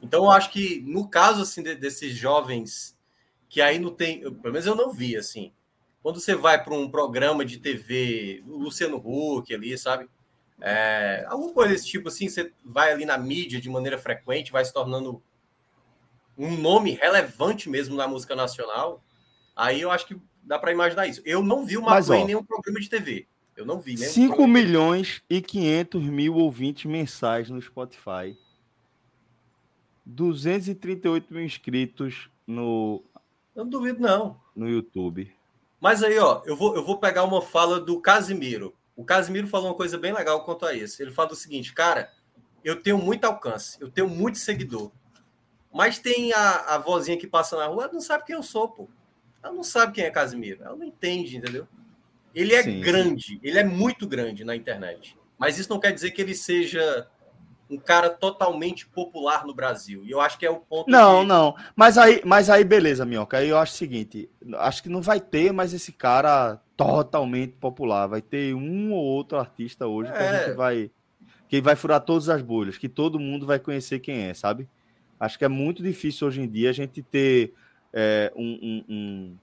Então 0.00 0.22
eu 0.22 0.30
acho 0.30 0.52
que 0.52 0.80
no 0.82 1.08
caso 1.08 1.42
assim 1.42 1.64
de, 1.64 1.74
desses 1.74 2.14
jovens 2.14 2.96
que 3.48 3.60
aí 3.60 3.76
não 3.76 3.92
tem, 3.92 4.20
eu, 4.20 4.32
pelo 4.32 4.52
menos 4.52 4.68
eu 4.68 4.76
não 4.76 4.92
vi 4.92 5.16
assim. 5.16 5.52
Quando 6.00 6.20
você 6.20 6.36
vai 6.36 6.62
para 6.62 6.74
um 6.74 6.88
programa 6.88 7.44
de 7.44 7.58
TV, 7.58 8.44
o 8.46 8.56
Luciano 8.56 8.98
Huck 8.98 9.52
ali, 9.52 9.76
sabe? 9.76 10.08
É, 10.60 11.24
alguma 11.28 11.52
coisa 11.52 11.72
desse 11.72 11.86
tipo 11.86 12.08
assim, 12.08 12.28
você 12.28 12.52
vai 12.64 12.92
ali 12.92 13.04
na 13.04 13.18
mídia 13.18 13.60
de 13.60 13.68
maneira 13.68 13.98
frequente, 13.98 14.52
vai 14.52 14.64
se 14.64 14.72
tornando 14.72 15.22
um 16.36 16.56
nome 16.56 16.92
relevante 16.92 17.68
mesmo 17.68 17.96
na 17.96 18.08
música 18.08 18.34
nacional. 18.34 19.02
Aí 19.54 19.80
eu 19.80 19.90
acho 19.90 20.06
que 20.06 20.16
dá 20.42 20.58
para 20.58 20.72
imaginar 20.72 21.06
isso. 21.06 21.22
Eu 21.24 21.42
não 21.42 21.64
vi 21.64 21.76
o 21.76 21.82
Macuê 21.82 22.18
em 22.18 22.26
nenhum 22.26 22.44
programa 22.44 22.80
de 22.80 22.88
TV. 22.88 23.26
Eu 23.56 23.64
não 23.64 23.78
vi. 23.78 23.96
5 23.96 24.46
milhões 24.46 25.22
e 25.30 25.40
500 25.40 26.02
mil 26.02 26.34
ouvintes 26.34 26.84
mensais 26.86 27.48
no 27.48 27.60
Spotify. 27.62 28.36
238 30.04 31.32
mil 31.32 31.44
inscritos 31.44 32.28
no. 32.46 33.02
Eu 33.54 33.64
não 33.64 33.70
duvido, 33.70 34.00
não. 34.00 34.40
No 34.54 34.68
YouTube. 34.68 35.32
Mas 35.80 36.02
aí, 36.02 36.18
ó, 36.18 36.42
eu 36.44 36.56
vou, 36.56 36.74
eu 36.74 36.84
vou 36.84 36.98
pegar 36.98 37.24
uma 37.24 37.40
fala 37.40 37.80
do 37.80 38.00
Casimiro. 38.00 38.74
O 38.96 39.04
Casimiro 39.04 39.48
falou 39.48 39.68
uma 39.68 39.74
coisa 39.74 39.98
bem 39.98 40.12
legal 40.12 40.44
quanto 40.44 40.64
a 40.66 40.72
isso. 40.72 41.02
Ele 41.02 41.10
fala 41.10 41.32
o 41.32 41.36
seguinte, 41.36 41.72
cara, 41.72 42.10
eu 42.62 42.80
tenho 42.80 42.98
muito 42.98 43.24
alcance, 43.24 43.76
eu 43.80 43.90
tenho 43.90 44.08
muito 44.08 44.38
seguidor. 44.38 44.90
Mas 45.72 45.98
tem 45.98 46.32
a, 46.32 46.74
a 46.74 46.78
vozinha 46.78 47.18
que 47.18 47.26
passa 47.26 47.56
na 47.56 47.66
rua, 47.66 47.84
ela 47.84 47.92
não 47.92 48.00
sabe 48.00 48.24
quem 48.24 48.36
eu 48.36 48.42
sou, 48.42 48.68
pô. 48.68 48.88
Ela 49.42 49.52
não 49.52 49.64
sabe 49.64 49.92
quem 49.92 50.04
é 50.04 50.10
Casimiro. 50.10 50.62
Ela 50.62 50.76
não 50.76 50.86
entende, 50.86 51.36
entendeu? 51.36 51.66
Ele 52.34 52.54
é 52.54 52.62
sim, 52.62 52.80
grande, 52.80 53.26
sim. 53.26 53.40
ele 53.42 53.58
é 53.58 53.64
muito 53.64 54.06
grande 54.06 54.44
na 54.44 54.56
internet. 54.56 55.16
Mas 55.38 55.58
isso 55.58 55.70
não 55.70 55.80
quer 55.80 55.92
dizer 55.92 56.12
que 56.12 56.22
ele 56.22 56.34
seja 56.34 57.08
um 57.68 57.76
cara 57.76 58.10
totalmente 58.10 58.86
popular 58.86 59.44
no 59.44 59.54
Brasil. 59.54 60.04
E 60.04 60.10
eu 60.10 60.20
acho 60.20 60.38
que 60.38 60.46
é 60.46 60.50
o 60.50 60.60
ponto. 60.60 60.90
Não, 60.90 61.22
de... 61.22 61.28
não. 61.28 61.54
Mas 61.74 61.98
aí, 61.98 62.22
mas 62.24 62.48
aí, 62.48 62.64
beleza, 62.64 63.04
Minhoca. 63.04 63.38
Aí 63.38 63.48
eu 63.48 63.58
acho 63.58 63.74
o 63.74 63.76
seguinte: 63.76 64.30
acho 64.56 64.82
que 64.82 64.88
não 64.88 65.02
vai 65.02 65.20
ter 65.20 65.52
mais 65.52 65.74
esse 65.74 65.92
cara 65.92 66.60
totalmente 66.76 67.52
popular. 67.52 68.06
Vai 68.06 68.22
ter 68.22 68.54
um 68.54 68.92
ou 68.92 69.02
outro 69.02 69.38
artista 69.38 69.86
hoje 69.86 70.10
é. 70.10 70.12
que 70.12 70.18
a 70.18 70.24
é. 70.24 70.46
gente 70.46 70.56
vai. 70.56 70.90
Que 71.48 71.60
vai 71.60 71.76
furar 71.76 72.00
todas 72.00 72.28
as 72.28 72.42
bolhas, 72.42 72.78
que 72.78 72.88
todo 72.88 73.20
mundo 73.20 73.46
vai 73.46 73.58
conhecer 73.58 74.00
quem 74.00 74.22
é, 74.22 74.34
sabe? 74.34 74.68
Acho 75.20 75.38
que 75.38 75.44
é 75.44 75.48
muito 75.48 75.82
difícil 75.82 76.26
hoje 76.26 76.40
em 76.40 76.48
dia 76.48 76.70
a 76.70 76.72
gente 76.72 77.02
ter 77.02 77.52
é, 77.92 78.32
um, 78.34 78.58
um, 78.62 78.84
um 78.88 79.36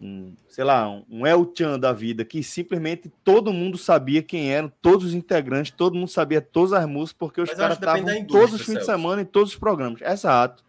um, 0.00 0.34
sei 0.48 0.64
lá, 0.64 0.88
um 1.10 1.26
El 1.26 1.52
Chan 1.54 1.78
da 1.78 1.92
vida, 1.92 2.24
que 2.24 2.42
simplesmente 2.42 3.12
todo 3.22 3.52
mundo 3.52 3.76
sabia 3.76 4.22
quem 4.22 4.50
eram, 4.50 4.72
todos 4.80 5.04
os 5.04 5.14
integrantes, 5.14 5.70
todo 5.72 5.94
mundo 5.94 6.08
sabia 6.08 6.40
todas 6.40 6.72
as 6.72 6.86
músicas, 6.86 7.18
porque 7.18 7.40
os 7.40 7.52
caras 7.52 7.76
estavam 7.76 8.24
todos 8.24 8.54
os 8.54 8.62
fins 8.62 8.78
de 8.78 8.84
semana 8.86 9.20
em 9.20 9.26
todos 9.26 9.52
os 9.52 9.58
programas. 9.58 10.00
Exato. 10.00 10.64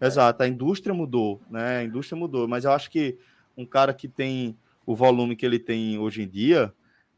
É. 0.00 0.06
Exato. 0.06 0.42
A 0.42 0.48
indústria 0.48 0.92
mudou, 0.92 1.40
né? 1.48 1.78
A 1.78 1.84
indústria 1.84 2.18
mudou. 2.18 2.46
Mas 2.46 2.64
eu 2.64 2.72
acho 2.72 2.90
que 2.90 3.16
um 3.56 3.64
cara 3.64 3.94
que 3.94 4.06
tem 4.06 4.56
o 4.86 4.94
volume 4.94 5.36
que 5.36 5.44
ele 5.44 5.58
tem 5.58 5.98
hoje 5.98 6.22
em 6.22 6.28
dia 6.28 6.72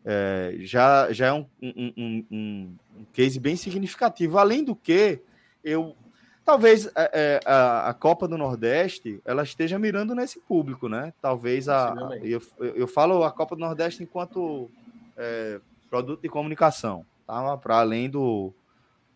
é, 0.05 0.55
já, 0.61 1.13
já 1.13 1.27
é 1.27 1.33
um, 1.33 1.47
um, 1.61 1.93
um, 1.97 2.27
um 2.31 3.05
case 3.13 3.41
bem 3.41 3.57
significativo. 3.57 4.39
Além 4.39 4.63
do 4.63 4.77
que, 4.77 5.21
eu 5.65 5.97
talvez 6.45 6.87
é, 6.87 6.91
é, 7.13 7.41
a, 7.45 7.89
a, 7.89 7.95
Copa 7.95 8.29
do 8.29 8.39
Nordeste 8.39 9.21
ela 9.25 9.43
esteja 9.43 9.81
mirando 9.81 10.15
nesse 10.15 10.39
público, 10.39 10.89
né? 10.89 11.13
Talvez 11.21 11.69
a, 11.69 11.93
a 11.93 12.19
eu, 12.23 12.41
eu 12.61 12.87
falo 12.87 13.25
a 13.25 13.33
Copa 13.33 13.57
do 13.57 13.61
Nordeste 13.61 14.05
enquanto 14.05 14.71
é, 15.17 15.61
produto 15.91 16.23
de 16.23 16.29
comunicação, 16.29 17.05
tá? 17.27 17.57
Para 17.57 17.79
além 17.81 18.09
do, 18.09 18.55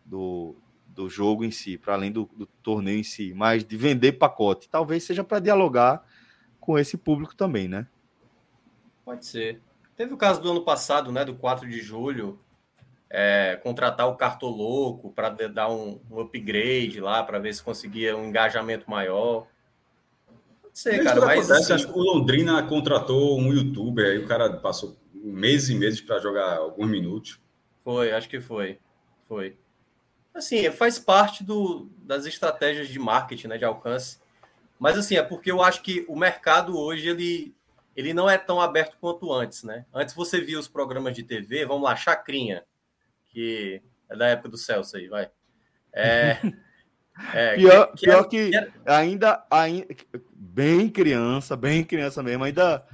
do, 0.05 0.53
do, 0.87 1.09
jogo 1.09 1.45
em 1.45 1.51
si, 1.51 1.77
para 1.77 1.93
além 1.93 2.11
do, 2.11 2.29
do, 2.35 2.45
torneio 2.61 2.99
em 2.99 3.03
si, 3.03 3.33
mas 3.33 3.63
de 3.63 3.77
vender 3.77 4.13
pacote, 4.13 4.67
talvez 4.67 5.05
seja 5.05 5.23
para 5.23 5.39
dialogar 5.39 6.05
com 6.59 6.77
esse 6.77 6.97
público 6.97 7.33
também, 7.33 7.69
né? 7.69 7.87
Pode 9.03 9.25
ser. 9.25 9.61
Teve 9.95 10.13
o 10.13 10.17
caso 10.17 10.41
do 10.41 10.51
ano 10.51 10.63
passado, 10.63 11.11
né? 11.11 11.23
Do 11.25 11.35
4 11.35 11.69
de 11.69 11.79
julho, 11.79 12.39
é, 13.09 13.59
contratar 13.61 14.07
o 14.07 14.15
cartoloco 14.15 15.11
para 15.11 15.29
dar 15.29 15.69
um, 15.69 15.99
um, 16.09 16.19
upgrade 16.19 16.99
lá, 16.99 17.23
para 17.23 17.39
ver 17.39 17.53
se 17.53 17.61
conseguia 17.61 18.15
um 18.15 18.25
engajamento 18.25 18.89
maior. 18.89 19.47
Pode 20.61 20.79
ser, 20.79 21.03
cara, 21.03 21.19
mas. 21.21 21.49
Acontece, 21.49 21.73
assim... 21.73 21.83
Acho 21.83 21.93
que 21.93 21.99
o 21.99 22.03
Londrina 22.03 22.63
contratou 22.63 23.39
um 23.39 23.53
youtuber, 23.53 24.05
aí 24.05 24.17
o 24.17 24.27
cara 24.27 24.51
passou 24.57 24.97
meses 25.13 25.69
e 25.69 25.75
meses 25.75 26.01
para 26.01 26.19
jogar 26.19 26.57
alguns 26.57 26.89
minutos. 26.89 27.39
Foi, 27.83 28.11
acho 28.11 28.29
que 28.29 28.39
foi. 28.39 28.79
Foi. 29.27 29.57
Assim, 30.33 30.69
faz 30.71 30.97
parte 30.97 31.43
do, 31.43 31.89
das 32.03 32.25
estratégias 32.25 32.87
de 32.87 32.97
marketing, 32.97 33.47
né, 33.47 33.57
de 33.57 33.65
alcance. 33.65 34.19
Mas 34.79 34.97
assim, 34.97 35.15
é 35.15 35.21
porque 35.21 35.51
eu 35.51 35.61
acho 35.61 35.81
que 35.81 36.05
o 36.07 36.15
mercado 36.15 36.77
hoje 36.77 37.09
ele, 37.09 37.53
ele 37.95 38.13
não 38.13 38.29
é 38.29 38.37
tão 38.37 38.59
aberto 38.61 38.97
quanto 38.99 39.31
antes, 39.33 39.63
né? 39.63 39.85
Antes 39.93 40.15
você 40.15 40.39
via 40.41 40.59
os 40.59 40.67
programas 40.67 41.15
de 41.15 41.23
TV, 41.23 41.65
vamos 41.65 41.83
lá, 41.83 41.95
Chacrinha 41.95 42.63
que 43.31 43.81
é 44.09 44.15
da 44.15 44.27
época 44.27 44.49
do 44.49 44.57
Celso 44.57 44.97
aí, 44.97 45.07
vai. 45.07 45.29
É, 45.93 46.37
é 47.33 47.55
pior 47.55 47.87
que, 47.87 47.97
que, 47.97 48.05
pior 48.05 48.23
que, 48.25 48.49
que 48.49 48.71
ainda, 48.85 49.45
ainda, 49.49 49.87
bem 50.33 50.89
criança, 50.89 51.55
bem 51.55 51.83
criança 51.83 52.21
mesmo, 52.21 52.43
ainda 52.43 52.85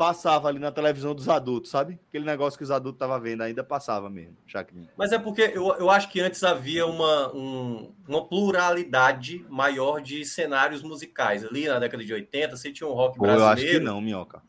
passava 0.00 0.48
ali 0.48 0.58
na 0.58 0.72
televisão 0.72 1.14
dos 1.14 1.28
adultos, 1.28 1.70
sabe? 1.70 2.00
Aquele 2.08 2.24
negócio 2.24 2.56
que 2.56 2.64
os 2.64 2.70
adultos 2.70 2.96
estavam 2.96 3.20
vendo, 3.20 3.42
ainda 3.42 3.62
passava 3.62 4.08
mesmo, 4.08 4.34
Chacrinha. 4.46 4.88
Mas 4.96 5.12
é 5.12 5.18
porque 5.18 5.52
eu, 5.54 5.74
eu 5.74 5.90
acho 5.90 6.08
que 6.08 6.18
antes 6.22 6.42
havia 6.42 6.86
uma, 6.86 7.30
um, 7.36 7.92
uma 8.08 8.26
pluralidade 8.26 9.44
maior 9.50 10.00
de 10.00 10.24
cenários 10.24 10.82
musicais. 10.82 11.44
Ali 11.44 11.68
na 11.68 11.78
década 11.78 12.02
de 12.02 12.14
80, 12.14 12.56
você 12.56 12.72
tinha 12.72 12.88
um 12.88 12.94
rock 12.94 13.18
Pô, 13.18 13.24
brasileiro. 13.24 13.50
Eu 13.50 13.52
acho 13.52 13.66
que 13.66 13.78
não, 13.78 14.00
Minhoca. 14.00 14.42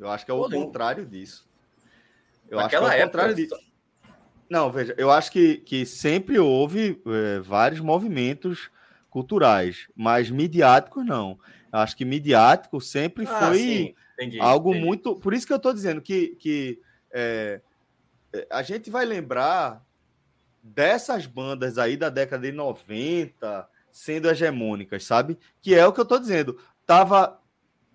Eu 0.00 0.08
acho 0.08 0.24
que 0.24 0.30
é 0.30 0.34
o 0.34 0.38
Pô, 0.38 0.48
contrário 0.48 1.04
disso. 1.04 1.46
Eu 2.48 2.56
Naquela 2.56 2.62
acho 2.62 2.70
que 2.70 2.76
é 2.76 2.80
o 2.80 2.86
época, 2.88 3.04
contrário 3.04 3.34
disso. 3.34 3.56
Não, 4.48 4.72
veja, 4.72 4.94
eu 4.96 5.10
acho 5.10 5.30
que, 5.30 5.58
que 5.58 5.84
sempre 5.84 6.38
houve 6.38 6.98
é, 7.06 7.40
vários 7.40 7.80
movimentos 7.80 8.70
culturais, 9.10 9.86
mas 9.94 10.30
midiáticos 10.30 11.04
não. 11.04 11.38
Eu 11.70 11.80
acho 11.80 11.94
que 11.94 12.06
midiático 12.06 12.80
sempre 12.80 13.26
ah, 13.28 13.50
foi 13.50 13.94
entendi, 14.14 14.40
algo 14.40 14.70
entendi. 14.70 14.84
muito. 14.84 15.16
Por 15.16 15.34
isso 15.34 15.46
que 15.46 15.52
eu 15.52 15.58
estou 15.58 15.72
dizendo 15.72 16.00
que, 16.00 16.36
que 16.36 16.80
é, 17.12 17.60
a 18.50 18.62
gente 18.62 18.90
vai 18.90 19.04
lembrar 19.04 19.84
dessas 20.62 21.26
bandas 21.26 21.78
aí 21.78 21.96
da 21.96 22.08
década 22.08 22.46
de 22.46 22.52
90 22.52 23.68
sendo 23.90 24.28
hegemônicas, 24.28 25.04
sabe? 25.04 25.38
Que 25.60 25.74
é 25.74 25.86
o 25.86 25.92
que 25.92 26.00
eu 26.00 26.04
estou 26.04 26.18
dizendo. 26.18 26.58
Tava 26.86 27.40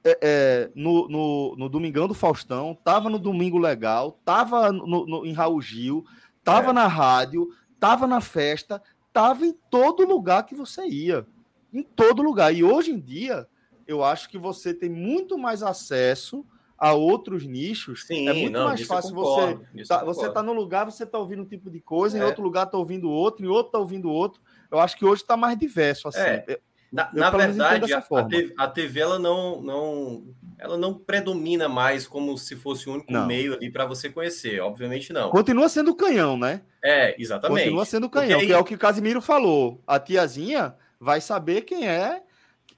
é, 0.04 0.18
é, 0.22 0.72
no, 0.74 1.08
no, 1.10 1.56
no, 1.58 1.70
Domingão 1.70 2.08
do 2.08 2.14
Faustão, 2.14 2.78
tava 2.84 3.10
no 3.10 3.20
Domingo 3.20 3.58
Legal, 3.58 4.20
tava 4.24 4.72
no, 4.72 5.06
no, 5.06 5.26
em 5.26 5.34
Raul 5.34 5.62
Gil, 5.62 6.06
Tava 6.44 6.72
é. 6.72 6.74
na 6.74 6.88
rádio, 6.88 7.50
tava 7.80 8.08
na 8.08 8.22
festa, 8.22 8.82
tava 9.14 9.46
em 9.46 9.54
todo 9.70 10.04
lugar 10.04 10.46
que 10.48 10.56
você 10.56 10.88
ia. 10.88 11.26
Em 11.72 11.84
todo 11.84 12.24
lugar. 12.24 12.54
E 12.54 12.64
hoje 12.64 12.92
em 12.92 13.00
dia, 13.00 13.48
eu 13.90 14.04
acho 14.04 14.30
que 14.30 14.38
você 14.38 14.72
tem 14.72 14.90
muito 14.90 15.38
mais 15.38 15.64
acesso 15.64 16.46
a 16.78 16.94
outros 16.94 17.46
nichos. 17.46 18.06
Sim, 18.06 18.30
é 18.30 18.34
muito 18.34 18.54
não, 18.54 18.66
mais 18.68 18.82
fácil 18.84 19.16
você. 19.16 19.60
Tá, 19.88 20.04
você 20.04 20.30
tá 20.30 20.44
no 20.44 20.54
lugar, 20.54 20.86
você 20.86 21.06
tá 21.06 21.18
ouvindo 21.18 21.42
um 21.42 21.46
tipo 21.46 21.70
de 21.72 21.82
coisa, 21.82 22.18
é. 22.18 22.22
em 22.22 22.24
outro 22.24 22.44
lugar 22.44 22.68
tá 22.68 22.78
ouvindo 22.78 23.10
outro, 23.10 23.44
em 23.44 23.50
outro 23.50 23.72
tá 23.72 23.80
ouvindo 23.80 24.10
outro. 24.10 24.40
Eu 24.72 24.80
acho 24.80 24.96
que 24.96 25.04
hoje 25.04 25.26
tá 25.26 25.36
mais 25.36 25.58
diverso, 25.58 26.08
assim. 26.08 26.20
É. 26.20 26.60
Na, 26.92 27.10
na 27.14 27.30
verdade, 27.30 27.94
a, 27.94 27.98
a, 28.00 28.24
TV, 28.24 28.54
a 28.58 28.68
TV 28.68 29.00
ela 29.00 29.20
não, 29.20 29.62
não, 29.62 30.24
ela 30.58 30.76
não 30.76 30.94
predomina 30.94 31.70
mais 31.70 32.08
como 32.08 32.36
se 32.36 32.56
fosse 32.56 32.90
o 32.90 32.94
único 32.94 33.12
não. 33.12 33.28
meio 33.28 33.54
ali 33.54 33.72
para 33.72 33.86
você 33.86 34.10
conhecer. 34.10 34.60
Obviamente 34.60 35.14
não. 35.14 35.30
Continua 35.30 35.70
sendo 35.70 35.96
canhão, 35.96 36.36
né? 36.38 36.62
É, 36.84 37.16
exatamente. 37.22 37.64
Continua 37.64 37.86
sendo 37.86 38.10
canhão, 38.10 38.40
que 38.40 38.52
é 38.52 38.58
o 38.58 38.64
que 38.64 38.74
o 38.74 38.80
Casimiro 38.80 39.22
falou. 39.22 39.84
A 39.86 40.00
tiazinha 40.00 40.76
vai 41.00 41.22
saber 41.22 41.62
quem 41.62 41.88
é 41.88 42.24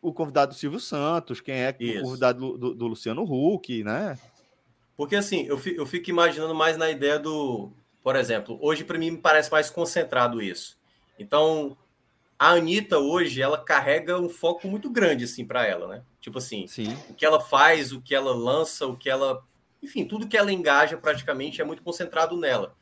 o 0.02 0.12
convidado 0.12 0.54
do 0.54 0.58
Silvio 0.58 0.80
Santos, 0.80 1.40
quem 1.40 1.56
é 1.56 1.76
Isso. 1.80 2.00
o 2.00 2.04
convidado 2.04 2.58
do, 2.58 2.74
do, 2.74 2.88
Luciano 2.88 3.24
Huck, 3.24 3.84
né? 3.84 4.18
Porque 4.98 5.16
assim, 5.16 5.46
eu 5.46 5.58
fico, 5.58 5.80
eu 5.80 5.86
fico 5.86 6.10
imaginando 6.10 6.56
mais 6.56 6.78
na 6.78 6.90
ideia 6.90 7.20
do. 7.20 7.72
Por 8.04 8.16
exemplo, 8.16 8.58
hoje 8.62 8.84
para 8.84 8.98
mim 8.98 9.12
me 9.12 9.18
parece 9.18 9.52
mais 9.52 9.70
concentrado 9.70 10.42
isso. 10.42 10.78
Então, 11.20 11.78
a 12.38 12.54
Anitta 12.54 12.98
hoje, 12.98 13.40
ela 13.40 13.64
carrega 13.64 14.20
um 14.20 14.28
foco 14.28 14.68
muito 14.68 14.90
grande, 14.90 15.26
assim, 15.26 15.46
para 15.46 15.68
ela, 15.68 15.88
né? 15.88 16.04
Tipo 16.20 16.40
assim, 16.40 16.66
Sim. 16.66 16.98
o 17.08 17.14
que 17.14 17.24
ela 17.24 17.40
faz, 17.40 17.92
o 17.92 18.02
que 18.02 18.16
ela 18.16 18.34
lança, 18.34 18.88
o 18.88 18.98
que 18.98 19.08
ela. 19.08 19.46
Enfim, 19.84 20.06
tudo 20.06 20.28
que 20.28 20.36
ela 20.36 20.52
engaja 20.52 20.98
praticamente 20.98 21.62
é 21.62 21.64
muito 21.64 21.84
concentrado 21.84 22.36
nela. 22.36 22.76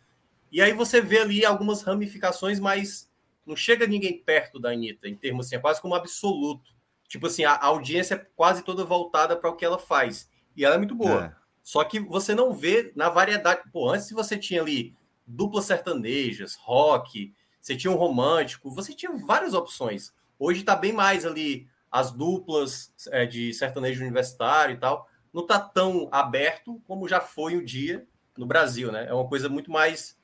E 0.50 0.62
aí 0.62 0.72
você 0.72 1.02
vê 1.02 1.20
ali 1.20 1.46
algumas 1.46 1.82
ramificações, 1.82 2.60
mas 2.60 3.10
não 3.46 3.56
chega 3.56 3.86
ninguém 3.86 4.18
perto 4.18 4.60
da 4.60 4.72
Anitta, 4.72 5.08
em 5.08 5.16
termos 5.16 5.46
assim, 5.46 5.58
é 5.58 5.60
quase 5.60 5.82
como 5.82 5.96
absoluto. 5.96 6.72
Tipo 7.10 7.26
assim, 7.26 7.44
a 7.44 7.60
audiência 7.62 8.14
é 8.14 8.26
quase 8.36 8.64
toda 8.64 8.86
voltada 8.86 9.36
para 9.36 9.50
o 9.50 9.56
que 9.56 9.66
ela 9.66 9.80
faz. 9.80 10.30
E 10.56 10.64
ela 10.64 10.76
é 10.76 10.78
muito 10.78 10.96
boa. 10.96 11.26
É. 11.26 11.40
Só 11.64 11.84
que 11.84 12.00
você 12.00 12.36
não 12.36 12.54
vê 12.54 12.94
na 12.96 13.10
variedade. 13.10 13.64
Pô, 13.74 13.90
antes 13.90 14.12
você 14.12 14.38
tinha 14.38 14.62
ali 14.62 14.96
duplas 15.26 15.66
sertanejas, 15.66 16.56
rock, 16.56 17.34
você 17.60 17.76
tinha 17.76 17.92
um 17.92 17.96
romântico, 17.98 18.70
você 18.70 18.94
tinha 18.94 19.12
várias 19.26 19.54
opções. 19.54 20.14
Hoje 20.38 20.62
está 20.62 20.76
bem 20.76 20.94
mais 20.94 21.26
ali 21.26 21.68
as 21.92 22.12
duplas 22.12 22.94
é, 23.08 23.26
de 23.26 23.54
sertanejo 23.54 24.02
universitário 24.02 24.76
e 24.76 24.80
tal. 24.80 25.10
Não 25.34 25.42
está 25.42 25.60
tão 25.60 26.08
aberto 26.12 26.80
como 26.88 27.08
já 27.08 27.20
foi 27.20 27.56
o 27.56 27.66
dia 27.66 28.08
no 28.38 28.46
Brasil, 28.46 28.92
né? 28.92 29.08
É 29.08 29.14
uma 29.14 29.28
coisa 29.28 29.50
muito 29.50 29.72
mais, 29.72 30.18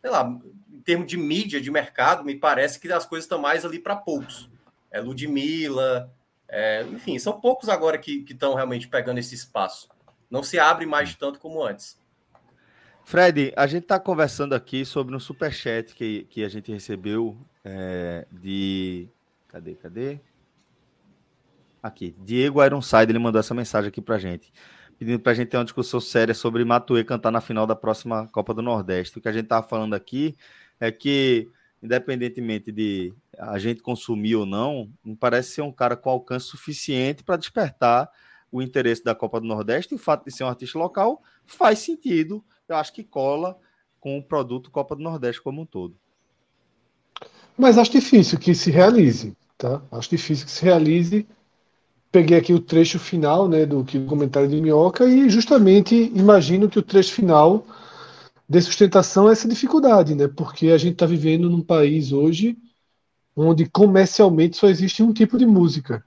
sei 0.00 0.10
lá, 0.10 0.28
em 0.72 0.80
termos 0.82 1.06
de 1.06 1.16
mídia, 1.16 1.60
de 1.60 1.70
mercado, 1.70 2.24
me 2.24 2.34
parece 2.34 2.78
que 2.80 2.90
as 2.92 3.06
coisas 3.06 3.24
estão 3.24 3.40
mais 3.40 3.64
ali 3.64 3.78
para 3.78 3.96
poucos. 3.96 4.50
É 4.90 5.00
Ludmilla, 5.00 6.12
é, 6.48 6.82
enfim, 6.82 7.18
são 7.18 7.38
poucos 7.38 7.68
agora 7.68 7.98
que 7.98 8.24
estão 8.28 8.54
realmente 8.54 8.88
pegando 8.88 9.18
esse 9.18 9.34
espaço. 9.34 9.88
Não 10.30 10.42
se 10.42 10.58
abre 10.58 10.86
mais 10.86 11.14
tanto 11.14 11.38
como 11.38 11.62
antes. 11.62 11.98
Fred, 13.04 13.52
a 13.56 13.66
gente 13.66 13.84
está 13.84 13.98
conversando 13.98 14.54
aqui 14.54 14.84
sobre 14.84 15.14
um 15.14 15.20
superchat 15.20 15.94
que, 15.94 16.24
que 16.24 16.44
a 16.44 16.48
gente 16.48 16.70
recebeu 16.70 17.38
é, 17.64 18.26
de. 18.30 19.08
Cadê, 19.48 19.74
cadê? 19.74 20.20
Aqui. 21.82 22.14
Diego 22.18 22.62
Ironside, 22.62 23.10
ele 23.10 23.18
mandou 23.18 23.40
essa 23.40 23.54
mensagem 23.54 23.88
aqui 23.88 24.00
pra 24.00 24.18
gente. 24.18 24.52
Pedindo 24.98 25.20
pra 25.20 25.32
gente 25.32 25.48
ter 25.48 25.56
uma 25.56 25.64
discussão 25.64 26.00
séria 26.00 26.34
sobre 26.34 26.64
Matuê 26.64 27.04
cantar 27.04 27.30
na 27.30 27.40
final 27.40 27.66
da 27.66 27.76
próxima 27.76 28.26
Copa 28.28 28.52
do 28.52 28.60
Nordeste. 28.60 29.18
O 29.18 29.22
que 29.22 29.28
a 29.28 29.32
gente 29.32 29.46
tava 29.46 29.66
falando 29.66 29.94
aqui 29.94 30.36
é 30.80 30.90
que, 30.90 31.48
independentemente 31.82 32.72
de 32.72 33.14
a 33.38 33.58
gente 33.58 33.82
consumir 33.82 34.36
ou 34.36 34.44
não, 34.44 34.90
me 35.04 35.16
parece 35.16 35.52
ser 35.52 35.62
um 35.62 35.72
cara 35.72 35.96
com 35.96 36.10
alcance 36.10 36.46
suficiente 36.46 37.22
para 37.22 37.36
despertar 37.36 38.10
o 38.50 38.62
interesse 38.62 39.04
da 39.04 39.14
Copa 39.14 39.40
do 39.40 39.46
Nordeste. 39.46 39.94
E 39.94 39.96
o 39.96 39.98
fato 39.98 40.24
de 40.24 40.32
ser 40.32 40.44
um 40.44 40.48
artista 40.48 40.78
local 40.78 41.22
faz 41.46 41.78
sentido 41.78 42.44
eu 42.68 42.76
acho 42.76 42.92
que 42.92 43.02
cola 43.02 43.56
com 43.98 44.18
o 44.18 44.22
produto 44.22 44.70
Copa 44.70 44.94
do 44.94 45.02
Nordeste 45.02 45.42
como 45.42 45.62
um 45.62 45.66
todo. 45.66 45.96
Mas 47.56 47.78
acho 47.78 47.90
difícil 47.90 48.38
que 48.38 48.54
se 48.54 48.70
realize, 48.70 49.36
tá? 49.56 49.82
Acho 49.90 50.10
difícil 50.10 50.44
que 50.44 50.52
se 50.52 50.64
realize. 50.64 51.26
Peguei 52.12 52.38
aqui 52.38 52.52
o 52.52 52.60
trecho 52.60 52.98
final, 52.98 53.48
né, 53.48 53.66
do 53.66 53.84
que 53.84 54.02
comentário 54.06 54.48
de 54.48 54.60
Minhoca 54.60 55.04
e 55.04 55.28
justamente 55.28 55.94
imagino 56.14 56.68
que 56.68 56.78
o 56.78 56.82
trecho 56.82 57.12
final 57.12 57.66
de 58.48 58.60
sustentação 58.62 59.28
é 59.28 59.32
essa 59.32 59.48
dificuldade, 59.48 60.14
né? 60.14 60.26
Porque 60.28 60.68
a 60.68 60.78
gente 60.78 60.94
está 60.94 61.04
vivendo 61.04 61.50
num 61.50 61.60
país 61.60 62.12
hoje 62.12 62.56
onde 63.46 63.66
comercialmente 63.66 64.56
só 64.56 64.68
existe 64.68 65.02
um 65.02 65.12
tipo 65.12 65.38
de 65.38 65.46
música. 65.46 66.04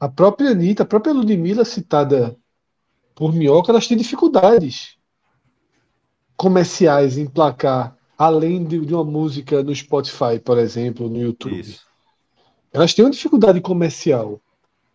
A 0.00 0.08
própria 0.08 0.50
Anitta, 0.50 0.82
a 0.82 0.86
própria 0.86 1.12
Ludmilla 1.12 1.64
citada 1.64 2.36
por 3.14 3.32
Minhoca, 3.32 3.70
elas 3.70 3.86
têm 3.86 3.96
dificuldades 3.96 4.96
comerciais 6.36 7.16
em 7.16 7.26
placar, 7.26 7.96
além 8.18 8.64
de, 8.64 8.84
de, 8.84 8.92
uma 8.92 9.04
música 9.04 9.62
no 9.62 9.74
Spotify, 9.74 10.38
por 10.44 10.58
exemplo, 10.58 11.08
no 11.08 11.18
YouTube. 11.18 11.60
Isso. 11.60 11.86
Elas 12.72 12.92
têm 12.92 13.04
uma 13.04 13.10
dificuldade 13.10 13.60
comercial. 13.60 14.40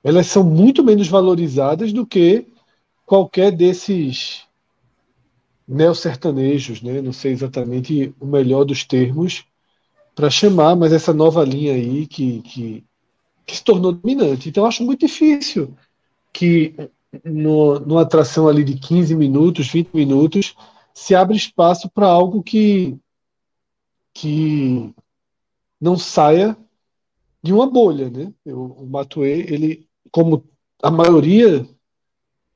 Elas 0.03 0.28
são 0.28 0.43
muito 0.43 0.84
menos 0.84 1.07
valorizadas 1.07 1.93
do 1.93 2.05
que 2.05 2.47
qualquer 3.05 3.51
desses 3.51 4.43
neo-sertanejos, 5.67 6.82
né? 6.82 7.01
Não 7.01 7.13
sei 7.13 7.32
exatamente 7.32 8.13
o 8.19 8.26
melhor 8.26 8.65
dos 8.65 8.84
termos 8.84 9.45
para 10.16 10.30
chamar, 10.30 10.76
mas 10.76 10.93
essa 10.93 11.14
nova 11.14 11.43
linha 11.43 11.74
aí 11.74 12.05
que, 12.07 12.41
que, 12.41 12.84
que 13.45 13.55
se 13.57 13.64
tornou 13.64 13.91
dominante. 13.91 14.49
Então, 14.49 14.64
eu 14.64 14.68
acho 14.68 14.84
muito 14.84 15.05
difícil 15.05 15.76
que 16.34 16.76
no, 17.24 17.80
numa 17.80 18.01
atração 18.01 18.47
ali 18.47 18.64
de 18.64 18.76
15 18.76 19.16
minutos, 19.16 19.70
20 19.70 19.89
minutos, 19.93 20.55
se 20.93 21.16
abre 21.16 21.36
espaço 21.36 21.89
para 21.89 22.07
algo 22.07 22.43
que, 22.43 22.97
que 24.14 24.93
não 25.80 25.97
saia 25.97 26.57
de 27.43 27.53
uma 27.53 27.70
bolha, 27.70 28.09
né? 28.09 28.32
O, 28.45 28.84
o 28.84 28.88
Matuê, 28.88 29.41
ele, 29.41 29.88
como 30.12 30.43
a 30.82 30.91
maioria 30.91 31.68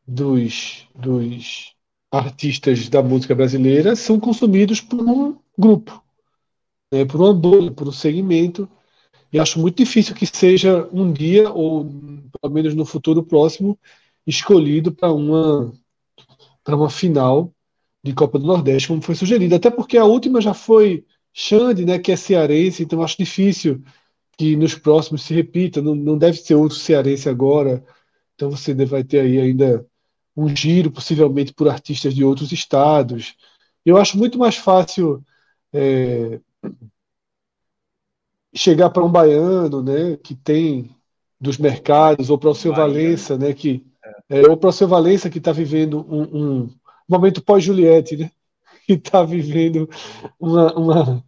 dos, 0.07 0.87
dos 0.93 1.73
artistas 2.11 2.87
da 2.87 3.01
música 3.01 3.33
brasileira, 3.33 3.95
são 3.95 4.19
consumidos 4.19 4.79
por 4.79 5.01
um 5.01 5.37
grupo, 5.57 6.03
né? 6.99 7.05
por 7.05 7.21
uma 7.21 7.33
bolha, 7.33 7.71
por 7.71 7.87
um 7.87 7.91
segmento. 7.91 8.69
E 9.31 9.39
acho 9.39 9.59
muito 9.59 9.77
difícil 9.77 10.15
que 10.15 10.25
seja 10.25 10.87
um 10.93 11.11
dia, 11.11 11.49
ou 11.51 11.85
pelo 12.41 12.53
menos 12.53 12.73
no 12.75 12.85
futuro 12.85 13.23
próximo, 13.23 13.77
escolhido 14.25 14.91
para 14.91 15.11
uma, 15.11 15.73
para 16.63 16.75
uma 16.75 16.89
final 16.89 17.53
de 18.03 18.13
Copa 18.13 18.39
do 18.39 18.45
Nordeste, 18.45 18.87
como 18.87 19.01
foi 19.01 19.15
sugerido. 19.15 19.55
Até 19.55 19.69
porque 19.69 19.97
a 19.97 20.05
última 20.05 20.39
já 20.41 20.53
foi 20.53 21.05
Xande, 21.33 21.85
né, 21.85 21.99
que 21.99 22.11
é 22.11 22.15
cearense, 22.15 22.83
então 22.83 23.01
acho 23.01 23.17
difícil 23.17 23.83
que 24.37 24.55
nos 24.55 24.75
próximos 24.75 25.23
se 25.23 25.33
repita. 25.33 25.81
Não, 25.81 25.95
não 25.95 26.17
deve 26.17 26.37
ser 26.37 26.55
outro 26.55 26.77
cearense 26.77 27.27
agora. 27.27 27.83
Então 28.35 28.49
você 28.49 28.73
vai 28.85 29.03
ter 29.03 29.21
aí 29.21 29.39
ainda 29.39 29.85
um 30.35 30.53
giro, 30.53 30.91
possivelmente 30.91 31.53
por 31.53 31.67
artistas 31.67 32.13
de 32.13 32.23
outros 32.23 32.51
estados. 32.51 33.35
Eu 33.85 33.97
acho 33.97 34.17
muito 34.17 34.37
mais 34.37 34.55
fácil 34.55 35.23
é, 35.73 36.39
chegar 38.55 38.89
para 38.89 39.03
um 39.03 39.11
baiano, 39.11 39.81
né, 39.83 40.17
que 40.17 40.35
tem 40.35 40.89
dos 41.39 41.57
mercados, 41.57 42.29
ou 42.29 42.37
para 42.37 42.49
o 42.49 42.55
seu 42.55 42.73
Valença, 42.73 43.37
né, 43.37 43.53
que 43.53 43.85
é, 44.29 44.47
ou 44.47 44.57
para 44.57 44.69
o 44.69 44.73
seu 44.73 44.87
Valença 44.87 45.29
que 45.29 45.37
está 45.37 45.51
vivendo 45.51 46.05
um, 46.09 46.63
um 46.63 46.69
momento 47.07 47.43
pós-Juliette, 47.43 48.17
né? 48.17 48.31
Que 48.85 48.93
está 48.93 49.23
vivendo 49.23 49.89
uma, 50.39 50.71
uma, 50.75 51.25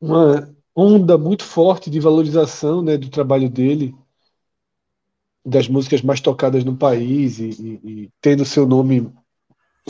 uma 0.00 0.56
onda 0.74 1.18
muito 1.18 1.42
forte 1.42 1.90
de 1.90 1.98
valorização 1.98 2.82
né, 2.82 2.96
do 2.96 3.08
trabalho 3.08 3.50
dele, 3.50 3.92
das 5.44 5.66
músicas 5.66 6.02
mais 6.02 6.20
tocadas 6.20 6.64
no 6.64 6.76
país 6.76 7.40
e, 7.40 7.50
e, 7.50 7.90
e 8.02 8.10
tendo 8.20 8.44
seu 8.44 8.64
nome, 8.64 9.12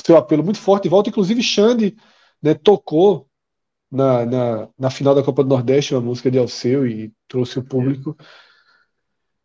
seu 0.02 0.16
apelo 0.16 0.42
muito 0.42 0.58
forte 0.58 0.84
de 0.84 0.88
volta. 0.88 1.10
Inclusive, 1.10 1.42
Xande 1.42 1.94
né, 2.42 2.54
tocou 2.54 3.25
na, 3.96 4.26
na, 4.26 4.68
na, 4.78 4.90
final 4.90 5.14
da 5.14 5.22
Copa 5.22 5.42
do 5.42 5.48
Nordeste 5.48 5.94
uma 5.94 6.00
música 6.00 6.30
de 6.30 6.38
Alceu 6.38 6.86
e 6.86 7.12
trouxe 7.26 7.58
o 7.58 7.64
público. 7.64 8.16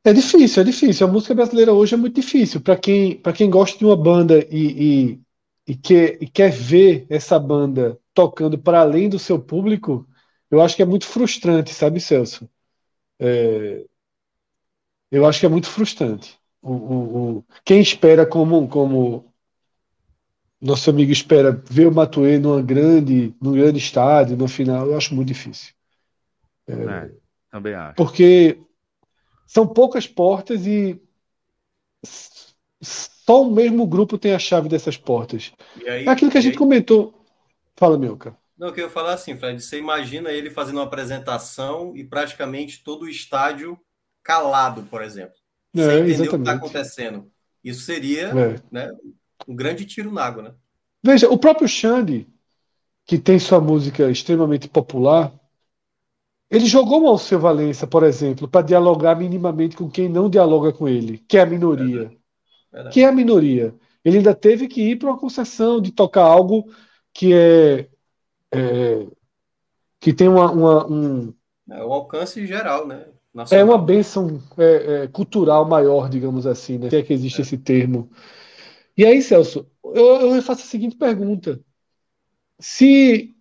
É 0.04 0.14
difícil, 0.14 0.62
é 0.62 0.66
difícil. 0.66 1.08
A 1.08 1.12
música 1.12 1.34
brasileira 1.34 1.74
hoje 1.74 1.93
é 1.93 1.97
muito 1.97 2.16
difícil. 2.20 2.60
Para 2.62 2.76
quem, 2.76 3.22
quem 3.36 3.49
gosta 3.49 3.78
de 3.78 3.86
uma 3.86 3.95
banda 3.95 4.39
e, 4.52 5.16
e, 5.16 5.22
e, 5.68 5.76
quer, 5.76 6.18
e 6.22 6.28
quer 6.28 6.52
ver 6.52 7.06
essa 7.10 7.39
banda 7.39 7.99
tocando 8.14 8.58
para 8.58 8.82
além 8.82 9.08
do 9.10 9.20
seu 9.20 9.39
público, 9.39 10.08
eu 10.49 10.62
acho 10.62 10.76
que 10.76 10.82
é 10.82 10.86
muito 10.86 11.06
frustrante, 11.06 11.74
sabe, 11.74 11.99
Celso? 11.99 12.49
É, 13.20 13.86
eu 15.12 15.26
acho 15.26 15.39
que 15.39 15.45
é 15.45 15.49
muito 15.49 15.68
frustrante. 15.70 16.38
O, 16.62 16.74
o, 16.74 17.38
o, 17.38 17.45
quem 17.64 17.82
espera 17.82 18.26
como, 18.26 18.68
como 18.68 19.31
nosso 20.62 20.89
amigo 20.89 21.12
espera 21.12 21.51
ver 21.70 21.88
o 21.88 21.93
Matuê 21.93 22.38
numa 22.38 22.62
grande, 22.62 23.34
num 23.41 23.53
grande 23.53 23.80
estádio, 23.80 24.38
no 24.38 24.47
final, 24.47 24.88
eu 24.88 24.97
acho 24.97 25.16
muito 25.16 25.30
difícil. 25.30 25.74
É, 26.68 26.74
é, 26.74 27.12
também 27.49 27.74
acho. 27.74 27.95
Porque 27.95 28.62
são 29.47 29.68
poucas 29.68 30.07
portas 30.07 30.66
e 30.68 31.01
Só 32.82 33.41
o 33.43 33.51
mesmo 33.51 33.88
grupo 33.88 34.18
tem 34.18 34.34
a 34.34 34.39
chave 34.39 34.70
dessas 34.70 34.97
portas. 34.97 35.51
Aí, 35.88 36.05
é 36.05 36.09
aquilo 36.09 36.32
que 36.32 36.38
a 36.38 36.41
gente 36.41 36.53
aí... 36.53 36.59
comentou. 36.59 37.26
Fala, 37.76 37.97
Milka. 37.97 38.38
Não, 38.57 38.68
eu 38.68 38.74
queria 38.74 38.89
falar 38.89 39.14
assim, 39.14 39.36
Fred. 39.36 39.59
Você 39.59 39.80
imagina 39.80 40.30
ele 40.30 40.51
fazendo 40.51 40.76
uma 40.78 40.84
apresentação 40.84 41.95
e 41.95 42.03
praticamente 42.03 42.84
todo 42.84 43.03
o 43.03 43.09
estádio 43.09 43.80
calado, 44.24 44.84
por 44.84 45.01
exemplo. 45.01 45.34
É, 45.76 45.80
sem 45.80 45.86
entender 45.86 46.12
exatamente. 46.12 46.28
o 46.28 46.32
que 46.32 46.38
está 46.38 46.53
acontecendo. 46.53 47.32
Isso 47.64 47.82
seria 47.82 48.28
é. 48.28 48.62
né, 48.72 48.91
um 49.48 49.56
grande 49.56 49.86
tiro 49.86 50.12
na 50.12 50.24
água, 50.24 50.44
né? 50.44 50.54
Veja, 51.04 51.30
o 51.30 51.38
próprio 51.38 51.68
Xande, 51.68 52.28
que 53.06 53.18
tem 53.18 53.39
sua 53.39 53.60
música 53.60 54.10
extremamente 54.10 54.70
popular, 54.70 55.34
ele 56.50 56.66
jogou 56.66 57.04
o 57.04 57.08
Alceu 57.08 57.39
Valença, 57.39 57.88
por 57.88 58.04
exemplo, 58.04 58.48
para 58.48 58.66
dialogar 58.66 59.16
minimamente 59.16 59.76
com 59.76 59.89
quem 59.89 60.10
não 60.10 60.30
dialoga 60.30 60.72
com 60.74 60.88
ele, 60.88 61.18
que 61.28 61.38
é 61.38 61.42
a 61.42 61.46
minoria. 61.46 61.86
Verdade. 61.86 62.22
Verdade. 62.72 62.94
Que 62.94 63.04
é 63.04 63.08
a 63.08 63.12
minoria. 63.12 63.76
Ele 64.04 64.18
ainda 64.18 64.34
teve 64.34 64.68
que 64.68 64.82
ir 64.82 64.98
para 64.98 65.10
uma 65.10 65.18
concessão 65.18 65.82
de 65.82 65.92
tocar 65.92 66.24
algo 66.24 66.72
que 67.14 67.34
é, 67.34 67.88
é 68.52 69.08
que 70.00 70.12
tem 70.12 70.28
uma, 70.28 70.52
uma 70.52 70.88
um, 70.88 71.34
é 71.70 71.84
o 71.84 71.94
alcance 71.94 72.46
geral, 72.46 72.86
né? 72.86 73.06
Nacional. 73.34 73.62
É 73.62 73.64
uma 73.64 73.78
bênção 73.78 74.42
é, 74.58 75.04
é, 75.04 75.08
cultural 75.08 75.66
maior, 75.66 76.10
digamos 76.10 76.46
assim, 76.46 76.78
né? 76.78 76.89
Se 76.89 76.98
é 76.98 77.02
que 77.02 77.14
existe 77.14 77.39
é. 77.39 77.42
esse 77.44 77.58
termo. 77.58 78.10
E 78.98 79.06
aí, 79.06 79.22
Celso, 79.22 79.68
eu, 79.84 80.36
eu 80.36 80.42
faço 80.42 80.64
a 80.64 80.66
seguinte 80.66 80.96
pergunta: 80.96 81.60
se 82.60 83.36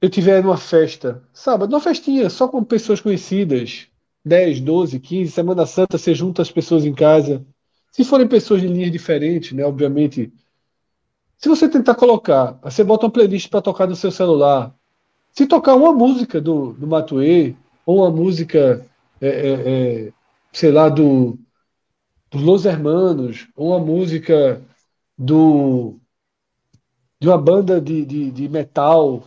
eu 0.00 0.08
tiver 0.08 0.42
numa 0.42 0.56
festa, 0.56 1.22
sábado, 1.32 1.70
numa 1.70 1.80
festinha, 1.80 2.30
só 2.30 2.48
com 2.48 2.64
pessoas 2.64 3.00
conhecidas, 3.00 3.86
10, 4.24 4.60
12, 4.60 4.98
15, 4.98 5.32
Semana 5.32 5.66
Santa, 5.66 5.98
você 5.98 6.14
junta 6.14 6.42
as 6.42 6.50
pessoas 6.50 6.84
em 6.84 6.94
casa. 6.94 7.44
Se 7.92 8.04
forem 8.04 8.28
pessoas 8.28 8.60
de 8.60 8.68
linhas 8.68 8.92
diferentes, 8.92 9.52
né, 9.52 9.64
obviamente. 9.64 10.32
Se 11.38 11.48
você 11.48 11.68
tentar 11.68 11.94
colocar, 11.94 12.58
você 12.62 12.84
bota 12.84 13.06
uma 13.06 13.12
playlist 13.12 13.48
para 13.48 13.62
tocar 13.62 13.86
no 13.86 13.96
seu 13.96 14.10
celular. 14.10 14.74
Se 15.32 15.46
tocar 15.46 15.74
uma 15.74 15.92
música 15.92 16.40
do, 16.40 16.72
do 16.74 16.86
Matuê, 16.86 17.54
ou 17.86 17.98
uma 17.98 18.10
música, 18.10 18.86
é, 19.20 19.28
é, 19.28 20.06
é, 20.08 20.12
sei 20.52 20.70
lá, 20.70 20.88
do, 20.88 21.38
dos 22.30 22.42
Los 22.42 22.64
Hermanos, 22.64 23.48
ou 23.56 23.70
uma 23.70 23.78
música 23.84 24.62
do 25.18 26.00
de 27.20 27.28
uma 27.28 27.38
banda 27.38 27.80
de, 27.80 28.04
de, 28.04 28.30
de 28.30 28.48
metal, 28.48 29.24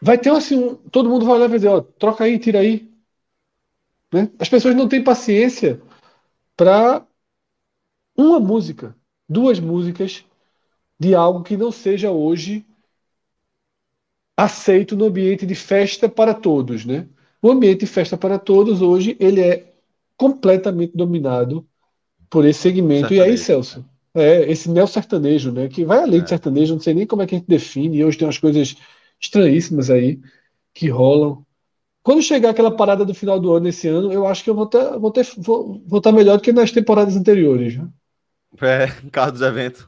vai 0.00 0.18
ter 0.18 0.30
assim, 0.30 0.56
um, 0.56 0.74
todo 0.74 1.08
mundo 1.08 1.24
vai 1.24 1.36
olhar 1.36 1.46
e 1.46 1.48
vai 1.48 1.58
dizer, 1.58 1.68
ó, 1.68 1.80
troca 1.80 2.24
aí, 2.24 2.38
tira 2.38 2.60
aí. 2.60 2.92
Né? 4.12 4.30
As 4.38 4.48
pessoas 4.48 4.74
não 4.74 4.88
têm 4.88 5.02
paciência 5.02 5.80
para 6.56 7.06
uma 8.16 8.38
música, 8.38 8.94
duas 9.28 9.58
músicas 9.58 10.24
de 10.98 11.14
algo 11.14 11.42
que 11.42 11.56
não 11.56 11.72
seja 11.72 12.10
hoje 12.10 12.66
aceito 14.36 14.96
no 14.96 15.06
ambiente 15.06 15.46
de 15.46 15.54
festa 15.54 16.08
para 16.08 16.34
todos, 16.34 16.84
né? 16.84 17.08
O 17.40 17.50
ambiente 17.50 17.80
de 17.80 17.86
festa 17.86 18.16
para 18.16 18.38
todos 18.38 18.82
hoje 18.82 19.16
ele 19.20 19.40
é 19.40 19.74
completamente 20.16 20.96
dominado 20.96 21.66
por 22.34 22.44
esse 22.44 22.58
segmento. 22.58 23.08
Sertanejo. 23.08 23.28
E 23.28 23.30
aí, 23.30 23.38
Celso, 23.38 23.84
é 24.12 24.50
esse 24.50 24.68
neo 24.68 24.88
sertanejo, 24.88 25.52
né? 25.52 25.68
Que 25.68 25.84
vai 25.84 25.98
além 25.98 26.18
é. 26.18 26.22
de 26.24 26.28
sertanejo, 26.28 26.74
não 26.74 26.80
sei 26.80 26.92
nem 26.92 27.06
como 27.06 27.22
é 27.22 27.26
que 27.28 27.36
a 27.36 27.38
gente 27.38 27.46
define. 27.46 27.98
E 27.98 28.04
hoje 28.04 28.18
tem 28.18 28.26
umas 28.26 28.38
coisas 28.38 28.76
estranhíssimas 29.20 29.88
aí 29.88 30.18
que 30.74 30.88
rolam. 30.88 31.46
Quando 32.02 32.20
chegar 32.22 32.50
aquela 32.50 32.76
parada 32.76 33.04
do 33.04 33.14
final 33.14 33.38
do 33.38 33.52
ano 33.52 33.68
esse 33.68 33.86
ano, 33.86 34.12
eu 34.12 34.26
acho 34.26 34.42
que 34.42 34.50
eu 34.50 34.54
vou 34.54 34.64
estar 34.64 34.98
vou 34.98 35.12
ter, 35.12 35.24
vou, 35.38 35.80
vou 35.86 36.12
melhor 36.12 36.36
do 36.36 36.42
que 36.42 36.52
nas 36.52 36.72
temporadas 36.72 37.16
anteriores. 37.16 37.78
Né? 37.78 37.88
É, 38.60 38.88
carro 39.12 39.30
dos 39.30 39.40
eventos. 39.40 39.86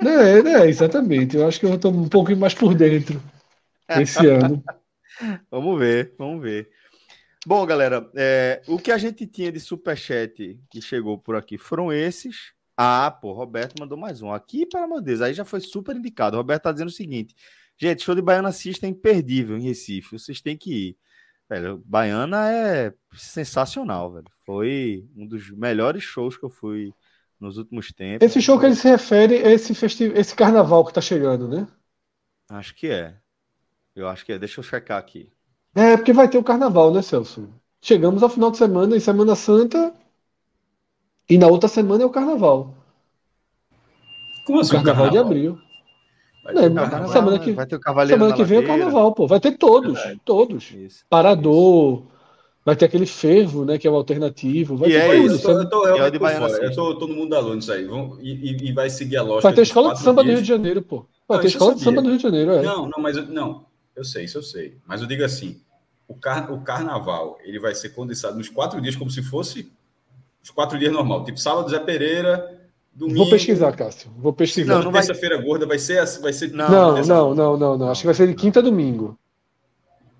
É, 0.00 0.62
é, 0.62 0.66
exatamente. 0.66 1.36
Eu 1.36 1.46
acho 1.46 1.60
que 1.60 1.66
eu 1.66 1.68
vou 1.70 1.76
estar 1.76 1.90
um 1.90 2.08
pouquinho 2.08 2.38
mais 2.38 2.54
por 2.54 2.74
dentro 2.74 3.22
esse 4.00 4.26
ano. 4.26 4.64
vamos 5.50 5.78
ver, 5.78 6.14
vamos 6.18 6.42
ver. 6.42 6.70
Bom, 7.46 7.66
galera, 7.66 8.10
é, 8.14 8.62
o 8.66 8.78
que 8.78 8.90
a 8.90 8.96
gente 8.96 9.26
tinha 9.26 9.52
de 9.52 9.60
superchat 9.60 10.58
que 10.70 10.80
chegou 10.80 11.18
por 11.18 11.36
aqui 11.36 11.58
foram 11.58 11.92
esses. 11.92 12.54
Ah, 12.74 13.10
pô, 13.10 13.32
Roberto 13.32 13.78
mandou 13.78 13.98
mais 13.98 14.22
um. 14.22 14.32
Aqui, 14.32 14.64
pelo 14.64 14.84
amor 14.84 15.00
de 15.00 15.06
Deus, 15.06 15.20
aí 15.20 15.34
já 15.34 15.44
foi 15.44 15.60
super 15.60 15.94
indicado. 15.94 16.36
O 16.36 16.40
Roberto 16.40 16.62
tá 16.62 16.72
dizendo 16.72 16.88
o 16.88 16.92
seguinte: 16.92 17.34
gente, 17.76 18.02
show 18.02 18.14
de 18.14 18.22
Baiana 18.22 18.48
Assista 18.48 18.86
é 18.86 18.88
imperdível 18.88 19.58
em 19.58 19.62
Recife. 19.62 20.18
Vocês 20.18 20.40
têm 20.40 20.56
que 20.56 20.88
ir. 20.88 20.96
Velho, 21.46 21.82
Baiana 21.84 22.50
é 22.50 22.94
sensacional, 23.12 24.10
velho. 24.10 24.26
Foi 24.46 25.06
um 25.14 25.26
dos 25.26 25.50
melhores 25.50 26.02
shows 26.02 26.38
que 26.38 26.44
eu 26.44 26.50
fui 26.50 26.94
nos 27.38 27.58
últimos 27.58 27.92
tempos. 27.92 28.26
Esse 28.26 28.40
show 28.40 28.58
que 28.58 28.64
ele 28.64 28.74
se 28.74 28.88
refere 28.88 29.36
é 29.36 29.52
esse, 29.52 29.74
festi 29.74 30.04
esse 30.14 30.34
carnaval 30.34 30.82
que 30.86 30.94
tá 30.94 31.02
chegando, 31.02 31.46
né? 31.46 31.66
Acho 32.48 32.74
que 32.74 32.88
é. 32.88 33.18
Eu 33.94 34.08
acho 34.08 34.24
que 34.24 34.32
é. 34.32 34.38
Deixa 34.38 34.60
eu 34.60 34.64
checar 34.64 34.98
aqui. 34.98 35.30
É, 35.74 35.96
porque 35.96 36.12
vai 36.12 36.28
ter 36.28 36.38
o 36.38 36.44
carnaval, 36.44 36.92
né, 36.92 37.02
Celso? 37.02 37.48
Chegamos 37.80 38.22
ao 38.22 38.28
final 38.28 38.50
de 38.50 38.58
semana, 38.58 38.96
em 38.96 39.00
Semana 39.00 39.34
Santa, 39.34 39.92
e 41.28 41.36
na 41.36 41.48
outra 41.48 41.68
semana 41.68 42.02
é 42.02 42.06
o 42.06 42.10
carnaval. 42.10 42.74
Como 44.46 44.60
assim? 44.60 44.70
O 44.70 44.74
carnaval, 44.74 45.06
carnaval? 45.06 45.10
de 45.10 45.18
abril. 45.18 45.58
Vai 46.44 47.08
semana 47.08 47.38
que, 47.38 47.52
vai 47.52 47.66
ter 47.66 47.76
o 47.76 47.80
Cavaleiro 47.80 48.20
semana 48.20 48.36
que 48.36 48.44
vem 48.44 48.58
é 48.58 48.60
o 48.60 48.66
carnaval, 48.66 49.14
pô. 49.14 49.26
Vai 49.26 49.40
ter 49.40 49.52
todos, 49.52 49.94
Verdade. 49.94 50.20
todos. 50.26 50.70
Isso. 50.72 51.04
Parador, 51.08 51.94
isso. 51.94 52.08
vai 52.62 52.76
ter 52.76 52.84
aquele 52.84 53.06
fervo, 53.06 53.64
né? 53.64 53.78
Que 53.78 53.88
é 53.88 53.90
o 53.90 53.94
alternativo. 53.94 54.76
Vai 54.76 54.90
e 54.90 54.92
ter 54.92 54.98
é 54.98 55.16
isso. 55.16 55.36
Eu 55.36 55.40
tô, 55.40 55.50
eu 55.50 55.68
tô, 55.70 55.86
eu 55.86 56.18
tô, 56.18 56.46
eu 56.56 56.74
tô 56.74 56.98
todo 56.98 57.14
mundo 57.14 57.34
aluno 57.34 57.60
isso 57.60 57.72
aí. 57.72 57.86
Vão, 57.86 58.18
e, 58.20 58.68
e, 58.68 58.72
vai 58.72 58.90
seguir 58.90 59.16
a 59.16 59.22
lógica. 59.22 59.42
Vai 59.48 59.54
ter 59.54 59.62
escola 59.62 59.94
de 59.94 60.00
samba 60.00 60.22
dias. 60.22 60.34
do 60.34 60.36
Rio 60.36 60.42
de 60.42 60.48
Janeiro, 60.48 60.82
pô. 60.82 61.06
Vai 61.26 61.38
não, 61.38 61.42
ter 61.42 61.48
escola 61.48 61.74
de 61.74 61.80
samba 61.80 62.02
do 62.02 62.08
Rio 62.08 62.18
de 62.18 62.22
Janeiro, 62.22 62.50
é. 62.52 62.62
Não, 62.62 62.90
não, 62.94 63.02
mas 63.02 63.16
não. 63.28 63.64
Eu 63.96 64.04
sei, 64.04 64.24
isso 64.24 64.36
eu 64.36 64.42
sei. 64.42 64.76
Mas 64.86 65.00
eu 65.00 65.06
digo 65.06 65.24
assim: 65.24 65.62
o, 66.06 66.14
car 66.14 66.52
o 66.52 66.60
carnaval 66.60 67.38
ele 67.42 67.58
vai 67.58 67.74
ser 67.74 67.90
condensado 67.90 68.36
nos 68.36 68.48
quatro 68.48 68.80
dias, 68.80 68.96
como 68.96 69.10
se 69.10 69.22
fosse 69.22 69.72
os 70.42 70.50
quatro 70.50 70.78
dias 70.78 70.92
normal. 70.92 71.24
Tipo, 71.24 71.38
sábado 71.38 71.70
Zé 71.70 71.78
Pereira, 71.78 72.60
domingo. 72.92 73.20
Vou 73.20 73.30
pesquisar, 73.30 73.72
Cássio. 73.72 74.10
Vou 74.18 74.32
pesquisar. 74.32 74.74
Não, 74.74 74.82
não 74.84 74.92
terça-feira 74.92 75.36
vai... 75.36 75.46
gorda 75.46 75.66
vai 75.66 75.78
ser. 75.78 76.04
Vai 76.20 76.32
ser 76.32 76.52
não, 76.52 76.68
não, 76.68 77.02
não, 77.02 77.34
não, 77.34 77.56
não, 77.56 77.78
não, 77.78 77.90
Acho 77.90 78.02
que 78.02 78.06
vai 78.06 78.14
ser 78.14 78.28
de 78.28 78.34
quinta 78.34 78.60
a 78.60 78.62
domingo. 78.62 79.18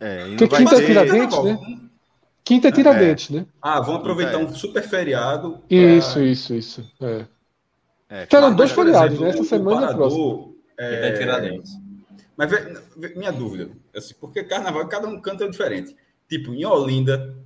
É, 0.01 0.29
Porque 0.29 0.49
quinta 0.49 0.77
é 0.77 0.87
Tiradentes, 0.87 1.45
né? 1.45 1.59
Quinta 2.43 2.69
é 2.69 2.73
Tiradentes, 2.73 3.31
é. 3.31 3.35
né? 3.35 3.47
Ah, 3.63 3.81
vão 3.81 3.97
aproveitar 3.97 4.35
é. 4.35 4.45
um 4.45 4.53
super 4.53 4.83
feriado. 4.83 5.63
Pra... 5.67 5.77
Isso, 5.77 6.21
isso, 6.23 6.55
isso. 6.55 6.93
É. 7.01 7.27
É, 8.09 8.27
que 8.27 8.37
eram 8.37 8.55
dois 8.55 8.71
feriados, 8.73 9.19
né? 9.19 9.31
Essa 9.31 9.45
semana 9.45 9.91
é 9.91 9.95
próxima. 9.95 10.53
É, 10.79 11.13
Tiradentes. 11.13 11.73
Mas 12.37 12.51
minha 13.17 13.33
dúvida, 13.33 13.71
assim, 13.97 14.15
porque 14.21 14.45
carnaval, 14.45 14.87
cada 14.89 15.09
um 15.09 15.21
canta 15.21 15.49
diferente. 15.49 15.97
Tipo, 16.29 16.55
em 16.55 16.65
Olinda, 16.65 17.37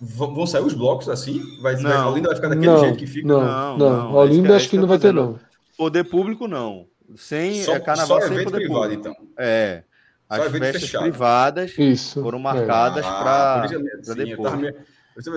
vão 0.00 0.46
sair 0.46 0.62
os 0.62 0.74
blocos 0.74 1.08
assim? 1.08 1.40
Vai, 1.60 1.76
não, 1.76 1.82
vai, 1.82 2.06
Olinda 2.06 2.28
vai 2.28 2.36
ficar 2.36 2.48
daquele 2.48 2.66
não, 2.66 2.80
jeito 2.80 2.98
que 2.98 3.06
fica? 3.06 3.28
Não, 3.28 3.76
não. 3.76 3.78
não. 3.78 4.14
Olinda 4.14 4.56
acho 4.56 4.68
que 4.68 4.78
não 4.78 4.88
vai 4.88 4.98
ter, 4.98 5.12
não. 5.12 5.38
Poder 5.76 6.04
público, 6.04 6.48
não. 6.48 6.86
Sem 7.16 7.62
só, 7.62 7.74
é 7.74 7.80
carnaval 7.80 8.20
só 8.20 8.28
sem 8.28 8.44
poder 8.44 8.58
privado, 8.58 8.94
público. 8.94 9.08
então. 9.08 9.28
É. 9.36 9.82
As 10.28 10.44
festas 10.52 10.82
fechado. 10.82 11.02
privadas 11.02 11.76
Isso, 11.76 12.22
foram 12.22 12.38
marcadas 12.38 13.04
é. 13.04 13.08
ah, 13.08 13.12
para 13.20 14.14
depois. 14.14 14.62
Eu 14.62 14.74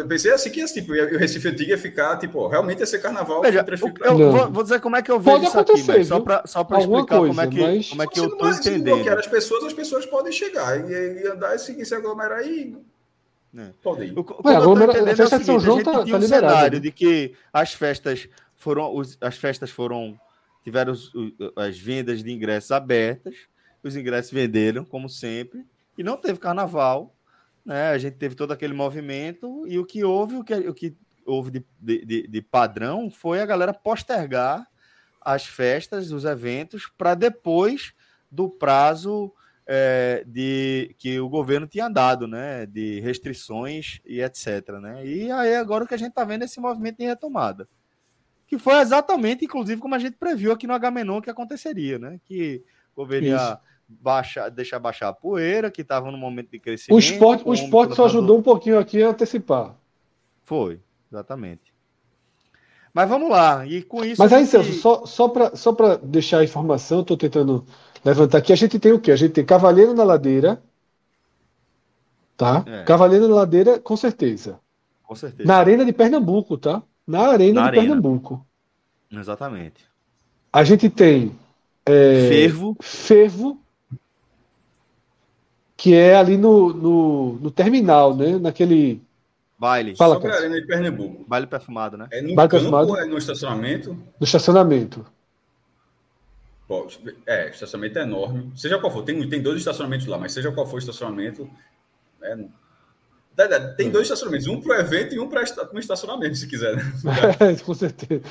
pensei 0.08 0.32
assim 0.32 0.50
que 0.50 0.62
assim, 0.62 0.82
tipo, 0.82 0.94
o 0.94 1.18
Recife 1.18 1.48
Antigo 1.48 1.72
ia 1.72 1.78
ficar, 1.78 2.18
tipo, 2.18 2.48
realmente 2.48 2.80
ia 2.80 2.86
ser 2.86 3.00
carnaval. 3.00 3.42
Veja, 3.42 3.66
eu, 3.68 4.18
eu 4.20 4.32
vou, 4.32 4.52
vou, 4.52 4.64
dizer 4.64 4.80
como 4.80 4.96
é 4.96 5.02
que 5.02 5.12
eu 5.12 5.20
vejo 5.20 5.38
Pode 5.38 5.48
isso 5.48 5.60
acontecer, 5.60 5.92
aqui, 5.92 6.06
só 6.06 6.20
para 6.20 6.46
só 6.46 6.62
explicar 6.62 7.18
coisa, 7.18 7.28
como 7.28 7.42
é 7.42 7.48
que, 7.48 7.62
mas... 7.62 7.90
como 7.90 8.04
é 8.04 8.08
que 8.08 8.20
eu 8.20 8.26
estou 8.28 8.50
entendendo. 8.50 9.10
as 9.10 9.28
pessoas, 9.28 9.64
as 9.66 9.74
pessoas 9.74 10.06
podem 10.06 10.32
chegar 10.32 10.80
e, 10.80 11.24
e 11.24 11.28
andar 11.28 11.56
e 11.56 11.60
seguir, 11.60 11.86
se 11.86 11.96
aglomerar 11.96 12.40
aí. 12.40 12.76
É. 13.58 13.70
Podem 13.82 14.10
ir. 14.10 14.18
O, 14.18 14.22
o 14.22 14.48
Ué, 14.48 14.56
eu 14.56 14.74
entendendo 14.74 15.22
é 15.22 15.24
o 15.24 15.28
seguinte, 15.28 15.46
São 15.46 15.60
João 15.60 15.78
a 15.78 15.80
gente 15.80 15.92
tá, 15.92 16.04
tinha 16.04 16.20
tá 16.20 16.26
um 16.26 16.28
cenário 16.28 16.80
de 16.80 16.92
que 16.92 17.34
as 17.52 17.74
festas 17.74 18.28
foram, 18.56 18.96
os, 18.96 19.18
as 19.22 19.38
festas 19.38 19.70
foram, 19.70 20.20
tiveram 20.64 20.94
os, 20.94 21.12
as 21.56 21.78
vendas 21.78 22.24
de 22.24 22.32
ingressos 22.32 22.72
abertas, 22.72 23.36
os 23.84 23.96
ingressos 23.96 24.32
venderam, 24.32 24.86
como 24.86 25.10
sempre, 25.10 25.66
e 25.98 26.04
não 26.04 26.18
teve 26.18 26.40
carnaval, 26.40 27.14
né? 27.66 27.90
A 27.90 27.98
gente 27.98 28.18
teve 28.18 28.36
todo 28.36 28.52
aquele 28.52 28.74
movimento 28.74 29.66
e 29.68 29.80
o 29.80 29.86
que 29.86 30.04
houve, 30.04 30.36
o 30.36 30.44
que, 30.44 30.54
o 30.54 30.74
que 30.74 30.96
houve 31.26 31.52
de, 31.52 31.66
de, 31.80 32.28
de 32.28 32.42
padrão 32.42 33.10
foi 33.10 33.42
a 33.42 33.46
galera 33.46 33.74
postergar 33.74 34.68
as 35.22 35.46
festas, 35.46 36.12
os 36.12 36.26
eventos, 36.26 36.92
para 36.98 37.16
depois 37.16 37.94
do 38.30 38.50
prazo 38.50 39.34
é, 39.66 40.24
de 40.28 40.94
que 40.98 41.20
o 41.20 41.30
governo 41.30 41.66
tinha 41.66 41.88
dado, 41.88 42.28
né? 42.28 42.66
De 42.66 43.00
restrições 43.00 44.02
e 44.06 44.22
etc. 44.22 44.70
Né? 44.82 45.06
E 45.06 45.32
aí 45.32 45.56
agora 45.56 45.86
o 45.86 45.88
que 45.88 45.94
a 45.94 45.98
gente 45.98 46.10
está 46.10 46.26
vendo 46.26 46.42
é 46.42 46.46
esse 46.46 46.60
movimento 46.60 46.98
de 46.98 47.06
retomada. 47.06 47.68
Que 48.46 48.58
foi 48.58 48.76
exatamente, 48.80 49.46
inclusive, 49.46 49.80
como 49.80 49.96
a 49.96 50.00
gente 50.00 50.18
previu 50.18 50.52
aqui 50.52 50.68
no 50.68 50.74
Agamenon 50.74 51.22
que 51.22 51.30
aconteceria, 51.30 51.98
né? 51.98 52.20
Que 52.26 52.64
governo 52.96 53.30
baixar, 53.88 54.50
deixar 54.50 54.80
baixar 54.80 55.10
a 55.10 55.14
poeira, 55.14 55.72
que 55.72 55.82
estava 55.82 56.12
no 56.12 56.18
momento 56.18 56.52
de 56.52 56.60
crescimento. 56.60 56.96
O 56.96 57.00
esporte, 57.00 57.44
o 57.46 57.54
esporte 57.54 57.96
só 57.96 58.06
ajudou 58.06 58.38
um 58.38 58.44
pouquinho 58.44 58.80
aqui 58.80 59.02
a 59.02 59.10
antecipar. 59.10 59.76
Foi, 60.44 60.80
exatamente. 61.12 61.74
Mas 62.94 63.10
vamos 63.10 63.30
lá, 63.30 63.66
e 63.66 63.82
com 63.82 64.06
isso. 64.06 64.22
Mas 64.22 64.32
aí. 64.32 64.46
Celso, 64.46 64.74
só, 64.74 65.06
só 65.06 65.28
para 65.28 65.56
só 65.56 65.76
deixar 66.04 66.40
a 66.40 66.44
informação, 66.44 67.02
estou 67.02 67.18
tentando 67.18 67.66
levantar 68.06 68.38
aqui. 68.38 68.54
A 68.54 68.56
gente 68.56 68.78
tem 68.78 68.92
o 68.92 69.00
quê? 69.00 69.12
A 69.12 69.16
gente 69.16 69.32
tem 69.32 69.46
Cavaleiro 69.46 69.94
na 69.94 70.04
Ladeira. 70.04 70.62
Tá? 72.38 72.64
É. 72.68 72.84
Cavaleiro 72.84 73.28
na 73.28 73.36
Ladeira, 73.36 73.80
com 73.80 73.98
certeza. 73.98 74.60
Com 75.02 75.16
certeza. 75.16 75.48
Na 75.48 75.58
Arena 75.58 75.84
de 75.86 75.94
Pernambuco, 75.94 76.58
tá? 76.58 76.84
Na 77.06 77.28
Arena 77.30 77.62
na 77.62 77.62
de 77.62 77.68
arena. 77.78 77.82
Pernambuco. 77.82 78.46
Exatamente. 79.12 79.86
A 80.52 80.64
gente 80.64 80.90
tem. 80.90 81.36
É, 81.86 82.28
Fervo. 82.30 82.78
Fervo. 82.80 83.63
Que 85.76 85.96
é 85.96 86.16
ali 86.16 86.38
no, 86.38 86.74
no, 86.74 87.34
no 87.34 87.52
terminal, 87.52 88.16
né? 88.16 88.38
Naquele 88.38 89.02
Baile. 89.64 89.96
Fala, 89.96 90.16
Sobre 90.16 90.32
a 90.32 90.36
Arena 90.36 90.60
de 90.60 90.68
Pernambuco. 90.68 91.24
Baile 91.26 91.48
perfumado, 91.48 91.98
né? 91.98 92.08
É 92.12 92.22
no 92.22 92.36
Baile 92.36 92.50
campo 92.50 92.64
perfumado. 92.64 92.90
ou 92.90 92.98
é 92.98 93.06
no 93.06 93.18
estacionamento? 93.18 93.98
No 94.20 94.26
estacionamento. 94.26 95.06
Pô, 96.68 96.88
é, 97.26 97.50
estacionamento 97.50 98.00
é 98.00 98.02
enorme. 98.02 98.52
Seja 98.58 98.78
qual 98.78 98.92
for, 98.92 99.04
tem, 99.04 99.30
tem 99.30 99.42
dois 99.42 99.60
estacionamentos 99.60 100.06
lá, 100.06 100.18
mas 100.18 100.34
seja 100.34 100.52
qual 100.52 100.68
for 100.68 100.76
o 100.76 100.80
estacionamento. 100.80 101.50
É, 102.22 102.38
tem 103.78 103.90
dois 103.90 104.04
estacionamentos, 104.04 104.48
um 104.48 104.60
para 104.60 104.78
o 104.78 104.80
evento 104.80 105.16
e 105.16 105.20
um 105.20 105.30
para 105.30 105.44
um 105.74 105.80
estacionamento, 105.80 106.36
se 106.36 106.48
quiser. 106.48 106.76
Né? 106.76 106.84
Com 107.66 107.74
certeza. 107.74 108.22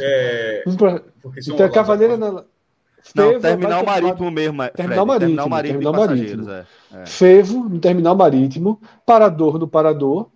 É, 0.00 0.62
um 0.66 0.76
pra... 0.76 1.02
Então, 1.36 1.66
a 1.66 1.70
Cavaleira 1.70 2.16
na. 2.16 2.44
Não, 3.14 3.40
terminal 3.40 3.84
marítimo 3.84 4.30
mesmo. 4.30 4.62
É, 4.62 4.68
terminal 4.68 5.06
Fred, 5.06 5.18
marítimo. 5.18 5.36
Terminal 5.36 5.48
marítimo. 5.48 5.80
Terminal 5.82 6.06
marítimo. 6.06 6.50
É, 6.50 6.66
é. 6.92 7.06
Fevo, 7.06 7.68
no 7.68 7.78
terminal 7.78 8.16
marítimo. 8.16 8.80
Parador 9.04 9.58
no 9.58 9.68
parador. 9.68 10.30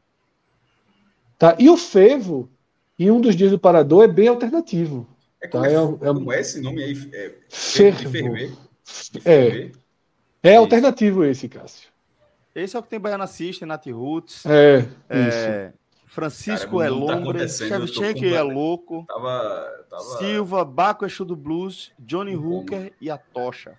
Tá? 1.39 1.57
E 1.59 1.71
o 1.71 1.77
Fevo, 1.77 2.51
em 2.99 3.11
um 3.11 3.21
dos 3.21 3.35
dias 3.35 3.51
do 3.51 3.59
Parador, 3.59 4.05
é 4.05 4.09
bem 4.09 4.29
alternativo. 4.29 5.07
É 5.43 5.49
como, 5.49 5.65
tá? 5.65 5.71
é, 5.71 5.75
é, 5.75 6.15
como 6.15 6.33
é 6.33 6.41
esse 6.41 6.61
nome 6.61 6.83
aí? 6.85 7.11
É, 7.15 7.33
fervo. 7.49 8.11
ferver. 8.11 8.53
É. 9.25 9.71
É 10.43 10.57
alternativo 10.57 11.25
esse, 11.25 11.49
Cássio. 11.49 11.89
Esse 12.55 12.77
é 12.77 12.79
o 12.79 12.83
que 12.83 12.89
tem 12.89 13.01
Baiana 13.01 13.27
System, 13.27 13.69
Nat 13.69 13.87
Roots. 13.87 14.45
É, 14.45 14.87
é 15.09 15.73
Francisco 16.11 16.79
Cara, 16.79 16.87
é 16.87 16.91
Lombre, 16.91 17.49
Shevchenko 17.49 18.25
é 18.25 18.43
louco. 18.43 19.05
Tava, 19.07 19.85
tava... 19.89 20.03
Silva, 20.19 20.65
Baco 20.65 21.07
Exu 21.07 21.25
do 21.25 21.37
Blues, 21.37 21.93
Johnny 22.01 22.35
Hooker 22.35 22.93
e 23.01 23.09
a 23.09 23.17
Tocha. 23.17 23.77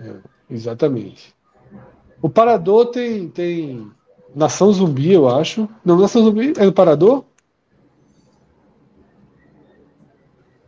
É, 0.00 0.16
exatamente. 0.50 1.32
O 2.20 2.28
Parador 2.28 2.86
tem, 2.86 3.28
tem 3.28 3.88
Nação 4.34 4.72
Zumbi, 4.72 5.12
eu 5.12 5.28
acho. 5.28 5.68
Não, 5.84 5.96
Nação 5.96 6.24
Zumbi 6.24 6.54
é 6.58 6.64
do 6.64 6.72
Parador? 6.72 7.24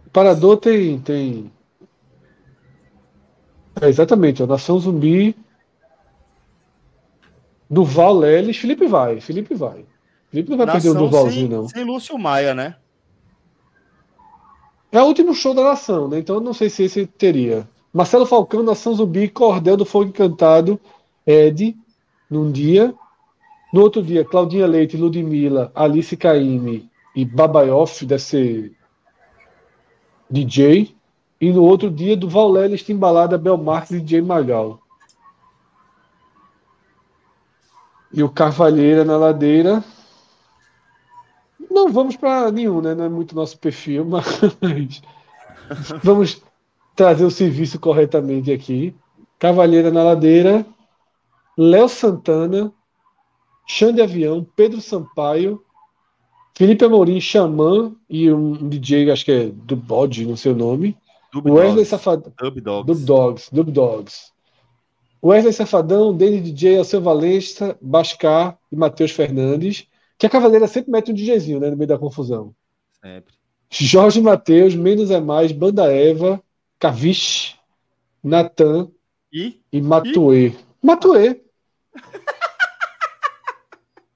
O 0.06 0.10
Parador 0.10 0.56
tem. 0.56 1.00
tem... 1.00 1.52
É, 3.80 3.88
exatamente, 3.88 4.40
a 4.40 4.46
Nação 4.46 4.78
Zumbi. 4.78 5.36
Duval 7.68 8.18
Leles, 8.18 8.58
Felipe 8.58 8.86
vai, 8.86 9.20
Felipe 9.20 9.54
vai. 9.54 9.84
Felipe 10.32 10.48
não 10.48 10.56
vai 10.56 10.66
Nação 10.66 10.80
perder 10.80 10.98
o 10.98 11.08
Duvalzinho, 11.08 11.48
sem, 11.48 11.48
não. 11.48 11.68
Sem 11.68 11.84
Lúcio 11.84 12.18
Maia, 12.18 12.54
né? 12.54 12.76
É 14.90 15.00
o 15.00 15.04
último 15.04 15.34
show 15.34 15.52
da 15.52 15.62
nação, 15.62 16.08
né? 16.08 16.18
Então 16.18 16.36
eu 16.36 16.40
não 16.40 16.54
sei 16.54 16.70
se 16.70 16.84
esse 16.84 17.06
teria. 17.06 17.68
Marcelo 17.92 18.24
Falcão, 18.24 18.62
Nação 18.62 18.94
Zumbi, 18.94 19.28
Cordel 19.28 19.76
do 19.76 19.84
Fogo 19.84 20.06
Encantado, 20.06 20.80
Ed, 21.26 21.76
num 22.30 22.50
dia. 22.50 22.94
No 23.74 23.82
outro 23.82 24.02
dia, 24.02 24.24
Claudinha 24.24 24.66
Leite, 24.66 24.96
Ludmilla, 24.96 25.70
Alice 25.74 26.16
Caime 26.16 26.90
e 27.14 27.26
Babaioff, 27.26 28.06
deve 28.06 28.22
ser 28.22 28.72
DJ. 30.30 30.94
E 31.38 31.52
no 31.52 31.62
outro 31.62 31.90
dia, 31.90 32.16
do 32.16 32.28
Vaulelis, 32.28 32.82
Timbalada, 32.82 33.36
Belmarx 33.36 33.90
e 33.90 34.00
DJ 34.00 34.22
Magal. 34.22 34.80
E 38.12 38.22
o 38.22 38.30
Carvalheira 38.30 39.04
na 39.04 39.18
ladeira. 39.18 39.84
Não 41.72 41.90
vamos 41.90 42.16
para 42.16 42.50
nenhum, 42.50 42.80
né? 42.80 42.94
Não 42.94 43.04
é 43.04 43.08
muito 43.08 43.34
nosso 43.34 43.58
perfil, 43.58 44.04
mas 44.06 44.40
vamos 46.02 46.42
trazer 46.94 47.24
o 47.24 47.30
serviço 47.30 47.80
corretamente 47.80 48.52
aqui. 48.52 48.94
Cavalheira 49.38 49.90
na 49.90 50.04
ladeira, 50.04 50.64
Léo 51.56 51.88
Santana, 51.88 52.72
Xande 53.66 54.00
Avião, 54.00 54.46
Pedro 54.54 54.80
Sampaio, 54.80 55.62
Felipe 56.54 56.84
Amorim, 56.84 57.20
Xamã 57.20 57.92
e 58.08 58.30
um 58.30 58.68
DJ, 58.68 59.10
acho 59.10 59.24
que 59.24 59.32
é 59.32 59.46
do 59.46 59.74
Bode, 59.74 60.26
não 60.26 60.36
sei 60.36 60.52
o 60.52 60.56
nome. 60.56 60.96
Dub 61.32 61.50
Wesley 61.50 61.84
Safadão. 61.86 62.32
Dub 62.38 62.60
Dogs. 62.60 62.86
Dub 62.86 63.04
Dogs. 63.04 63.50
Dub 63.52 63.70
Dogs. 63.70 64.32
Wesley 65.24 65.52
Safadão, 65.52 66.14
Danny 66.14 66.40
DJ, 66.40 66.78
Alceu 66.78 67.00
Valença, 67.00 67.76
Bascar 67.80 68.58
e 68.70 68.76
Matheus 68.76 69.12
Fernandes. 69.12 69.86
Que 70.22 70.26
a 70.28 70.30
Cavaleira 70.30 70.68
sempre 70.68 70.92
mete 70.92 71.10
um 71.10 71.14
DJzinho, 71.14 71.58
né? 71.58 71.68
No 71.68 71.76
meio 71.76 71.88
da 71.88 71.98
confusão. 71.98 72.54
Sempre. 73.04 73.34
Jorge 73.68 74.20
Matheus, 74.20 74.72
Menos 74.72 75.10
é 75.10 75.20
Mais, 75.20 75.50
Banda 75.50 75.92
Eva, 75.92 76.40
Caviche, 76.78 77.56
Natan 78.22 78.88
e, 79.32 79.60
e 79.72 79.82
Matuê. 79.82 80.52
Matuê. 80.80 81.40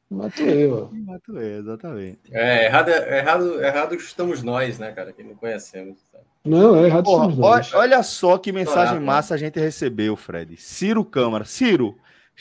Matuê, 0.09 0.69
ó. 0.69 0.87
Matuê, 0.93 1.59
exatamente. 1.59 2.21
É, 2.31 2.67
errado, 2.67 2.89
errado, 2.89 3.61
errado 3.61 3.95
estamos 3.97 4.45
nós, 4.45 4.79
né, 4.79 4.93
cara, 4.93 5.13
que 5.13 5.25
não 5.25 5.35
conhecemos. 5.35 5.99
Sabe? 6.13 6.23
Não, 6.45 6.77
é 6.77 6.87
errado 6.87 7.03
Porra, 7.03 7.25
estamos 7.25 7.39
nós. 7.39 7.75
Olha 7.75 8.01
só 8.05 8.39
que 8.39 8.53
mensagem 8.53 9.01
massa 9.01 9.35
a 9.35 9.37
gente 9.37 9.59
recebeu, 9.59 10.15
Fred. 10.15 10.57
Ciro 10.57 11.05
Câmara. 11.05 11.45
Ciro, 11.45 11.99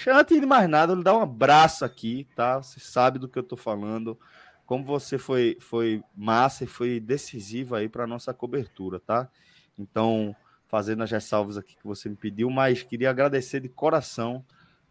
antes 0.08 0.40
de 0.40 0.46
mais 0.46 0.70
nada, 0.70 0.92
eu 0.92 0.98
lhe 0.98 1.04
dar 1.04 1.18
um 1.18 1.22
abraço 1.22 1.86
aqui, 1.86 2.28
tá? 2.36 2.62
Você 2.62 2.80
sabe 2.80 3.18
do 3.18 3.28
que 3.28 3.40
eu 3.40 3.44
tô 3.44 3.56
falando. 3.56 4.20
Como 4.66 4.84
você 4.84 5.18
foi, 5.18 5.58
foi 5.60 6.04
massa 6.16 6.64
e 6.64 6.68
foi 6.68 7.00
decisivo 7.00 7.76
aí 7.76 7.88
para 7.88 8.08
nossa 8.08 8.34
cobertura, 8.34 9.00
tá? 9.00 9.30
Então, 9.78 10.36
fazendo 10.68 11.04
as 11.04 11.12
ressalvas 11.12 11.58
aqui 11.58 11.76
que 11.76 11.86
você 11.86 12.10
me 12.10 12.16
pediu, 12.16 12.50
mas 12.50 12.84
queria 12.84 13.10
agradecer 13.10 13.60
de 13.60 13.70
coração 13.70 14.44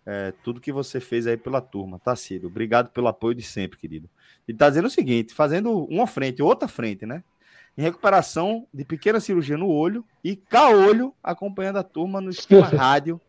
é, 0.07 0.33
tudo 0.43 0.61
que 0.61 0.73
você 0.73 1.01
fez 1.01 1.27
aí 1.27 1.37
pela 1.37 1.61
turma, 1.61 1.99
tá, 1.99 2.15
Ciro? 2.15 2.47
Obrigado 2.47 2.91
pelo 2.91 3.09
apoio 3.09 3.35
de 3.35 3.43
sempre, 3.43 3.79
querido. 3.79 4.09
E 4.47 4.53
tá 4.53 4.69
dizendo 4.69 4.87
o 4.87 4.91
seguinte: 4.91 5.35
fazendo 5.35 5.85
uma 5.87 6.07
frente, 6.07 6.43
outra 6.43 6.69
frente, 6.69 7.07
né? 7.07 7.25
Em 7.77 7.83
recuperação 7.83 8.69
de 8.73 8.85
pequena 8.85 9.19
cirurgia 9.19 9.57
no 9.57 9.69
olho 9.69 10.05
e 10.23 10.37
caolho, 10.37 11.13
acompanhando 11.23 11.79
a 11.79 11.83
turma 11.83 12.21
no 12.21 12.31
esquema 12.31 12.67
rádio 12.69 13.21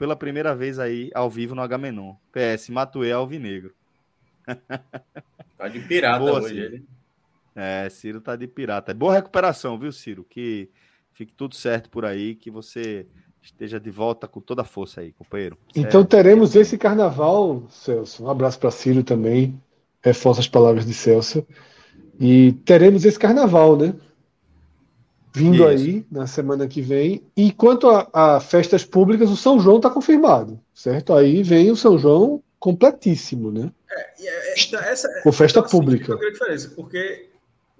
pela 0.00 0.16
primeira 0.16 0.54
vez 0.54 0.78
aí 0.78 1.10
ao 1.14 1.28
vivo 1.28 1.54
no 1.54 1.60
H-Menon. 1.60 2.14
PS, 2.32 2.70
Matuê 2.70 3.12
Alvinegro. 3.12 3.74
Tá 5.58 5.68
de 5.68 5.78
pirata 5.80 6.18
Boa, 6.20 6.40
hoje 6.40 6.54
Ciro. 6.54 6.64
ele. 6.64 6.84
É, 7.54 7.86
Ciro 7.90 8.18
tá 8.18 8.34
de 8.34 8.46
pirata. 8.46 8.94
Boa 8.94 9.12
recuperação, 9.12 9.78
viu, 9.78 9.92
Ciro? 9.92 10.24
Que 10.24 10.70
fique 11.12 11.34
tudo 11.34 11.54
certo 11.54 11.90
por 11.90 12.06
aí, 12.06 12.34
que 12.34 12.50
você 12.50 13.06
esteja 13.42 13.78
de 13.78 13.90
volta 13.90 14.26
com 14.26 14.40
toda 14.40 14.62
a 14.62 14.64
força 14.64 15.02
aí, 15.02 15.12
companheiro. 15.12 15.58
Então 15.76 16.02
teremos 16.02 16.56
esse 16.56 16.78
carnaval, 16.78 17.66
Celso. 17.68 18.24
Um 18.24 18.30
abraço 18.30 18.58
para 18.58 18.70
Ciro 18.70 19.04
também. 19.04 19.60
Reforça 20.02 20.40
as 20.40 20.48
palavras 20.48 20.86
de 20.86 20.94
Celso. 20.94 21.46
E 22.18 22.52
teremos 22.64 23.04
esse 23.04 23.18
carnaval, 23.18 23.76
né? 23.76 23.94
Vindo 25.32 25.56
Isso. 25.56 25.66
aí 25.66 26.06
na 26.10 26.26
semana 26.26 26.66
que 26.66 26.82
vem. 26.82 27.22
E 27.36 27.52
quanto 27.52 27.88
a, 27.88 28.08
a 28.12 28.40
festas 28.40 28.84
públicas, 28.84 29.30
o 29.30 29.36
São 29.36 29.60
João 29.60 29.76
está 29.76 29.88
confirmado, 29.88 30.60
certo? 30.74 31.14
Aí 31.14 31.42
vem 31.42 31.70
o 31.70 31.76
São 31.76 31.98
João 31.98 32.42
completíssimo, 32.58 33.50
né? 33.52 33.72
É, 33.90 34.26
é, 34.26 34.54
então, 34.60 34.80
essa, 34.80 35.08
Com 35.22 35.32
festa 35.32 35.60
então, 35.60 35.68
assim, 35.68 35.78
pública. 35.78 36.14
Assim, 36.14 36.26
a 36.26 36.30
diferença, 36.30 36.70
porque 36.70 37.30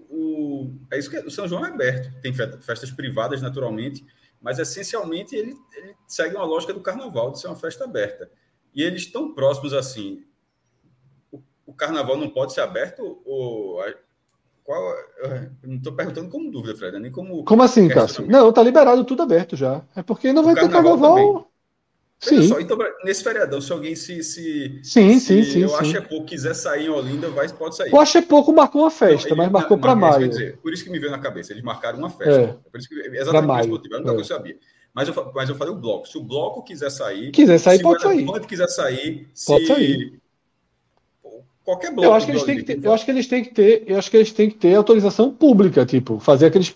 o, 0.09 0.71
é 0.93 0.99
isso 0.99 1.11
que 1.11 1.19
o 1.19 1.31
São 1.31 1.49
João 1.49 1.65
é 1.67 1.69
aberto, 1.69 2.21
tem 2.21 2.33
festas 2.33 2.91
privadas 2.91 3.43
naturalmente, 3.43 4.05
mas 4.41 4.59
essencialmente 4.59 5.35
ele, 5.35 5.55
ele 5.77 5.95
segue 6.07 6.37
uma 6.37 6.45
lógica 6.45 6.73
do 6.73 6.81
carnaval, 6.81 7.33
de 7.33 7.41
ser 7.41 7.49
uma 7.49 7.57
festa 7.57 7.85
aberta. 7.85 8.31
E 8.75 8.83
eles 8.83 9.03
estão 9.03 9.35
próximos 9.35 9.75
assim. 9.75 10.25
O, 11.31 11.43
o 11.67 11.75
carnaval 11.75 12.17
não 12.17 12.31
pode 12.31 12.55
ser 12.55 12.61
aberto? 12.61 13.21
Ou, 13.25 13.83
qual, 14.71 14.95
não 15.65 15.79
estou 15.79 15.93
perguntando 15.93 16.29
como 16.29 16.49
dúvida, 16.49 16.77
Fred, 16.77 16.97
nem 17.01 17.11
como. 17.11 17.45
Como 17.45 17.61
assim, 17.61 17.89
Cássio? 17.89 18.25
Não, 18.29 18.53
tá 18.53 18.63
liberado 18.63 19.03
tudo 19.03 19.25
aberto 19.25 19.57
já. 19.57 19.83
É 19.97 20.03
porque 20.03 20.33
não 20.33 20.45
vai 20.45 20.55
ter 20.55 20.71
carnaval. 20.71 21.51
Sim. 22.21 22.47
Só, 22.47 22.61
então, 22.61 22.79
nesse 23.03 23.25
feriadão, 23.25 23.61
se 23.61 23.73
alguém 23.73 23.97
se. 23.97 24.23
se 24.23 24.81
sim, 24.85 25.19
se 25.19 25.21
sim, 25.21 25.43
sim. 25.43 25.61
Eu 25.63 25.71
sim. 25.71 25.75
acho 25.75 25.97
é 25.97 26.01
pouco, 26.01 26.27
quiser 26.27 26.55
sair 26.55 26.87
em 26.87 26.89
Olinda, 26.89 27.29
vai, 27.31 27.49
pode 27.49 27.75
sair. 27.75 27.93
O 27.93 27.99
acho 27.99 28.19
é 28.19 28.23
pouco 28.23 28.53
marcou 28.53 28.83
uma 28.83 28.93
festa, 28.93 29.31
não, 29.31 29.39
mas 29.39 29.51
marcou 29.51 29.77
para 29.77 29.97
maio. 29.97 30.29
Dizer, 30.29 30.59
por 30.59 30.73
isso 30.73 30.85
que 30.85 30.91
me 30.91 31.01
veio 31.01 31.11
na 31.11 31.19
cabeça, 31.19 31.53
eles 31.53 31.65
marcaram 31.65 31.99
uma 31.99 32.11
festa. 32.11 32.41
É. 32.41 32.71
Por 32.71 32.79
isso 32.79 32.89
que, 32.89 32.95
exatamente 32.95 33.47
por 33.47 33.61
esse 33.61 33.69
motivo, 33.69 33.95
eu 33.97 34.21
é. 34.21 34.25
sabia. 34.25 34.57
Mas 34.95 35.09
eu, 35.09 35.33
mas 35.35 35.49
eu 35.49 35.57
falei 35.57 35.75
o 35.75 35.77
bloco. 35.77 36.07
Se 36.07 36.17
o 36.17 36.23
bloco 36.23 36.63
quiser 36.63 36.91
sair. 36.91 37.33
Quiser 37.33 37.59
sair, 37.59 37.83
pode 37.83 38.03
sair. 38.03 38.25
Se 38.25 38.47
quiser 38.47 38.69
sair. 38.69 39.29
Pode 39.47 39.67
se... 39.67 39.67
sair. 39.67 40.21
Qualquer 41.71 41.93
bloco. 41.93 42.09
Eu 42.09 42.15
acho 42.15 42.27
que 42.27 42.33
eles 42.33 42.45
têm 42.45 42.57
que 42.57 42.65
ter, 42.65 42.85
eu 42.85 42.93
acho 42.93 43.05
que 43.05 43.11
eles 43.11 43.27
têm 43.27 43.45
que 43.45 43.55
ter, 43.55 43.85
eu 43.87 43.99
acho 43.99 44.11
que 44.11 44.17
eles 44.17 44.33
têm 44.33 44.51
que 44.51 44.57
ter 44.57 44.75
autorização 44.75 45.31
pública, 45.31 45.87
tipo, 45.87 46.19
fazer 46.19 46.47
aqueles 46.47 46.75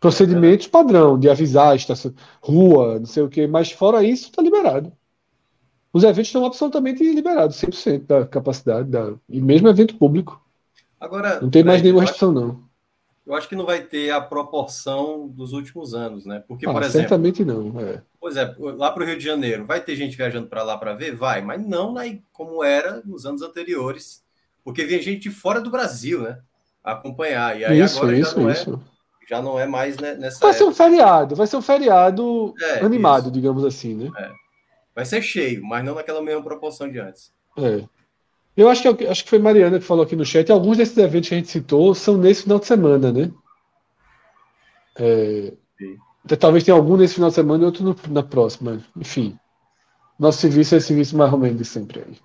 procedimentos 0.00 0.66
padrão 0.66 1.18
de 1.18 1.30
avisar 1.30 1.76
estação, 1.76 2.12
rua, 2.40 2.98
não 2.98 3.06
sei 3.06 3.22
o 3.22 3.28
que, 3.28 3.46
mas 3.46 3.70
fora 3.70 4.02
isso 4.02 4.28
está 4.28 4.42
liberado. 4.42 4.92
Os 5.92 6.02
eventos 6.02 6.26
estão 6.26 6.44
absolutamente 6.44 7.02
liberados, 7.04 7.56
100% 7.56 8.06
da 8.06 8.26
capacidade 8.26 8.90
da, 8.90 9.14
e 9.28 9.40
mesmo 9.40 9.68
evento 9.68 9.96
público. 9.96 10.42
Agora, 10.98 11.40
não 11.40 11.48
tem 11.48 11.62
mais 11.62 11.80
nenhuma 11.80 12.00
restrição 12.00 12.32
não. 12.32 12.64
Eu 13.26 13.34
acho 13.34 13.48
que 13.48 13.56
não 13.56 13.64
vai 13.64 13.80
ter 13.80 14.10
a 14.10 14.20
proporção 14.20 15.26
dos 15.28 15.52
últimos 15.52 15.94
anos, 15.94 16.26
né? 16.26 16.44
Porque, 16.46 16.66
ah, 16.66 16.72
por 16.72 16.82
exemplo. 16.82 17.08
Certamente 17.08 17.42
não. 17.42 17.80
É. 17.80 18.02
Pois 18.20 18.36
é, 18.36 18.54
lá 18.58 18.90
para 18.90 19.02
o 19.02 19.06
Rio 19.06 19.16
de 19.16 19.24
Janeiro, 19.24 19.64
vai 19.64 19.80
ter 19.80 19.96
gente 19.96 20.16
viajando 20.16 20.46
para 20.46 20.62
lá 20.62 20.76
para 20.76 20.92
ver? 20.92 21.14
Vai, 21.14 21.40
mas 21.40 21.64
não 21.64 21.94
né, 21.94 22.20
como 22.32 22.62
era 22.62 23.00
nos 23.04 23.24
anos 23.24 23.40
anteriores. 23.40 24.23
Porque 24.64 24.84
vinha 24.84 25.00
gente 25.02 25.20
de 25.22 25.30
fora 25.30 25.60
do 25.60 25.70
Brasil, 25.70 26.22
né? 26.22 26.38
acompanhar. 26.82 27.58
E 27.58 27.64
aí 27.64 27.80
isso, 27.80 27.98
agora 27.98 28.16
isso, 28.18 28.34
já, 28.34 28.40
não 28.42 28.50
isso. 28.50 28.82
É, 29.22 29.26
já 29.30 29.42
não 29.42 29.58
é 29.58 29.66
mais 29.66 29.96
né, 29.96 30.14
nessa. 30.14 30.38
Vai 30.40 30.50
época. 30.50 30.64
ser 30.64 30.64
um 30.70 30.74
feriado, 30.74 31.34
vai 31.36 31.46
ser 31.46 31.56
um 31.56 31.62
feriado 31.62 32.54
É, 32.60 32.80
animado, 32.84 33.22
isso. 33.24 33.30
digamos 33.32 33.64
assim, 33.64 33.94
né? 33.94 34.10
Vai 34.94 35.04
ser 35.06 35.22
cheio, 35.22 35.64
mas 35.64 35.84
não 35.84 35.94
naquela 35.94 36.22
mesma 36.22 36.42
proporção 36.42 36.90
de 36.90 36.98
antes. 36.98 37.32
É. 37.58 37.84
Eu 38.56 38.68
acho 38.68 38.82
que, 38.82 38.88
é 38.88 38.94
que- 38.94 39.06
acho 39.06 39.24
que 39.24 39.30
foi 39.30 39.38
Mariana 39.38 39.78
que 39.80 39.84
falou 39.84 40.04
aqui 40.04 40.14
no 40.14 40.24
chat. 40.24 40.50
Alguns 40.52 40.76
desses 40.76 40.96
eventos 40.96 41.28
que 41.28 41.34
a 41.34 41.38
gente 41.38 41.50
citou 41.50 41.94
são 41.94 42.16
nesse 42.16 42.42
final 42.44 42.58
de 42.60 42.66
semana, 42.66 43.10
né? 43.12 43.30
É, 44.96 45.52
talvez 46.38 46.62
tenha 46.64 46.76
algum 46.76 46.96
nesse 46.96 47.14
final 47.14 47.30
de 47.30 47.34
semana 47.34 47.62
e 47.64 47.66
outro 47.66 47.82
no- 47.82 47.96
na 48.10 48.22
próxima. 48.22 48.80
Enfim. 48.96 49.36
Nosso 50.18 50.38
serviço 50.38 50.74
é 50.74 50.78
esse 50.78 50.86
serviço 50.88 51.16
mais 51.16 51.32
ou 51.32 51.38
menos 51.38 51.58
de 51.58 51.64
sempre 51.64 52.00
aí. 52.06 52.16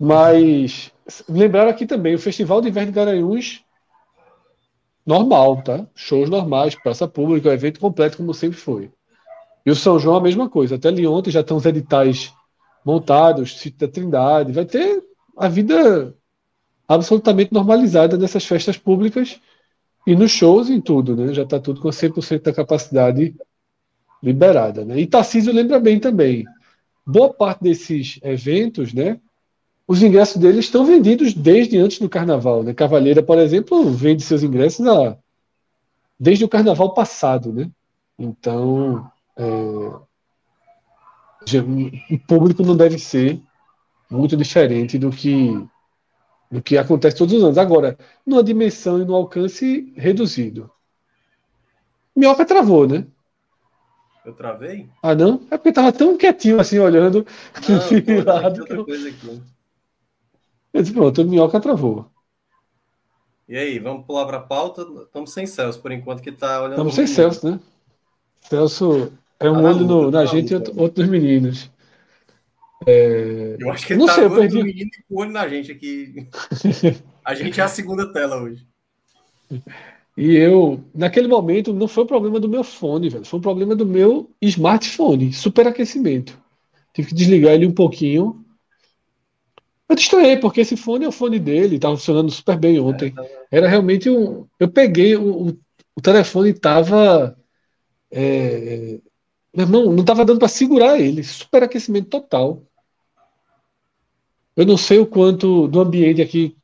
Mas 0.00 0.92
lembraram 1.28 1.70
aqui 1.70 1.86
também, 1.86 2.14
o 2.14 2.18
Festival 2.18 2.60
de 2.60 2.68
Inverno 2.68 2.92
de 2.92 2.96
Garanhuns, 2.96 3.64
normal, 5.06 5.62
tá? 5.62 5.86
Shows 5.94 6.30
normais, 6.30 6.74
praça 6.74 7.06
pública, 7.06 7.52
evento 7.52 7.80
completo 7.80 8.16
como 8.16 8.32
sempre 8.32 8.58
foi. 8.58 8.90
E 9.64 9.70
o 9.70 9.76
São 9.76 9.98
João 9.98 10.16
a 10.16 10.20
mesma 10.20 10.48
coisa. 10.48 10.76
Até 10.76 10.88
ali 10.88 11.06
ontem 11.06 11.30
já 11.30 11.40
estão 11.40 11.56
os 11.56 11.64
editais 11.64 12.32
montados, 12.84 13.72
da 13.78 13.88
Trindade. 13.88 14.52
Vai 14.52 14.64
ter 14.64 15.02
a 15.36 15.48
vida 15.48 16.14
absolutamente 16.86 17.52
normalizada 17.52 18.16
nessas 18.16 18.44
festas 18.44 18.76
públicas 18.76 19.40
e 20.06 20.14
nos 20.14 20.30
shows 20.30 20.68
em 20.68 20.80
tudo, 20.80 21.16
né? 21.16 21.32
Já 21.32 21.42
está 21.44 21.58
tudo 21.58 21.80
com 21.80 21.88
100% 21.88 22.42
da 22.42 22.52
capacidade 22.52 23.34
liberada, 24.22 24.84
né? 24.84 24.98
E 24.98 25.06
Tarcísio 25.06 25.52
lembra 25.52 25.80
bem 25.80 25.98
também. 25.98 26.44
Boa 27.06 27.32
parte 27.32 27.62
desses 27.62 28.18
eventos, 28.22 28.92
né? 28.92 29.18
Os 29.86 30.02
ingressos 30.02 30.36
deles 30.38 30.64
estão 30.64 30.84
vendidos 30.84 31.34
desde 31.34 31.76
antes 31.78 31.98
do 31.98 32.08
carnaval, 32.08 32.62
né? 32.62 32.72
Cavalheira, 32.72 33.22
por 33.22 33.38
exemplo, 33.38 33.90
vende 33.90 34.22
seus 34.22 34.42
ingressos 34.42 34.86
a- 34.86 35.16
desde 36.18 36.44
o 36.44 36.48
carnaval 36.48 36.94
passado, 36.94 37.52
né? 37.52 37.70
Então, 38.18 39.10
é, 39.36 39.44
o 42.10 42.18
público 42.26 42.62
não 42.62 42.76
deve 42.76 42.98
ser 42.98 43.40
muito 44.10 44.36
diferente 44.36 44.98
do 44.98 45.10
que 45.10 45.66
do 46.50 46.62
que 46.62 46.78
acontece 46.78 47.16
todos 47.16 47.34
os 47.34 47.42
anos. 47.42 47.58
Agora, 47.58 47.98
numa 48.24 48.42
dimensão 48.42 49.00
e 49.02 49.04
no 49.04 49.14
alcance 49.14 49.92
reduzido. 49.96 50.70
Minhoca 52.14 52.44
travou, 52.44 52.86
né? 52.86 53.04
Eu 54.24 54.32
travei? 54.34 54.88
Ah, 55.02 55.14
não? 55.16 55.40
É 55.50 55.56
porque 55.56 55.72
tava 55.72 55.92
tão 55.92 56.16
quietinho 56.16 56.60
assim, 56.60 56.78
olhando. 56.78 57.26
Não, 57.68 57.88
que 58.54 58.60
outra 58.60 58.76
eu- 58.76 58.84
coisa 58.84 59.08
aqui. 59.08 59.42
Eu 60.74 60.82
disse, 60.82 60.92
pronto, 60.92 61.22
o 61.22 61.24
Minhoca 61.24 61.60
travou. 61.60 62.06
E 63.48 63.56
aí, 63.56 63.78
vamos 63.78 64.06
pular 64.06 64.26
para 64.26 64.38
a 64.38 64.42
pauta? 64.42 64.82
Estamos 65.04 65.32
sem 65.32 65.46
Celso, 65.46 65.80
por 65.80 65.92
enquanto, 65.92 66.22
que 66.22 66.32
tá 66.32 66.60
olhando. 66.62 66.88
Estamos 66.88 66.94
sem. 66.94 67.06
Celso, 67.06 67.50
né? 67.50 67.60
Celso 68.42 69.12
é 69.40 69.50
um 69.50 69.62
na 69.62 69.68
olho 69.68 69.86
no- 69.86 70.10
na 70.10 70.18
tá 70.18 70.24
na 70.24 70.26
gente 70.26 70.50
e 70.50 70.54
outro, 70.54 70.80
outro 70.80 71.02
nos 71.02 71.10
meninos. 71.10 71.70
Eu 73.58 73.70
acho 73.70 73.86
que 73.86 73.92
ele 73.92 74.00
Não 74.00 74.06
tá 74.06 74.14
sei, 74.14 74.24
olhando 74.24 74.40
perdi. 74.40 74.58
no 74.58 74.64
menino 74.64 74.90
e 74.98 75.02
com 75.04 75.14
o 75.14 75.18
olho 75.20 75.30
na 75.32 75.48
gente 75.48 75.72
aqui. 75.72 76.28
A 77.24 77.34
gente 77.34 77.60
é 77.60 77.64
a 77.64 77.68
segunda 77.68 78.12
tela 78.12 78.36
hoje. 78.42 78.66
E 80.16 80.36
eu, 80.36 80.80
naquele 80.94 81.26
momento, 81.26 81.72
não 81.72 81.88
foi 81.88 82.04
o 82.04 82.06
problema 82.06 82.38
do 82.38 82.48
meu 82.48 82.62
fone, 82.62 83.08
velho. 83.08 83.24
Foi 83.24 83.38
um 83.38 83.42
problema 83.42 83.74
do 83.74 83.84
meu 83.84 84.30
smartphone, 84.40 85.32
superaquecimento. 85.32 86.38
Tive 86.92 87.08
que 87.08 87.14
desligar 87.14 87.54
ele 87.54 87.66
um 87.66 87.74
pouquinho. 87.74 88.43
Eu 89.88 89.96
estranhei, 89.96 90.36
porque 90.36 90.60
esse 90.60 90.76
fone 90.76 91.04
é 91.04 91.08
o 91.08 91.12
fone 91.12 91.38
dele, 91.38 91.76
estava 91.76 91.96
funcionando 91.96 92.30
super 92.30 92.58
bem 92.58 92.80
ontem. 92.80 93.14
Era 93.50 93.68
realmente 93.68 94.08
um. 94.08 94.46
Eu 94.58 94.68
peguei, 94.68 95.14
o, 95.14 95.56
o, 95.94 96.00
telefone 96.00 96.50
estava. 96.50 97.36
É, 98.10 98.98
meu 99.54 99.66
irmão, 99.66 99.92
não 99.92 100.00
estava 100.00 100.24
dando 100.24 100.38
para 100.38 100.48
segurar 100.48 100.98
ele. 100.98 101.22
Superaquecimento 101.22 102.08
total. 102.08 102.62
Eu 104.56 104.64
não 104.64 104.76
sei 104.76 104.98
o 104.98 105.06
quanto 105.06 105.68
do 105.68 105.80
ambiente 105.80 106.22
aqui 106.22 106.56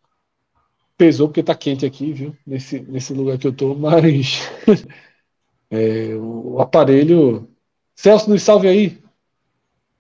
pesou, 1.01 1.29
porque 1.29 1.43
tá 1.43 1.55
quente 1.55 1.87
aqui, 1.87 2.13
viu? 2.13 2.37
Nesse, 2.47 2.79
nesse 2.81 3.15
lugar 3.15 3.39
que 3.39 3.47
eu 3.47 3.53
tô, 3.55 3.75
mas 3.75 4.41
é, 5.71 6.15
o 6.15 6.61
aparelho. 6.61 7.49
Celso, 7.95 8.29
nos 8.29 8.43
salve 8.43 8.69
aí. 8.69 8.99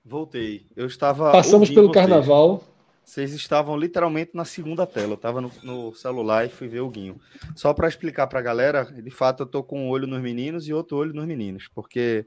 Voltei. 0.04 0.66
Eu 0.76 0.86
estava. 0.86 1.32
Passamos 1.32 1.70
pelo 1.70 1.88
vocês. 1.88 1.94
carnaval. 1.94 2.62
Vocês 3.10 3.32
estavam 3.32 3.76
literalmente 3.76 4.30
na 4.34 4.44
segunda 4.44 4.86
tela. 4.86 5.08
Eu 5.08 5.14
estava 5.14 5.40
no, 5.40 5.50
no 5.64 5.92
celular 5.96 6.46
e 6.46 6.48
fui 6.48 6.68
ver 6.68 6.78
o 6.78 6.88
Guinho. 6.88 7.20
Só 7.56 7.74
para 7.74 7.88
explicar 7.88 8.28
para 8.28 8.38
a 8.38 8.42
galera, 8.42 8.84
de 8.84 9.10
fato 9.10 9.42
eu 9.42 9.46
tô 9.46 9.64
com 9.64 9.86
um 9.86 9.88
olho 9.88 10.06
nos 10.06 10.22
meninos 10.22 10.68
e 10.68 10.72
outro 10.72 10.96
olho 10.96 11.12
nos 11.12 11.26
meninos, 11.26 11.66
porque 11.66 12.24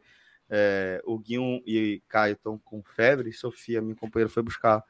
é, 0.49 1.01
o 1.05 1.17
Guinho 1.17 1.63
e 1.65 2.03
Caio 2.09 2.33
estão 2.33 2.59
com 2.59 2.83
febre. 2.83 3.31
Sofia, 3.31 3.81
minha 3.81 3.95
companheira, 3.95 4.29
foi 4.29 4.43
buscar 4.43 4.83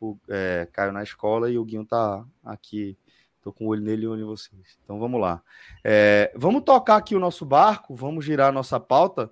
o 0.00 0.16
é, 0.28 0.68
Caio 0.72 0.92
na 0.92 1.02
escola 1.02 1.50
e 1.50 1.58
o 1.58 1.64
Guinho 1.64 1.84
tá 1.84 2.24
aqui. 2.44 2.96
Tô 3.42 3.52
com 3.52 3.64
o 3.64 3.68
olho 3.70 3.82
nele 3.82 4.04
e 4.04 4.06
o 4.06 4.12
olho 4.12 4.22
em 4.22 4.26
vocês. 4.26 4.78
Então 4.84 5.00
vamos 5.00 5.20
lá. 5.20 5.42
É, 5.82 6.32
vamos 6.36 6.62
tocar 6.62 6.94
aqui 6.94 7.16
o 7.16 7.20
nosso 7.20 7.44
barco, 7.44 7.92
vamos 7.92 8.24
girar 8.24 8.50
a 8.50 8.52
nossa 8.52 8.78
pauta. 8.78 9.28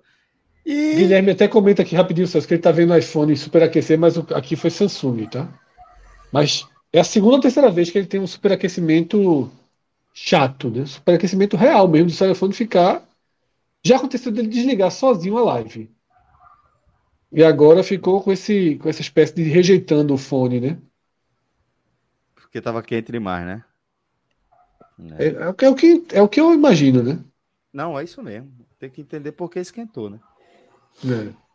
E 0.65 0.95
Guilherme 0.95 1.31
até 1.31 1.47
comenta 1.47 1.81
aqui 1.81 1.95
rapidinho, 1.95 2.27
Celso, 2.27 2.45
que 2.45 2.55
ele 2.55 2.61
tá 2.61 2.73
vendo 2.73 2.91
o 2.91 2.97
iPhone 2.97 3.33
superaquecer, 3.37 3.97
mas 3.97 4.17
aqui 4.17 4.57
foi 4.57 4.69
Samsung, 4.69 5.25
tá? 5.25 5.68
Mas 6.31 6.67
é 6.91 6.99
a 6.99 7.03
segunda 7.03 7.35
ou 7.35 7.41
terceira 7.41 7.69
vez 7.71 7.89
que 7.89 7.97
ele 7.97 8.07
tem 8.07 8.19
um 8.19 8.27
superaquecimento 8.27 9.49
chato, 10.13 10.69
né? 10.69 10.85
Superaquecimento 10.85 11.57
real 11.57 11.87
mesmo, 11.87 12.09
do 12.09 12.17
telefone 12.17 12.53
ficar. 12.53 13.03
Já 13.83 13.97
aconteceu 13.97 14.31
dele 14.31 14.47
desligar 14.47 14.91
sozinho 14.91 15.37
a 15.37 15.43
live. 15.43 15.89
E 17.31 17.43
agora 17.43 17.83
ficou 17.83 18.21
com, 18.21 18.31
esse, 18.31 18.75
com 18.77 18.89
essa 18.89 19.01
espécie 19.01 19.33
de 19.35 19.43
rejeitando 19.43 20.13
o 20.13 20.17
fone, 20.17 20.59
né? 20.59 20.77
porque 22.49 22.59
tava 22.61 22.81
quente 22.81 23.11
demais, 23.11 23.45
né? 23.45 23.63
É, 25.19 25.27
é 25.27 25.47
o 25.47 25.53
que- 25.53 25.65
é 25.65 25.69
o 25.69 25.75
que, 25.75 26.03
é 26.13 26.21
o 26.21 26.27
que 26.27 26.41
eu 26.41 26.51
imagino, 26.51 27.03
né? 27.03 27.23
Não, 27.71 27.97
é 27.97 28.03
isso 28.03 28.23
mesmo. 28.23 28.51
Tem 28.79 28.89
que 28.89 29.01
entender 29.01 29.31
por 29.33 29.49
que 29.51 29.59
esquentou, 29.59 30.09
né? 30.09 30.19
É. 31.05 31.48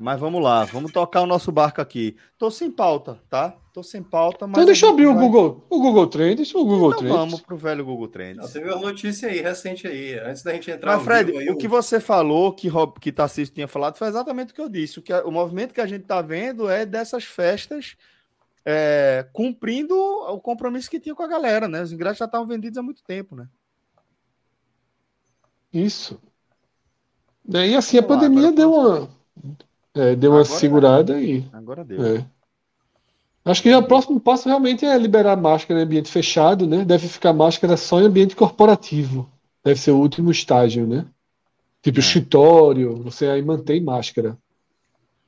Mas 0.00 0.20
vamos 0.20 0.40
lá, 0.42 0.64
vamos 0.64 0.92
tocar 0.92 1.22
o 1.22 1.26
nosso 1.26 1.50
barco 1.50 1.80
aqui. 1.80 2.16
Tô 2.38 2.50
sem 2.50 2.70
pauta, 2.70 3.20
tá? 3.28 3.56
Tô 3.72 3.82
sem 3.82 4.00
pauta, 4.02 4.46
mas. 4.46 4.52
Então 4.52 4.64
deixa 4.66 4.86
eu 4.86 4.90
abrir 4.90 5.06
o 5.06 5.14
vai- 5.14 5.22
Google, 5.24 5.66
o 5.68 5.80
Google 5.80 6.06
Trends, 6.06 6.54
o 6.54 6.64
Google 6.64 6.88
Então 6.88 6.98
Trends. 7.00 7.16
vamos 7.16 7.40
pro 7.40 7.56
velho 7.56 7.84
Google 7.84 8.06
Trends. 8.08 8.40
Você 8.48 8.60
viu 8.60 8.74
a 8.74 8.80
notícia 8.80 9.28
aí, 9.28 9.40
recente 9.40 9.86
aí, 9.88 10.18
antes 10.20 10.42
da 10.44 10.52
gente 10.52 10.70
entrar 10.70 10.96
Mas, 10.96 11.04
Fred, 11.04 11.36
aí, 11.36 11.50
o 11.50 11.56
que 11.56 11.66
você 11.66 11.98
falou, 11.98 12.52
que, 12.52 12.68
Rob, 12.68 12.98
que 13.00 13.10
Tarcísio 13.10 13.52
tinha 13.54 13.66
falado, 13.66 13.96
foi 13.96 14.06
exatamente 14.08 14.52
o 14.52 14.54
que 14.54 14.60
eu 14.60 14.68
disse. 14.68 15.00
O, 15.00 15.02
que, 15.02 15.12
o 15.12 15.30
movimento 15.32 15.74
que 15.74 15.80
a 15.80 15.86
gente 15.86 16.04
tá 16.04 16.22
vendo 16.22 16.68
é 16.68 16.86
dessas 16.86 17.24
festas 17.24 17.96
é, 18.64 19.26
cumprindo 19.32 19.94
o 19.96 20.40
compromisso 20.40 20.90
que 20.90 21.00
tinha 21.00 21.14
com 21.14 21.22
a 21.22 21.28
galera, 21.28 21.68
né? 21.68 21.82
Os 21.82 21.92
ingressos 21.92 22.18
já 22.18 22.26
estavam 22.26 22.46
vendidos 22.46 22.78
há 22.78 22.82
muito 22.82 23.02
tempo, 23.04 23.34
né? 23.34 23.48
Isso. 25.72 26.20
É, 27.54 27.68
E 27.68 27.74
assim, 27.76 27.98
a 27.98 28.02
lá, 28.02 28.06
pandemia 28.06 28.52
deu 28.52 28.72
uma, 28.72 29.08
é, 29.98 30.16
deu 30.16 30.30
uma 30.32 30.40
Agora- 30.40 30.58
segurada 30.58 31.20
e. 31.20 31.44
Agora 31.52 31.84
deu. 31.84 32.04
é. 32.04 32.24
Acho 33.44 33.62
que 33.62 33.74
o 33.74 33.82
próximo 33.82 34.20
passo 34.20 34.46
realmente 34.48 34.84
é 34.84 34.96
liberar 34.98 35.36
máscara 35.36 35.80
em 35.80 35.82
ambiente 35.84 36.10
fechado, 36.10 36.66
né? 36.66 36.84
Deve 36.84 37.08
ficar 37.08 37.32
máscara 37.32 37.76
só 37.76 38.00
em 38.00 38.04
ambiente 38.04 38.36
corporativo. 38.36 39.28
Deve 39.64 39.80
ser 39.80 39.90
o 39.92 39.98
último 39.98 40.30
estágio, 40.30 40.86
né? 40.86 41.06
Tipo 41.82 41.98
É. 41.98 42.00
escritório, 42.00 43.02
você 43.02 43.26
aí 43.26 43.40
mantém 43.42 43.80
máscara. 43.82 44.36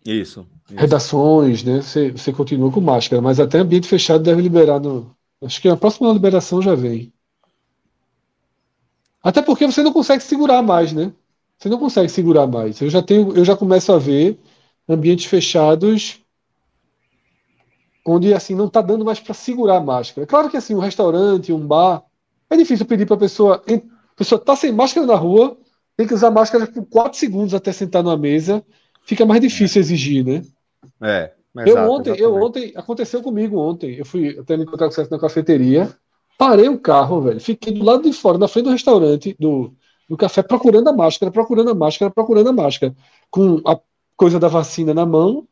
Isso. 0.05 0.47
isso. 0.69 0.77
Redações, 0.77 1.63
né? 1.65 1.81
Você, 1.81 2.11
você 2.11 2.33
continua 2.33 2.71
com 2.71 2.81
máscara, 2.81 3.23
mas 3.23 3.41
até 3.41 3.59
ambiente 3.59 3.89
fechado 3.89 4.23
deve 4.23 4.43
liberar 4.43 4.79
no. 4.81 5.11
Acho 5.43 5.61
que 5.61 5.69
a 5.69 5.77
próxima 5.77 6.13
liberação 6.13 6.61
já 6.61 6.75
vem. 6.75 7.11
Até 9.23 9.43
porque 9.43 9.67
você 9.67 9.83
não 9.83 9.93
consegue 9.93 10.23
segurar 10.23 10.63
mais, 10.63 10.93
né? 10.93 11.13
Você 11.59 11.69
não 11.69 11.79
consegue 11.79 12.09
segurar 12.09 12.47
mais. 12.47 12.81
Eu 12.81 12.89
já 12.91 13.03
tenho, 13.03 13.35
eu 13.37 13.45
já 13.45 13.55
começo 13.57 13.93
a 13.93 13.99
ver 13.99 14.39
ambientes 14.91 15.27
fechados 15.27 16.21
onde 18.05 18.35
assim 18.35 18.55
não 18.55 18.67
está 18.67 18.81
dando 18.81 19.05
mais 19.05 19.21
para 19.21 19.35
segurar 19.35 19.77
a 19.77 19.81
máscara. 19.81 20.27
Claro 20.27 20.51
que 20.51 20.57
assim, 20.57 20.75
um 20.75 20.81
restaurante, 20.81 21.53
um 21.53 21.67
bar, 21.67 22.03
é 22.49 22.57
difícil 22.57 22.87
pedir 22.87 23.07
para 23.07 23.17
a 23.17 23.21
pessoa. 23.21 23.63
A 23.67 24.17
pessoa 24.17 24.41
tá 24.41 24.57
sem 24.57 24.73
máscara 24.73 25.07
na 25.07 25.15
rua, 25.15 25.57
tem 25.97 26.07
que 26.07 26.15
usar 26.15 26.31
máscara 26.31 26.67
por 26.67 26.85
4 26.87 27.19
segundos 27.19 27.55
até 27.55 27.73
sentar 27.73 28.03
numa 28.03 28.17
mesa. 28.17 28.65
Fica 29.05 29.25
mais 29.25 29.41
difícil 29.41 29.81
exigir, 29.81 30.25
né? 30.25 30.43
É. 31.01 31.33
eu 31.67 31.77
ontem, 31.91 32.15
eu 32.19 32.35
ontem, 32.35 32.73
aconteceu 32.75 33.23
comigo 33.23 33.59
ontem. 33.59 33.95
Eu 33.97 34.05
fui 34.05 34.39
até 34.39 34.57
me 34.57 34.65
encontrar 34.65 34.89
com 34.89 34.95
você 34.95 35.07
na 35.11 35.19
cafeteria, 35.19 35.95
parei 36.39 36.69
o 36.69 36.79
carro, 36.79 37.21
velho, 37.23 37.41
fiquei 37.41 37.73
do 37.73 37.85
lado 37.85 38.03
de 38.03 38.13
fora, 38.13 38.39
na 38.39 38.49
frente 38.49 38.65
do 38.65 38.71
restaurante, 38.71 39.37
do, 39.39 39.73
do 40.09 40.17
café, 40.17 40.43
procurando 40.43 40.89
a 40.89 40.93
máscara, 40.93 41.31
procurando 41.31 41.71
a 41.71 41.75
máscara, 41.75 42.11
procurando 42.11 42.49
a 42.49 42.53
máscara, 42.53 42.95
com 43.31 43.61
a 43.67 43.79
coisa 44.21 44.39
da 44.39 44.49
vacina 44.49 44.93
na 44.93 45.07
mão 45.07 45.49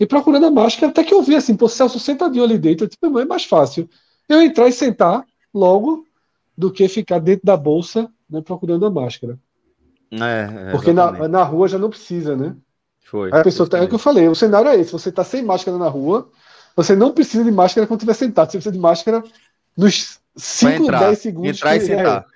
e 0.00 0.04
procurando 0.04 0.46
a 0.46 0.50
máscara, 0.50 0.90
até 0.90 1.04
que 1.04 1.14
eu 1.14 1.22
vi 1.22 1.36
assim, 1.36 1.54
pô, 1.54 1.68
Celso 1.68 2.00
sentadinho 2.00 2.42
ali 2.42 2.58
dentro, 2.58 2.88
tipo, 2.88 3.20
é 3.20 3.24
mais 3.24 3.44
fácil 3.44 3.88
eu 4.28 4.42
entrar 4.42 4.66
e 4.66 4.72
sentar 4.72 5.24
logo 5.54 6.04
do 6.58 6.72
que 6.72 6.88
ficar 6.88 7.20
dentro 7.20 7.46
da 7.46 7.56
bolsa 7.56 8.10
né, 8.28 8.40
procurando 8.40 8.84
a 8.84 8.90
máscara. 8.90 9.38
É, 10.10 10.70
é 10.70 10.70
Porque 10.72 10.92
na, 10.92 11.28
na 11.28 11.44
rua 11.44 11.68
já 11.68 11.78
não 11.78 11.88
precisa, 11.88 12.34
né? 12.34 12.56
Foi. 13.04 13.30
a 13.32 13.44
pessoa 13.44 13.68
tá, 13.68 13.78
é 13.78 13.82
o 13.82 13.88
que 13.88 13.94
eu 13.94 13.98
falei, 13.98 14.26
o 14.28 14.34
cenário 14.34 14.68
é 14.68 14.76
esse: 14.76 14.90
você 14.90 15.10
está 15.10 15.22
sem 15.22 15.44
máscara 15.44 15.78
na 15.78 15.88
rua, 15.88 16.28
você 16.74 16.96
não 16.96 17.12
precisa 17.12 17.44
de 17.44 17.52
máscara 17.52 17.86
quando 17.86 18.00
estiver 18.00 18.14
sentado, 18.14 18.50
você 18.50 18.58
precisa 18.58 18.72
de 18.72 18.80
máscara 18.80 19.22
nos 19.76 20.18
5, 20.36 20.90
10 20.90 21.18
segundos 21.18 21.58
entrar 21.58 21.78
que, 21.78 21.84
e 21.84 21.86
sentar. 21.86 22.26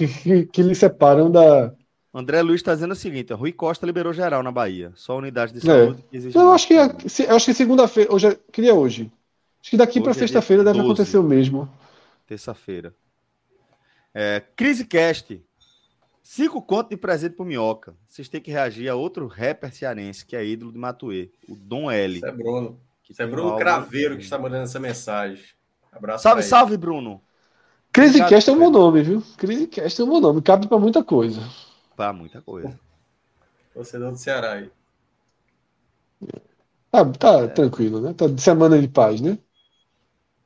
É, 0.00 0.06
que, 0.22 0.46
que 0.46 0.62
lhe 0.62 0.76
separam 0.76 1.28
da. 1.28 1.72
André 2.12 2.40
Luiz 2.42 2.60
está 2.60 2.74
dizendo 2.74 2.92
o 2.92 2.96
seguinte: 2.96 3.32
Rui 3.32 3.52
Costa 3.52 3.84
liberou 3.84 4.12
geral 4.12 4.42
na 4.42 4.50
Bahia, 4.50 4.92
só 4.94 5.16
unidade 5.18 5.52
de 5.52 5.58
é. 5.58 5.62
saúde 5.62 6.00
é. 6.00 6.10
que 6.10 6.16
existe. 6.16 6.36
Eu 6.36 6.50
acho 6.50 6.66
que, 6.66 6.74
eu 6.74 7.36
acho 7.36 7.46
que 7.46 7.54
segunda-feira, 7.54 8.12
hoje, 8.12 8.28
é, 8.28 8.38
queria 8.52 8.74
hoje. 8.74 9.12
Acho 9.60 9.70
que 9.70 9.76
daqui 9.76 10.00
para 10.00 10.12
é 10.12 10.14
sexta-feira 10.14 10.64
deve 10.64 10.80
acontecer 10.80 11.18
o 11.18 11.22
mesmo. 11.22 11.68
Terça-feira. 12.26 12.94
É, 14.14 14.42
Crise 14.56 14.84
Cast. 14.84 15.42
Cinco 16.22 16.60
contos 16.60 16.90
de 16.90 16.96
presente 16.96 17.36
pro 17.36 17.44
Minhoca. 17.44 17.94
Vocês 18.06 18.28
têm 18.28 18.40
que 18.40 18.50
reagir 18.50 18.86
a 18.88 18.94
outro 18.94 19.26
rapper 19.26 19.74
cearense, 19.74 20.26
que 20.26 20.36
é 20.36 20.44
ídolo 20.44 20.70
de 20.70 20.78
Matuê, 20.78 21.30
o 21.48 21.56
Dom 21.56 21.90
L. 21.90 22.16
Isso 22.16 22.26
é 22.26 22.32
Bruno. 22.32 22.80
Que 23.02 23.12
Isso 23.12 23.22
é 23.22 23.26
Bruno 23.26 23.56
Craveiro 23.56 24.16
que 24.16 24.24
está 24.24 24.38
mandando 24.38 24.64
essa 24.64 24.78
mensagem. 24.78 25.42
Abraço. 25.90 26.22
Salve, 26.22 26.42
salve, 26.42 26.76
Bruno. 26.76 27.22
Crisecast 27.90 28.50
é 28.50 28.52
um 28.52 28.58
bom 28.58 28.70
nome, 28.70 29.02
viu? 29.02 29.22
Crisecast 29.38 30.00
é 30.00 30.04
um 30.04 30.08
bom 30.08 30.20
nome. 30.20 30.42
Cabe 30.42 30.68
para 30.68 30.78
muita 30.78 31.02
coisa. 31.02 31.40
Para 31.98 32.12
muita 32.12 32.40
coisa. 32.40 32.78
Torcedor 33.74 34.12
do 34.12 34.16
Ceará 34.16 34.52
aí. 34.52 34.70
Tá, 36.92 37.04
tá 37.04 37.40
é. 37.40 37.48
tranquilo, 37.48 38.00
né? 38.00 38.14
Tá 38.14 38.28
de 38.28 38.40
semana 38.40 38.80
de 38.80 38.86
paz, 38.86 39.20
né? 39.20 39.36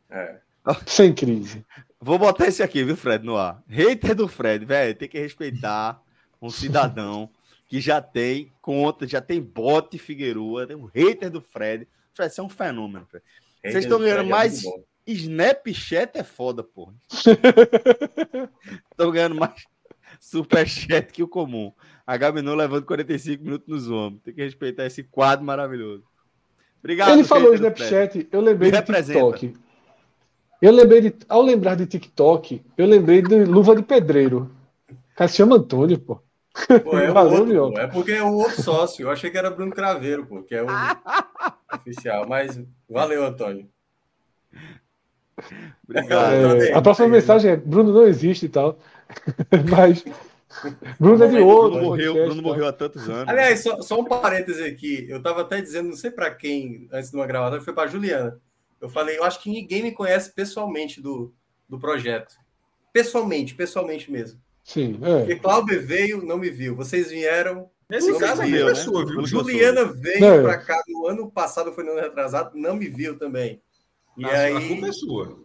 É. 0.08 0.40
Sem 0.86 1.14
crise. 1.14 1.62
Vou 2.00 2.18
botar 2.18 2.46
esse 2.46 2.62
aqui, 2.62 2.82
viu, 2.82 2.96
Fred, 2.96 3.22
no 3.22 3.36
ar. 3.36 3.62
Hater 3.68 4.14
do 4.14 4.26
Fred, 4.26 4.64
velho, 4.64 4.94
tem 4.94 5.06
que 5.06 5.18
respeitar 5.18 6.02
um 6.40 6.48
cidadão 6.48 7.28
que 7.68 7.82
já 7.82 8.00
tem 8.00 8.50
conta, 8.62 9.06
já 9.06 9.20
tem 9.20 9.42
bote 9.42 9.98
Figueroa, 9.98 10.66
tem 10.66 10.74
um 10.74 10.86
hater 10.86 11.30
do 11.30 11.42
Fred. 11.42 11.86
Fred, 12.14 12.32
você 12.32 12.40
é 12.40 12.44
um 12.44 12.48
fenômeno, 12.48 13.04
Fred. 13.04 13.22
Vocês 13.62 13.84
estão 13.84 13.98
ganhando 13.98 14.22
é 14.22 14.30
mais. 14.30 14.64
É 14.64 14.70
Snapchat 15.06 16.16
é 16.16 16.24
foda, 16.24 16.64
porra. 16.64 16.94
Estão 18.90 19.10
ganhando 19.10 19.34
mais 19.34 19.66
Superchat 20.22 21.12
que 21.12 21.20
o 21.20 21.26
comum. 21.26 21.72
A 22.06 22.16
Menu 22.30 22.54
levando 22.54 22.86
45 22.86 23.42
minutos 23.42 23.66
nos 23.66 23.90
ombros. 23.90 24.22
Tem 24.22 24.32
que 24.32 24.40
respeitar 24.40 24.86
esse 24.86 25.02
quadro 25.02 25.44
maravilhoso. 25.44 26.04
Obrigado. 26.78 27.10
Ele 27.10 27.24
falou 27.24 27.52
Snapchat, 27.52 28.28
eu 28.30 28.40
lembrei 28.40 28.70
de 28.70 28.80
TikTok. 28.82 29.52
Eu 30.62 30.70
lembrei 30.70 31.00
de, 31.00 31.14
ao 31.28 31.42
lembrar 31.42 31.74
de 31.74 31.86
TikTok, 31.86 32.62
eu 32.78 32.86
lembrei 32.86 33.20
de 33.20 33.44
Luva 33.44 33.74
de 33.74 33.82
Pedreiro. 33.82 34.48
O 34.88 35.16
cara 35.16 35.26
se 35.26 35.38
chama 35.38 35.56
Antônio, 35.56 35.98
pô. 35.98 36.20
Pô, 36.84 36.96
é, 36.96 37.10
Valeu, 37.10 37.64
outro, 37.64 37.72
pô. 37.72 37.80
é 37.80 37.88
porque 37.88 38.12
é 38.12 38.22
o 38.22 38.32
outro 38.32 38.62
sócio. 38.62 39.02
Eu 39.02 39.10
achei 39.10 39.28
que 39.28 39.36
era 39.36 39.50
Bruno 39.50 39.72
Craveiro, 39.72 40.24
pô, 40.24 40.40
que 40.44 40.54
é 40.54 40.62
o 40.62 40.66
oficial. 41.74 42.28
Mas 42.28 42.62
valeu, 42.88 43.26
Antônio. 43.26 43.68
Obrigado. 45.82 46.62
É, 46.62 46.72
a 46.72 46.80
próxima 46.80 47.08
mensagem 47.08 47.50
é: 47.50 47.56
Bruno 47.56 47.92
não 47.92 48.06
existe 48.06 48.46
e 48.46 48.48
tal. 48.48 48.78
Mas. 49.70 50.04
Bruno 50.98 51.24
é 51.24 51.28
de 51.28 51.38
outro. 51.38 51.70
Bruno 51.70 51.84
morreu, 51.88 52.14
Bruno 52.14 52.42
morreu 52.42 52.66
há 52.66 52.72
tantos 52.72 53.08
anos. 53.08 53.28
Aliás, 53.28 53.60
só, 53.60 53.80
só 53.80 54.00
um 54.00 54.04
parêntese 54.04 54.62
aqui. 54.62 55.06
Eu 55.08 55.18
estava 55.18 55.40
até 55.40 55.60
dizendo, 55.60 55.88
não 55.88 55.96
sei 55.96 56.10
para 56.10 56.30
quem, 56.34 56.88
antes 56.92 57.10
de 57.10 57.16
uma 57.16 57.26
gravação, 57.26 57.60
foi 57.60 57.72
para 57.72 57.88
Juliana. 57.88 58.38
Eu 58.80 58.88
falei, 58.88 59.16
eu 59.16 59.24
acho 59.24 59.40
que 59.40 59.50
ninguém 59.50 59.82
me 59.82 59.92
conhece 59.92 60.32
pessoalmente 60.32 61.00
do, 61.00 61.32
do 61.68 61.78
projeto. 61.78 62.34
Pessoalmente, 62.92 63.54
pessoalmente 63.54 64.10
mesmo. 64.10 64.40
Sim, 64.64 64.98
é. 65.02 65.18
Porque 65.18 65.36
Cláudio 65.36 65.84
veio, 65.84 66.22
não 66.24 66.36
me 66.36 66.50
viu. 66.50 66.74
Vocês 66.74 67.10
vieram. 67.10 67.70
Nesse 67.88 68.16
caso, 68.18 68.42
viu, 68.42 68.66
né? 68.66 68.74
Sua, 68.74 69.04
viu? 69.04 69.26
Juliana 69.26 69.84
veio 69.84 70.24
é. 70.24 70.42
para 70.42 70.58
cá 70.58 70.82
no 70.88 71.06
ano 71.06 71.30
passado, 71.30 71.72
foi 71.72 71.84
no 71.84 71.92
ano 71.92 72.00
retrasado, 72.00 72.56
não 72.56 72.74
me 72.74 72.88
viu 72.88 73.18
também. 73.18 73.60
E 74.16 74.24
a, 74.24 74.40
aí... 74.40 74.56
a 74.56 74.68
culpa 74.68 74.86
é 74.86 74.92
sua. 74.92 75.44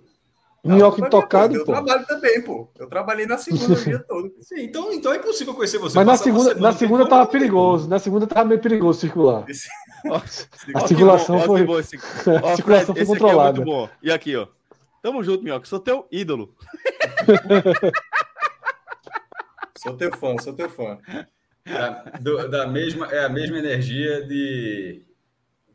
Minhoca 0.64 1.06
intocado, 1.06 1.54
pô. 1.54 1.60
Eu 1.60 1.66
trabalho 1.66 2.06
também, 2.06 2.42
pô. 2.42 2.70
Eu 2.78 2.88
trabalhei 2.88 3.26
na 3.26 3.38
segunda 3.38 3.74
o 3.74 3.84
dia 3.84 4.00
todo. 4.00 4.34
Sim, 4.42 4.64
então, 4.64 4.92
então 4.92 5.14
é 5.14 5.18
impossível 5.18 5.54
conhecer 5.54 5.78
você. 5.78 5.96
Mas 5.96 6.06
na 6.06 6.18
segunda, 6.18 6.56
na 6.56 6.74
segunda 6.74 7.08
tava 7.08 7.26
perigoso. 7.28 7.88
Na 7.88 8.00
segunda 8.00 8.28
tava 8.28 8.46
meio 8.46 8.62
perigoso 8.62 9.00
circular. 9.00 9.46
Esse... 9.50 9.70
a 10.74 10.88
circulação 10.88 11.40
foi. 11.42 11.62
Esse... 11.80 11.98
a 12.44 12.56
circulação 12.56 12.96
foi 12.96 13.06
controlada. 13.06 13.62
É 13.62 13.90
e 14.04 14.12
aqui, 14.12 14.36
ó. 14.36 14.48
Tamo 15.02 15.24
junto, 15.24 15.44
Minhoca. 15.44 15.66
Sou 15.66 15.80
teu 15.80 16.08
ídolo. 16.12 16.54
sou 19.78 19.96
teu 19.96 20.12
fã, 20.18 20.38
sou 20.40 20.54
teu 20.54 20.70
fã. 20.70 20.98
Da, 21.66 21.90
do, 22.20 22.50
da 22.50 22.68
mesma, 22.68 23.08
é 23.08 23.26
a 23.26 23.30
mesma 23.30 23.58
energia 23.58 24.26
de. 24.26 25.06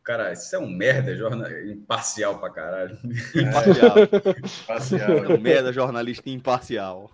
Cara, 0.05 0.33
isso 0.33 0.55
é 0.57 0.59
um 0.59 0.69
merda 0.69 1.15
jornal... 1.15 1.49
imparcial 1.65 2.39
pra 2.39 2.51
caralho. 2.51 2.99
Imparcial. 3.35 3.97
imparcial. 4.63 5.11
É 5.11 5.29
um 5.29 5.41
merda 5.41 5.73
jornalista 5.73 6.29
imparcial. 6.29 7.11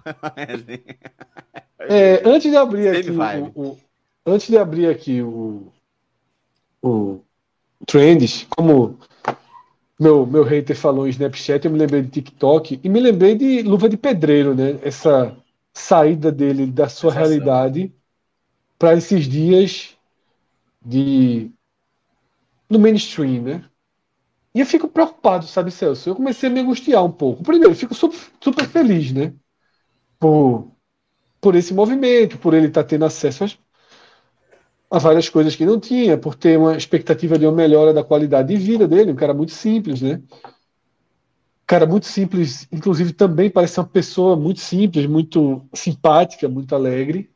é, 1.80 2.22
antes 2.24 2.50
de 2.50 2.56
abrir 2.56 2.88
aqui 2.88 3.10
o, 3.10 3.52
o, 3.54 3.78
antes 4.24 4.48
de 4.48 4.56
abrir 4.56 4.88
aqui 4.88 5.20
o, 5.20 5.70
o 6.82 7.20
Trends, 7.86 8.46
como 8.50 8.98
meu, 10.00 10.24
meu 10.24 10.44
hater 10.44 10.76
falou 10.76 11.06
em 11.06 11.10
Snapchat, 11.10 11.64
eu 11.64 11.70
me 11.70 11.78
lembrei 11.78 12.02
de 12.02 12.08
TikTok 12.08 12.80
e 12.82 12.88
me 12.88 13.00
lembrei 13.00 13.34
de 13.34 13.62
Luva 13.62 13.88
de 13.88 13.96
Pedreiro, 13.96 14.54
né? 14.54 14.78
Essa 14.82 15.36
saída 15.74 16.32
dele 16.32 16.66
da 16.66 16.88
sua 16.88 17.12
realidade 17.12 17.92
para 18.78 18.94
esses 18.94 19.26
dias 19.26 19.96
de 20.84 21.50
no 22.68 22.78
mainstream, 22.78 23.42
né? 23.42 23.64
E 24.54 24.60
eu 24.60 24.66
fico 24.66 24.88
preocupado, 24.88 25.46
sabe, 25.46 25.70
Celso? 25.70 26.08
Eu 26.08 26.16
comecei 26.16 26.48
a 26.48 26.52
me 26.52 26.60
angustiar 26.60 27.04
um 27.04 27.12
pouco. 27.12 27.42
Primeiro, 27.42 27.74
fico 27.74 27.94
super, 27.94 28.18
super 28.40 28.66
feliz, 28.66 29.12
né? 29.12 29.32
Por, 30.18 30.72
por 31.40 31.54
esse 31.54 31.72
movimento, 31.72 32.38
por 32.38 32.54
ele 32.54 32.66
estar 32.68 32.82
tá 32.82 32.88
tendo 32.88 33.04
acesso 33.04 33.44
às, 33.44 33.58
a 34.90 34.98
várias 34.98 35.28
coisas 35.28 35.54
que 35.54 35.66
não 35.66 35.78
tinha, 35.78 36.16
por 36.18 36.34
ter 36.34 36.58
uma 36.58 36.76
expectativa 36.76 37.38
de 37.38 37.46
uma 37.46 37.52
melhora 37.52 37.92
da 37.92 38.02
qualidade 38.02 38.48
de 38.48 38.56
vida 38.56 38.88
dele, 38.88 39.12
um 39.12 39.16
cara 39.16 39.34
muito 39.34 39.52
simples, 39.52 40.00
né? 40.02 40.22
Cara 41.66 41.86
muito 41.86 42.06
simples, 42.06 42.66
inclusive 42.72 43.12
também 43.12 43.50
parece 43.50 43.78
uma 43.78 43.86
pessoa 43.86 44.34
muito 44.34 44.60
simples, 44.60 45.06
muito 45.06 45.62
simpática, 45.74 46.48
muito 46.48 46.74
alegre. 46.74 47.30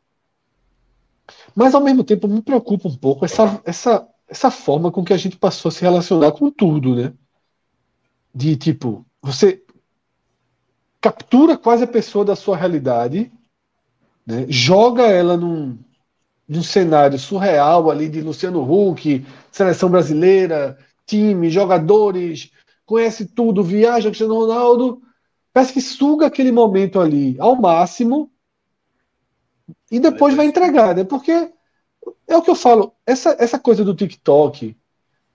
Mas 1.54 1.74
ao 1.74 1.82
mesmo 1.82 2.02
tempo 2.02 2.26
me 2.26 2.40
preocupa 2.40 2.88
um 2.88 2.96
pouco 2.96 3.24
essa, 3.24 3.60
essa, 3.64 4.08
essa 4.32 4.50
forma 4.50 4.90
com 4.90 5.04
que 5.04 5.12
a 5.12 5.16
gente 5.18 5.36
passou 5.36 5.68
a 5.68 5.72
se 5.72 5.82
relacionar 5.82 6.32
com 6.32 6.50
tudo, 6.50 6.96
né? 6.96 7.12
De 8.34 8.56
tipo, 8.56 9.04
você 9.20 9.62
captura 11.02 11.54
quase 11.58 11.84
a 11.84 11.86
pessoa 11.86 12.24
da 12.24 12.34
sua 12.34 12.56
realidade, 12.56 13.30
né? 14.26 14.46
joga 14.48 15.02
ela 15.02 15.36
num, 15.36 15.78
de 16.48 16.58
um 16.58 16.62
cenário 16.62 17.18
surreal 17.18 17.90
ali 17.90 18.08
de 18.08 18.22
Luciano 18.22 18.62
Huck, 18.62 19.22
seleção 19.50 19.90
brasileira, 19.90 20.78
time, 21.04 21.50
jogadores, 21.50 22.50
conhece 22.86 23.26
tudo, 23.26 23.62
viaja 23.62 24.08
Cristiano 24.08 24.34
Ronaldo, 24.34 25.02
parece 25.52 25.74
que 25.74 25.80
suga 25.82 26.26
aquele 26.26 26.52
momento 26.52 26.98
ali 26.98 27.36
ao 27.38 27.54
máximo 27.54 28.32
e 29.90 30.00
depois 30.00 30.34
vai 30.34 30.46
entregar, 30.46 30.96
né? 30.96 31.04
Porque 31.04 31.52
é 32.26 32.36
o 32.36 32.42
que 32.42 32.50
eu 32.50 32.55
falo, 32.55 32.94
essa, 33.07 33.36
essa 33.38 33.59
coisa 33.59 33.84
do 33.84 33.94
TikTok, 33.94 34.76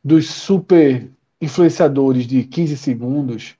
dos 0.03 0.30
super 0.30 1.11
influenciadores 1.39 2.26
de 2.26 2.43
15 2.43 2.78
segundos, 2.78 3.55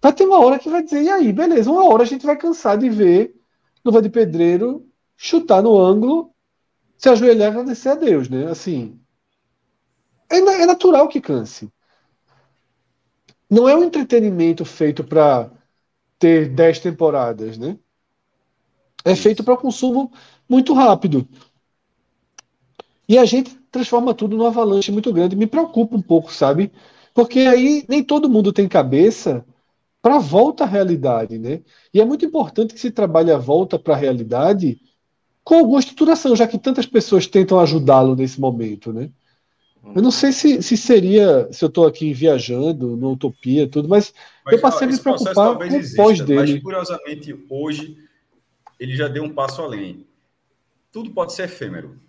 vai 0.00 0.12
ter 0.12 0.24
uma 0.24 0.38
hora 0.38 0.58
que 0.58 0.68
vai 0.68 0.82
dizer, 0.82 1.02
e 1.02 1.10
aí, 1.10 1.32
beleza, 1.32 1.70
uma 1.70 1.84
hora 1.84 2.02
a 2.02 2.06
gente 2.06 2.26
vai 2.26 2.36
cansar 2.36 2.78
de 2.78 2.88
ver 2.88 3.34
Luva 3.84 4.02
de 4.02 4.08
Pedreiro 4.08 4.86
chutar 5.16 5.62
no 5.62 5.78
ângulo 5.78 6.34
se 6.98 7.08
ajoelhar 7.08 7.48
e 7.48 7.50
agradecer 7.50 7.90
a 7.90 7.94
Deus, 7.94 8.28
né? 8.28 8.46
Assim, 8.46 8.98
é, 10.30 10.38
é 10.38 10.66
natural 10.66 11.08
que 11.08 11.20
canse. 11.20 11.70
não 13.48 13.68
é 13.68 13.76
um 13.76 13.84
entretenimento 13.84 14.64
feito 14.64 15.04
para 15.04 15.50
ter 16.18 16.48
10 16.48 16.80
temporadas, 16.80 17.58
né? 17.58 17.78
É 19.04 19.14
feito 19.14 19.44
para 19.44 19.56
consumo 19.56 20.12
muito 20.48 20.72
rápido. 20.74 21.28
E 23.08 23.18
a 23.18 23.24
gente 23.24 23.56
transforma 23.70 24.14
tudo 24.14 24.36
numa 24.36 24.48
avalanche 24.48 24.90
muito 24.90 25.12
grande. 25.12 25.36
Me 25.36 25.46
preocupa 25.46 25.96
um 25.96 26.02
pouco, 26.02 26.32
sabe? 26.32 26.72
Porque 27.14 27.40
aí 27.40 27.84
nem 27.88 28.02
todo 28.02 28.28
mundo 28.28 28.52
tem 28.52 28.68
cabeça 28.68 29.44
para 30.02 30.16
a 30.16 30.20
volta 30.20 30.64
à 30.64 30.66
realidade, 30.66 31.38
né? 31.38 31.62
E 31.92 32.00
é 32.00 32.04
muito 32.04 32.24
importante 32.24 32.74
que 32.74 32.80
se 32.80 32.90
trabalhe 32.90 33.30
a 33.30 33.38
volta 33.38 33.78
para 33.78 33.94
a 33.94 33.96
realidade 33.98 34.80
com 35.42 35.54
alguma 35.54 35.78
estruturação, 35.78 36.34
já 36.34 36.46
que 36.46 36.58
tantas 36.58 36.86
pessoas 36.86 37.26
tentam 37.26 37.58
ajudá-lo 37.60 38.16
nesse 38.16 38.40
momento, 38.40 38.92
né? 38.92 39.10
Eu 39.94 40.02
não 40.02 40.10
sei 40.10 40.32
se, 40.32 40.62
se 40.62 40.76
seria, 40.76 41.48
se 41.52 41.64
eu 41.64 41.68
estou 41.68 41.86
aqui 41.86 42.12
viajando, 42.12 42.96
na 42.96 43.08
utopia, 43.08 43.68
tudo, 43.68 43.88
mas, 43.88 44.12
mas 44.44 44.54
eu 44.54 44.60
passei 44.60 44.88
a 44.88 44.90
me 44.90 44.98
preocupar 44.98 45.56
com 45.56 45.64
o 45.64 45.96
pós 45.96 46.20
dele. 46.20 46.54
Mas, 46.54 46.62
curiosamente, 46.62 47.46
hoje, 47.48 47.96
ele 48.80 48.96
já 48.96 49.06
deu 49.06 49.22
um 49.22 49.32
passo 49.32 49.62
além. 49.62 50.04
Tudo 50.90 51.10
pode 51.10 51.32
ser 51.32 51.44
efêmero. 51.44 52.00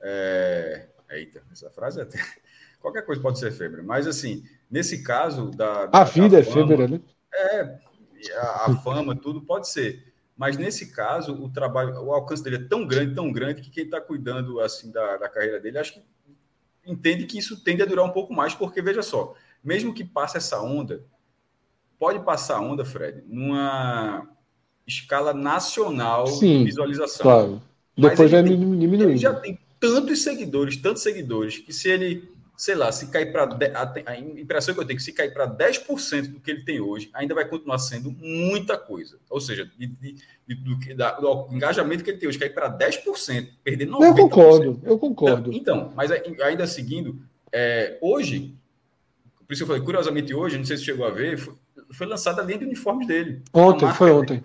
É... 0.00 0.88
Eita, 1.10 1.42
essa 1.50 1.70
frase 1.70 2.00
é 2.00 2.02
até... 2.02 2.18
Qualquer 2.80 3.04
coisa 3.04 3.20
pode 3.20 3.38
ser 3.38 3.48
efêmero. 3.48 3.82
Mas, 3.84 4.06
assim, 4.06 4.44
nesse 4.70 5.02
caso 5.02 5.50
da... 5.50 5.86
da 5.86 6.00
a 6.00 6.04
vida 6.04 6.28
da 6.28 6.36
é 6.38 6.40
efêmera, 6.40 6.86
né? 6.86 7.00
É, 7.34 7.78
a, 8.36 8.66
a 8.66 8.76
fama, 8.76 9.16
tudo 9.16 9.40
pode 9.40 9.68
ser. 9.68 10.12
Mas 10.36 10.56
nesse 10.56 10.92
caso, 10.92 11.34
o 11.34 11.50
trabalho, 11.50 12.00
o 12.00 12.12
alcance 12.12 12.44
dele 12.44 12.56
é 12.56 12.68
tão 12.68 12.86
grande, 12.86 13.14
tão 13.14 13.32
grande, 13.32 13.60
que 13.60 13.70
quem 13.70 13.84
está 13.84 14.00
cuidando 14.00 14.60
assim 14.60 14.92
da, 14.92 15.16
da 15.16 15.28
carreira 15.28 15.58
dele, 15.58 15.78
acho 15.78 15.94
que 15.94 16.02
entende 16.86 17.26
que 17.26 17.36
isso 17.36 17.62
tende 17.64 17.82
a 17.82 17.86
durar 17.86 18.04
um 18.04 18.12
pouco 18.12 18.32
mais, 18.32 18.54
porque 18.54 18.80
veja 18.80 19.02
só, 19.02 19.34
mesmo 19.62 19.92
que 19.92 20.04
passe 20.04 20.36
essa 20.36 20.62
onda, 20.62 21.04
pode 21.98 22.20
passar 22.20 22.58
a 22.58 22.60
onda, 22.60 22.84
Fred, 22.84 23.24
numa 23.26 24.28
escala 24.86 25.34
nacional 25.34 26.28
Sim, 26.28 26.60
de 26.60 26.64
visualização. 26.66 27.24
Claro. 27.24 27.62
Depois 27.96 28.30
vai 28.30 28.42
diminuindo. 28.44 29.10
Ele 29.10 29.18
já 29.18 29.34
tem 29.34 29.58
tantos 29.80 30.22
seguidores, 30.22 30.76
tantos 30.76 31.02
seguidores, 31.02 31.58
que 31.58 31.72
se 31.72 31.88
ele, 31.88 32.28
sei 32.56 32.74
lá, 32.74 32.90
se 32.90 33.08
cair 33.08 33.32
para. 33.32 33.44
A, 33.44 34.10
a 34.12 34.18
impressão 34.18 34.74
que 34.74 34.80
eu 34.80 34.84
tenho 34.84 34.96
é 34.96 34.98
que 34.98 35.02
se 35.02 35.12
cair 35.12 35.32
para 35.32 35.48
10% 35.48 36.32
do 36.32 36.40
que 36.40 36.50
ele 36.50 36.64
tem 36.64 36.80
hoje, 36.80 37.10
ainda 37.12 37.34
vai 37.34 37.46
continuar 37.46 37.78
sendo 37.78 38.10
muita 38.10 38.76
coisa. 38.76 39.18
Ou 39.30 39.40
seja, 39.40 39.70
de, 39.78 39.86
de, 39.86 40.16
de, 40.46 40.54
do, 40.54 40.96
da, 40.96 41.12
do, 41.12 41.48
engajamento 41.52 42.02
que 42.02 42.10
ele 42.10 42.18
tem 42.18 42.28
hoje, 42.28 42.38
cair 42.38 42.54
para 42.54 42.76
10%, 42.76 43.48
perder 43.62 43.88
90%. 43.88 44.02
Eu 44.02 44.14
concordo, 44.14 44.80
eu 44.84 44.98
concordo. 44.98 45.52
Então, 45.52 45.92
mas 45.94 46.10
ainda 46.10 46.66
seguindo, 46.66 47.20
é, 47.52 47.98
hoje, 48.00 48.54
por 49.46 49.52
isso 49.52 49.62
eu 49.62 49.66
falei, 49.66 49.82
curiosamente 49.82 50.34
hoje, 50.34 50.58
não 50.58 50.64
sei 50.64 50.76
se 50.76 50.84
chegou 50.84 51.06
a 51.06 51.10
ver, 51.10 51.38
foi, 51.38 51.54
foi 51.92 52.06
lançada 52.06 52.42
a 52.42 52.44
linha 52.44 52.58
de 52.58 52.64
uniformes 52.64 53.06
dele. 53.06 53.42
Ontem, 53.52 53.92
foi 53.94 54.10
ontem. 54.10 54.42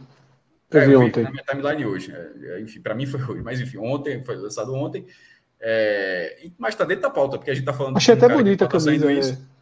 Eu 0.74 0.82
é, 0.82 0.88
vi 0.88 0.96
ontem. 0.96 1.24
Na 1.24 1.32
minha 1.32 1.44
timeline 1.44 1.86
hoje. 1.86 2.12
É, 2.12 2.60
enfim, 2.60 2.82
para 2.82 2.96
mim 2.96 3.06
foi 3.06 3.22
hoje. 3.22 3.42
Mas 3.44 3.62
enfim, 3.62 3.78
ontem, 3.78 4.24
foi 4.24 4.36
lançado 4.36 4.74
ontem. 4.74 5.06
É, 5.60 6.50
mas 6.58 6.74
está 6.74 6.84
dentro 6.84 7.04
da 7.04 7.10
pauta, 7.10 7.38
porque 7.38 7.52
a 7.52 7.54
gente 7.54 7.64
está 7.64 7.74
falando. 7.74 7.96
Achei 7.96 8.14
até 8.14 8.28
bonita 8.28 8.66
a 8.66 8.68
tá 8.68 8.78
camisa. 8.78 9.06
Né? 9.06 9.14
Isso. 9.14 9.54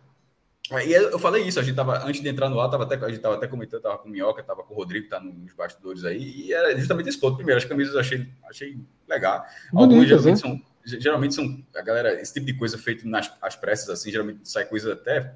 E 0.85 0.93
eu 0.93 1.19
falei 1.19 1.43
isso, 1.43 1.59
a 1.59 1.63
gente 1.63 1.75
tava, 1.75 2.05
antes 2.05 2.21
de 2.21 2.29
entrar 2.29 2.49
no 2.49 2.59
ar, 2.59 2.69
tava 2.69 2.85
até, 2.85 2.95
a 2.95 3.07
gente 3.07 3.17
estava 3.17 3.35
até 3.35 3.45
comentando, 3.45 3.81
tava 3.81 3.97
com 3.97 4.07
o 4.07 4.11
Minhoca, 4.11 4.41
tava 4.41 4.63
com 4.63 4.73
o 4.73 4.77
Rodrigo, 4.77 5.09
tá 5.09 5.19
nos 5.19 5.51
bastidores 5.53 6.05
aí, 6.05 6.45
e 6.45 6.53
era 6.53 6.77
justamente 6.77 7.09
esse 7.09 7.19
ponto. 7.19 7.35
Primeiro, 7.35 7.57
as 7.57 7.65
camisas 7.65 7.93
eu 7.93 7.99
achei, 7.99 8.29
achei 8.49 8.79
legal. 9.07 9.43
Algumas 9.75 10.07
geralmente 10.07 10.39
são, 10.39 10.61
geralmente 10.85 11.35
são, 11.35 11.61
a 11.75 11.81
galera, 11.81 12.21
esse 12.21 12.33
tipo 12.33 12.45
de 12.45 12.53
coisa 12.53 12.77
feito 12.77 13.05
nas 13.05 13.29
as 13.41 13.55
pressas, 13.57 13.89
assim, 13.89 14.11
geralmente 14.11 14.47
sai 14.47 14.63
coisa 14.63 14.93
até 14.93 15.35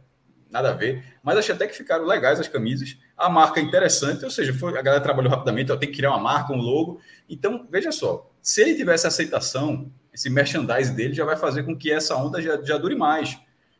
nada 0.49 0.71
a 0.71 0.73
ver, 0.73 1.03
mas 1.21 1.37
achei 1.37 1.53
até 1.53 1.67
que 1.67 1.75
ficaram 1.75 2.05
legais 2.05 2.39
as 2.39 2.47
camisas. 2.47 2.97
A 3.17 3.29
marca 3.29 3.59
é 3.59 3.63
interessante, 3.63 4.23
ou 4.23 4.31
seja, 4.31 4.53
foi, 4.53 4.77
a 4.77 4.81
galera 4.81 5.03
trabalhou 5.03 5.31
rapidamente, 5.31 5.69
eu 5.69 5.77
tenho 5.77 5.91
que 5.91 5.97
criar 5.97 6.11
uma 6.11 6.19
marca, 6.19 6.53
um 6.53 6.57
logo. 6.57 7.01
Então, 7.29 7.67
veja 7.69 7.91
só, 7.91 8.29
se 8.41 8.61
ele 8.61 8.75
tivesse 8.75 9.07
aceitação, 9.07 9.91
esse 10.13 10.29
merchandise 10.29 10.93
dele 10.93 11.13
já 11.13 11.25
vai 11.25 11.35
fazer 11.35 11.63
com 11.63 11.77
que 11.77 11.91
essa 11.91 12.15
onda 12.15 12.41
já, 12.41 12.61
já 12.61 12.77
dure 12.77 12.95
mais. 12.95 13.37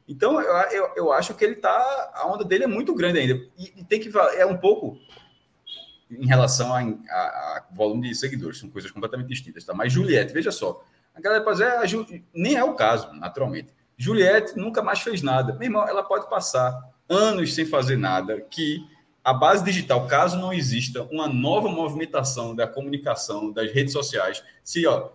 Então, 0.07 0.39
eu, 0.39 0.55
eu, 0.72 0.93
eu, 0.97 1.11
acho 1.11 1.34
que 1.34 1.43
ele 1.43 1.55
tá. 1.55 2.11
A 2.13 2.28
onda 2.28 2.43
dele 2.43 2.66
é 2.66 2.68
muito 2.68 2.93
grande 2.93 3.20
ainda. 3.20 3.34
E, 3.57 3.74
e 3.78 3.84
tem 3.84 3.99
que. 3.99 4.11
É 4.38 4.45
um 4.45 4.57
pouco 4.57 4.99
em 6.09 6.28
relação 6.28 6.74
a, 6.74 7.66
volume 7.72 8.09
de 8.09 8.16
seguidores, 8.16 8.59
são 8.59 8.70
coisas 8.70 8.91
completamente 8.91 9.28
distintas, 9.28 9.63
tá? 9.63 9.74
Mas 9.74 9.91
Juliette, 9.91 10.34
veja 10.34 10.51
só. 10.51 10.84
A 11.13 11.22
galera 11.22 11.43
pode 11.43 11.57
dizer, 11.57 11.72
ah, 11.72 11.86
Ju... 11.86 12.05
nem 12.34 12.55
é 12.55 12.63
o 12.63 12.76
caso, 12.76 13.11
naturalmente. 13.13 13.74
Juliette 13.97 14.57
nunca 14.57 14.81
mais 14.81 14.99
fez 14.99 15.21
nada. 15.21 15.53
Meu 15.53 15.63
irmão, 15.63 15.87
ela 15.87 16.03
pode 16.03 16.29
passar 16.29 16.77
anos 17.07 17.53
sem 17.53 17.65
fazer 17.65 17.97
nada, 17.97 18.41
que 18.41 18.79
a 19.23 19.33
base 19.33 19.63
digital, 19.63 20.05
caso 20.07 20.37
não 20.37 20.53
exista 20.53 21.03
uma 21.03 21.27
nova 21.27 21.67
movimentação 21.67 22.55
da 22.55 22.67
comunicação, 22.67 23.51
das 23.51 23.71
redes 23.71 23.93
sociais, 23.93 24.43
se 24.63 24.85
ó, 24.85 25.09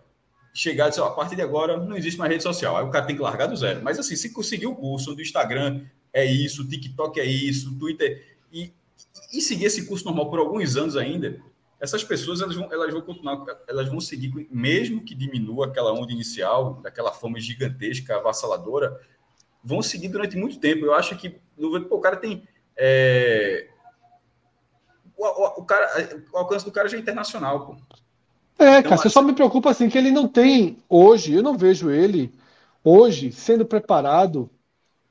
chegar 0.53 0.87
e 0.87 0.91
dizer, 0.91 1.03
ó, 1.03 1.07
a 1.07 1.15
partir 1.15 1.37
de 1.37 1.43
agora 1.43 1.77
não 1.77 1.97
existe 1.97 2.19
mais 2.19 2.31
rede 2.31 2.43
social, 2.43 2.77
aí 2.77 2.85
o 2.85 2.91
cara 2.91 3.07
tem 3.07 3.15
que 3.15 3.23
largar 3.23 3.47
do 3.47 3.57
zero. 3.57 3.81
Mas 3.83 3.99
assim, 3.99 4.17
se 4.17 4.33
conseguir 4.33 4.67
o 4.67 4.75
curso 4.75 5.15
do 5.15 5.23
Instagram, 5.23 5.85
é 6.13 6.25
isso, 6.25 6.67
TikTok 6.67 7.21
é 7.21 7.25
isso, 7.25 7.79
Twitter, 7.79 8.37
e, 8.53 8.73
e 9.33 9.41
seguir 9.41 9.67
esse 9.67 9.87
curso 9.87 10.05
normal 10.05 10.29
por 10.29 10.41
alguns 10.41 10.77
anos 10.77 10.97
ainda, 10.97 11.41
essas 11.81 12.05
pessoas 12.05 12.41
elas 12.43 12.55
vão, 12.55 12.71
elas 12.71 12.93
vão 12.93 13.01
continuar, 13.01 13.45
elas 13.67 13.89
vão 13.89 14.01
seguir, 14.01 14.49
mesmo 14.51 15.03
que 15.03 15.15
diminua 15.15 15.67
aquela 15.67 15.93
onda 15.93 16.13
inicial, 16.13 16.75
daquela 16.83 17.11
fama 17.11 17.41
gigantesca, 17.41 18.17
avassaladora, 18.17 19.01
vão 19.65 19.81
seguir 19.81 20.09
durante 20.09 20.37
muito 20.37 20.59
tempo. 20.59 20.85
Eu 20.85 20.95
acho 20.95 21.17
que 21.17 21.31
pô, 21.31 21.97
o 21.97 22.01
cara 22.01 22.17
tem. 22.17 22.47
É, 22.77 23.69
o, 25.17 25.25
o, 25.25 25.47
o, 25.61 25.65
cara, 25.65 25.89
o 26.33 26.37
alcance 26.37 26.65
do 26.65 26.73
cara 26.73 26.89
já 26.89 26.99
é 26.99 27.01
internacional, 27.01 27.67
pô. 27.67 27.77
É, 28.59 28.79
então, 28.79 28.91
cara, 28.91 28.97
você 28.99 29.09
só 29.09 29.23
me 29.23 29.33
preocupa 29.33 29.71
assim 29.71 29.89
que 29.89 29.97
ele 29.97 30.11
não 30.11 30.29
tem 30.29 30.77
hoje, 30.87 31.33
eu 31.33 31.43
não 31.43 31.57
vejo 31.57 31.91
ele 31.91 32.31
hoje 32.85 33.33
sendo 33.33 33.65
preparado 33.65 34.51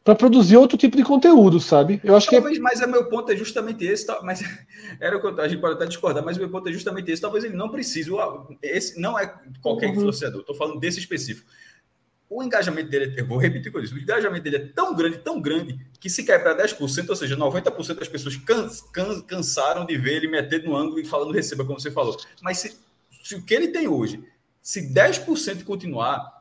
para 0.04 0.16
produzir 0.16 0.58
outro 0.58 0.78
tipo 0.78 0.95
de 0.97 1.04
conteúdo, 1.04 1.60
sabe? 1.60 2.00
Eu 2.04 2.16
acho 2.16 2.30
Talvez, 2.30 2.54
que 2.54 2.60
é... 2.60 2.64
mas 2.64 2.82
é 2.82 2.88
meu 2.88 3.06
ponto 3.10 3.32
é 3.32 3.36
justamente 3.36 3.86
esse, 3.86 4.06
mas 4.24 4.41
era 5.00 5.18
o 5.18 5.22
que 5.22 5.41
a 5.41 5.47
gente 5.47 5.60
pode 5.60 5.76
até 5.76 5.86
discordar, 5.86 6.24
mas 6.24 6.38
o 6.38 6.39
meu 6.39 6.50
ponto 6.50 6.68
é 6.70 6.72
justamente 6.72 7.12
esse. 7.12 7.22
Talvez 7.22 7.43
ele 7.43 7.56
não 7.56 7.70
precise, 7.70 8.10
esse 8.62 9.00
não 9.00 9.20
é 9.20 9.34
qualquer 9.62 9.88
uhum. 9.88 9.93
influenciador, 9.93 10.41
estou 10.41 10.56
falando 10.56 10.80
desse 10.80 11.00
específico. 11.00 11.47
O 12.30 12.43
engajamento 12.43 12.89
dele, 12.89 13.16
eu 13.18 13.26
vou 13.26 13.39
repetir 13.39 13.72
com 13.72 13.80
isso, 13.80 13.95
o 13.95 13.97
engajamento 13.97 14.43
dele 14.43 14.58
é 14.58 14.68
tão 14.68 14.95
grande, 14.95 15.18
tão 15.18 15.41
grande, 15.41 15.80
que 16.00 16.10
se 16.10 16.24
cai 16.24 16.38
para 16.38 16.56
10%, 16.56 17.10
ou 17.10 17.16
seja, 17.16 17.36
90% 17.36 17.95
das 17.95 18.08
pessoas 18.08 18.36
cans, 18.36 18.82
cans, 18.93 19.24
cansaram 19.24 19.84
de 19.84 19.97
ver 19.97 20.18
ele 20.18 20.28
metendo 20.28 20.68
no 20.68 20.76
ângulo 20.76 21.00
e 21.00 21.06
falando 21.06 21.34
receba, 21.34 21.65
como 21.65 21.80
você 21.80 21.90
falou. 21.90 22.15
Mas 22.41 22.60
se, 22.60 22.78
se 23.23 23.34
o 23.34 23.44
que 23.44 23.53
ele 23.53 23.69
tem 23.69 23.88
hoje, 23.88 24.23
se 24.61 24.94
10% 24.94 25.64
continuar, 25.64 26.39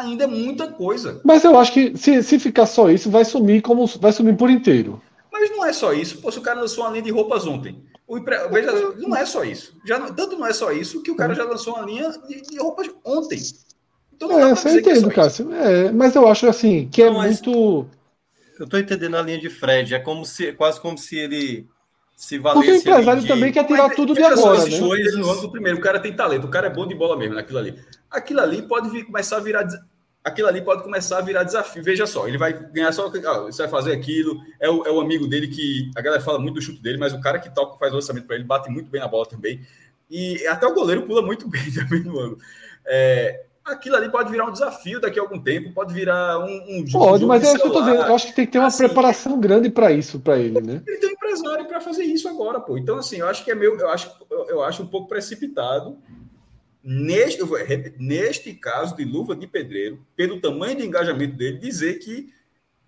ainda 0.00 0.24
é 0.24 0.26
muita 0.26 0.68
coisa. 0.68 1.20
Mas 1.24 1.44
eu 1.44 1.58
acho 1.58 1.72
que 1.72 1.96
se, 1.96 2.22
se 2.22 2.38
ficar 2.38 2.66
só 2.66 2.90
isso, 2.90 3.10
vai 3.10 3.24
sumir 3.24 3.62
como 3.62 3.86
vai 3.86 4.12
sumir 4.12 4.36
por 4.36 4.50
inteiro. 4.50 5.00
Mas 5.32 5.50
não 5.50 5.64
é 5.64 5.72
só 5.72 5.92
isso. 5.92 6.18
Pô, 6.18 6.30
se 6.30 6.38
o 6.38 6.42
cara 6.42 6.60
lançou 6.60 6.84
uma 6.84 6.90
linha 6.90 7.02
de 7.02 7.10
roupas 7.10 7.46
ontem. 7.46 7.82
O 8.06 8.20
Veja, 8.20 8.72
não 8.98 9.16
é 9.16 9.26
só 9.26 9.44
isso. 9.44 9.74
Já 9.84 9.98
não... 9.98 10.14
Tanto 10.14 10.38
não 10.38 10.46
é 10.46 10.52
só 10.52 10.70
isso 10.70 11.02
que 11.02 11.10
o 11.10 11.16
cara 11.16 11.34
já 11.34 11.44
lançou 11.44 11.74
uma 11.74 11.84
linha 11.84 12.10
de, 12.28 12.40
de 12.40 12.58
roupas 12.58 12.88
ontem. 13.04 13.40
Então 14.14 14.28
não 14.28 14.46
é, 14.46 14.54
você 14.54 14.70
é 14.70 14.74
entendo, 14.76 15.10
é 15.10 15.14
Cássio. 15.14 15.52
É, 15.52 15.92
mas 15.92 16.14
eu 16.14 16.26
acho 16.26 16.48
assim 16.48 16.88
que 16.88 17.02
é 17.02 17.10
não, 17.10 17.20
muito. 17.20 17.86
Eu 18.58 18.64
estou 18.64 18.80
entendendo 18.80 19.16
a 19.16 19.22
linha 19.22 19.38
de 19.38 19.50
Fred. 19.50 19.94
É 19.94 19.98
como 19.98 20.24
se, 20.24 20.52
quase 20.52 20.80
como 20.80 20.96
se 20.96 21.18
ele 21.18 21.66
se 22.16 22.38
valesse. 22.38 22.66
Porque 22.66 22.78
o 22.78 22.80
empresário 22.80 23.26
também 23.26 23.52
quer 23.52 23.64
tirar 23.64 23.88
mas, 23.88 23.96
tudo 23.96 24.14
de 24.14 24.22
agora. 24.22 24.64
Né? 24.64 24.80
Coisas, 24.80 25.46
primeiro, 25.50 25.78
o 25.78 25.80
cara 25.80 26.00
tem 26.00 26.12
talento, 26.12 26.46
o 26.46 26.50
cara 26.50 26.66
é 26.66 26.70
bom 26.70 26.86
de 26.86 26.94
bola 26.94 27.16
mesmo 27.16 27.34
naquilo 27.34 27.58
ali 27.58 27.78
aquilo 28.10 28.40
ali 28.40 28.62
pode 28.62 28.88
vir, 28.88 29.04
começar 29.04 29.36
a 29.36 29.40
virar 29.40 29.66
aquilo 30.24 30.48
ali 30.48 30.60
pode 30.60 30.82
começar 30.82 31.18
a 31.18 31.20
virar 31.20 31.44
desafio. 31.44 31.82
Veja 31.82 32.06
só, 32.06 32.26
ele 32.26 32.38
vai 32.38 32.52
ganhar 32.52 32.92
só. 32.92 33.06
Ah, 33.06 33.40
você 33.40 33.62
vai 33.62 33.70
fazer 33.70 33.92
aquilo. 33.92 34.40
É 34.60 34.68
o, 34.68 34.84
é 34.84 34.90
o 34.90 35.00
amigo 35.00 35.26
dele 35.26 35.48
que. 35.48 35.90
A 35.96 36.00
galera 36.00 36.22
fala 36.22 36.38
muito 36.38 36.54
do 36.54 36.62
chute 36.62 36.82
dele, 36.82 36.98
mas 36.98 37.12
o 37.12 37.20
cara 37.20 37.38
que 37.38 37.54
toca, 37.54 37.78
faz 37.78 37.92
o 37.92 37.96
lançamento 37.96 38.26
para 38.26 38.36
ele, 38.36 38.44
bate 38.44 38.70
muito 38.70 38.90
bem 38.90 39.00
na 39.00 39.08
bola 39.08 39.26
também. 39.26 39.60
E 40.10 40.46
até 40.46 40.66
o 40.66 40.74
goleiro 40.74 41.02
pula 41.02 41.22
muito 41.22 41.46
bem 41.50 41.72
também 41.72 42.02
no 42.02 42.18
ângulo. 42.18 42.38
É, 42.84 43.45
aquilo 43.66 43.96
ali 43.96 44.08
pode 44.08 44.30
virar 44.30 44.46
um 44.46 44.52
desafio 44.52 45.00
daqui 45.00 45.18
a 45.18 45.22
algum 45.22 45.40
tempo, 45.40 45.72
pode 45.72 45.92
virar 45.92 46.38
um, 46.38 46.80
um 46.80 46.86
jogo. 46.86 47.04
Pode, 47.04 47.26
mas 47.26 47.42
é 47.42 47.46
isso 47.46 47.60
que 47.60 47.66
eu 47.66 47.72
tô 47.72 47.80
dizendo. 47.80 48.02
Eu 48.02 48.14
acho 48.14 48.26
que 48.28 48.32
tem 48.32 48.46
que 48.46 48.52
ter 48.52 48.58
uma 48.58 48.68
assim, 48.68 48.84
preparação 48.84 49.40
grande 49.40 49.68
para 49.68 49.90
isso, 49.90 50.20
para 50.20 50.38
ele, 50.38 50.60
né? 50.60 50.82
Ele 50.86 50.96
tem 50.98 51.10
um 51.10 51.12
empresário 51.12 51.66
para 51.66 51.80
fazer 51.80 52.04
isso 52.04 52.28
agora, 52.28 52.60
pô. 52.60 52.78
Então, 52.78 52.96
assim, 52.96 53.18
eu 53.18 53.28
acho 53.28 53.44
que 53.44 53.50
é 53.50 53.54
meu. 53.54 53.76
Eu 53.78 53.90
acho, 53.90 54.10
eu 54.48 54.62
acho 54.62 54.82
um 54.82 54.86
pouco 54.86 55.08
precipitado 55.08 55.98
neste, 56.82 57.42
neste 57.98 58.54
caso 58.54 58.96
de 58.96 59.04
luva 59.04 59.34
de 59.34 59.46
pedreiro, 59.46 60.06
pelo 60.14 60.40
tamanho 60.40 60.76
do 60.76 60.84
engajamento 60.84 61.36
dele, 61.36 61.58
dizer 61.58 61.98
que 61.98 62.32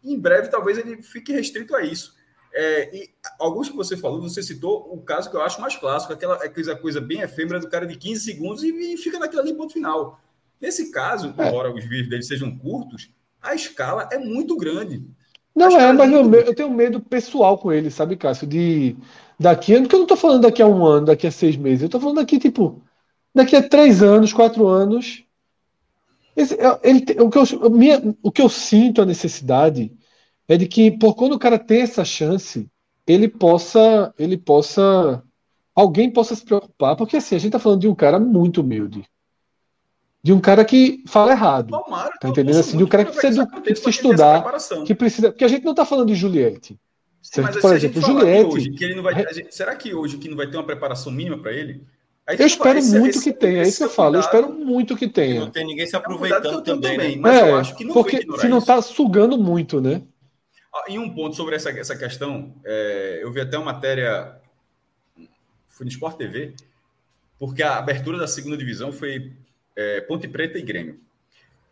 em 0.04 0.18
breve 0.18 0.48
talvez 0.48 0.78
ele 0.78 1.02
fique 1.02 1.32
restrito 1.32 1.74
a 1.74 1.82
isso. 1.82 2.16
É, 2.54 2.96
e 2.96 3.10
alguns 3.38 3.68
que 3.68 3.76
você 3.76 3.96
falou, 3.96 4.22
você 4.22 4.42
citou 4.42 4.88
o 4.92 5.02
caso 5.02 5.28
que 5.28 5.36
eu 5.36 5.42
acho 5.42 5.60
mais 5.60 5.76
clássico, 5.76 6.12
aquela, 6.12 6.36
aquela 6.36 6.76
coisa 6.76 7.00
bem 7.00 7.20
efêmera 7.20 7.60
do 7.60 7.68
cara 7.68 7.86
de 7.86 7.96
15 7.96 8.24
segundos 8.24 8.62
e, 8.62 8.94
e 8.94 8.96
fica 8.96 9.18
naquilo 9.18 9.42
ali, 9.42 9.52
ponto 9.54 9.72
final. 9.72 10.20
Nesse 10.60 10.90
caso, 10.90 11.34
é. 11.38 11.48
embora 11.48 11.72
os 11.72 11.84
vídeos 11.84 12.08
dele 12.08 12.22
sejam 12.22 12.56
curtos, 12.56 13.10
a 13.40 13.54
escala 13.54 14.08
é 14.10 14.18
muito 14.18 14.56
grande. 14.56 15.04
Não 15.54 15.76
é, 15.76 15.92
mas 15.92 16.12
eu, 16.12 16.32
eu 16.32 16.54
tenho 16.54 16.70
medo 16.70 17.00
pessoal 17.00 17.58
com 17.58 17.72
ele, 17.72 17.90
sabe, 17.90 18.16
Cássio? 18.16 18.46
De 18.46 18.96
daqui, 19.38 19.78
porque 19.80 19.94
eu 19.94 20.00
não 20.00 20.06
tô 20.06 20.16
falando 20.16 20.42
daqui 20.42 20.62
a 20.62 20.66
um 20.66 20.84
ano, 20.84 21.06
daqui 21.06 21.26
a 21.26 21.30
seis 21.30 21.56
meses, 21.56 21.82
eu 21.82 21.88
tô 21.88 21.98
falando 21.98 22.16
daqui, 22.16 22.38
tipo, 22.38 22.82
daqui 23.34 23.56
a 23.56 23.68
três 23.68 24.02
anos, 24.02 24.32
quatro 24.32 24.66
anos. 24.66 25.24
Esse, 26.36 26.54
é, 26.54 26.80
ele, 26.84 27.04
o, 27.20 27.28
que 27.28 27.38
eu, 27.38 27.70
minha, 27.70 28.16
o 28.22 28.30
que 28.30 28.42
eu 28.42 28.48
sinto 28.48 29.02
a 29.02 29.06
necessidade 29.06 29.92
é 30.46 30.56
de 30.56 30.66
que, 30.66 30.90
por 30.90 31.14
quando 31.14 31.32
o 31.32 31.38
cara 31.38 31.58
tem 31.58 31.80
essa 31.80 32.04
chance, 32.04 32.70
ele 33.06 33.28
possa, 33.28 34.14
ele 34.18 34.36
possa, 34.36 35.22
alguém 35.74 36.10
possa 36.10 36.34
se 36.34 36.44
preocupar, 36.44 36.94
porque 36.96 37.16
assim, 37.16 37.34
a 37.34 37.38
gente 37.38 37.52
tá 37.52 37.58
falando 37.58 37.80
de 37.80 37.88
um 37.88 37.94
cara 37.94 38.20
muito 38.20 38.60
humilde. 38.60 39.04
De 40.28 40.32
um 40.34 40.40
cara 40.40 40.62
que 40.62 41.02
fala 41.06 41.32
errado. 41.32 41.70
Tomara, 41.70 42.12
tá 42.20 42.28
entendendo? 42.28 42.58
Assim, 42.58 42.76
de 42.76 42.84
um 42.84 42.86
cara 42.86 43.02
que 43.02 43.12
precisa, 43.12 43.46
que 43.46 43.60
precisa 43.62 43.88
estudar, 43.88 44.44
que 44.84 44.94
precisa. 44.94 45.30
Porque 45.30 45.42
a 45.42 45.48
gente 45.48 45.64
não 45.64 45.74
tá 45.74 45.86
falando 45.86 46.08
de 46.08 46.14
Juliette. 46.14 46.78
Sim, 47.22 47.40
mas 47.40 47.56
por 47.56 47.74
exemplo, 47.74 48.02
Juliette. 48.02 48.54
Hoje, 48.54 48.70
que 48.72 48.84
ele 48.84 48.94
não 48.94 49.02
vai, 49.02 49.14
gente, 49.32 49.54
será 49.54 49.74
que 49.74 49.94
hoje 49.94 50.18
que 50.18 50.28
não 50.28 50.36
vai 50.36 50.46
ter 50.46 50.58
uma 50.58 50.66
preparação 50.66 51.10
mínima 51.10 51.38
para 51.38 51.50
ele? 51.54 51.82
eu 52.38 52.46
espero 52.46 52.78
esse, 52.78 52.98
muito 52.98 53.16
esse, 53.16 53.24
que 53.24 53.32
tenha, 53.32 53.62
é 53.62 53.68
isso 53.68 53.78
que 53.78 53.84
eu 53.84 53.88
falo. 53.88 54.16
Eu 54.16 54.20
espero 54.20 54.52
muito 54.52 54.94
que 54.98 55.08
tenha. 55.08 55.40
Não 55.40 55.50
tem 55.50 55.66
ninguém 55.66 55.86
se 55.86 55.96
aproveitando 55.96 56.58
é 56.58 56.62
também, 56.62 56.98
também, 56.98 57.16
né? 57.16 57.22
Mas 57.22 57.34
é, 57.34 57.50
eu 57.50 57.56
acho 57.56 57.74
que 57.74 57.84
não 57.86 57.94
Porque 57.94 58.26
se 58.38 58.48
não 58.48 58.58
está 58.58 58.82
sugando 58.82 59.38
muito, 59.38 59.80
né? 59.80 60.02
Ah, 60.74 60.84
e 60.90 60.98
um 60.98 61.08
ponto 61.08 61.36
sobre 61.36 61.56
essa, 61.56 61.70
essa 61.70 61.96
questão, 61.96 62.54
é, 62.66 63.20
eu 63.22 63.32
vi 63.32 63.40
até 63.40 63.56
uma 63.56 63.72
matéria, 63.72 64.36
foi 65.70 65.86
no 65.86 65.90
Sport 65.90 66.18
TV, 66.18 66.52
porque 67.38 67.62
a 67.62 67.78
abertura 67.78 68.18
da 68.18 68.26
segunda 68.26 68.58
divisão 68.58 68.92
foi 68.92 69.32
é, 69.78 70.00
Ponte 70.00 70.26
Preta 70.26 70.58
e 70.58 70.62
Grêmio. 70.62 70.98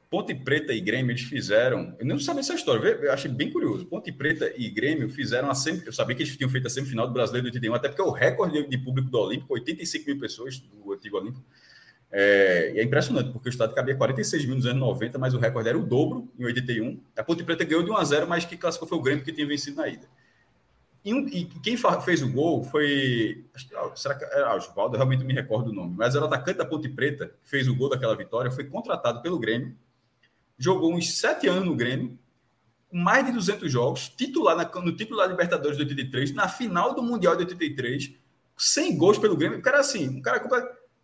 Ponte 0.09 0.33
Preta 0.33 0.73
e 0.73 0.81
Grêmio, 0.81 1.11
eles 1.11 1.23
fizeram. 1.23 1.97
Eu 1.99 2.07
não 2.07 2.21
sabia 2.21 2.41
essa 2.41 2.55
história, 2.55 2.89
eu 2.89 3.13
achei 3.13 3.29
bem 3.29 3.51
curioso. 3.51 3.85
Ponte 3.87 4.13
Preta 4.13 4.53
e 4.57 4.71
Grêmio 4.71 5.11
fizeram 5.11 5.51
a 5.51 5.55
sem, 5.57 5.83
Eu 5.85 5.93
sabia 5.93 6.15
que 6.15 6.23
eles 6.23 6.37
tinham 6.37 6.49
feito 6.49 6.69
a 6.69 6.71
semifinal 6.71 7.09
do 7.09 7.13
Brasileiro 7.13 7.51
de 7.51 7.59
81, 7.59 7.75
até 7.75 7.89
porque 7.89 8.01
é 8.01 8.05
o 8.05 8.13
recorde 8.13 8.65
de 8.69 8.79
público 8.79 9.11
do 9.11 9.19
Olímpico, 9.19 9.53
85 9.55 10.07
mil 10.07 10.21
pessoas 10.21 10.61
do 10.61 10.93
antigo 10.93 11.17
Olímpico. 11.17 11.45
É, 12.13 12.73
e 12.77 12.79
é 12.79 12.85
impressionante, 12.85 13.33
porque 13.33 13.49
o 13.49 13.51
estado 13.51 13.75
cabia 13.75 13.97
46 13.97 14.45
mil 14.45 14.55
nos 14.55 14.67
anos 14.67 14.79
90, 14.79 15.19
mas 15.19 15.35
o 15.35 15.39
recorde 15.39 15.69
era 15.69 15.77
o 15.77 15.85
dobro 15.85 16.33
em 16.39 16.45
81. 16.45 17.01
A 17.19 17.25
Ponte 17.25 17.43
Preta 17.43 17.65
ganhou 17.65 17.83
de 17.83 17.91
1 17.91 17.97
a 17.97 18.05
0, 18.05 18.29
mas 18.29 18.45
que 18.45 18.57
classificou 18.57 18.89
foi 18.89 18.99
o 18.99 19.03
Grêmio 19.03 19.25
que 19.25 19.33
tinha 19.33 19.47
vencido 19.47 19.79
na 19.79 19.89
ida. 19.89 20.07
E, 21.07 21.15
um, 21.15 21.27
e 21.29 21.45
quem 21.63 21.77
fez 22.05 22.21
o 22.21 22.31
gol 22.31 22.65
foi. 22.65 23.47
Acho 23.55 23.69
que, 23.69 24.01
será 24.01 24.15
que 24.15 24.25
era 24.25 24.55
Oswaldo? 24.57 24.97
Eu 24.97 24.99
realmente 24.99 25.21
não 25.21 25.27
me 25.27 25.33
recordo 25.33 25.71
o 25.71 25.73
nome. 25.73 25.95
Mas 25.97 26.15
era 26.15 26.25
o 26.25 26.27
atacante 26.27 26.59
da 26.59 26.67
Ponte 26.67 26.89
Preta, 26.89 27.29
que 27.29 27.49
fez 27.49 27.67
o 27.69 27.75
gol 27.75 27.89
daquela 27.89 28.15
vitória, 28.15 28.51
foi 28.51 28.65
contratado 28.65 29.23
pelo 29.23 29.39
Grêmio 29.39 29.75
jogou 30.59 30.95
uns 30.95 31.19
sete 31.19 31.47
anos 31.49 31.67
no 31.67 31.77
Grêmio, 31.77 32.19
mais 32.91 33.27
de 33.27 33.33
200 33.33 33.71
jogos, 33.71 34.09
titular 34.09 34.57
na, 34.57 34.65
no 34.81 34.97
título 34.97 35.19
da 35.19 35.27
Libertadores 35.27 35.77
de 35.77 35.83
83, 35.83 36.33
na 36.33 36.49
final 36.49 36.95
do 36.95 37.03
Mundial 37.03 37.37
de 37.37 37.43
83, 37.43 38.13
sem 38.57 38.97
gols 38.97 39.19
pelo 39.19 39.37
Grêmio. 39.37 39.59
O 39.59 39.63
cara, 39.63 39.81
assim, 39.81 40.09
um 40.09 40.23
cara 40.23 40.41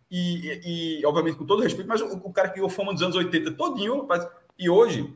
e, 0.09 0.47
e, 0.47 0.99
e, 1.01 1.05
obviamente, 1.05 1.37
com 1.37 1.45
todo 1.45 1.61
respeito, 1.61 1.87
mas 1.87 2.01
o, 2.01 2.07
o 2.17 2.33
cara 2.33 2.49
que 2.49 2.55
ganhou 2.55 2.69
fama 2.69 2.93
dos 2.93 3.01
anos 3.01 3.15
80 3.15 3.51
todinho, 3.51 4.07
e 4.57 4.69
hoje, 4.69 5.11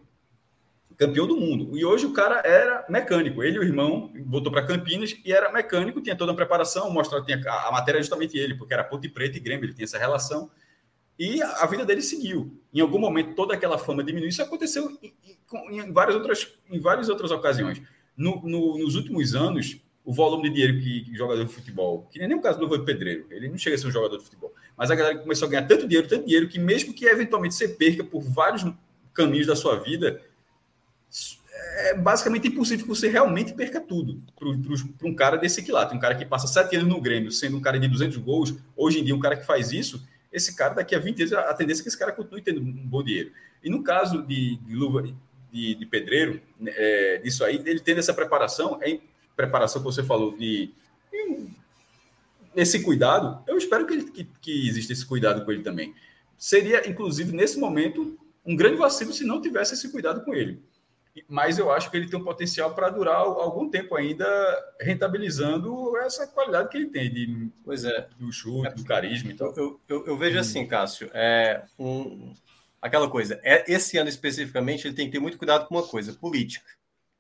campeão 0.98 1.28
do 1.28 1.38
mundo. 1.38 1.78
E 1.78 1.86
hoje 1.86 2.06
o 2.06 2.12
cara 2.12 2.42
era 2.44 2.86
mecânico. 2.90 3.44
Ele 3.44 3.58
e 3.58 3.60
o 3.60 3.64
irmão 3.64 4.12
voltou 4.26 4.52
para 4.52 4.66
Campinas 4.66 5.16
e 5.24 5.32
era 5.32 5.52
mecânico, 5.52 6.02
tinha 6.02 6.16
toda 6.16 6.32
a 6.32 6.36
preparação, 6.36 6.90
mostra, 6.90 7.24
tinha, 7.24 7.40
a, 7.48 7.70
a 7.70 7.72
matéria 7.72 8.00
é 8.00 8.02
justamente 8.02 8.38
ele, 8.38 8.56
porque 8.56 8.74
era 8.74 8.84
Ponte 8.84 9.08
Preta 9.08 9.38
e 9.38 9.40
Grêmio, 9.40 9.66
ele 9.66 9.74
tinha 9.74 9.86
essa 9.86 10.00
relação. 10.00 10.50
E 11.20 11.42
a 11.42 11.66
vida 11.66 11.86
dele 11.86 12.02
seguiu. 12.02 12.60
Em 12.74 12.80
algum 12.80 13.00
momento, 13.00 13.36
toda 13.36 13.54
aquela 13.54 13.78
fama 13.78 14.04
diminuiu. 14.04 14.30
Isso 14.30 14.42
aconteceu 14.42 14.98
em, 15.02 15.80
em 15.80 15.92
várias, 15.92 16.16
outras, 16.16 16.54
em 16.70 16.80
várias 16.80 17.10
outras 17.10 17.32
ocasiões. 17.32 17.82
No, 18.16 18.42
no, 18.44 18.78
nos 18.80 18.96
últimos 18.96 19.36
anos, 19.36 19.80
o 20.04 20.14
volume 20.14 20.50
de 20.50 20.56
dinheiro 20.56 20.80
que, 20.80 21.02
que 21.02 21.16
jogador 21.16 21.44
de 21.44 21.52
futebol, 21.52 22.08
que 22.12 22.20
nem 22.20 22.38
o 22.38 22.42
caso 22.42 22.58
do 22.60 22.66
Rui 22.66 22.84
Pedreiro, 22.84 23.28
ele 23.30 23.50
não 23.50 23.58
chega 23.58 23.76
a 23.76 23.80
ser 23.80 23.88
um 23.88 23.92
jogador 23.92 24.18
de 24.18 24.24
futebol, 24.24 24.54
mas 24.76 24.90
a 24.90 24.96
galera 24.96 25.18
começou 25.20 25.48
a 25.48 25.52
ganhar 25.52 25.68
tanto 25.68 25.88
dinheiro, 25.88 26.08
tanto 26.08 26.26
dinheiro, 26.26 26.48
que 26.48 26.58
mesmo 26.58 26.94
que 26.94 27.06
eventualmente 27.06 27.56
você 27.56 27.68
perca 27.68 28.04
por 28.04 28.22
vários 28.22 28.66
caminhos 29.14 29.46
da 29.46 29.56
sua 29.56 29.76
vida, 29.76 30.22
é 31.80 31.94
basicamente 31.94 32.48
impossível 32.48 32.86
que 32.86 32.90
você 32.90 33.08
realmente 33.08 33.54
perca 33.54 33.80
tudo 33.80 34.22
para 34.36 35.08
um 35.08 35.16
cara 35.16 35.38
desse 35.38 35.64
quilate. 35.64 35.96
Um 35.96 36.00
cara 36.00 36.16
que 36.16 36.26
passa 36.26 36.48
sete 36.48 36.76
anos 36.76 36.90
no 36.90 37.02
Grêmio, 37.02 37.32
sendo 37.32 37.58
um 37.58 37.62
cara 37.62 37.80
de 37.80 37.88
200 37.88 38.18
gols, 38.18 38.56
hoje 38.76 39.00
em 39.00 39.04
dia, 39.04 39.16
um 39.16 39.20
cara 39.20 39.36
que 39.36 39.46
faz 39.46 39.72
isso, 39.72 40.06
esse 40.32 40.56
cara, 40.56 40.76
daqui 40.76 40.94
a 40.96 41.00
20 41.00 41.22
anos, 41.22 41.34
a 41.34 41.54
tendência 41.54 41.82
é 41.82 41.84
que 41.84 41.90
esse 41.90 41.98
cara 41.98 42.12
continue 42.12 42.42
tendo 42.42 42.62
um 42.62 42.72
bom 42.72 43.04
dinheiro. 43.04 43.32
E 43.64 43.70
no 43.70 43.84
caso 43.84 44.22
de, 44.24 44.58
de 44.58 44.76
luva 44.76 45.04
de, 45.52 45.76
de 45.76 45.86
pedreiro, 45.86 46.42
né, 46.60 46.72
é, 46.76 47.18
disso 47.18 47.44
aí, 47.44 47.62
ele 47.66 47.80
tendo 47.80 48.00
essa 48.00 48.14
preparação, 48.14 48.80
é 48.82 49.00
preparação 49.36 49.82
que 49.82 49.86
você 49.86 50.04
falou 50.04 50.36
de, 50.38 50.72
de 51.12 51.48
esse 52.56 52.82
cuidado, 52.82 53.44
eu 53.48 53.58
espero 53.58 53.86
que, 53.86 53.94
ele, 53.94 54.12
que, 54.12 54.24
que 54.42 54.68
exista 54.68 54.94
esse 54.94 55.06
cuidado 55.06 55.46
com 55.46 55.52
ele 55.52 55.64
também. 55.64 55.94
Seria, 56.38 56.88
inclusive, 56.90 57.32
nesse 57.32 57.60
momento, 57.60 58.18
um 58.46 58.56
grande 58.56 58.78
vacilo 58.78 59.14
se 59.14 59.24
não 59.24 59.42
tivesse 59.42 59.74
esse 59.74 59.90
cuidado 59.90 60.24
com 60.24 60.34
ele 60.34 60.62
mas 61.28 61.58
eu 61.58 61.72
acho 61.72 61.90
que 61.90 61.98
ele 61.98 62.10
tem 62.10 62.20
um 62.20 62.24
potencial 62.24 62.74
para 62.74 62.90
durar 62.90 63.18
algum 63.18 63.70
tempo 63.70 63.96
ainda, 63.96 64.26
rentabilizando 64.80 65.96
essa 65.98 66.28
qualidade 66.28 66.70
que 66.70 66.78
ele 66.78 66.90
tem 66.90 67.12
de, 67.12 67.50
pois 67.64 67.84
é. 67.86 68.08
do 68.18 68.32
chute, 68.32 68.76
do 68.76 68.84
carisma. 68.84 69.32
Então. 69.32 69.54
Eu, 69.56 69.80
eu, 69.88 70.06
eu 70.06 70.18
vejo 70.18 70.40
assim, 70.40 70.68
Cássio, 70.68 71.10
é 71.14 71.64
um, 71.80 72.34
aquela 72.82 73.10
coisa, 73.10 73.40
é, 73.44 73.64
esse 73.72 73.98
ano 73.98 74.10
especificamente 74.10 74.88
ele 74.88 74.96
tem 74.96 75.06
que 75.06 75.14
ter 75.14 75.20
muito 75.20 75.38
cuidado 75.38 75.68
com 75.68 75.76
uma 75.76 75.88
coisa, 75.88 76.14
política. 76.14 76.70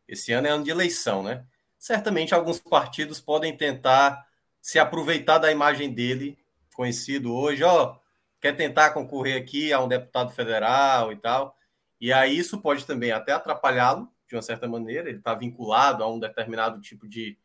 Esse 0.08 0.32
ano 0.32 0.48
é 0.48 0.50
ano 0.50 0.64
de 0.64 0.72
eleição, 0.72 1.22
né? 1.22 1.44
Certamente 1.78 2.34
alguns 2.34 2.60
partidos 2.60 3.20
podem 3.20 3.56
tentar 3.56 4.26
se 4.62 4.80
aproveitar 4.80 5.38
da 5.38 5.52
imagem 5.52 5.94
dele, 5.94 6.38
conhecido 6.74 7.34
hoje, 7.34 7.64
ó, 7.64 7.98
quer 8.42 8.56
tentar 8.56 8.92
concorrer 8.92 9.42
aqui 9.42 9.74
a 9.74 9.82
um 9.82 9.88
deputado 9.88 10.32
federal 10.32 11.12
e 11.12 11.16
tal. 11.16 11.56
E 12.00 12.14
aí 12.14 12.38
isso 12.38 12.62
pode 12.62 12.86
também 12.86 13.12
até 13.12 13.32
atrapalhá-lo, 13.32 14.12
de 14.28 14.36
uma 14.36 14.42
certa 14.42 14.68
maneira, 14.68 15.10
ele 15.10 15.20
está 15.20 15.34
vinculado 15.34 16.04
a 16.04 16.12
um 16.12 16.20
determinado 16.20 16.82
tipo 16.82 17.08
de, 17.08 17.38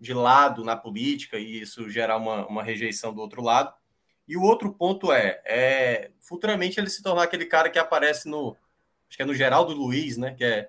de 0.00 0.12
lado 0.12 0.64
na 0.64 0.76
política 0.76 1.38
e 1.38 1.60
isso 1.60 1.88
gerar 1.88 2.16
uma, 2.16 2.46
uma 2.46 2.62
rejeição 2.62 3.14
do 3.14 3.20
outro 3.20 3.42
lado. 3.42 3.72
E 4.26 4.36
o 4.36 4.42
outro 4.42 4.74
ponto 4.74 5.12
é, 5.12 5.40
é 5.44 6.10
futuramente 6.20 6.78
ele 6.78 6.90
se 6.90 7.02
tornar 7.02 7.22
aquele 7.22 7.46
cara 7.46 7.70
que 7.70 7.78
aparece 7.78 8.28
no, 8.28 8.56
acho 9.08 9.16
que 9.16 9.22
é 9.22 9.26
no 9.26 9.34
Geraldo 9.34 9.72
Luiz, 9.72 10.16
né? 10.16 10.34
Que 10.34 10.44
é 10.44 10.68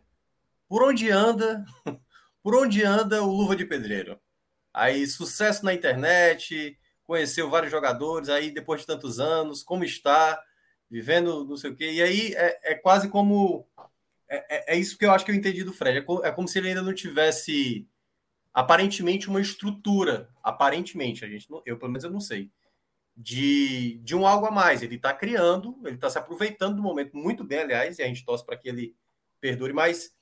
por 0.68 0.84
onde 0.84 1.10
anda, 1.10 1.66
por 2.42 2.56
onde 2.56 2.84
anda 2.84 3.22
o 3.24 3.32
Luva 3.32 3.56
de 3.56 3.66
Pedreiro. 3.66 4.20
Aí 4.74 5.06
sucesso 5.08 5.66
na 5.66 5.74
internet, 5.74 6.78
conheceu 7.04 7.50
vários 7.50 7.72
jogadores, 7.72 8.30
aí 8.30 8.52
depois 8.52 8.82
de 8.82 8.88
tantos 8.88 9.20
anos, 9.20 9.64
como 9.64 9.84
está? 9.84 10.42
Vivendo 10.90 11.46
não 11.46 11.56
sei 11.56 11.72
o 11.72 11.76
quê. 11.76 11.92
E 11.92 12.02
aí 12.02 12.34
é, 12.34 12.72
é 12.72 12.76
quase 12.76 13.10
como. 13.10 13.68
É, 14.28 14.74
é, 14.74 14.76
é, 14.76 14.78
isso 14.78 14.98
que 14.98 15.06
eu 15.06 15.12
acho 15.12 15.26
que 15.26 15.32
eu 15.32 15.36
entendi 15.36 15.64
do 15.64 15.74
Fred. 15.74 16.00
É, 16.00 16.28
é 16.28 16.32
como 16.32 16.48
se 16.48 16.58
ele 16.58 16.70
ainda 16.70 16.82
não 16.82 16.94
tivesse 16.94 17.88
aparentemente 18.54 19.30
uma 19.30 19.42
estrutura. 19.42 20.30
Aparentemente, 20.44 21.24
a 21.24 21.28
gente 21.28 21.50
não, 21.50 21.62
eu 21.66 21.78
pelo 21.78 21.92
menos 21.92 22.04
eu 22.04 22.12
não 22.12 22.20
sei. 22.20 22.52
De, 23.16 24.00
de 24.04 24.16
um 24.16 24.26
algo 24.26 24.46
a 24.46 24.52
mais. 24.52 24.82
Ele 24.82 24.96
está 24.96 25.14
criando, 25.14 25.78
ele 25.84 25.96
está 25.96 26.10
se 26.10 26.18
aproveitando 26.18 26.78
do 26.78 26.82
momento 26.82 27.18
muito 27.18 27.44
bem, 27.44 27.60
aliás, 27.60 28.00
e 28.00 28.04
a 28.04 28.08
gente 28.08 28.24
torce 28.24 28.46
para 28.46 28.56
que 28.56 28.70
ele 28.70 28.96
perdure, 29.42 29.74
mas 29.74 30.14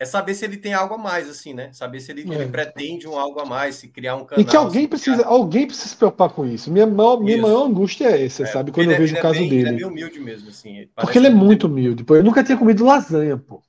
é 0.00 0.04
saber 0.04 0.34
se 0.34 0.44
ele 0.44 0.56
tem 0.56 0.72
algo 0.72 0.94
a 0.94 0.98
mais, 0.98 1.28
assim, 1.28 1.52
né? 1.52 1.72
Saber 1.72 2.00
se 2.00 2.12
ele, 2.12 2.22
é. 2.30 2.34
ele 2.34 2.46
pretende 2.48 3.08
um 3.08 3.18
algo 3.18 3.40
a 3.40 3.44
mais, 3.44 3.74
se 3.74 3.88
criar 3.88 4.14
um 4.14 4.24
canal. 4.24 4.40
E 4.40 4.44
que 4.44 4.56
alguém 4.56 4.86
precisa, 4.86 5.16
criar... 5.16 5.28
alguém 5.28 5.66
precisa 5.66 5.88
se 5.88 5.96
preocupar 5.96 6.30
com 6.30 6.46
isso. 6.46 6.70
Minha 6.70 6.86
maior, 6.86 7.20
minha 7.20 7.38
maior 7.38 7.66
angústia 7.66 8.06
é 8.06 8.24
essa, 8.24 8.44
é, 8.44 8.46
sabe? 8.46 8.70
Quando 8.70 8.90
eu 8.90 8.94
é, 8.94 8.98
vejo 8.98 9.16
o 9.16 9.18
é 9.18 9.20
caso 9.20 9.40
bem, 9.40 9.48
dele. 9.48 9.60
Ele 9.62 9.68
é 9.68 9.72
meio 9.72 9.88
humilde 9.88 10.20
mesmo, 10.20 10.50
assim. 10.50 10.88
Porque 10.94 11.18
ele 11.18 11.26
é 11.26 11.30
muito 11.30 11.66
humilde. 11.66 12.04
Pô. 12.04 12.14
Eu 12.14 12.22
nunca 12.22 12.44
tinha 12.44 12.56
comido 12.56 12.84
lasanha, 12.84 13.36
pô. 13.36 13.60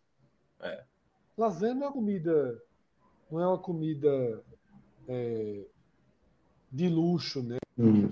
É. 0.61 0.83
Lasanha 1.35 1.73
não 1.73 1.83
é 1.83 1.85
uma 1.87 1.93
comida. 1.93 2.61
Não 3.31 3.41
é 3.41 3.47
uma 3.47 3.57
comida 3.57 4.43
é, 5.07 5.61
de 6.71 6.89
luxo, 6.89 7.41
né? 7.41 7.57
Hum. 7.77 8.07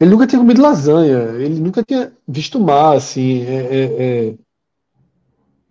Ele 0.00 0.10
nunca 0.10 0.26
tinha 0.26 0.38
comido 0.38 0.62
lasanha. 0.62 1.18
Ele 1.38 1.60
nunca 1.60 1.82
tinha 1.82 2.12
visto 2.26 2.58
mar, 2.58 2.96
assim. 2.96 3.42
é, 3.42 4.34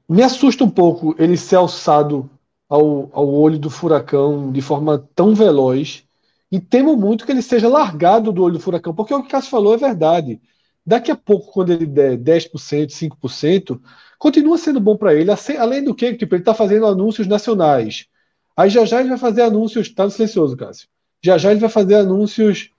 me 0.07 0.21
assusta 0.21 0.63
um 0.63 0.69
pouco 0.69 1.15
ele 1.17 1.37
ser 1.37 1.55
alçado 1.55 2.29
ao, 2.69 3.09
ao 3.13 3.29
olho 3.29 3.59
do 3.59 3.69
furacão 3.69 4.51
de 4.51 4.61
forma 4.61 5.07
tão 5.15 5.33
veloz 5.33 6.03
e 6.51 6.59
temo 6.59 6.95
muito 6.95 7.25
que 7.25 7.31
ele 7.31 7.41
seja 7.41 7.67
largado 7.67 8.31
do 8.31 8.43
olho 8.43 8.53
do 8.53 8.59
furacão, 8.59 8.93
porque 8.93 9.13
o 9.13 9.21
que 9.21 9.27
o 9.27 9.29
Cássio 9.29 9.49
falou 9.49 9.73
é 9.73 9.77
verdade. 9.77 10.39
Daqui 10.85 11.09
a 11.09 11.15
pouco, 11.15 11.51
quando 11.51 11.71
ele 11.71 11.85
der 11.85 12.17
10%, 12.17 12.89
5%, 12.89 13.79
continua 14.19 14.57
sendo 14.57 14.79
bom 14.79 14.95
para 14.95 15.13
ele, 15.13 15.31
além 15.57 15.83
do 15.83 15.95
que, 15.95 16.13
tipo, 16.13 16.35
ele 16.35 16.41
está 16.41 16.53
fazendo 16.53 16.85
anúncios 16.85 17.25
nacionais. 17.25 18.05
Aí 18.55 18.69
já 18.69 18.85
já 18.85 18.99
ele 18.99 19.09
vai 19.09 19.17
fazer 19.17 19.41
anúncios, 19.41 19.89
tá 19.89 20.03
no 20.03 20.11
silencioso, 20.11 20.55
Cássio. 20.55 20.87
Já 21.21 21.37
já 21.37 21.51
ele 21.51 21.59
vai 21.59 21.69
fazer 21.69 21.95
anúncios 21.95 22.69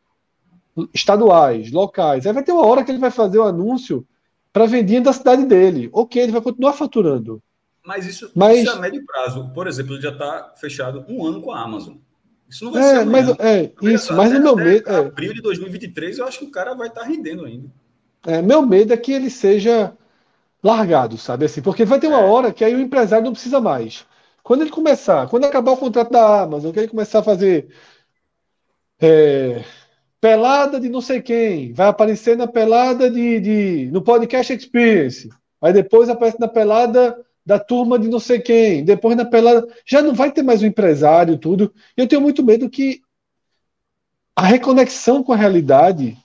estaduais, 0.93 1.73
locais. 1.73 2.27
Aí 2.27 2.33
vai 2.33 2.45
ter 2.45 2.53
uma 2.53 2.67
hora 2.67 2.85
que 2.85 2.91
ele 2.91 2.99
vai 2.99 3.11
fazer 3.11 3.39
o 3.39 3.45
anúncio 3.45 4.07
para 4.55 4.65
a 4.65 4.69
vendinha 4.69 5.01
da 5.01 5.13
cidade 5.13 5.45
dele. 5.47 5.91
Ok, 5.93 6.23
ele 6.23 6.31
vai 6.31 6.41
continuar 6.41 6.75
faturando. 6.75 7.43
Mas 7.85 8.07
isso, 8.07 8.31
mas 8.37 8.61
isso 8.61 8.71
é 8.71 8.73
a 8.73 8.79
médio 8.79 9.05
prazo. 9.05 9.51
Por 9.53 9.67
exemplo, 9.67 9.95
ele 9.95 10.03
já 10.03 10.11
está 10.11 10.55
fechado 10.57 11.05
um 11.09 11.27
ano 11.27 11.43
com 11.43 11.51
a 11.51 11.61
Amazon. 11.61 11.97
Isso 12.49 12.65
não 12.65 12.73
vai 12.73 12.83
é, 12.83 12.99
ser. 12.99 13.05
Mas, 13.05 13.29
é, 13.41 13.73
isso, 13.83 14.15
mas 14.15 14.33
o 14.33 14.41
meu 14.41 14.55
medo. 14.55 14.89
É, 14.89 14.99
abril 14.99 15.35
de 15.35 15.43
2023, 15.43 16.19
eu 16.19 16.27
acho 16.27 16.39
que 16.39 16.45
o 16.45 16.51
cara 16.53 16.73
vai 16.73 16.87
estar 16.87 17.01
tá 17.01 17.07
rendendo 17.07 17.45
ainda. 17.45 17.69
É, 18.25 18.41
meu 18.41 18.63
medo 18.63 18.93
é 18.93 18.97
que 18.97 19.11
ele 19.11 19.29
seja 19.29 19.93
largado, 20.63 21.19
sabe 21.19 21.47
assim? 21.47 21.61
Porque 21.61 21.85
vai 21.85 21.99
ter 21.99 22.07
uma 22.07 22.21
é. 22.21 22.25
hora 22.25 22.53
que 22.53 22.65
aí 22.65 22.77
o 22.77 22.81
empresário 22.81 23.25
não 23.25 23.33
precisa 23.33 23.61
mais. 23.61 24.07
Quando 24.41 24.61
ele 24.61 24.71
começar, 24.71 25.29
quando 25.29 25.47
acabar 25.47 25.73
o 25.73 25.77
contrato 25.77 26.13
da 26.13 26.43
Amazon, 26.43 26.71
que 26.71 26.79
ele 26.79 26.89
começar 26.89 27.19
a 27.19 27.25
fazer 27.25 27.75
é, 29.01 29.65
pelada 30.25 30.81
de 30.81 30.89
não 30.89 31.03
sei 31.03 31.21
quem, 31.21 31.75
vai 31.75 31.87
aparecer 31.87 32.35
na 32.35 32.47
pelada 32.47 33.11
de, 33.11 33.41
de 33.41 33.91
no 33.93 34.01
podcast 34.01 34.55
Experience, 34.55 35.29
aí 35.61 35.71
depois 35.71 36.09
aparece 36.09 36.41
na 36.41 36.49
pelada 36.49 37.23
da 37.45 37.59
turma 37.59 37.99
de 37.99 38.09
não 38.09 38.19
sei 38.19 38.41
quem, 38.41 38.83
depois 38.83 39.19
na 39.19 39.27
pelada, 39.27 39.69
já 39.85 40.01
não 40.01 40.15
vai 40.15 40.33
ter 40.33 40.43
mais 40.43 40.63
um 40.63 40.67
empresário, 40.67 41.37
tudo. 41.37 41.75
Eu 41.95 42.09
tenho 42.09 42.23
muito 42.23 42.43
medo 42.43 42.71
que 42.71 43.03
a 44.35 44.47
reconexão 44.47 45.23
com 45.23 45.35
a 45.35 45.37
realidade 45.37 46.17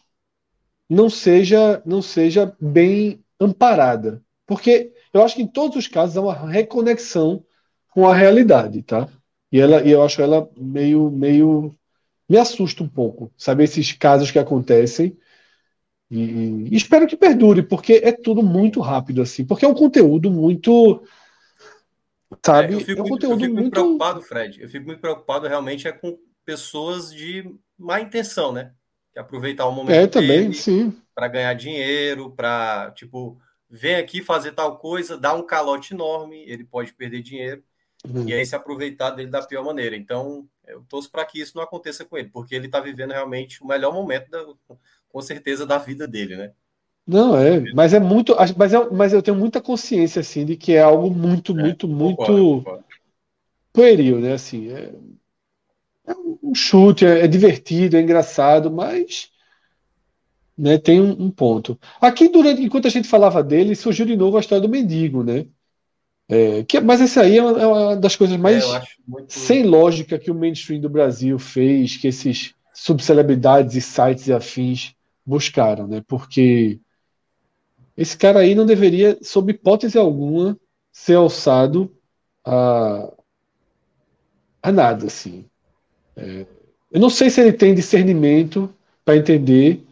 não 0.90 1.10
seja 1.10 1.82
não 1.86 2.02
seja 2.02 2.56
bem 2.58 3.22
amparada, 3.38 4.24
porque 4.48 4.94
eu 5.14 5.22
acho 5.22 5.36
que 5.36 5.42
em 5.42 5.48
todos 5.48 5.76
os 5.76 5.90
casos 5.90 6.16
há 6.16 6.22
uma 6.22 6.48
reconexão 6.48 7.44
com 7.90 8.08
a 8.08 8.16
realidade, 8.16 8.82
tá? 8.82 9.10
E 9.52 9.60
ela 9.60 9.84
e 9.84 9.92
eu 9.92 10.02
acho 10.02 10.22
ela 10.22 10.50
meio 10.56 11.12
meio 11.12 11.76
me 12.30 12.38
assusta 12.38 12.84
um 12.84 12.88
pouco, 12.88 13.34
saber 13.36 13.64
esses 13.64 13.92
casos 13.92 14.30
que 14.30 14.38
acontecem. 14.38 15.18
E, 16.12 16.22
e, 16.72 16.76
espero 16.76 17.08
que 17.08 17.18
perdure, 17.18 17.64
porque 17.64 18.02
é 18.04 18.12
tudo 18.12 18.44
muito 18.44 18.80
rápido, 18.80 19.22
assim, 19.22 19.44
porque 19.44 19.66
é 19.66 19.68
um 19.68 19.74
conteúdo 19.74 20.30
muito. 20.30 21.04
Sabe? 22.46 22.74
É, 22.74 22.76
eu 22.76 22.80
fico, 22.82 23.00
é 23.00 23.04
um 23.04 23.08
conteúdo 23.08 23.44
eu 23.44 23.48
fico 23.48 23.56
muito 23.56 23.72
preocupado, 23.72 24.22
Fred. 24.22 24.62
Eu 24.62 24.70
fico 24.70 24.86
muito 24.86 25.00
preocupado 25.00 25.48
realmente 25.48 25.88
é 25.88 25.92
com 25.92 26.18
pessoas 26.46 27.12
de 27.12 27.56
má 27.78 28.00
intenção, 28.00 28.52
né? 28.52 28.74
Que 29.12 29.20
aproveitar 29.20 29.66
o 29.66 29.72
momento 29.72 29.96
é, 29.96 30.08
também, 30.08 30.54
sim. 30.54 30.96
para 31.16 31.28
ganhar 31.28 31.54
dinheiro, 31.56 32.32
para 32.32 32.92
tipo, 32.92 33.40
vem 33.68 33.96
aqui 33.96 34.22
fazer 34.22 34.52
tal 34.52 34.78
coisa, 34.78 35.18
dá 35.18 35.34
um 35.34 35.46
calote 35.46 35.96
enorme, 35.96 36.44
ele 36.48 36.64
pode 36.64 36.94
perder 36.94 37.24
dinheiro 37.24 37.64
uhum. 38.08 38.28
e 38.28 38.34
aí 38.34 38.46
se 38.46 38.56
aproveitar 38.56 39.12
dele 39.12 39.30
da 39.30 39.42
pior 39.42 39.64
maneira. 39.64 39.96
Então, 39.96 40.48
eu 40.68 40.84
torço 40.88 41.10
para 41.10 41.26
que 41.26 41.42
isso 41.42 41.56
não 41.56 41.64
aconteça 41.64 42.06
com 42.06 42.18
ele, 42.18 42.30
porque 42.30 42.56
ele 42.56 42.68
está 42.68 42.80
vivendo 42.80 43.12
realmente 43.12 43.64
o 43.64 43.68
melhor 43.68 43.94
momento, 43.94 44.30
da, 44.30 44.46
com 45.10 45.22
certeza, 45.22 45.66
da 45.66 45.78
vida 45.78 46.08
dele, 46.08 46.36
né? 46.36 46.52
Não, 47.06 47.36
é, 47.36 47.60
mas 47.74 47.94
é 47.94 48.00
muito. 48.00 48.36
Mas, 48.56 48.72
é, 48.72 48.90
mas 48.92 49.14
eu 49.14 49.22
tenho 49.24 49.36
muita 49.36 49.60
consciência, 49.60 50.20
assim, 50.20 50.46
de 50.46 50.56
que 50.56 50.74
é 50.74 50.82
algo 50.82 51.10
muito, 51.10 51.58
é, 51.58 51.62
muito, 51.64 51.88
muito 51.88 52.64
pueril, 53.74 54.20
né? 54.20 54.34
Assim, 54.34 54.72
é, 54.72 54.94
é 56.06 56.14
um 56.44 56.54
chute, 56.54 57.06
é, 57.06 57.22
é, 57.22 57.28
divertido, 57.28 57.98
é 57.98 58.02
engraçado, 58.02 58.70
mas 58.70 59.32
né, 60.58 60.78
tem 60.78 61.02
um, 61.02 61.12
um, 61.24 61.32
ponto. 61.32 61.80
Aqui, 62.00 62.30
durante, 62.30 62.62
enquanto 62.62 62.88
a 62.88 62.92
gente 62.92 63.08
falava 63.08 63.44
dele, 63.44 63.76
surgiu 63.76 64.06
de 64.06 64.16
novo 64.16 64.38
a 64.38 64.40
história 64.40 64.62
do 64.62 64.70
mendigo, 64.70 65.24
né? 65.24 65.48
É, 66.32 66.64
que, 66.64 66.80
mas 66.80 67.02
esse 67.02 67.20
aí 67.20 67.40
é 67.40 67.44
uma, 67.44 67.60
é 67.60 67.66
uma 67.66 67.96
das 67.96 68.16
coisas 68.16 68.38
mais 68.38 68.64
é, 68.64 68.84
muito... 69.08 69.34
sem 69.34 69.64
lógica 69.64 70.20
que 70.20 70.30
o 70.30 70.36
mainstream 70.36 70.80
do 70.80 70.88
Brasil 70.88 71.40
fez, 71.40 71.98
que 71.98 72.08
esses 72.08 72.54
subcelebridades 72.72 73.76
e 73.76 73.82
sites 73.82 74.28
e 74.28 74.34
afins 74.34 74.94
buscaram, 75.26 75.88
né? 75.88 76.04
Porque 76.08 76.80
esse 77.98 78.16
cara 78.16 78.42
aí 78.42 78.54
não 78.54 78.66
deveria, 78.66 79.18
sob 79.24 79.52
hipótese 79.52 79.98
alguma, 79.98 80.56
ser 80.92 81.16
alçado 81.16 81.92
a, 82.46 83.12
a 84.62 84.72
nada, 84.72 85.08
assim. 85.08 85.46
É, 86.16 86.46
eu 86.92 87.00
não 87.00 87.10
sei 87.10 87.32
se 87.32 87.42
ele 87.42 87.54
tem 87.54 87.74
discernimento 87.74 88.72
para 89.04 89.18
entender 89.18 89.84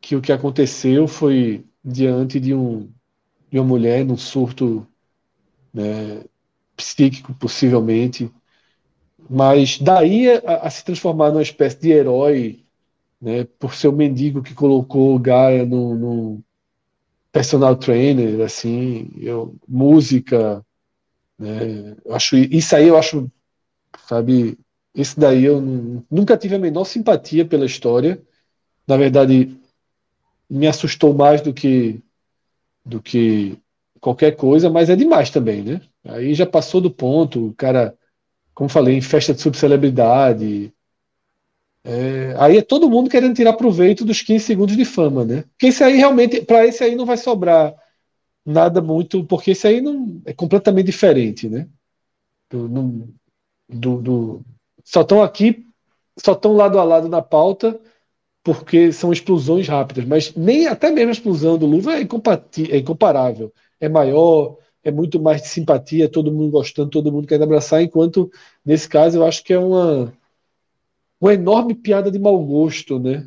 que 0.00 0.16
o 0.16 0.22
que 0.22 0.32
aconteceu 0.32 1.06
foi 1.06 1.62
diante 1.84 2.40
de, 2.40 2.54
um, 2.54 2.88
de 3.50 3.58
uma 3.58 3.66
mulher 3.66 4.02
num 4.02 4.16
surto 4.16 4.86
né, 5.74 6.22
psíquico, 6.76 7.34
possivelmente. 7.34 8.30
Mas 9.28 9.78
daí 9.78 10.30
a, 10.30 10.62
a, 10.62 10.70
se 10.70 10.84
transformar 10.84 11.30
numa 11.30 11.42
espécie 11.42 11.80
de 11.80 11.90
herói, 11.90 12.64
né, 13.20 13.44
por 13.58 13.74
ser 13.74 13.88
o 13.88 13.92
mendigo 13.92 14.42
que 14.42 14.54
colocou 14.54 15.18
Gaia 15.18 15.66
no, 15.66 15.94
no 15.94 16.44
personal 17.32 17.74
trainer, 17.74 18.40
assim, 18.42 19.10
eu, 19.18 19.56
música, 19.66 20.64
né, 21.38 21.96
eu 22.04 22.14
acho 22.14 22.36
isso 22.36 22.76
aí 22.76 22.86
eu 22.86 22.96
acho, 22.96 23.30
sabe, 24.06 24.58
esse 24.94 25.18
daí 25.18 25.44
eu 25.44 25.60
nunca 26.10 26.36
tive 26.36 26.54
a 26.54 26.58
menor 26.58 26.84
simpatia 26.84 27.44
pela 27.44 27.66
história. 27.66 28.22
Na 28.86 28.96
verdade, 28.96 29.58
me 30.48 30.68
assustou 30.68 31.14
mais 31.14 31.40
do 31.40 31.52
que 31.52 32.00
do 32.84 33.00
que 33.00 33.58
qualquer 34.04 34.36
coisa, 34.36 34.68
mas 34.68 34.90
é 34.90 34.96
demais 34.96 35.30
também, 35.30 35.62
né? 35.62 35.80
Aí 36.04 36.34
já 36.34 36.44
passou 36.44 36.78
do 36.78 36.90
ponto, 36.90 37.48
o 37.48 37.54
cara, 37.54 37.96
como 38.54 38.68
falei, 38.68 38.94
em 38.94 39.00
festa 39.00 39.32
de 39.32 39.40
subcelebridade. 39.40 40.70
É, 41.82 42.34
aí 42.38 42.58
é 42.58 42.62
todo 42.62 42.90
mundo 42.90 43.08
querendo 43.08 43.34
tirar 43.34 43.54
proveito 43.54 44.04
dos 44.04 44.20
15 44.20 44.44
segundos 44.44 44.76
de 44.76 44.84
fama, 44.84 45.24
né? 45.24 45.44
Porque 45.52 45.68
esse 45.68 45.82
aí 45.82 45.96
realmente, 45.96 46.42
para 46.42 46.66
esse 46.66 46.84
aí 46.84 46.94
não 46.94 47.06
vai 47.06 47.16
sobrar 47.16 47.74
nada 48.44 48.82
muito, 48.82 49.24
porque 49.24 49.52
esse 49.52 49.66
aí 49.66 49.80
não 49.80 50.20
é 50.26 50.34
completamente 50.34 50.86
diferente, 50.86 51.48
né? 51.48 51.66
Do, 52.50 52.68
do, 53.70 54.02
do 54.02 54.44
só 54.84 55.00
estão 55.00 55.22
aqui, 55.22 55.66
só 56.22 56.32
estão 56.32 56.52
lado 56.52 56.78
a 56.78 56.84
lado 56.84 57.08
na 57.08 57.22
pauta 57.22 57.80
porque 58.42 58.92
são 58.92 59.10
explosões 59.10 59.66
rápidas, 59.66 60.04
mas 60.04 60.34
nem 60.34 60.66
até 60.66 60.90
mesmo 60.90 61.08
a 61.08 61.12
explosão 61.12 61.56
do 61.56 61.64
Luva 61.64 61.94
é, 61.94 62.00
é 62.00 62.78
incomparável 62.78 63.50
é 63.80 63.88
maior, 63.88 64.56
é 64.82 64.90
muito 64.90 65.20
mais 65.20 65.42
de 65.42 65.48
simpatia, 65.48 66.08
todo 66.08 66.32
mundo 66.32 66.50
gostando, 66.50 66.90
todo 66.90 67.10
mundo 67.12 67.26
querendo 67.26 67.44
abraçar, 67.44 67.82
enquanto 67.82 68.30
nesse 68.64 68.88
caso 68.88 69.18
eu 69.18 69.26
acho 69.26 69.42
que 69.42 69.52
é 69.52 69.58
uma, 69.58 70.12
uma 71.20 71.34
enorme 71.34 71.74
piada 71.74 72.10
de 72.10 72.18
mau 72.18 72.38
gosto, 72.44 72.98
né? 72.98 73.26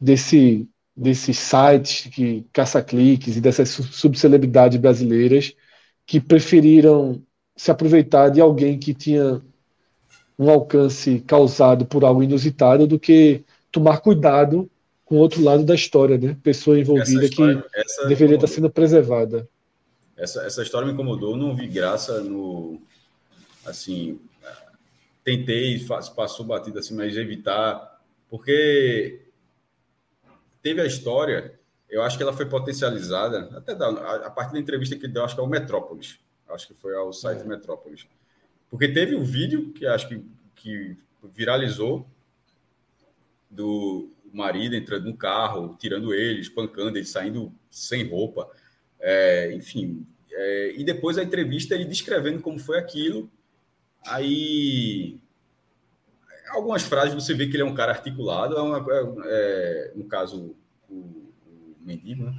Desse, 0.00 0.68
desses 0.96 1.38
sites 1.38 2.10
que 2.10 2.46
caça-cliques 2.52 3.36
e 3.36 3.40
dessas 3.40 3.68
subcelebridades 3.68 4.78
brasileiras 4.78 5.54
que 6.06 6.20
preferiram 6.20 7.22
se 7.56 7.70
aproveitar 7.70 8.30
de 8.30 8.40
alguém 8.40 8.78
que 8.78 8.94
tinha 8.94 9.42
um 10.38 10.48
alcance 10.48 11.20
causado 11.20 11.84
por 11.84 12.04
algo 12.04 12.22
inusitado 12.22 12.86
do 12.86 12.98
que 12.98 13.44
tomar 13.70 14.00
cuidado 14.00 14.70
com 15.10 15.16
o 15.16 15.18
outro 15.18 15.42
lado 15.42 15.64
da 15.64 15.74
história, 15.74 16.16
né? 16.16 16.36
Pessoa 16.40 16.78
envolvida 16.78 17.24
história, 17.24 17.60
que 17.60 18.06
deveria 18.06 18.36
estar 18.36 18.46
sendo 18.46 18.70
preservada. 18.70 19.48
Essa, 20.16 20.42
essa 20.42 20.62
história 20.62 20.86
me 20.86 20.92
incomodou, 20.92 21.36
não 21.36 21.52
vi 21.52 21.66
graça 21.66 22.20
no. 22.20 22.80
Assim, 23.66 24.20
tentei, 25.24 25.84
passou 26.14 26.46
batida 26.46 26.78
assim, 26.78 26.94
mas 26.94 27.16
evitar, 27.16 28.00
porque 28.28 29.22
teve 30.62 30.80
a 30.80 30.86
história, 30.86 31.58
eu 31.88 32.02
acho 32.02 32.16
que 32.16 32.22
ela 32.22 32.32
foi 32.32 32.46
potencializada, 32.46 33.50
até 33.56 33.74
da, 33.74 33.88
a, 33.88 34.26
a 34.26 34.30
partir 34.30 34.52
da 34.52 34.60
entrevista 34.60 34.94
que 34.94 35.08
deu, 35.08 35.24
acho 35.24 35.34
que 35.34 35.40
é 35.40 35.44
o 35.44 35.48
Metrópolis, 35.48 36.20
acho 36.50 36.68
que 36.68 36.74
foi 36.74 36.94
ao 36.94 37.12
site 37.12 37.40
é. 37.40 37.44
Metrópolis. 37.44 38.06
Porque 38.70 38.86
teve 38.86 39.16
o 39.16 39.24
vídeo 39.24 39.72
que 39.72 39.84
acho 39.86 40.08
que, 40.08 40.24
que 40.54 40.96
viralizou 41.34 42.06
do 43.50 44.08
marido 44.32 44.74
entrando 44.74 45.06
no 45.06 45.16
carro, 45.16 45.76
tirando 45.78 46.14
ele, 46.14 46.40
espancando 46.40 46.96
ele, 46.96 47.06
saindo 47.06 47.52
sem 47.68 48.06
roupa. 48.08 48.50
É, 48.98 49.52
enfim, 49.52 50.06
é, 50.30 50.74
e 50.76 50.84
depois 50.84 51.18
a 51.18 51.22
entrevista 51.22 51.74
ele 51.74 51.84
descrevendo 51.84 52.40
como 52.40 52.58
foi 52.58 52.78
aquilo. 52.78 53.30
Aí, 54.06 55.20
algumas 56.50 56.82
frases 56.82 57.14
você 57.14 57.34
vê 57.34 57.46
que 57.46 57.56
ele 57.56 57.62
é 57.62 57.66
um 57.66 57.74
cara 57.74 57.92
articulado, 57.92 58.56
é, 58.56 58.62
uma, 58.62 58.78
é, 58.78 59.12
é 59.26 59.92
no 59.94 60.04
caso, 60.04 60.54
o, 60.88 60.94
o 60.94 61.76
mendigo, 61.80 62.24
né? 62.24 62.34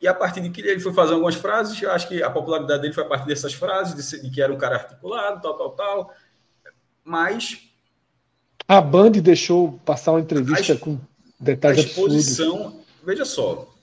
E 0.00 0.06
a 0.06 0.12
partir 0.12 0.42
de 0.42 0.50
que 0.50 0.60
ele 0.60 0.80
foi 0.80 0.92
fazer 0.92 1.14
algumas 1.14 1.34
frases, 1.34 1.80
eu 1.80 1.90
acho 1.90 2.06
que 2.06 2.22
a 2.22 2.28
popularidade 2.28 2.82
dele 2.82 2.92
foi 2.92 3.04
a 3.04 3.08
partir 3.08 3.26
dessas 3.26 3.54
frases, 3.54 4.20
de 4.20 4.30
que 4.30 4.42
era 4.42 4.52
um 4.52 4.58
cara 4.58 4.76
articulado, 4.76 5.40
tal, 5.40 5.56
tal, 5.56 5.70
tal. 5.70 6.14
Mas 7.02 7.73
a 8.66 8.80
Band 8.80 9.10
deixou 9.12 9.72
passar 9.84 10.12
uma 10.12 10.20
entrevista 10.20 10.72
a, 10.72 10.76
com 10.76 10.98
detalhes 11.38 11.78
a 11.78 11.82
exposição, 11.82 12.56
absurdos. 12.56 12.84
Veja 13.04 13.24
só. 13.24 13.74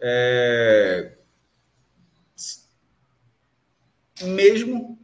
É, 0.00 1.12
mesmo 4.22 4.98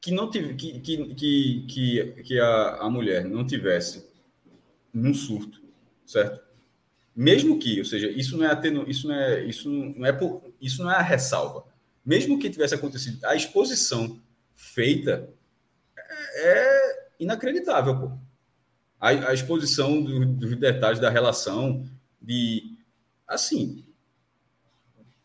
que 0.00 0.10
não 0.10 0.30
tive, 0.30 0.54
que, 0.54 0.80
que, 0.80 1.64
que, 1.66 2.22
que 2.22 2.40
a, 2.40 2.76
a 2.76 2.90
mulher 2.90 3.24
não 3.24 3.46
tivesse 3.46 4.06
num 4.92 5.14
surto, 5.14 5.62
certo? 6.06 6.40
Mesmo 7.14 7.58
que, 7.58 7.78
ou 7.78 7.84
seja, 7.84 8.10
isso 8.10 8.36
não 8.36 8.44
é 8.44 8.50
atenu, 8.50 8.84
isso 8.88 9.06
não 9.06 9.14
é 9.14 9.44
isso 9.44 9.70
não 9.70 10.06
é 10.06 10.12
por, 10.12 10.42
isso 10.60 10.82
não 10.82 10.90
é 10.90 10.96
a 10.96 11.02
ressalva. 11.02 11.64
mesmo 12.04 12.38
que 12.38 12.50
tivesse 12.50 12.74
acontecido, 12.74 13.24
a 13.24 13.36
exposição 13.36 14.20
feita 14.54 15.28
é, 15.96 16.48
é 16.48 16.81
inacreditável, 17.22 17.98
pô. 17.98 18.12
A, 19.00 19.08
a 19.08 19.34
exposição 19.34 20.02
do, 20.02 20.24
dos 20.26 20.56
detalhes 20.56 21.00
da 21.00 21.10
relação, 21.10 21.84
de. 22.20 22.78
Assim. 23.26 23.84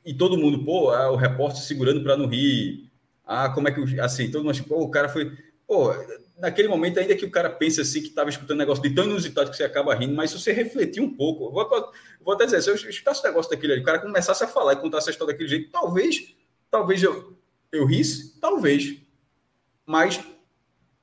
E 0.05 0.13
todo 0.13 0.37
mundo, 0.37 0.63
pô, 0.63 0.89
ah, 0.91 1.11
o 1.11 1.15
repórter 1.15 1.61
segurando 1.61 2.01
para 2.01 2.17
não 2.17 2.27
rir. 2.27 2.89
Ah, 3.25 3.49
como 3.49 3.67
é 3.67 3.71
que. 3.71 3.99
Assim, 3.99 4.31
todo 4.31 4.43
mundo, 4.43 4.55
tipo, 4.55 4.75
o 4.75 4.89
cara 4.89 5.09
foi. 5.09 5.37
Pô, 5.67 5.93
naquele 6.37 6.67
momento, 6.67 6.99
ainda 6.99 7.15
que 7.15 7.25
o 7.25 7.31
cara 7.31 7.49
pense 7.49 7.81
assim, 7.81 8.01
que 8.01 8.07
estava 8.07 8.29
escutando 8.29 8.57
um 8.57 8.59
negócio 8.59 8.83
de 8.83 8.93
tão 8.93 9.05
inusitado 9.05 9.49
que 9.49 9.57
você 9.57 9.63
acaba 9.63 9.93
rindo, 9.95 10.15
mas 10.15 10.31
se 10.31 10.39
você 10.39 10.53
refletir 10.53 11.01
um 11.01 11.13
pouco, 11.13 11.51
vou, 11.51 11.91
vou 12.21 12.33
até 12.33 12.45
dizer, 12.45 12.61
se 12.61 12.69
eu 12.69 12.75
escutasse 12.75 13.21
o 13.21 13.23
negócio 13.27 13.51
daquele 13.51 13.73
ali, 13.73 13.81
o 13.81 13.85
cara 13.85 13.99
começasse 13.99 14.43
a 14.43 14.47
falar 14.47 14.73
e 14.73 14.77
contar 14.77 14.99
essa 14.99 15.09
história 15.09 15.33
daquele 15.33 15.49
jeito, 15.49 15.71
talvez, 15.71 16.35
talvez 16.69 17.03
eu, 17.03 17.37
eu 17.71 17.85
risse, 17.85 18.39
talvez, 18.39 18.97
mas 19.85 20.23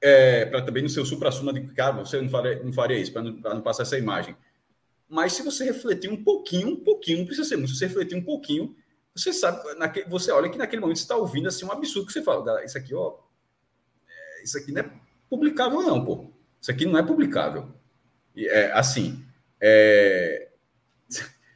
é, 0.04 0.44
para 0.44 0.60
também 0.60 0.82
no 0.82 0.88
seu 0.90 1.02
supra-suma 1.02 1.50
de 1.50 1.62
cara, 1.68 1.92
você 1.92 2.20
não 2.20 2.28
faria, 2.28 2.62
não 2.62 2.70
faria 2.74 2.98
isso, 2.98 3.10
para 3.10 3.22
não, 3.22 3.32
não, 3.32 3.62
passar 3.62 3.84
essa 3.84 3.96
imagem. 3.96 4.36
Mas 5.08 5.32
se 5.32 5.42
você 5.42 5.64
refletir 5.64 6.10
um 6.10 6.22
pouquinho, 6.22 6.68
um 6.68 6.76
pouquinho, 6.76 7.20
não 7.20 7.24
precisa 7.24 7.48
ser 7.48 7.56
muito, 7.56 7.70
se 7.70 7.78
você 7.78 7.86
refletir 7.86 8.14
um 8.14 8.22
pouquinho, 8.22 8.76
você 9.16 9.32
sabe, 9.32 9.62
naquele, 9.78 10.06
você 10.06 10.30
olha 10.30 10.50
que 10.50 10.58
naquele 10.58 10.82
momento 10.82 10.98
você 10.98 11.04
está 11.04 11.16
ouvindo 11.16 11.48
assim 11.48 11.64
um 11.64 11.72
absurdo 11.72 12.06
que 12.06 12.12
você 12.12 12.22
fala, 12.22 12.62
isso 12.66 12.76
aqui, 12.76 12.94
ó, 12.94 13.14
é, 14.06 14.44
isso 14.44 14.58
aqui 14.58 14.72
não 14.72 14.82
é 14.82 14.90
publicável, 15.30 15.80
não, 15.80 16.04
pô. 16.04 16.26
Isso 16.60 16.70
aqui 16.70 16.84
não 16.84 16.98
é 16.98 17.02
publicável. 17.02 17.68
É, 18.36 18.72
assim, 18.72 19.24
é... 19.58 20.48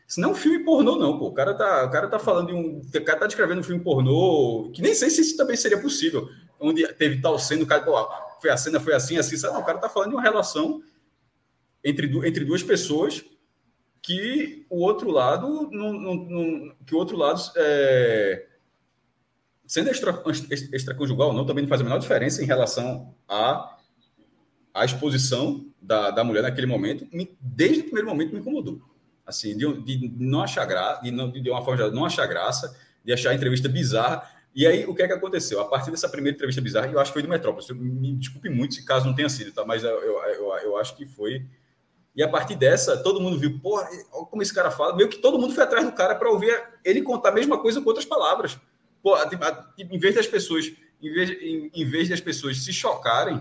Isso 0.06 0.22
não 0.22 0.30
é 0.30 0.32
um 0.32 0.34
filme 0.34 0.64
pornô, 0.64 0.96
não, 0.96 1.18
pô. 1.18 1.26
O 1.26 1.34
cara 1.34 1.52
tá, 1.52 1.84
o 1.84 1.90
cara 1.90 2.08
tá 2.08 2.18
falando 2.18 2.46
de 2.46 2.54
um. 2.54 2.78
O 2.80 3.04
cara 3.04 3.18
tá 3.18 3.26
descrevendo 3.26 3.60
um 3.60 3.62
filme 3.62 3.84
pornô, 3.84 4.70
que 4.72 4.80
nem 4.80 4.94
sei 4.94 5.10
se 5.10 5.20
isso 5.20 5.36
também 5.36 5.54
seria 5.54 5.78
possível. 5.78 6.30
Onde 6.58 6.86
teve 6.94 7.20
tal 7.20 7.38
cena, 7.38 7.62
o 7.62 7.66
cara, 7.66 7.82
pô, 7.82 7.94
foi 8.40 8.50
a 8.50 8.56
cena, 8.56 8.80
foi 8.80 8.94
assim, 8.94 9.16
assim, 9.18 9.36
sabe? 9.36 9.54
Não, 9.54 9.62
o 9.62 9.64
cara 9.64 9.78
tá 9.78 9.88
falando 9.88 10.10
de 10.10 10.16
uma 10.16 10.22
relação 10.22 10.82
entre, 11.84 12.06
entre 12.26 12.44
duas 12.44 12.62
pessoas 12.62 13.24
que 14.00 14.66
o 14.70 14.78
outro 14.78 15.10
lado 15.10 15.68
não, 15.70 15.92
não, 15.92 16.14
não 16.14 16.76
que 16.86 16.94
o 16.94 16.98
outro 16.98 17.16
lado 17.16 17.40
é, 17.56 18.46
sendo 19.68 19.90
extra, 19.90 20.12
não, 20.14 21.44
também 21.44 21.62
não 21.62 21.68
faz 21.68 21.82
a 21.82 21.84
menor 21.84 21.98
diferença 21.98 22.42
em 22.42 22.46
relação 22.46 23.14
à, 23.28 23.76
à 24.72 24.84
exposição 24.84 25.66
da, 25.80 26.10
da 26.10 26.24
mulher 26.24 26.42
naquele 26.42 26.66
momento. 26.66 27.06
Me, 27.12 27.36
desde 27.38 27.80
o 27.80 27.84
primeiro 27.84 28.08
momento 28.08 28.32
me 28.32 28.40
incomodou. 28.40 28.80
Assim, 29.26 29.54
de, 29.54 29.82
de 29.82 30.10
não 30.18 30.40
achar 30.40 30.64
graça, 30.64 31.02
de, 31.02 31.10
não, 31.10 31.30
de 31.30 31.50
uma 31.50 31.62
forma 31.62 31.90
de 31.90 31.94
não 31.94 32.06
achar 32.06 32.26
graça, 32.26 32.74
de 33.04 33.12
achar 33.12 33.30
a 33.30 33.34
entrevista 33.34 33.68
bizarra. 33.68 34.26
E 34.58 34.66
aí, 34.66 34.84
o 34.86 34.92
que 34.92 35.02
é 35.02 35.06
que 35.06 35.12
aconteceu? 35.12 35.60
A 35.60 35.64
partir 35.66 35.92
dessa 35.92 36.08
primeira 36.08 36.34
entrevista 36.34 36.60
bizarra, 36.60 36.88
eu 36.88 36.98
acho 36.98 37.12
que 37.12 37.12
foi 37.12 37.22
do 37.22 37.28
Metrópolis. 37.28 37.70
Me 37.70 38.16
desculpe 38.16 38.48
muito 38.48 38.74
se 38.74 38.84
caso 38.84 39.06
não 39.06 39.14
tenha 39.14 39.28
sido, 39.28 39.52
tá? 39.52 39.64
Mas 39.64 39.84
eu, 39.84 39.90
eu, 39.90 40.52
eu, 40.64 40.76
acho 40.76 40.96
que 40.96 41.06
foi. 41.06 41.46
E 42.12 42.24
a 42.24 42.28
partir 42.28 42.56
dessa, 42.56 42.96
todo 42.96 43.20
mundo 43.20 43.38
viu, 43.38 43.56
olha 43.62 43.88
como 44.28 44.42
esse 44.42 44.52
cara 44.52 44.72
fala. 44.72 44.96
Meio 44.96 45.08
que 45.08 45.18
todo 45.18 45.38
mundo 45.38 45.54
foi 45.54 45.62
atrás 45.62 45.86
do 45.86 45.92
cara 45.92 46.16
para 46.16 46.28
ouvir 46.28 46.60
ele 46.84 47.02
contar 47.02 47.28
a 47.28 47.32
mesma 47.32 47.56
coisa 47.58 47.80
com 47.80 47.86
outras 47.86 48.04
palavras. 48.04 48.58
Pô, 49.00 49.14
em 49.78 49.98
vez 50.00 50.16
das 50.16 50.26
pessoas, 50.26 50.72
em 51.00 51.12
vez, 51.12 51.30
em, 51.30 51.70
em 51.72 51.84
vez 51.84 52.08
das 52.08 52.20
pessoas 52.20 52.58
se 52.64 52.72
chocarem 52.72 53.40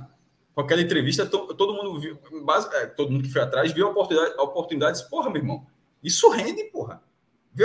com 0.54 0.62
aquela 0.62 0.84
entrevista, 0.84 1.26
to, 1.26 1.52
todo 1.56 1.74
mundo 1.74 2.00
viu, 2.00 2.20
base, 2.46 2.70
é, 2.76 2.86
todo 2.86 3.12
mundo 3.12 3.24
que 3.24 3.34
foi 3.34 3.42
atrás 3.42 3.72
viu 3.72 3.88
a 3.88 3.90
oportunidade, 3.90 4.36
a 4.38 4.44
oportunidade 4.44 5.00
disse, 5.00 5.10
porra, 5.10 5.32
meu 5.32 5.42
irmão, 5.42 5.66
isso 6.04 6.30
rende, 6.30 6.64
porra. 6.66 7.02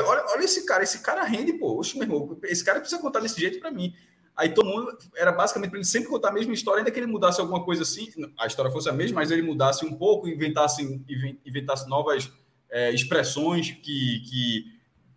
Olha, 0.00 0.24
olha 0.28 0.44
esse 0.44 0.64
cara, 0.64 0.82
esse 0.82 1.00
cara 1.00 1.22
rende, 1.24 1.52
pô. 1.54 1.78
Oxe, 1.78 1.98
meu 1.98 2.04
irmão, 2.04 2.38
esse 2.44 2.64
cara 2.64 2.80
precisa 2.80 3.00
contar 3.00 3.20
desse 3.20 3.40
jeito 3.40 3.60
para 3.60 3.70
mim. 3.70 3.94
Aí 4.34 4.48
todo 4.48 4.66
mundo 4.66 4.96
era 5.16 5.30
basicamente 5.30 5.70
para 5.70 5.78
ele 5.78 5.86
sempre 5.86 6.08
contar 6.08 6.30
a 6.30 6.32
mesma 6.32 6.54
história, 6.54 6.80
ainda 6.80 6.90
que 6.90 6.98
ele 6.98 7.06
mudasse 7.06 7.40
alguma 7.40 7.62
coisa 7.64 7.82
assim, 7.82 8.08
a 8.38 8.46
história 8.46 8.70
fosse 8.70 8.88
a 8.88 8.92
mesma, 8.92 9.16
mas 9.16 9.30
ele 9.30 9.42
mudasse 9.42 9.84
um 9.84 9.94
pouco, 9.94 10.26
inventasse, 10.26 10.82
inventasse 11.44 11.86
novas 11.88 12.32
é, 12.70 12.90
expressões 12.92 13.70
que, 13.70 14.20
que 14.20 14.64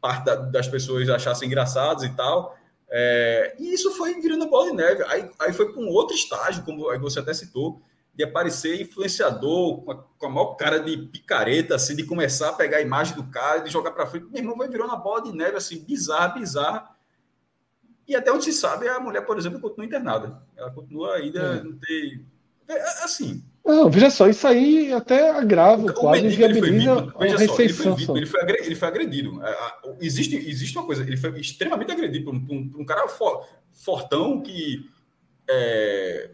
parte 0.01 0.25
da, 0.25 0.35
das 0.35 0.67
pessoas 0.67 1.09
achassem 1.09 1.47
engraçadas 1.47 2.03
e 2.03 2.09
tal. 2.09 2.57
É, 2.89 3.55
e 3.57 3.73
isso 3.73 3.91
foi 3.91 4.19
virando 4.19 4.49
bola 4.49 4.69
de 4.69 4.75
neve. 4.75 5.03
Aí, 5.07 5.29
aí 5.39 5.53
foi 5.53 5.71
para 5.71 5.81
um 5.81 5.87
outro 5.87 6.15
estágio, 6.15 6.63
como 6.63 6.85
você 6.99 7.19
até 7.19 7.33
citou, 7.33 7.81
de 8.15 8.23
aparecer 8.23 8.81
influenciador 8.81 9.81
com 9.81 9.91
a, 9.91 9.95
com 9.95 10.25
a 10.25 10.29
maior 10.29 10.55
cara 10.55 10.79
de 10.79 10.97
picareta, 10.97 11.75
assim, 11.75 11.95
de 11.95 12.03
começar 12.03 12.49
a 12.49 12.53
pegar 12.53 12.77
a 12.77 12.81
imagem 12.81 13.15
do 13.15 13.25
cara, 13.25 13.59
de 13.59 13.69
jogar 13.69 13.91
para 13.91 14.07
frente. 14.07 14.27
Meu 14.31 14.41
irmão 14.41 14.57
vai 14.57 14.67
virando 14.67 14.89
uma 14.89 14.97
bola 14.97 15.23
de 15.23 15.35
neve, 15.35 15.57
assim, 15.57 15.79
bizarra, 15.79 16.29
bizarra. 16.29 16.95
E 18.07 18.15
até 18.15 18.31
onde 18.31 18.45
se 18.45 18.53
sabe, 18.53 18.87
a 18.87 18.99
mulher, 18.99 19.21
por 19.21 19.37
exemplo, 19.37 19.59
continua 19.59 19.85
internada. 19.85 20.41
Ela 20.55 20.71
continua 20.71 21.15
ainda, 21.15 21.39
é. 21.39 21.63
não 21.63 21.77
tem. 21.77 22.25
É, 22.67 23.03
assim, 23.03 23.43
não, 23.65 23.89
veja 23.89 24.11
só, 24.11 24.29
isso 24.29 24.45
aí 24.45 24.93
até 24.93 25.31
agrava 25.31 25.87
o 25.87 25.93
quadro 25.93 26.27
e 26.27 26.29
viabiliza 26.29 27.11
a 27.19 27.25
recepção. 27.25 28.15
Ele 28.15 28.27
foi, 28.27 28.41
agredido, 28.41 28.67
ele 28.67 28.75
foi 28.75 28.87
agredido. 28.87 29.43
É, 29.43 29.55
existe, 30.01 30.35
existe 30.35 30.77
uma 30.77 30.85
coisa, 30.85 31.01
ele 31.01 31.17
foi 31.17 31.39
extremamente 31.39 31.91
agredido 31.91 32.25
por 32.25 32.35
um, 32.35 32.69
por 32.69 32.79
um, 32.79 32.85
cara 32.85 33.07
for, 33.07 33.43
fortão 33.73 34.39
que 34.41 34.87
é, 35.49 36.29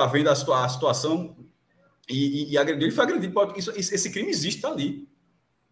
tá 0.00 0.06
vendo 0.06 0.28
a, 0.28 0.34
situa 0.34 0.64
a 0.64 0.68
situação 0.68 1.36
e, 2.08 2.52
e, 2.52 2.54
e. 2.54 2.56
Ele 2.56 2.90
foi 2.90 3.04
agredido. 3.04 3.54
Isso, 3.56 3.72
esse 3.76 4.10
crime 4.10 4.30
existe, 4.30 4.60
tá 4.60 4.68
ali. 4.68 5.08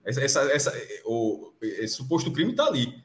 Essa, 0.04 0.22
essa, 0.22 0.40
essa, 0.52 0.82
o, 1.04 1.52
esse 1.60 1.94
suposto 1.94 2.32
crime 2.32 2.50
está 2.50 2.66
ali. 2.66 3.02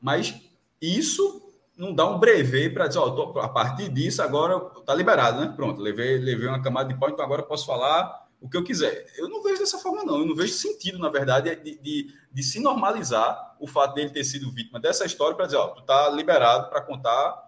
Mas 0.00 0.34
isso 0.80 1.52
não 1.76 1.94
dá 1.94 2.08
um 2.08 2.18
brevet 2.18 2.70
para 2.70 2.86
dizer, 2.86 3.00
ó, 3.00 3.10
tô, 3.10 3.38
a 3.38 3.48
partir 3.48 3.88
disso 3.88 4.22
agora 4.22 4.58
tá 4.84 4.94
liberado, 4.94 5.40
né? 5.40 5.52
Pronto, 5.54 5.80
levei, 5.80 6.18
levei 6.18 6.48
uma 6.48 6.62
camada 6.62 6.92
de 6.92 6.98
pau, 6.98 7.08
então 7.08 7.24
agora 7.24 7.42
posso 7.42 7.66
falar 7.66 8.28
o 8.40 8.48
que 8.48 8.56
eu 8.56 8.64
quiser. 8.64 9.06
Eu 9.16 9.28
não 9.28 9.42
vejo 9.42 9.58
dessa 9.58 9.78
forma, 9.78 10.04
não. 10.04 10.18
Eu 10.18 10.26
não 10.26 10.34
vejo 10.34 10.52
sentido, 10.52 10.98
na 10.98 11.08
verdade, 11.08 11.54
de, 11.56 11.78
de, 11.78 12.14
de 12.32 12.42
se 12.42 12.60
normalizar 12.60 13.56
o 13.60 13.66
fato 13.66 13.94
dele 13.94 14.10
ter 14.10 14.24
sido 14.24 14.50
vítima 14.52 14.78
dessa 14.78 15.04
história 15.04 15.36
para 15.36 15.46
dizer, 15.46 15.56
ó, 15.56 15.68
tu 15.68 15.82
tá 15.82 16.08
liberado 16.10 16.68
para 16.68 16.80
contar 16.80 17.47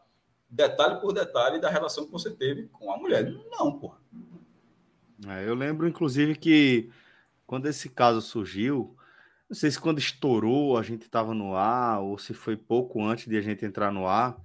detalhe 0.50 1.00
por 1.00 1.12
detalhe 1.12 1.60
da 1.60 1.70
relação 1.70 2.04
que 2.04 2.12
você 2.12 2.30
teve 2.30 2.68
com 2.72 2.92
a 2.92 2.96
mulher. 2.96 3.32
Não, 3.50 3.78
porra. 3.78 3.98
É, 5.28 5.46
eu 5.46 5.54
lembro, 5.54 5.86
inclusive, 5.86 6.34
que 6.34 6.90
quando 7.46 7.66
esse 7.66 7.88
caso 7.88 8.20
surgiu, 8.20 8.96
não 9.48 9.56
sei 9.56 9.70
se 9.70 9.78
quando 9.78 9.98
estourou 9.98 10.78
a 10.78 10.82
gente 10.82 11.02
estava 11.02 11.34
no 11.34 11.54
ar 11.56 12.00
ou 12.00 12.16
se 12.16 12.32
foi 12.32 12.56
pouco 12.56 13.04
antes 13.04 13.26
de 13.26 13.36
a 13.36 13.40
gente 13.40 13.64
entrar 13.64 13.92
no 13.92 14.06
ar. 14.06 14.36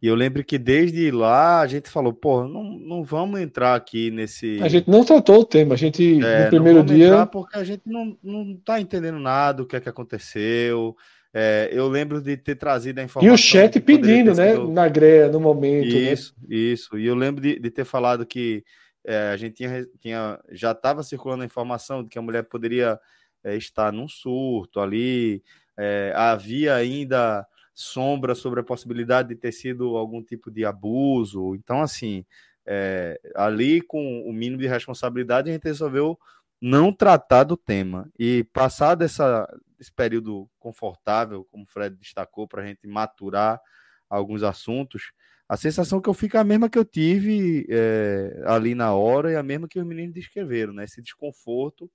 E 0.00 0.06
eu 0.06 0.14
lembro 0.14 0.44
que 0.44 0.58
desde 0.58 1.10
lá 1.10 1.60
a 1.60 1.66
gente 1.66 1.88
falou, 1.88 2.12
pô, 2.12 2.46
não, 2.46 2.62
não 2.62 3.02
vamos 3.02 3.40
entrar 3.40 3.74
aqui 3.74 4.10
nesse. 4.10 4.60
A 4.62 4.68
gente 4.68 4.88
não 4.88 5.04
tratou 5.04 5.40
o 5.40 5.44
tema, 5.44 5.74
a 5.74 5.76
gente 5.76 6.22
é, 6.22 6.44
no 6.44 6.50
primeiro 6.50 6.84
dia. 6.84 7.26
porque 7.26 7.56
a 7.56 7.64
gente 7.64 7.82
não, 7.86 8.16
não 8.22 8.56
tá 8.64 8.80
entendendo 8.80 9.18
nada 9.18 9.58
do 9.58 9.66
que 9.66 9.74
é 9.74 9.80
que 9.80 9.88
aconteceu. 9.88 10.94
É, 11.38 11.68
eu 11.70 11.86
lembro 11.86 12.22
de 12.22 12.34
ter 12.34 12.54
trazido 12.54 12.98
a 12.98 13.04
informação. 13.04 13.30
E 13.30 13.34
o 13.34 13.36
chat 13.36 13.78
pedindo, 13.78 14.34
né? 14.34 14.52
Sido... 14.52 14.72
Na 14.72 14.88
greia, 14.88 15.28
no 15.28 15.38
momento. 15.38 15.84
Né? 15.84 16.12
Isso, 16.12 16.34
né? 16.40 16.56
isso. 16.56 16.98
E 16.98 17.04
eu 17.04 17.14
lembro 17.14 17.42
de, 17.42 17.58
de 17.58 17.70
ter 17.70 17.84
falado 17.84 18.24
que 18.24 18.64
é, 19.04 19.28
a 19.28 19.36
gente 19.36 19.56
tinha, 19.56 19.86
tinha 20.00 20.40
já 20.50 20.72
estava 20.72 21.02
circulando 21.02 21.42
a 21.42 21.46
informação 21.46 22.02
de 22.02 22.08
que 22.08 22.18
a 22.18 22.22
mulher 22.22 22.44
poderia 22.44 22.98
é, 23.44 23.54
está 23.54 23.92
num 23.92 24.08
surto 24.08 24.80
ali, 24.80 25.42
é, 25.76 26.10
havia 26.16 26.74
ainda 26.74 27.46
sombra 27.74 28.34
sobre 28.34 28.60
a 28.60 28.64
possibilidade 28.64 29.28
de 29.28 29.36
ter 29.36 29.52
sido 29.52 29.94
algum 29.98 30.22
tipo 30.22 30.50
de 30.50 30.64
abuso. 30.64 31.54
Então, 31.54 31.82
assim, 31.82 32.24
é, 32.64 33.20
ali 33.34 33.82
com 33.82 34.22
o 34.22 34.32
mínimo 34.32 34.62
de 34.62 34.66
responsabilidade, 34.66 35.50
a 35.50 35.52
gente 35.52 35.64
resolveu 35.64 36.18
não 36.58 36.90
tratar 36.90 37.44
do 37.44 37.58
tema. 37.58 38.08
E 38.18 38.42
passar 38.54 38.94
dessa, 38.94 39.46
desse 39.78 39.92
período 39.92 40.48
confortável, 40.58 41.44
como 41.50 41.64
o 41.64 41.66
Fred 41.66 41.96
destacou, 41.96 42.48
para 42.48 42.62
a 42.62 42.66
gente 42.66 42.86
maturar 42.86 43.60
alguns 44.08 44.42
assuntos, 44.42 45.12
a 45.48 45.56
sensação 45.56 46.00
que 46.00 46.08
eu 46.08 46.14
fico 46.14 46.36
é 46.36 46.40
a 46.40 46.44
mesma 46.44 46.68
que 46.68 46.78
eu 46.78 46.84
tive 46.84 47.66
é, 47.70 48.42
ali 48.46 48.74
na 48.74 48.94
hora 48.94 49.30
e 49.30 49.36
a 49.36 49.42
mesma 49.42 49.68
que 49.68 49.78
os 49.78 49.86
meninos 49.86 50.14
descreveram, 50.14 50.72
né? 50.72 50.84
Esse 50.84 51.00
desconforto 51.00 51.90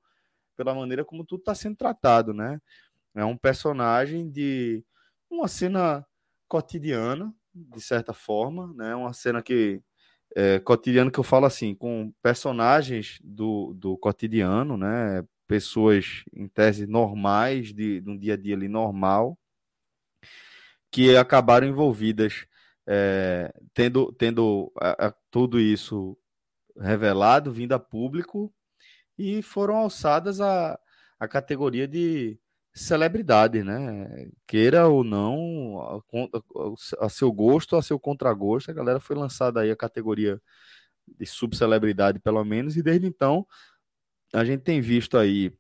pela 0.55 0.73
maneira 0.75 1.03
como 1.05 1.25
tudo 1.25 1.41
está 1.41 1.55
sendo 1.55 1.75
tratado, 1.75 2.33
né? 2.33 2.61
É 3.15 3.25
um 3.25 3.37
personagem 3.37 4.29
de 4.29 4.83
uma 5.29 5.47
cena 5.47 6.05
cotidiana, 6.47 7.33
de 7.53 7.81
certa 7.81 8.13
forma, 8.13 8.73
né? 8.73 8.95
Uma 8.95 9.13
cena 9.13 9.41
que 9.41 9.81
é, 10.35 10.59
cotidiana 10.59 11.11
que 11.11 11.19
eu 11.19 11.23
falo 11.23 11.45
assim, 11.45 11.75
com 11.75 12.13
personagens 12.21 13.19
do, 13.23 13.73
do 13.73 13.97
cotidiano, 13.97 14.77
né? 14.77 15.23
Pessoas 15.51 16.23
em 16.33 16.47
tese 16.47 16.87
normais, 16.87 17.73
de, 17.73 17.99
de 17.99 18.09
um 18.09 18.17
dia 18.17 18.35
a 18.35 18.37
dia 18.37 18.55
ali 18.55 18.69
normal, 18.69 19.37
que 20.89 21.13
acabaram 21.17 21.67
envolvidas, 21.67 22.45
é, 22.87 23.53
tendo, 23.73 24.13
tendo 24.13 24.71
a, 24.79 25.07
a, 25.07 25.13
tudo 25.29 25.59
isso 25.59 26.17
revelado, 26.79 27.51
vindo 27.51 27.73
a 27.73 27.79
público, 27.79 28.49
e 29.17 29.41
foram 29.41 29.75
alçadas 29.75 30.39
à, 30.39 30.79
à 31.19 31.27
categoria 31.27 31.85
de 31.85 32.39
celebridade, 32.73 33.61
né? 33.61 34.29
Queira 34.47 34.87
ou 34.87 35.03
não, 35.03 35.81
a, 35.81 37.05
a, 37.05 37.09
seu 37.09 37.29
gosto, 37.29 37.75
a 37.75 37.81
seu 37.81 37.99
contragosto, 37.99 38.71
a 38.71 38.73
galera 38.73 39.01
foi 39.01 39.17
lançada 39.17 39.59
aí 39.59 39.69
a 39.69 39.75
categoria 39.75 40.41
de 41.05 41.25
subcelebridade, 41.25 42.19
pelo 42.19 42.41
menos, 42.45 42.77
e 42.77 42.81
desde 42.81 43.05
então 43.05 43.45
a 44.33 44.43
gente 44.43 44.61
tem 44.61 44.81
visto 44.81 45.17
aí 45.17 45.53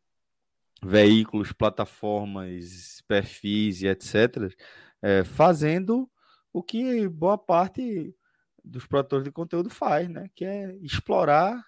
veículos, 0.83 1.51
plataformas, 1.51 3.03
perfis 3.07 3.81
e 3.81 3.87
etc., 3.87 4.53
é, 5.01 5.23
fazendo 5.23 6.09
o 6.53 6.61
que 6.61 7.07
boa 7.07 7.37
parte 7.37 8.15
dos 8.63 8.85
produtores 8.85 9.23
de 9.25 9.31
conteúdo 9.31 9.69
faz, 9.69 10.07
né? 10.09 10.29
Que 10.35 10.45
é 10.45 10.75
explorar 10.81 11.65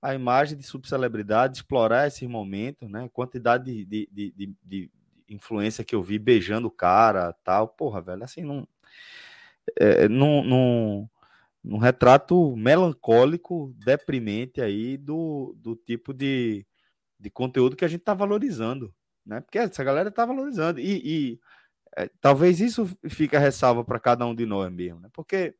a 0.00 0.14
imagem 0.14 0.58
de 0.58 0.64
subcelebridade, 0.64 1.58
explorar 1.58 2.08
esses 2.08 2.28
momentos, 2.28 2.90
né? 2.90 3.08
Quantidade 3.12 3.84
de, 3.84 4.06
de, 4.10 4.32
de, 4.36 4.56
de, 4.62 4.90
influência 5.28 5.84
que 5.84 5.94
eu 5.94 6.02
vi 6.02 6.18
beijando 6.18 6.66
o 6.66 6.70
cara, 6.70 7.32
tal. 7.44 7.68
Porra, 7.68 8.02
velho, 8.02 8.24
assim, 8.24 8.42
não. 8.42 8.66
É, 9.78 10.08
num, 10.08 10.42
num, 10.42 11.08
num 11.62 11.78
retrato 11.78 12.56
melancólico, 12.56 13.74
deprimente 13.84 14.60
aí 14.60 14.96
do, 14.96 15.54
do 15.58 15.76
tipo 15.76 16.12
de, 16.12 16.66
de 17.18 17.30
conteúdo 17.30 17.76
que 17.76 17.84
a 17.84 17.88
gente 17.88 18.02
tá 18.02 18.14
valorizando, 18.14 18.92
né? 19.24 19.40
Porque 19.40 19.58
essa 19.58 19.84
galera 19.84 20.10
tá 20.10 20.24
valorizando. 20.24 20.80
E, 20.80 21.00
e 21.04 21.40
é, 21.96 22.08
talvez 22.20 22.60
isso 22.60 22.86
fique 23.08 23.36
a 23.36 23.40
ressalva 23.40 23.84
para 23.84 24.00
cada 24.00 24.26
um 24.26 24.34
de 24.34 24.44
nós 24.44 24.72
mesmo, 24.72 25.00
né? 25.00 25.08
Porque 25.12 25.54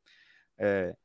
é, 0.58 0.96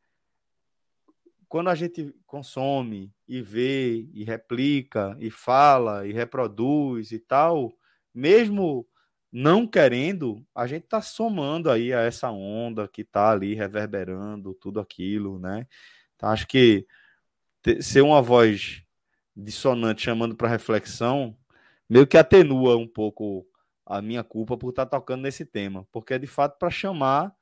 quando 1.47 1.69
a 1.69 1.75
gente 1.75 2.13
consome 2.25 3.13
e 3.27 3.41
vê 3.41 4.07
e 4.13 4.23
replica 4.23 5.15
e 5.19 5.29
fala 5.29 6.07
e 6.07 6.11
reproduz 6.11 7.11
e 7.11 7.19
tal, 7.19 7.71
mesmo 8.13 8.87
não 9.31 9.67
querendo, 9.67 10.45
a 10.55 10.65
gente 10.67 10.85
está 10.85 11.01
somando 11.01 11.69
aí 11.69 11.93
a 11.93 12.01
essa 12.01 12.31
onda 12.31 12.87
que 12.87 13.01
está 13.01 13.31
ali 13.31 13.53
reverberando 13.53 14.53
tudo 14.53 14.79
aquilo, 14.79 15.37
né? 15.39 15.67
Então, 16.15 16.29
acho 16.29 16.47
que 16.47 16.87
ser 17.81 18.01
uma 18.01 18.21
voz 18.21 18.83
dissonante 19.35 20.01
chamando 20.01 20.35
para 20.35 20.47
reflexão 20.47 21.37
meio 21.89 22.07
que 22.07 22.17
atenua 22.17 22.75
um 22.77 22.87
pouco 22.87 23.45
a 23.85 24.01
minha 24.01 24.23
culpa 24.23 24.57
por 24.57 24.69
estar 24.69 24.85
tá 24.85 24.97
tocando 24.97 25.21
nesse 25.21 25.45
tema, 25.45 25.87
porque 25.91 26.13
é 26.13 26.19
de 26.19 26.27
fato 26.27 26.57
para 26.57 26.69
chamar 26.69 27.33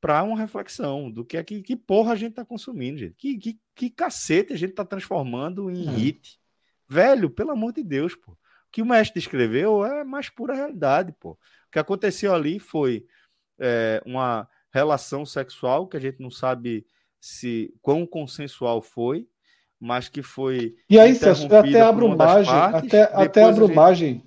para 0.00 0.22
uma 0.22 0.36
reflexão 0.36 1.10
do 1.10 1.24
que 1.24 1.36
é 1.36 1.42
que, 1.42 1.62
que 1.62 1.74
porra 1.74 2.12
a 2.12 2.16
gente 2.16 2.30
está 2.30 2.44
consumindo, 2.44 2.98
gente. 2.98 3.14
Que, 3.16 3.38
que, 3.38 3.60
que 3.74 3.88
cacete 3.88 4.52
a 4.52 4.56
gente 4.56 4.70
está 4.70 4.84
transformando 4.84 5.70
em 5.70 5.88
é. 5.88 5.90
hit. 5.92 6.38
Velho, 6.86 7.30
pelo 7.30 7.52
amor 7.52 7.72
de 7.72 7.82
Deus, 7.82 8.14
pô. 8.14 8.36
O 8.74 8.76
que 8.76 8.82
o 8.82 8.86
mestre 8.86 9.20
descreveu 9.20 9.86
é 9.86 10.02
mais 10.02 10.28
pura 10.28 10.52
realidade, 10.52 11.14
pô. 11.20 11.30
O 11.30 11.38
que 11.70 11.78
aconteceu 11.78 12.34
ali 12.34 12.58
foi 12.58 13.06
é, 13.56 14.02
uma 14.04 14.48
relação 14.72 15.24
sexual 15.24 15.86
que 15.86 15.96
a 15.96 16.00
gente 16.00 16.20
não 16.20 16.28
sabe 16.28 16.84
se 17.20 17.72
quão 17.80 18.04
consensual 18.04 18.82
foi, 18.82 19.28
mas 19.78 20.08
que 20.08 20.22
foi. 20.22 20.74
E 20.90 20.98
aí, 20.98 21.14
Celso, 21.14 21.46
até 21.54 21.80
abro 21.82 22.16
margem, 22.16 22.52
partes, 22.52 22.92
até, 22.92 23.02
até 23.14 23.44
abro 23.44 23.68
gente... 23.68 23.76
margem 23.76 24.22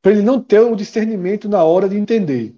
para 0.00 0.12
ele 0.12 0.22
não 0.22 0.40
ter 0.40 0.60
o 0.60 0.76
discernimento 0.76 1.48
na 1.48 1.64
hora 1.64 1.88
de 1.88 1.96
entender. 1.96 2.54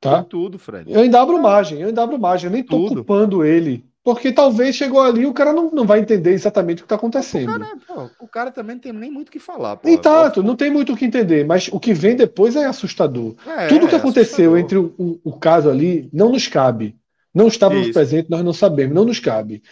Tá? 0.00 0.16
Tem 0.16 0.28
tudo, 0.28 0.58
Fred. 0.58 0.92
Eu 0.92 1.02
ainda 1.02 1.22
abro 1.22 1.40
margem, 1.40 1.80
eu 1.80 1.88
ainda 1.88 2.02
abro 2.02 2.18
margem. 2.18 2.48
Eu 2.48 2.52
nem 2.52 2.64
tô 2.64 2.76
tudo. 2.76 2.94
culpando 2.96 3.44
ele. 3.44 3.87
Porque 4.08 4.32
talvez 4.32 4.74
chegou 4.74 5.02
ali 5.02 5.26
o 5.26 5.34
cara 5.34 5.52
não, 5.52 5.70
não 5.70 5.84
vai 5.84 6.00
entender 6.00 6.32
exatamente 6.32 6.78
o 6.78 6.80
que 6.80 6.86
está 6.86 6.94
acontecendo. 6.94 7.50
O 7.50 7.58
cara, 7.58 7.76
pô, 7.86 8.10
o 8.20 8.26
cara, 8.26 8.50
também 8.50 8.76
não 8.76 8.80
tem 8.80 8.90
nem 8.90 9.10
muito 9.10 9.28
o 9.28 9.30
que 9.30 9.38
falar. 9.38 9.76
Pô. 9.76 9.86
E 9.86 9.98
tanto, 9.98 10.42
não 10.42 10.56
tem 10.56 10.70
muito 10.70 10.94
o 10.94 10.96
que 10.96 11.04
entender, 11.04 11.44
mas 11.44 11.68
o 11.68 11.78
que 11.78 11.92
vem 11.92 12.16
depois 12.16 12.56
é 12.56 12.64
assustador. 12.64 13.34
É, 13.46 13.66
Tudo 13.66 13.84
o 13.84 13.88
que 13.88 13.94
é 13.94 13.98
aconteceu 13.98 14.54
assustador. 14.54 14.58
entre 14.58 14.78
o, 14.78 14.94
o, 14.96 15.20
o, 15.24 15.38
caso 15.38 15.68
ali 15.68 16.08
não 16.10 16.32
nos 16.32 16.48
cabe. 16.48 16.96
Não 17.34 17.48
estávamos 17.48 17.90
presentes, 17.90 18.30
nós 18.30 18.42
não 18.42 18.54
sabemos, 18.54 18.94
não 18.94 19.04
nos 19.04 19.20
cabe. 19.20 19.62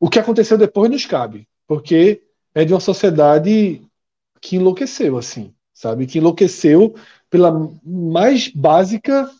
O 0.00 0.08
que 0.08 0.18
aconteceu 0.18 0.56
depois 0.56 0.90
nos 0.90 1.04
cabe, 1.04 1.46
porque 1.66 2.22
é 2.54 2.64
de 2.64 2.72
uma 2.72 2.80
sociedade 2.80 3.82
que 4.40 4.56
enlouqueceu, 4.56 5.18
assim, 5.18 5.52
sabe? 5.74 6.06
Que 6.06 6.16
enlouqueceu 6.16 6.94
pela 7.28 7.52
mais 7.84 8.48
básica 8.48 9.30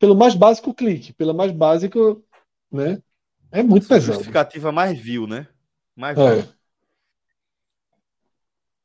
pelo 0.00 0.16
mais 0.16 0.34
básico 0.34 0.74
clique, 0.74 1.12
pela 1.12 1.32
mais 1.32 1.52
básica, 1.52 2.00
né? 2.72 3.00
É 3.54 3.62
muito 3.62 3.86
pesado. 3.86 4.14
Justificativa 4.14 4.72
mais 4.72 4.98
vil, 4.98 5.28
né? 5.28 5.46
Mais. 5.94 6.18
É. 6.18 6.44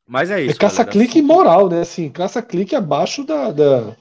Mas 0.05 0.29
é 0.29 0.41
isso. 0.41 0.55
É 0.55 0.59
caça-clique 0.59 1.21
moral, 1.23 1.67
né? 1.67 1.81
Assim, 1.81 2.07
caça-clique 2.07 2.75
abaixo 2.75 3.23
da, 3.23 3.51
da 3.51 3.95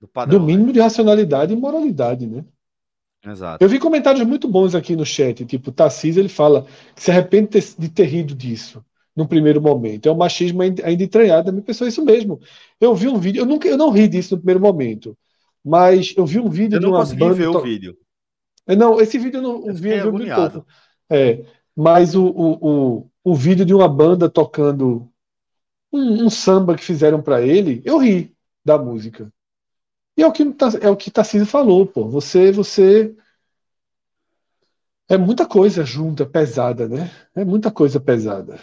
do, 0.00 0.08
padrão, 0.12 0.40
do, 0.40 0.44
mínimo 0.44 0.66
né? 0.66 0.72
de 0.72 0.80
racionalidade 0.80 1.52
e 1.52 1.56
moralidade, 1.56 2.26
né? 2.26 2.44
Exato. 3.24 3.64
Eu 3.64 3.68
vi 3.68 3.78
comentários 3.78 4.26
muito 4.26 4.48
bons 4.48 4.74
aqui 4.74 4.96
no 4.96 5.06
chat, 5.06 5.44
tipo, 5.44 5.70
Tassis, 5.70 6.16
ele 6.16 6.28
fala 6.28 6.66
que 6.94 7.02
se 7.02 7.10
arrepende 7.12 7.48
de 7.78 7.88
ter 7.88 8.04
rido 8.04 8.34
disso 8.34 8.84
no 9.14 9.26
primeiro 9.26 9.62
momento. 9.62 10.08
É 10.08 10.12
um 10.12 10.16
machismo 10.16 10.62
ainda 10.62 10.82
entranhado 10.90 11.46
da 11.46 11.52
minha 11.52 11.64
pessoa, 11.64 11.86
é 11.86 11.90
isso 11.90 12.04
mesmo. 12.04 12.40
Eu 12.80 12.94
vi 12.94 13.06
um 13.06 13.18
vídeo, 13.18 13.40
eu, 13.40 13.46
nunca, 13.46 13.68
eu 13.68 13.76
não 13.76 13.90
ri 13.90 14.08
disso 14.08 14.34
no 14.34 14.40
primeiro 14.40 14.60
momento. 14.60 15.16
Mas 15.64 16.12
eu 16.16 16.26
vi 16.26 16.40
um 16.40 16.48
vídeo 16.48 16.76
eu 16.76 16.80
de 16.80 16.86
uma 16.86 16.98
consegui 16.98 17.20
banda. 17.20 17.34
ver 17.34 17.50
to... 17.50 17.58
o 17.58 17.62
vídeo. 17.62 17.96
É, 18.66 18.74
não, 18.74 19.00
esse 19.00 19.18
vídeo 19.18 19.38
eu 19.38 19.42
não 19.42 19.68
eu 19.68 19.74
vi, 19.74 19.90
eu 19.90 20.12
vi. 20.16 20.30
É, 21.10 21.44
mas 21.74 22.14
o, 22.14 22.26
o, 22.26 22.98
o, 22.98 23.10
o, 23.22 23.34
vídeo 23.34 23.64
de 23.64 23.74
uma 23.74 23.88
banda 23.88 24.28
tocando 24.28 25.08
um, 25.92 26.24
um 26.24 26.30
samba 26.30 26.74
que 26.74 26.84
fizeram 26.84 27.22
para 27.22 27.42
ele, 27.42 27.82
eu 27.84 27.98
ri 27.98 28.34
da 28.64 28.76
música. 28.76 29.32
E 30.16 30.22
é 30.22 30.26
o 30.26 30.32
que 30.32 30.42
é 30.80 30.90
o 30.90 30.96
que 30.96 31.10
Tarcísio 31.10 31.46
falou, 31.46 31.86
pô. 31.86 32.08
Você, 32.08 32.50
você 32.50 33.14
é 35.08 35.16
muita 35.16 35.46
coisa 35.46 35.84
junta, 35.84 36.26
pesada, 36.26 36.88
né? 36.88 37.10
É 37.34 37.44
muita 37.44 37.70
coisa 37.70 38.00
pesada. 38.00 38.58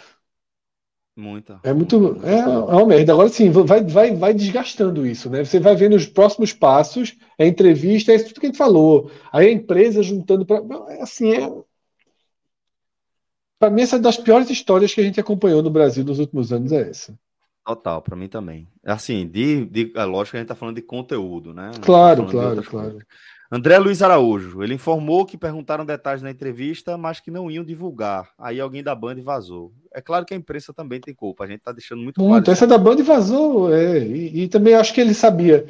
Muita. 1.16 1.60
É 1.62 1.72
muito. 1.72 2.00
Muita, 2.00 2.26
é, 2.28 2.40
é 2.40 2.46
uma 2.46 2.86
merda. 2.86 3.12
Agora 3.12 3.28
sim, 3.28 3.50
vai, 3.50 3.84
vai, 3.84 4.16
vai 4.16 4.34
desgastando 4.34 5.06
isso, 5.06 5.30
né? 5.30 5.44
Você 5.44 5.60
vai 5.60 5.76
vendo 5.76 5.94
os 5.94 6.06
próximos 6.06 6.52
passos, 6.52 7.16
é 7.38 7.46
entrevista, 7.46 8.10
é 8.10 8.16
isso 8.16 8.26
tudo 8.26 8.40
que 8.40 8.46
a 8.46 8.48
gente 8.48 8.58
falou. 8.58 9.10
Aí 9.32 9.46
a 9.46 9.52
empresa 9.52 10.02
juntando 10.02 10.44
para. 10.44 10.60
É 10.92 11.02
assim, 11.02 11.32
é. 11.32 11.48
Para 13.58 13.70
mim, 13.70 13.82
essa 13.82 13.96
é 13.96 14.00
das 14.00 14.16
piores 14.16 14.50
histórias 14.50 14.92
que 14.92 15.00
a 15.00 15.04
gente 15.04 15.20
acompanhou 15.20 15.62
no 15.62 15.70
Brasil 15.70 16.04
nos 16.04 16.18
últimos 16.18 16.52
anos 16.52 16.72
é 16.72 16.90
essa. 16.90 17.16
Total, 17.64 18.02
para 18.02 18.16
mim 18.16 18.28
também. 18.28 18.68
Assim, 18.84 19.26
de, 19.26 19.64
de, 19.64 19.92
é 19.96 20.04
lógico 20.04 20.32
que 20.32 20.36
a 20.36 20.40
gente 20.40 20.46
está 20.46 20.54
falando 20.54 20.76
de 20.76 20.82
conteúdo, 20.82 21.54
né? 21.54 21.70
Claro, 21.80 22.26
tá 22.26 22.30
claro, 22.30 22.62
claro. 22.62 22.90
Coisas. 22.90 23.06
André 23.54 23.78
Luiz 23.78 24.02
Araújo, 24.02 24.64
ele 24.64 24.74
informou 24.74 25.24
que 25.24 25.38
perguntaram 25.38 25.86
detalhes 25.86 26.24
na 26.24 26.30
entrevista, 26.32 26.98
mas 26.98 27.20
que 27.20 27.30
não 27.30 27.48
iam 27.48 27.62
divulgar. 27.62 28.30
Aí 28.36 28.58
alguém 28.58 28.82
da 28.82 28.96
Band 28.96 29.22
vazou. 29.22 29.72
É 29.94 30.00
claro 30.00 30.26
que 30.26 30.34
a 30.34 30.36
imprensa 30.36 30.74
também 30.74 31.00
tem 31.00 31.14
culpa, 31.14 31.44
a 31.44 31.46
gente 31.46 31.58
está 31.58 31.70
deixando 31.70 32.02
muito, 32.02 32.20
muito 32.20 32.44
claro. 32.44 32.50
Essa 32.50 32.66
da 32.66 32.76
Band 32.76 32.96
vazou, 33.04 33.72
é. 33.72 34.00
E, 34.00 34.42
e, 34.42 34.48
também 34.48 34.74
acho 34.74 34.92
que 34.92 35.00
ele 35.00 35.14
sabia. 35.14 35.66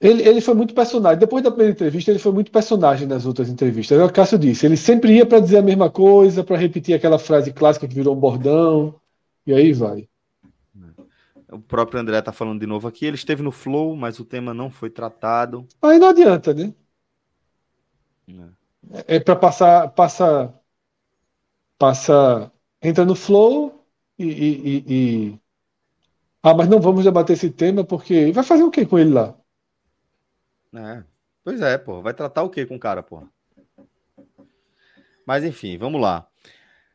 Ele, 0.00 0.22
ele 0.22 0.40
foi 0.40 0.54
muito 0.54 0.72
personagem. 0.72 1.18
Depois 1.18 1.42
da 1.42 1.50
primeira 1.50 1.72
entrevista, 1.72 2.12
ele 2.12 2.20
foi 2.20 2.30
muito 2.30 2.52
personagem 2.52 3.08
nas 3.08 3.26
outras 3.26 3.48
entrevistas. 3.48 3.98
É 3.98 4.00
o 4.00 4.06
que 4.06 4.12
o 4.12 4.14
Cássio 4.14 4.38
disse. 4.38 4.64
Ele 4.64 4.76
sempre 4.76 5.16
ia 5.16 5.26
para 5.26 5.40
dizer 5.40 5.56
a 5.56 5.62
mesma 5.62 5.90
coisa, 5.90 6.44
para 6.44 6.56
repetir 6.56 6.94
aquela 6.94 7.18
frase 7.18 7.52
clássica 7.52 7.88
que 7.88 7.94
virou 7.94 8.14
um 8.14 8.20
bordão. 8.20 8.94
E 9.44 9.52
aí 9.52 9.72
vai. 9.72 10.08
O 11.52 11.60
próprio 11.60 12.00
André 12.00 12.18
está 12.18 12.32
falando 12.32 12.60
de 12.60 12.66
novo 12.66 12.88
aqui. 12.88 13.04
Ele 13.04 13.16
esteve 13.16 13.42
no 13.42 13.52
Flow, 13.52 13.94
mas 13.94 14.18
o 14.18 14.24
tema 14.24 14.54
não 14.54 14.70
foi 14.70 14.88
tratado. 14.88 15.66
Aí 15.82 15.98
não 15.98 16.08
adianta, 16.08 16.54
né? 16.54 16.74
É, 19.06 19.16
é 19.16 19.20
para 19.20 19.36
passar, 19.36 19.88
passa, 19.90 20.52
passa, 21.78 22.50
entra 22.80 23.04
no 23.04 23.14
Flow 23.14 23.84
e, 24.18 24.24
e, 24.24 24.84
e, 24.88 25.38
ah, 26.42 26.54
mas 26.54 26.68
não 26.68 26.80
vamos 26.80 27.04
debater 27.04 27.34
esse 27.34 27.50
tema 27.50 27.84
porque 27.84 28.32
vai 28.32 28.42
fazer 28.42 28.62
o 28.62 28.70
que 28.70 28.86
com 28.86 28.98
ele 28.98 29.10
lá? 29.10 29.34
É, 30.74 31.04
pois 31.44 31.60
é, 31.60 31.76
pô. 31.76 32.00
Vai 32.00 32.14
tratar 32.14 32.42
o 32.42 32.50
que 32.50 32.64
com 32.64 32.76
o 32.76 32.80
cara, 32.80 33.02
pô? 33.02 33.22
Mas 35.26 35.44
enfim, 35.44 35.76
vamos 35.76 36.00
lá. 36.00 36.26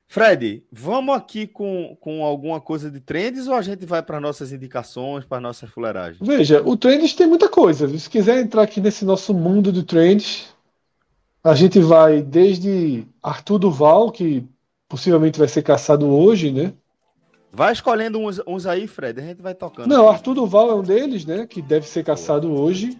Fred, 0.10 0.64
vamos 0.72 1.14
aqui 1.14 1.46
com, 1.46 1.98
com 2.00 2.24
alguma 2.24 2.62
coisa 2.62 2.90
de 2.90 3.02
trends 3.02 3.46
ou 3.48 3.54
a 3.54 3.62
gente 3.62 3.86
vai 3.86 4.02
para 4.02 4.22
nossas 4.22 4.54
indicações, 4.54 5.26
para 5.26 5.42
nossa 5.42 5.68
fuleiragem? 5.68 6.20
Veja, 6.22 6.62
o 6.66 6.78
trends 6.78 7.14
tem 7.14 7.28
muita 7.28 7.50
coisa. 7.50 7.88
Se 8.00 8.10
quiser 8.10 8.40
entrar 8.40 8.62
aqui 8.62 8.80
nesse 8.80 9.04
nosso 9.04 9.34
mundo 9.34 9.72
de 9.72 9.84
trends, 9.84 10.48
a 11.44 11.54
gente 11.54 11.80
vai 11.80 12.22
desde 12.22 13.06
Arthur 13.22 13.60
Duval, 13.60 14.10
que 14.12 14.48
possivelmente 14.88 15.38
vai 15.38 15.48
ser 15.50 15.62
caçado 15.62 16.08
hoje, 16.08 16.52
né? 16.52 16.74
Vai 17.52 17.74
escolhendo 17.74 18.20
uns, 18.20 18.42
uns 18.48 18.66
aí, 18.66 18.88
Fred, 18.88 19.20
a 19.20 19.24
gente 19.24 19.42
vai 19.42 19.54
tocando. 19.54 19.88
Não. 19.88 20.08
Arthur 20.08 20.36
Duval 20.36 20.72
é 20.72 20.76
um 20.76 20.84
deles, 20.84 21.26
né? 21.26 21.46
Que 21.46 21.62
deve 21.62 21.86
ser 21.86 22.04
caçado 22.06 22.50
hoje. 22.54 22.98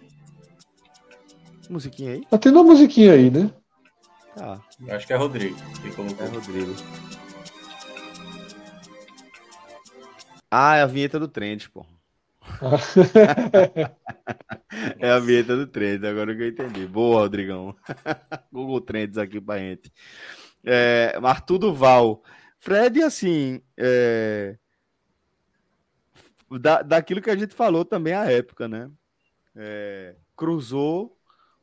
Musiquinha 1.70 2.12
aí? 2.12 2.26
Tá 2.30 2.36
tendo 2.36 2.60
uma 2.60 2.64
musiquinha 2.64 3.12
aí, 3.12 3.30
né? 3.30 3.50
Tá. 4.38 4.62
Acho 4.90 5.06
que 5.06 5.12
é 5.12 5.16
Rodrigo. 5.16 5.56
É 6.20 6.26
Rodrigo. 6.26 6.74
Ah, 10.48 10.76
é 10.76 10.82
a 10.82 10.86
vinheta 10.86 11.18
do 11.18 11.26
Trend, 11.26 11.68
pô. 11.70 11.84
é 14.98 15.10
a 15.10 15.18
vinheta 15.18 15.56
do 15.56 15.66
Trends, 15.66 16.04
agora 16.04 16.36
que 16.36 16.42
eu 16.42 16.48
entendi. 16.48 16.86
Boa, 16.86 17.22
Rodrigão. 17.22 17.74
Google 18.52 18.80
Trends 18.80 19.18
aqui 19.18 19.40
pra 19.40 19.58
gente. 19.58 19.92
É, 20.64 21.18
Arthur 21.22 21.58
Duval. 21.58 22.22
Fred, 22.58 23.02
assim, 23.02 23.60
é, 23.76 24.56
da, 26.60 26.82
daquilo 26.82 27.20
que 27.20 27.30
a 27.30 27.36
gente 27.36 27.54
falou 27.54 27.84
também 27.84 28.14
à 28.14 28.30
época, 28.30 28.68
né? 28.68 28.90
É, 29.54 30.16
cruzou 30.36 31.18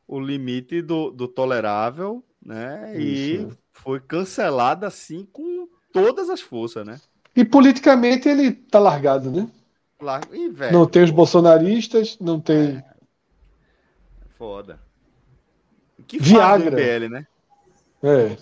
o 0.08 0.20
limite 0.20 0.82
do, 0.82 1.10
do 1.10 1.28
tolerável, 1.28 2.24
né? 2.46 2.96
Isso. 2.96 3.50
E 3.50 3.58
foi 3.74 4.00
cancelada 4.00 4.88
assim 4.88 5.28
com 5.34 5.68
todas 5.92 6.30
as 6.30 6.40
forças, 6.40 6.86
né? 6.86 7.02
E 7.36 7.44
politicamente 7.44 8.30
ele 8.30 8.52
tá 8.52 8.80
largado, 8.80 9.32
né? 9.32 9.50
E, 10.32 10.50
velho, 10.50 10.72
não 10.72 10.86
tem 10.86 11.04
os 11.04 11.10
bolsonaristas, 11.10 12.18
não 12.20 12.40
tem. 12.40 12.78
É. 12.78 12.86
Foda. 14.38 14.80
Que 16.06 16.20
Viagra. 16.20 16.72
MBL, 16.72 17.10
né? 17.10 17.28
É. 18.04 18.38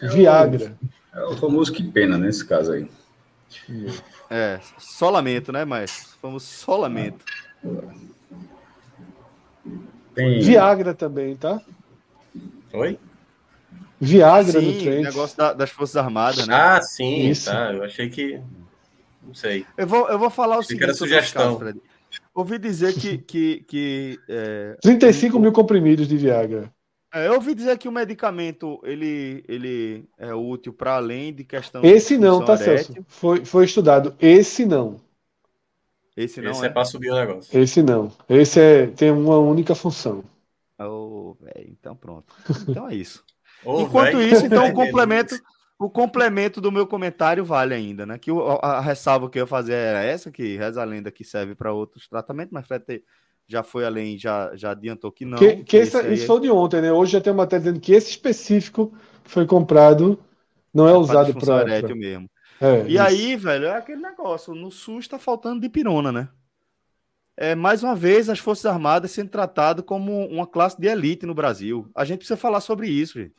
é 0.00 0.08
Viagra. 0.08 0.76
O, 1.12 1.18
é 1.18 1.24
o 1.26 1.36
famoso 1.36 1.72
que 1.72 1.82
pena 1.82 2.16
nesse 2.16 2.46
caso 2.46 2.72
aí. 2.72 2.88
É, 4.30 4.60
só 4.78 5.10
lamento, 5.10 5.50
né? 5.50 5.64
Mas 5.64 6.14
fomos 6.20 6.44
só 6.44 6.76
lamento. 6.76 7.24
Tem... 10.14 10.40
Viagra 10.40 10.94
também, 10.94 11.36
tá? 11.36 11.60
Oi? 12.72 12.98
Viagra 14.04 14.60
sim, 14.60 14.66
no 14.66 14.80
trem. 14.80 15.02
negócio 15.04 15.36
da, 15.36 15.52
das 15.52 15.70
Forças 15.70 15.96
Armadas, 15.96 16.44
né? 16.44 16.54
Ah, 16.56 16.82
sim, 16.82 17.28
Isso. 17.28 17.48
tá. 17.48 17.72
Eu 17.72 17.84
achei 17.84 18.10
que. 18.10 18.40
Não 19.22 19.32
sei. 19.32 19.64
Eu 19.78 19.86
vou, 19.86 20.08
eu 20.08 20.18
vou 20.18 20.28
falar 20.28 20.56
o 20.56 20.58
achei 20.58 20.70
seguinte. 20.70 20.82
era 20.82 20.94
sugestão. 20.94 21.56
Casos, 21.56 21.80
ouvi 22.34 22.58
dizer 22.58 22.94
que. 22.94 23.18
que, 23.18 23.64
que 23.68 24.18
é, 24.28 24.76
35 24.82 25.38
mil 25.38 25.52
comprimidos 25.52 26.08
de 26.08 26.16
Viagra. 26.16 26.68
É, 27.14 27.28
eu 27.28 27.34
ouvi 27.34 27.54
dizer 27.54 27.78
que 27.78 27.86
o 27.86 27.92
medicamento 27.92 28.80
ele, 28.82 29.44
ele 29.46 30.04
é 30.18 30.34
útil 30.34 30.72
para 30.72 30.96
além 30.96 31.32
de 31.32 31.44
questão. 31.44 31.84
Esse 31.84 32.16
de 32.16 32.22
não, 32.24 32.44
tá, 32.44 32.56
Celso? 32.56 32.92
Foi, 33.06 33.44
foi 33.44 33.66
estudado. 33.66 34.16
Esse 34.18 34.66
não. 34.66 35.00
Esse 36.16 36.40
não. 36.40 36.50
Esse 36.50 36.64
é, 36.64 36.66
é 36.66 36.70
para 36.70 36.84
subir 36.84 37.12
o 37.12 37.14
negócio. 37.14 37.56
Esse 37.56 37.80
não. 37.84 38.10
Esse 38.28 38.58
é, 38.58 38.86
tem 38.88 39.12
uma 39.12 39.38
única 39.38 39.76
função. 39.76 40.24
Oh, 40.76 41.36
véio, 41.40 41.68
então 41.70 41.94
pronto. 41.94 42.34
Então 42.68 42.88
é 42.88 42.96
isso. 42.96 43.22
Oh, 43.64 43.80
Enquanto 43.80 44.16
véio. 44.16 44.32
isso, 44.32 44.46
então 44.46 44.68
o 44.68 44.72
complemento, 44.72 45.40
o 45.78 45.90
complemento 45.90 46.60
do 46.60 46.72
meu 46.72 46.86
comentário 46.86 47.44
vale 47.44 47.74
ainda, 47.74 48.06
né? 48.06 48.18
Que 48.18 48.30
a, 48.30 48.66
a 48.66 48.80
ressalva 48.80 49.28
que 49.28 49.38
eu 49.38 49.42
ia 49.42 49.46
fazer 49.46 49.74
era 49.74 50.02
essa, 50.02 50.30
que 50.30 50.56
reza 50.56 50.80
a 50.80 50.84
lenda 50.84 51.10
que 51.10 51.24
serve 51.24 51.54
para 51.54 51.72
outros 51.72 52.08
tratamentos, 52.08 52.52
mas 52.52 52.66
Fred 52.66 53.02
já 53.48 53.62
foi 53.62 53.84
além, 53.84 54.16
já, 54.18 54.54
já 54.54 54.70
adiantou 54.70 55.12
que 55.12 55.24
não. 55.24 55.38
Que, 55.38 55.56
que, 55.56 55.64
que 55.64 55.76
esse, 55.76 56.12
isso 56.12 56.26
foi 56.26 56.40
de 56.40 56.50
ontem, 56.50 56.80
né? 56.80 56.92
Hoje 56.92 57.12
já 57.12 57.20
tem 57.20 57.32
uma 57.32 57.42
matéria 57.42 57.64
dizendo 57.64 57.80
que 57.80 57.92
esse 57.92 58.10
específico 58.10 58.92
foi 59.24 59.46
comprado, 59.46 60.18
não 60.72 60.88
é, 60.88 60.92
é 60.92 60.94
usado 60.94 61.34
para. 61.34 61.80
Pra... 61.80 61.94
mesmo. 61.94 62.30
É, 62.60 62.84
e 62.86 62.94
isso. 62.94 63.02
aí, 63.02 63.36
velho, 63.36 63.66
é 63.66 63.76
aquele 63.76 64.00
negócio. 64.00 64.54
No 64.54 64.70
SUS 64.70 65.00
está 65.00 65.18
faltando 65.18 65.60
de 65.60 65.68
pirona, 65.68 66.12
né? 66.12 66.28
É, 67.36 67.54
mais 67.54 67.82
uma 67.82 67.96
vez, 67.96 68.28
as 68.28 68.38
Forças 68.38 68.66
Armadas 68.66 69.10
sendo 69.10 69.30
tratadas 69.30 69.84
como 69.84 70.26
uma 70.26 70.46
classe 70.46 70.80
de 70.80 70.86
elite 70.86 71.26
no 71.26 71.34
Brasil. 71.34 71.90
A 71.94 72.04
gente 72.04 72.18
precisa 72.18 72.36
falar 72.36 72.60
sobre 72.60 72.88
isso, 72.88 73.18
gente. 73.18 73.34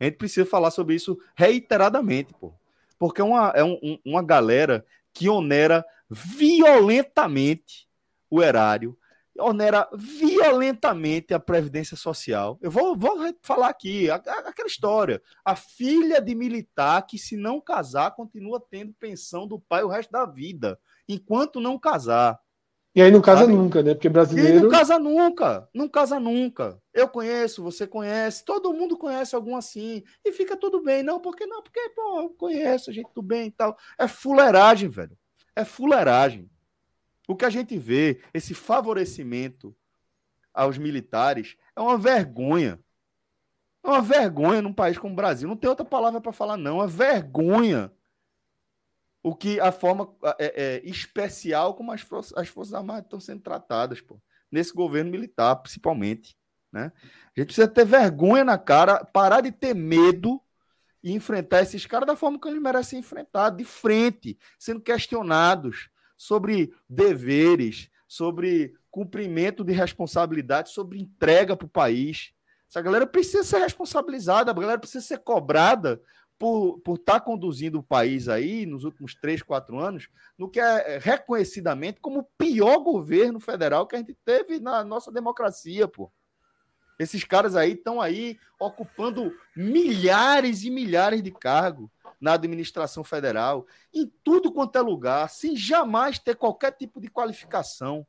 A 0.00 0.04
gente 0.04 0.16
precisa 0.16 0.46
falar 0.46 0.70
sobre 0.70 0.94
isso 0.94 1.18
reiteradamente, 1.36 2.32
pô. 2.34 2.54
Porque 2.98 3.20
é 3.20 3.24
uma, 3.24 3.48
é 3.54 3.64
um, 3.64 3.98
uma 4.04 4.22
galera 4.22 4.84
que 5.12 5.28
onera 5.28 5.84
violentamente 6.10 7.88
o 8.30 8.42
erário, 8.42 8.96
onera 9.38 9.88
violentamente 9.94 11.32
a 11.32 11.40
Previdência 11.40 11.96
Social. 11.96 12.58
Eu 12.60 12.70
vou, 12.70 12.96
vou 12.96 13.16
falar 13.42 13.68
aqui, 13.68 14.10
a, 14.10 14.16
a, 14.16 14.38
aquela 14.48 14.68
história. 14.68 15.22
A 15.44 15.54
filha 15.54 16.20
de 16.20 16.34
militar 16.34 17.06
que, 17.06 17.18
se 17.18 17.36
não 17.36 17.60
casar, 17.60 18.14
continua 18.14 18.60
tendo 18.60 18.92
pensão 18.94 19.46
do 19.46 19.60
pai 19.60 19.82
o 19.82 19.88
resto 19.88 20.10
da 20.10 20.26
vida, 20.26 20.78
enquanto 21.08 21.60
não 21.60 21.78
casar. 21.78 22.38
E 22.98 23.00
aí 23.00 23.12
não 23.12 23.20
casa 23.20 23.42
sabe? 23.42 23.52
nunca, 23.52 23.80
né? 23.80 23.94
Porque 23.94 24.08
brasileiro. 24.08 24.58
E 24.58 24.62
não 24.62 24.70
casa 24.70 24.98
nunca, 24.98 25.68
não 25.72 25.88
casa 25.88 26.18
nunca. 26.18 26.82
Eu 26.92 27.06
conheço, 27.06 27.62
você 27.62 27.86
conhece, 27.86 28.44
todo 28.44 28.72
mundo 28.72 28.98
conhece 28.98 29.36
algum 29.36 29.54
assim. 29.54 30.02
E 30.24 30.32
fica 30.32 30.56
tudo 30.56 30.82
bem. 30.82 31.04
Não, 31.04 31.20
porque 31.20 31.46
não? 31.46 31.62
Porque, 31.62 31.78
pô, 31.90 32.22
eu 32.22 32.30
conheço, 32.30 32.90
a 32.90 32.92
gente 32.92 33.08
tudo 33.14 33.24
bem 33.24 33.46
e 33.46 33.50
tal. 33.52 33.78
É 33.96 34.08
fuleiragem, 34.08 34.88
velho. 34.88 35.16
É 35.54 35.64
fuleiragem. 35.64 36.50
O 37.28 37.36
que 37.36 37.44
a 37.44 37.50
gente 37.50 37.78
vê, 37.78 38.20
esse 38.34 38.52
favorecimento 38.52 39.72
aos 40.52 40.76
militares, 40.76 41.56
é 41.76 41.80
uma 41.80 41.96
vergonha. 41.96 42.80
É 43.84 43.88
uma 43.88 44.02
vergonha 44.02 44.60
num 44.60 44.72
país 44.72 44.98
como 44.98 45.12
o 45.12 45.16
Brasil. 45.16 45.48
Não 45.48 45.56
tem 45.56 45.70
outra 45.70 45.86
palavra 45.86 46.20
para 46.20 46.32
falar, 46.32 46.56
não. 46.56 46.82
É 46.82 46.86
vergonha. 46.88 47.92
O 49.22 49.34
que 49.34 49.58
a 49.60 49.72
forma 49.72 50.14
é, 50.38 50.64
é, 50.64 50.82
especial 50.88 51.74
como 51.74 51.92
as 51.92 52.00
forças, 52.00 52.36
as 52.36 52.48
forças 52.48 52.74
Armadas 52.74 53.04
estão 53.04 53.20
sendo 53.20 53.42
tratadas, 53.42 54.00
pô. 54.00 54.20
Nesse 54.50 54.72
governo 54.72 55.10
militar, 55.10 55.56
principalmente. 55.56 56.36
Né? 56.72 56.92
A 57.36 57.40
gente 57.40 57.46
precisa 57.46 57.68
ter 57.68 57.84
vergonha 57.84 58.44
na 58.44 58.56
cara, 58.56 59.04
parar 59.04 59.40
de 59.40 59.52
ter 59.52 59.74
medo 59.74 60.40
e 61.02 61.12
enfrentar 61.12 61.62
esses 61.62 61.84
caras 61.86 62.06
da 62.06 62.16
forma 62.16 62.38
que 62.38 62.48
eles 62.48 62.60
merecem 62.60 62.98
enfrentar, 62.98 63.50
de 63.50 63.64
frente, 63.64 64.38
sendo 64.58 64.80
questionados, 64.80 65.90
sobre 66.16 66.74
deveres, 66.88 67.88
sobre 68.06 68.74
cumprimento 68.90 69.62
de 69.62 69.72
responsabilidade, 69.72 70.70
sobre 70.70 70.98
entrega 70.98 71.56
para 71.56 71.66
o 71.66 71.70
país. 71.70 72.32
Essa 72.68 72.82
galera 72.82 73.06
precisa 73.06 73.44
ser 73.44 73.58
responsabilizada, 73.58 74.50
a 74.50 74.54
galera 74.54 74.78
precisa 74.78 75.04
ser 75.04 75.18
cobrada 75.18 76.02
por, 76.38 76.80
estar 76.90 77.14
tá 77.14 77.20
conduzindo 77.20 77.80
o 77.80 77.82
país 77.82 78.28
aí 78.28 78.64
nos 78.64 78.84
últimos 78.84 79.14
três, 79.14 79.42
quatro 79.42 79.78
anos, 79.78 80.08
no 80.38 80.48
que 80.48 80.60
é 80.60 80.98
reconhecidamente 80.98 82.00
como 82.00 82.20
o 82.20 82.28
pior 82.38 82.78
governo 82.78 83.40
federal 83.40 83.86
que 83.86 83.96
a 83.96 83.98
gente 83.98 84.14
teve 84.24 84.60
na 84.60 84.84
nossa 84.84 85.10
democracia, 85.10 85.88
pô. 85.88 86.10
Esses 86.98 87.22
caras 87.24 87.54
aí 87.54 87.72
estão 87.72 88.00
aí 88.00 88.38
ocupando 88.58 89.32
milhares 89.56 90.64
e 90.64 90.70
milhares 90.70 91.22
de 91.22 91.30
cargos 91.30 91.88
na 92.20 92.34
administração 92.34 93.04
federal, 93.04 93.66
em 93.94 94.10
tudo 94.24 94.52
quanto 94.52 94.76
é 94.76 94.80
lugar, 94.80 95.28
sem 95.30 95.56
jamais 95.56 96.18
ter 96.18 96.34
qualquer 96.34 96.72
tipo 96.72 97.00
de 97.00 97.08
qualificação 97.08 98.06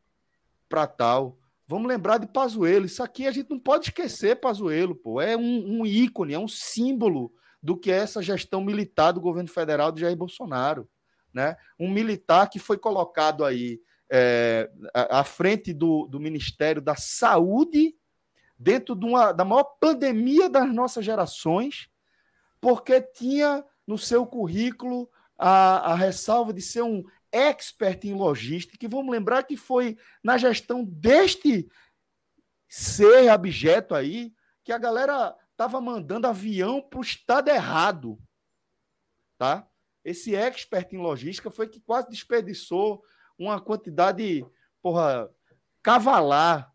para 0.67 0.87
tal. 0.87 1.37
Vamos 1.67 1.87
lembrar 1.87 2.17
de 2.17 2.25
Pazuello. 2.25 2.87
Isso 2.87 3.03
aqui 3.03 3.27
a 3.27 3.31
gente 3.31 3.51
não 3.51 3.59
pode 3.59 3.85
esquecer, 3.89 4.39
Pazuello, 4.39 4.95
pô. 4.95 5.21
É 5.21 5.37
um, 5.37 5.81
um 5.81 5.85
ícone, 5.85 6.33
é 6.33 6.39
um 6.39 6.47
símbolo 6.47 7.31
do 7.61 7.77
que 7.77 7.91
essa 7.91 8.21
gestão 8.21 8.61
militar 8.61 9.11
do 9.11 9.21
governo 9.21 9.49
federal 9.49 9.91
de 9.91 10.01
Jair 10.01 10.15
Bolsonaro. 10.15 10.89
Né? 11.33 11.55
Um 11.79 11.89
militar 11.89 12.49
que 12.49 12.59
foi 12.59 12.77
colocado 12.77 13.43
aí 13.45 13.81
é, 14.11 14.71
à 14.93 15.23
frente 15.23 15.73
do, 15.73 16.07
do 16.07 16.19
Ministério 16.19 16.81
da 16.81 16.95
Saúde, 16.95 17.95
dentro 18.57 18.95
de 18.95 19.05
uma, 19.05 19.31
da 19.31 19.45
maior 19.45 19.63
pandemia 19.79 20.49
das 20.49 20.71
nossas 20.73 21.05
gerações, 21.05 21.89
porque 22.59 23.01
tinha 23.01 23.63
no 23.85 23.97
seu 23.97 24.25
currículo 24.25 25.09
a, 25.37 25.93
a 25.93 25.95
ressalva 25.95 26.51
de 26.51 26.61
ser 26.61 26.81
um 26.81 27.03
expert 27.31 28.03
em 28.05 28.13
logística, 28.13 28.83
e 28.83 28.89
vamos 28.89 29.11
lembrar 29.11 29.43
que 29.43 29.55
foi 29.55 29.97
na 30.23 30.37
gestão 30.37 30.83
deste 30.83 31.69
ser 32.67 33.29
abjeto 33.29 33.95
aí 33.95 34.33
que 34.63 34.71
a 34.71 34.77
galera 34.77 35.35
estava 35.59 35.81
mandando 35.81 36.25
avião 36.25 36.81
para 36.81 36.99
o 36.99 37.03
estado 37.03 37.49
errado. 37.49 38.17
Tá? 39.37 39.67
Esse 40.05 40.33
expert 40.33 40.93
em 40.93 40.97
logística 40.97 41.51
foi 41.51 41.67
que 41.67 41.81
quase 41.81 42.09
desperdiçou 42.09 43.03
uma 43.37 43.59
quantidade, 43.59 44.45
porra, 44.81 45.29
cavalar 45.83 46.73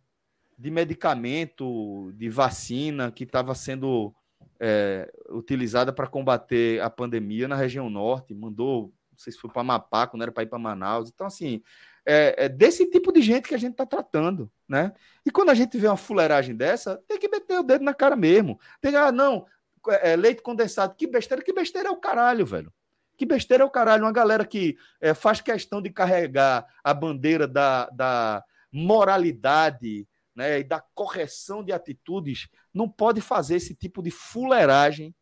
de 0.59 0.71
medicamento, 0.71 2.13
de 2.15 2.29
vacina 2.29 3.11
que 3.11 3.25
estava 3.25 3.55
sendo 3.55 4.15
é, 4.61 5.11
utilizada 5.31 5.91
para 5.91 6.07
combater 6.07 6.81
a 6.83 6.91
pandemia 6.91 7.49
na 7.49 7.57
região 7.57 7.89
norte, 7.89 8.35
mandou, 8.35 8.93
não 9.11 9.19
sei 9.19 9.33
se 9.33 9.39
foi 9.39 9.51
para 9.51 9.63
Amapá, 9.63 10.07
quando 10.07 10.23
era 10.23 10.33
para 10.33 10.43
ir 10.43 10.47
para 10.47 10.59
Manaus. 10.59 11.09
Então, 11.09 11.27
assim, 11.27 11.63
é, 12.07 12.45
é, 12.45 12.49
desse 12.49 12.91
tipo 12.91 13.13
de 13.13 13.23
gente 13.23 13.49
que 13.49 13.55
a 13.55 13.59
gente 13.59 13.73
está 13.73 13.87
tratando, 13.87 14.51
né? 14.69 14.93
E 15.25 15.31
quando 15.31 15.51
a 15.51 15.55
gente 15.55 15.79
vê 15.79 15.87
uma 15.87 15.97
fuleiragem 15.97 16.55
dessa, 16.55 17.03
tem 17.09 17.19
que 17.19 17.29
meter 17.29 17.59
o 17.59 17.63
dedo 17.63 17.85
na 17.85 17.95
cara 17.95 18.15
mesmo. 18.15 18.59
Tem 18.81 18.91
que, 18.91 18.97
ah, 18.97 19.11
não, 19.11 19.47
é, 19.89 20.15
leite 20.17 20.43
condensado, 20.43 20.95
que 20.95 21.07
besteira, 21.07 21.43
que 21.43 21.53
besteira 21.53 21.89
é 21.89 21.93
o 21.93 21.97
caralho, 21.97 22.45
velho. 22.45 22.73
Que 23.17 23.25
besteira 23.25 23.63
é 23.63 23.67
o 23.67 23.71
caralho. 23.71 24.05
Uma 24.05 24.13
galera 24.13 24.45
que 24.45 24.77
é, 25.01 25.15
faz 25.15 25.41
questão 25.41 25.81
de 25.81 25.91
carregar 25.91 26.67
a 26.83 26.93
bandeira 26.93 27.47
da, 27.47 27.89
da 27.91 28.45
moralidade, 28.71 30.07
né, 30.35 30.59
e 30.59 30.65
da 30.65 30.81
correção 30.95 31.63
de 31.63 31.73
atitudes, 31.73 32.49
não 32.73 32.89
pode 32.89 33.21
fazer 33.21 33.57
esse 33.57 33.75
tipo 33.75 34.03
de 34.03 34.11
fuleiragem 34.11 35.15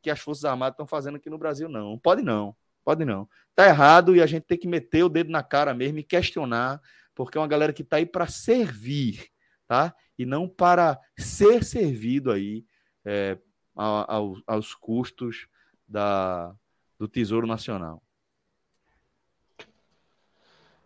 que 0.00 0.08
as 0.08 0.20
Forças 0.20 0.44
Armadas 0.44 0.74
estão 0.74 0.86
fazendo 0.86 1.16
aqui 1.16 1.28
no 1.28 1.36
Brasil, 1.36 1.68
não. 1.68 1.98
Pode 1.98 2.22
não, 2.22 2.56
pode 2.90 3.04
não. 3.04 3.28
Tá 3.54 3.66
errado 3.68 4.16
e 4.16 4.20
a 4.20 4.26
gente 4.26 4.44
tem 4.44 4.58
que 4.58 4.66
meter 4.66 5.04
o 5.04 5.08
dedo 5.08 5.30
na 5.30 5.44
cara 5.44 5.72
mesmo 5.72 6.00
e 6.00 6.02
questionar, 6.02 6.80
porque 7.14 7.38
é 7.38 7.40
uma 7.40 7.46
galera 7.46 7.72
que 7.72 7.82
está 7.82 7.98
aí 7.98 8.06
para 8.06 8.26
servir, 8.26 9.28
tá? 9.68 9.94
E 10.18 10.26
não 10.26 10.48
para 10.48 10.98
ser 11.16 11.62
servido 11.62 12.32
aí 12.32 12.64
é, 13.04 13.38
aos, 13.76 14.42
aos 14.44 14.74
custos 14.74 15.46
da, 15.86 16.52
do 16.98 17.06
Tesouro 17.06 17.46
Nacional. 17.46 18.02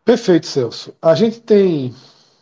Perfeito, 0.04 0.46
Celso. 0.46 0.94
A 1.00 1.14
gente 1.14 1.40
tem 1.40 1.94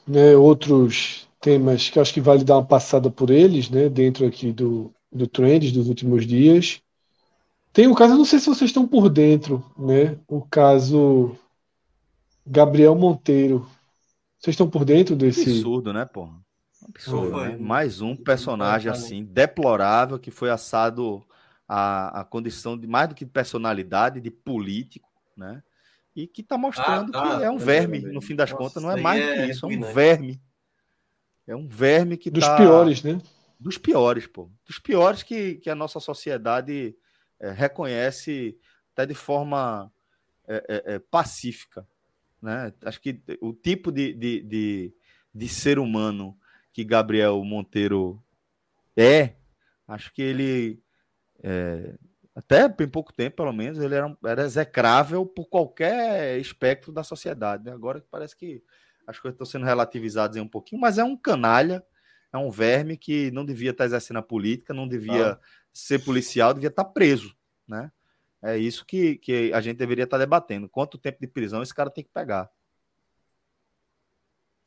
né, 0.06 0.34
outros 0.34 1.28
temas 1.40 1.88
que 1.88 2.00
acho 2.00 2.12
que 2.12 2.20
vale 2.20 2.42
dar 2.42 2.56
uma 2.56 2.66
passada 2.66 3.08
por 3.08 3.30
eles, 3.30 3.70
né, 3.70 3.88
dentro 3.88 4.26
aqui 4.26 4.52
do, 4.52 4.92
do 5.12 5.28
Trends 5.28 5.70
dos 5.70 5.88
últimos 5.88 6.26
dias. 6.26 6.81
Tem 7.72 7.86
o 7.86 7.94
caso, 7.94 8.14
não 8.14 8.24
sei 8.24 8.38
se 8.38 8.46
vocês 8.46 8.68
estão 8.68 8.86
por 8.86 9.08
dentro, 9.08 9.64
né, 9.78 10.18
o 10.28 10.42
caso 10.42 11.36
Gabriel 12.46 12.94
Monteiro. 12.94 13.66
Vocês 14.38 14.54
estão 14.54 14.68
por 14.68 14.84
dentro 14.84 15.16
desse. 15.16 15.48
Absurdo, 15.48 15.92
né, 15.92 16.04
porra? 16.04 16.42
Absurdo, 16.86 17.40
né? 17.40 17.56
Mais 17.56 18.00
um 18.00 18.16
personagem 18.16 18.90
assim, 18.90 19.24
deplorável, 19.24 20.18
que 20.18 20.30
foi 20.30 20.50
assado 20.50 21.24
a, 21.66 22.20
a 22.20 22.24
condição 22.24 22.76
de 22.76 22.86
mais 22.86 23.08
do 23.08 23.14
que 23.14 23.24
de 23.24 23.30
personalidade, 23.30 24.20
de 24.20 24.30
político, 24.30 25.08
né? 25.36 25.62
E 26.14 26.26
que 26.26 26.42
está 26.42 26.58
mostrando 26.58 27.16
ah, 27.16 27.38
que 27.38 27.44
é 27.44 27.50
um 27.50 27.56
verme, 27.56 28.00
no 28.00 28.20
fim 28.20 28.34
das 28.34 28.50
Nossa, 28.50 28.62
contas, 28.62 28.82
não 28.82 28.90
é 28.90 29.00
mais 29.00 29.24
do 29.24 29.32
que 29.32 29.38
é 29.38 29.46
isso, 29.46 29.64
é 29.64 29.68
um 29.68 29.92
verme. 29.92 30.42
É 31.46 31.56
um 31.56 31.66
verme 31.66 32.16
que 32.16 32.30
Dos 32.30 32.44
tá... 32.44 32.56
piores, 32.56 33.02
né? 33.02 33.18
Dos 33.58 33.78
piores, 33.78 34.26
pô. 34.26 34.50
Dos 34.66 34.78
piores 34.78 35.22
que, 35.22 35.54
que 35.54 35.70
a 35.70 35.74
nossa 35.74 36.00
sociedade 36.00 36.94
é, 37.42 37.50
reconhece 37.50 38.56
até 38.92 39.04
de 39.04 39.14
forma 39.14 39.92
é, 40.48 40.64
é, 40.68 40.94
é 40.94 40.98
pacífica. 40.98 41.86
Né? 42.40 42.72
Acho 42.84 43.00
que 43.00 43.20
o 43.40 43.52
tipo 43.52 43.92
de, 43.92 44.14
de, 44.14 44.42
de, 44.42 44.94
de 45.34 45.48
ser 45.48 45.78
humano 45.78 46.38
que 46.72 46.84
Gabriel 46.84 47.42
Monteiro 47.44 48.22
é, 48.96 49.34
acho 49.86 50.12
que 50.14 50.22
ele 50.22 50.82
é, 51.42 51.94
até 52.34 52.64
em 52.80 52.88
pouco 52.88 53.12
tempo, 53.12 53.36
pelo 53.36 53.52
menos, 53.52 53.78
ele 53.78 53.94
era, 53.94 54.16
era 54.24 54.42
execrável 54.42 55.26
por 55.26 55.46
qualquer 55.46 56.38
espectro 56.38 56.90
da 56.90 57.04
sociedade. 57.04 57.64
Né? 57.64 57.72
Agora 57.72 58.02
parece 58.10 58.34
que 58.36 58.62
as 59.06 59.18
coisas 59.18 59.34
estão 59.34 59.46
sendo 59.46 59.66
relativizadas 59.66 60.36
um 60.38 60.48
pouquinho, 60.48 60.80
mas 60.80 60.96
é 60.96 61.04
um 61.04 61.16
canalha, 61.16 61.84
é 62.32 62.38
um 62.38 62.50
verme 62.50 62.96
que 62.96 63.30
não 63.30 63.44
devia 63.44 63.70
estar 63.70 63.84
exercendo 63.84 64.18
a 64.18 64.22
política, 64.22 64.72
não 64.72 64.88
devia 64.88 65.32
ah. 65.32 65.40
ser 65.72 65.98
policial, 66.04 66.54
devia 66.54 66.68
estar 66.68 66.84
preso. 66.84 67.36
Né? 67.68 67.90
É 68.42 68.56
isso 68.56 68.84
que, 68.86 69.16
que 69.16 69.52
a 69.52 69.60
gente 69.60 69.76
deveria 69.76 70.04
estar 70.04 70.18
debatendo. 70.18 70.68
Quanto 70.68 70.98
tempo 70.98 71.18
de 71.20 71.26
prisão 71.26 71.62
esse 71.62 71.74
cara 71.74 71.90
tem 71.90 72.02
que 72.02 72.10
pegar? 72.12 72.50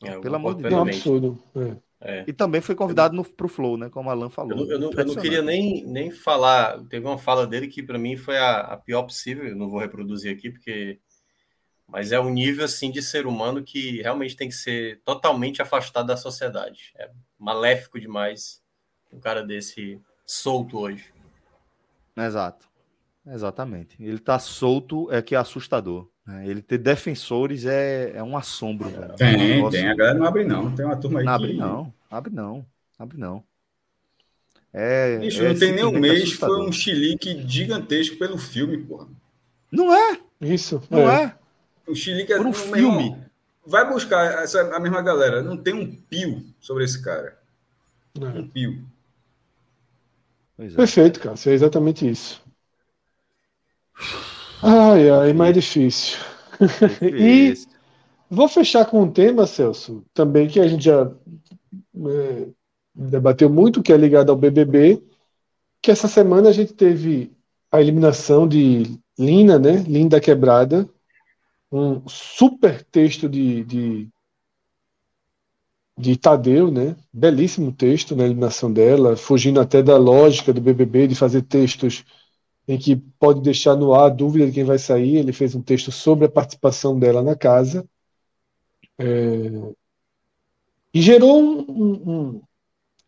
É, 0.03 0.19
Pelo 0.19 0.35
amor 0.35 0.55
de 0.55 0.63
Deus. 0.63 0.73
É 0.73 0.77
um 0.77 0.81
absurdo. 0.81 1.43
É. 1.55 1.85
É. 2.01 2.23
E 2.27 2.33
também 2.33 2.61
foi 2.61 2.75
convidado 2.75 3.23
para 3.23 3.45
o 3.45 3.49
Flow, 3.49 3.77
né? 3.77 3.89
Como 3.89 4.09
o 4.09 4.11
Alan 4.11 4.29
falou. 4.29 4.51
Eu 4.51 4.57
não, 4.57 4.71
eu 4.71 4.79
não, 4.79 4.91
eu 4.91 5.05
não 5.05 5.15
queria 5.15 5.41
nem, 5.41 5.83
nem 5.85 6.11
falar. 6.11 6.83
Teve 6.85 7.05
uma 7.05 7.17
fala 7.17 7.47
dele 7.47 7.67
que 7.67 7.81
para 7.81 7.97
mim 7.97 8.15
foi 8.15 8.37
a, 8.37 8.59
a, 8.59 8.77
pior 8.77 9.03
possível. 9.03 9.47
Eu 9.47 9.55
não 9.55 9.69
vou 9.69 9.79
reproduzir 9.79 10.31
aqui, 10.31 10.51
porque. 10.51 10.99
Mas 11.87 12.11
é 12.11 12.19
um 12.19 12.29
nível 12.29 12.65
assim 12.65 12.91
de 12.91 13.01
ser 13.01 13.27
humano 13.27 13.63
que 13.63 14.01
realmente 14.01 14.35
tem 14.35 14.49
que 14.49 14.55
ser 14.55 15.01
totalmente 15.05 15.61
afastado 15.61 16.07
da 16.07 16.17
sociedade. 16.17 16.93
É 16.97 17.09
maléfico 17.37 17.99
demais 17.99 18.61
um 19.11 19.19
cara 19.19 19.43
desse 19.43 19.99
solto 20.25 20.79
hoje. 20.79 21.13
Exato. 22.17 22.67
Exatamente. 23.27 24.01
Ele 24.01 24.19
tá 24.19 24.37
solto 24.39 25.11
é 25.11 25.21
que 25.21 25.35
é 25.35 25.37
assustador. 25.37 26.09
Né? 26.25 26.47
Ele 26.47 26.61
ter 26.61 26.77
defensores 26.77 27.65
é, 27.65 28.13
é 28.15 28.23
um 28.23 28.37
assombro. 28.37 28.89
Velho. 28.89 29.13
Tem, 29.15 29.63
um 29.63 29.69
tem. 29.69 29.87
A 29.87 29.95
galera 29.95 30.17
não 30.17 30.25
abre, 30.25 30.43
não. 30.43 30.75
Tem 30.75 30.85
uma 30.85 30.95
turma 30.95 31.19
aí. 31.19 31.25
Não 31.25 31.33
abre, 31.33 31.53
não. 31.53 31.93
Abre, 32.09 32.33
não. 32.33 32.65
Abre, 32.97 33.17
não. 33.17 33.43
É, 34.73 35.19
Bicho, 35.19 35.41
é 35.41 35.49
não 35.49 35.59
tem 35.59 35.71
nem 35.73 35.85
um 35.85 35.91
mês, 35.91 36.23
assustador. 36.23 36.57
foi 36.57 36.67
um 36.67 36.71
chilique 36.71 37.47
gigantesco 37.47 38.17
pelo 38.17 38.37
filme, 38.37 38.77
porra. 38.77 39.07
Não 39.71 39.93
é? 39.93 40.19
Isso. 40.41 40.81
Não 40.89 41.09
é. 41.09 41.23
é. 41.23 41.44
O 41.87 41.95
chilique 41.95 42.33
é 42.33 42.37
Por 42.37 42.47
um 42.47 42.53
filme. 42.53 43.05
Irmão, 43.05 43.25
vai 43.65 43.87
buscar 43.89 44.43
essa, 44.43 44.75
a 44.75 44.79
mesma 44.79 45.01
galera. 45.01 45.41
Não 45.41 45.57
tem 45.57 45.73
um 45.73 45.95
pio 45.95 46.43
sobre 46.59 46.83
esse 46.83 47.01
cara. 47.01 47.37
Não. 48.17 48.37
Um 48.37 48.47
pio. 48.47 48.83
É. 50.57 50.67
Perfeito, 50.69 51.19
cara. 51.19 51.35
É 51.45 51.49
exatamente 51.51 52.09
isso. 52.09 52.41
Ai, 54.61 55.09
ai, 55.09 55.33
mais 55.33 55.53
difícil. 55.53 56.17
e 57.01 57.53
vou 58.29 58.47
fechar 58.47 58.85
com 58.85 59.03
um 59.03 59.11
tema, 59.11 59.45
Celso, 59.45 60.03
também 60.13 60.47
que 60.47 60.59
a 60.59 60.67
gente 60.67 60.85
já 60.85 61.11
é, 62.07 62.47
debateu 62.93 63.49
muito, 63.49 63.83
que 63.83 63.91
é 63.91 63.97
ligado 63.97 64.29
ao 64.29 64.37
BBB, 64.37 65.03
que 65.81 65.91
essa 65.91 66.07
semana 66.07 66.49
a 66.49 66.51
gente 66.51 66.73
teve 66.73 67.31
a 67.71 67.81
eliminação 67.81 68.47
de 68.47 68.97
Lina, 69.19 69.59
né? 69.59 69.83
Linda 69.87 70.19
Quebrada, 70.19 70.89
um 71.75 72.07
super 72.07 72.83
texto 72.83 73.27
de, 73.27 73.63
de, 73.65 74.09
de 75.97 76.17
Tadeu, 76.17 76.71
né? 76.71 76.95
Belíssimo 77.11 77.71
texto 77.71 78.15
na 78.15 78.23
eliminação 78.23 78.71
dela, 78.71 79.17
fugindo 79.17 79.59
até 79.59 79.83
da 79.83 79.97
lógica 79.97 80.53
do 80.53 80.61
BBB 80.61 81.07
de 81.07 81.15
fazer 81.15 81.41
textos 81.41 82.05
em 82.67 82.77
que 82.77 82.95
pode 82.95 83.41
deixar 83.41 83.75
no 83.75 83.93
ar 83.93 84.05
a 84.05 84.09
dúvida 84.09 84.47
de 84.47 84.53
quem 84.53 84.63
vai 84.63 84.79
sair. 84.79 85.17
Ele 85.17 85.33
fez 85.33 85.53
um 85.53 85.61
texto 85.61 85.91
sobre 85.91 86.25
a 86.25 86.29
participação 86.29 86.97
dela 86.97 87.21
na 87.21 87.35
casa. 87.35 87.87
É, 88.97 89.05
e 90.93 91.01
gerou 91.01 91.41
um, 91.41 92.39
um, 92.39 92.41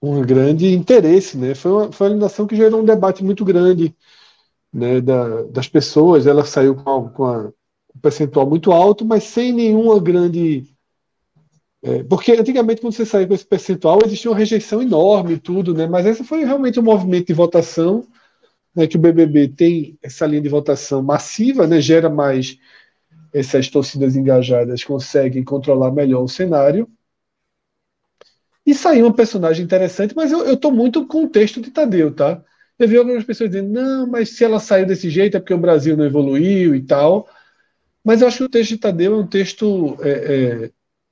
um, 0.02 0.22
grande 0.24 0.74
interesse, 0.74 1.38
né? 1.38 1.56
Foi 1.56 1.72
uma, 1.72 1.92
foi 1.92 2.08
uma 2.08 2.12
eliminação 2.12 2.46
que 2.46 2.56
gerou 2.56 2.82
um 2.82 2.86
debate 2.86 3.24
muito 3.24 3.46
grande 3.46 3.96
né, 4.74 5.00
da, 5.02 5.44
das 5.44 5.70
pessoas. 5.70 6.28
Ela 6.28 6.46
saiu 6.46 6.76
com, 6.76 7.10
com 7.10 7.26
a, 7.26 7.52
percentual 8.02 8.48
muito 8.48 8.72
alto, 8.72 9.06
mas 9.06 9.24
sem 9.24 9.52
nenhuma 9.52 10.00
grande. 10.00 10.66
É, 11.82 12.04
porque 12.04 12.32
antigamente, 12.34 12.82
quando 12.82 12.94
você 12.94 13.06
saiu 13.06 13.28
com 13.28 13.34
esse 13.34 13.46
percentual, 13.46 14.00
existia 14.06 14.32
uma 14.32 14.38
rejeição 14.38 14.82
enorme 14.82 15.34
e 15.34 15.40
tudo, 15.40 15.74
né? 15.74 15.88
Mas 15.88 16.06
esse 16.06 16.24
foi 16.24 16.44
realmente 16.44 16.80
um 16.80 16.84
movimento 16.84 17.28
de 17.28 17.34
votação 17.34 18.06
né, 18.78 18.86
que 18.86 18.96
o 18.96 19.00
BBB 19.00 19.48
tem 19.48 19.98
essa 20.04 20.28
linha 20.28 20.42
de 20.42 20.50
votação 20.50 21.02
massiva, 21.02 21.66
né, 21.66 21.82
gera 21.82 22.12
mais 22.12 22.60
essas 23.34 23.68
torcidas 23.70 24.16
engajadas, 24.16 24.84
conseguem 24.84 25.44
controlar 25.44 25.92
melhor 25.92 26.22
o 26.22 26.28
cenário. 26.28 26.88
E 28.64 28.76
saiu 28.76 29.08
um 29.08 29.12
personagem 29.12 29.66
interessante, 29.66 30.16
mas 30.16 30.32
eu, 30.32 30.54
estou 30.54 30.72
muito 30.72 31.08
com 31.08 31.24
o 31.24 31.30
texto 31.30 31.60
de 31.60 31.72
Tadeu, 31.72 32.14
tá? 32.14 32.44
Eu 32.78 32.88
vi 32.88 32.98
algumas 32.98 33.24
pessoas 33.24 33.50
dizendo, 33.50 33.72
não, 33.72 34.06
mas 34.06 34.30
se 34.30 34.44
ela 34.44 34.60
saiu 34.60 34.86
desse 34.86 35.10
jeito 35.10 35.38
é 35.38 35.40
porque 35.40 35.54
o 35.54 35.58
Brasil 35.58 35.98
não 35.98 36.06
evoluiu 36.06 36.76
e 36.76 36.82
tal. 36.84 37.28
Mas 38.08 38.22
eu 38.22 38.28
acho 38.30 38.38
que 38.38 38.44
o 38.46 38.50
texto 38.50 38.70
de 38.70 38.78
Tadeu 38.78 39.16
é 39.16 39.18
um 39.18 39.28
texto 39.28 39.98
é, 40.00 40.10
é, 40.64 40.72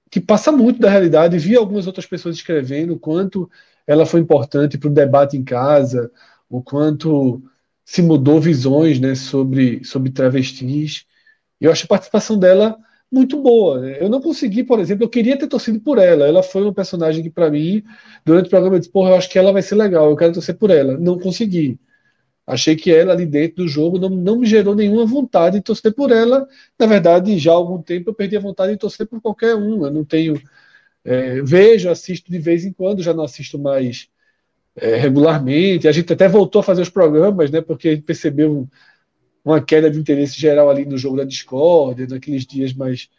que 0.10 0.22
passa 0.22 0.50
muito 0.50 0.80
da 0.80 0.90
realidade. 0.90 1.38
Vi 1.38 1.54
algumas 1.54 1.88
outras 1.88 2.06
pessoas 2.06 2.38
escrevendo 2.38 2.94
o 2.94 3.00
quanto 3.00 3.52
ela 3.86 4.06
foi 4.06 4.22
importante 4.22 4.78
para 4.78 4.90
o 4.90 4.94
debate 4.94 5.36
em 5.36 5.44
casa, 5.44 6.10
o 6.50 6.64
quanto 6.64 7.44
se 7.84 8.02
mudou 8.02 8.40
visões 8.40 8.98
né, 8.98 9.14
sobre, 9.14 9.84
sobre 9.84 10.10
travestis. 10.10 11.06
Eu 11.60 11.70
acho 11.70 11.84
a 11.84 11.90
participação 11.90 12.40
dela 12.40 12.78
muito 13.12 13.42
boa. 13.42 13.82
Né? 13.82 13.98
Eu 14.00 14.08
não 14.08 14.22
consegui, 14.22 14.64
por 14.64 14.80
exemplo, 14.80 15.04
eu 15.04 15.10
queria 15.10 15.38
ter 15.38 15.48
torcido 15.48 15.82
por 15.82 15.98
ela. 15.98 16.26
Ela 16.26 16.42
foi 16.42 16.62
uma 16.62 16.74
personagem 16.74 17.22
que, 17.22 17.30
para 17.30 17.52
mim, 17.52 17.84
durante 18.24 18.48
o 18.48 18.50
programa, 18.50 18.78
eu 18.78 18.80
disse: 18.80 18.92
Porra, 18.92 19.10
eu 19.10 19.16
acho 19.16 19.30
que 19.30 19.38
ela 19.38 19.52
vai 19.52 19.62
ser 19.62 19.76
legal, 19.76 20.10
eu 20.10 20.16
quero 20.16 20.32
torcer 20.32 20.56
por 20.56 20.72
ela. 20.72 20.98
Não 20.98 21.20
consegui. 21.20 21.78
Achei 22.48 22.76
que 22.76 22.94
ela 22.94 23.14
ali 23.14 23.26
dentro 23.26 23.64
do 23.64 23.68
jogo 23.68 23.98
não, 23.98 24.10
não 24.10 24.40
me 24.40 24.46
gerou 24.46 24.76
nenhuma 24.76 25.06
vontade 25.06 25.58
de 25.58 25.64
torcer 25.64 25.94
por 25.94 26.12
ela. 26.12 26.48
Na 26.78 26.86
verdade, 26.86 27.38
já 27.40 27.52
há 27.52 27.56
algum 27.56 27.82
tempo 27.82 28.10
eu 28.10 28.14
perdi 28.14 28.38
a 28.38 28.40
vontade 28.40 28.74
de 28.74 28.78
torcer 28.78 29.08
por 29.08 29.20
qualquer 29.22 29.56
um. 29.56 29.86
Eu 29.86 29.92
não 29.92 30.06
tenho. 30.06 30.40
É, 31.04 31.42
vejo, 31.42 31.90
assisto 31.90 32.32
de 32.32 32.40
vez 32.40 32.66
em 32.66 32.74
quando, 32.74 33.04
já 33.04 33.14
não 33.14 33.24
assisto 33.24 33.58
mais 33.60 34.10
é, 34.76 34.96
regularmente. 34.98 35.88
A 35.88 35.92
gente 35.92 36.12
até 36.14 36.28
voltou 36.28 36.60
a 36.62 36.64
fazer 36.64 36.82
os 36.82 36.90
programas, 36.90 37.52
né? 37.52 37.62
Porque 37.62 37.90
a 37.90 37.92
gente 37.94 38.04
percebeu 38.04 38.68
uma 39.44 39.64
queda 39.64 39.90
de 39.92 40.00
interesse 40.00 40.40
geral 40.40 40.70
ali 40.70 40.86
no 40.86 40.98
jogo 40.98 41.18
da 41.18 41.24
Discord, 41.24 42.08
naqueles 42.08 42.46
dias 42.46 42.74
mais, 42.74 43.10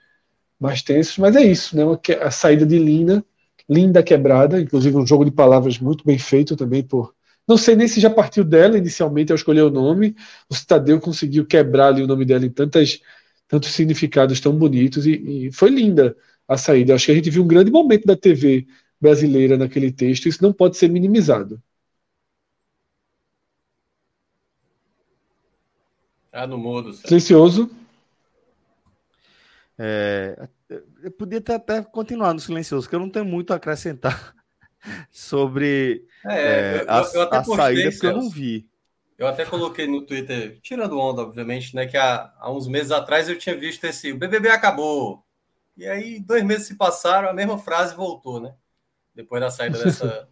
mais 0.58 0.82
tensos. 0.82 1.18
Mas 1.18 1.36
é 1.36 1.42
isso, 1.44 1.76
né? 1.76 1.82
A 2.20 2.30
saída 2.30 2.66
de 2.66 2.78
Lina, 2.78 3.24
linda 3.68 4.02
quebrada, 4.02 4.60
inclusive 4.60 4.96
um 4.96 5.06
jogo 5.06 5.24
de 5.24 5.30
palavras 5.32 5.78
muito 5.78 6.04
bem 6.04 6.18
feito 6.18 6.56
também 6.56 6.82
por. 6.82 7.15
Não 7.46 7.56
sei 7.56 7.76
nem 7.76 7.86
se 7.86 8.00
já 8.00 8.10
partiu 8.10 8.44
dela 8.44 8.76
inicialmente 8.76 9.30
ao 9.32 9.36
escolher 9.36 9.62
o 9.62 9.70
nome. 9.70 10.16
O 10.50 10.54
Citadeu 10.54 11.00
conseguiu 11.00 11.46
quebrar 11.46 11.88
ali 11.88 12.02
o 12.02 12.06
nome 12.06 12.24
dela 12.24 12.44
em 12.44 12.50
tantas, 12.50 13.00
tantos 13.46 13.70
significados 13.70 14.40
tão 14.40 14.56
bonitos 14.56 15.06
e, 15.06 15.46
e 15.46 15.52
foi 15.52 15.70
linda 15.70 16.16
a 16.48 16.56
saída. 16.56 16.94
Acho 16.94 17.06
que 17.06 17.12
a 17.12 17.14
gente 17.14 17.30
viu 17.30 17.44
um 17.44 17.48
grande 17.48 17.70
momento 17.70 18.06
da 18.06 18.16
TV 18.16 18.66
brasileira 19.00 19.56
naquele 19.56 19.92
texto, 19.92 20.28
isso 20.28 20.42
não 20.42 20.52
pode 20.52 20.76
ser 20.76 20.88
minimizado. 20.88 21.62
Ah, 26.32 26.46
no 26.46 26.58
mudo. 26.58 26.92
Silencioso. 26.92 27.70
É, 29.78 30.48
eu 31.02 31.10
podia 31.10 31.40
ter 31.40 31.54
até 31.54 31.82
continuar 31.82 32.34
no 32.34 32.40
silencioso, 32.40 32.88
que 32.88 32.94
eu 32.94 33.00
não 33.00 33.10
tenho 33.10 33.24
muito 33.24 33.52
a 33.52 33.56
acrescentar 33.56 34.35
sobre 35.10 36.06
é, 36.24 36.34
é, 36.34 36.82
eu, 36.82 36.90
a, 36.90 37.10
eu 37.14 37.22
a 37.32 37.44
saída, 37.44 37.90
porque 37.90 38.06
eu 38.06 38.16
não 38.16 38.30
vi. 38.30 38.68
Eu 39.18 39.26
até 39.26 39.46
coloquei 39.46 39.86
no 39.86 40.02
Twitter, 40.02 40.58
tirando 40.60 40.98
onda, 40.98 41.22
obviamente, 41.22 41.74
né? 41.74 41.86
Que 41.86 41.96
há, 41.96 42.32
há 42.38 42.52
uns 42.52 42.68
meses 42.68 42.92
atrás 42.92 43.28
eu 43.28 43.38
tinha 43.38 43.56
visto 43.56 43.84
esse 43.84 44.12
o 44.12 44.18
BBB 44.18 44.48
acabou. 44.50 45.24
E 45.76 45.86
aí, 45.86 46.20
dois 46.20 46.42
meses 46.42 46.66
se 46.66 46.74
passaram, 46.74 47.28
a 47.28 47.34
mesma 47.34 47.58
frase 47.58 47.94
voltou, 47.94 48.40
né? 48.40 48.54
Depois 49.14 49.40
da 49.40 49.50
saída 49.50 49.82
dessa, 49.82 50.28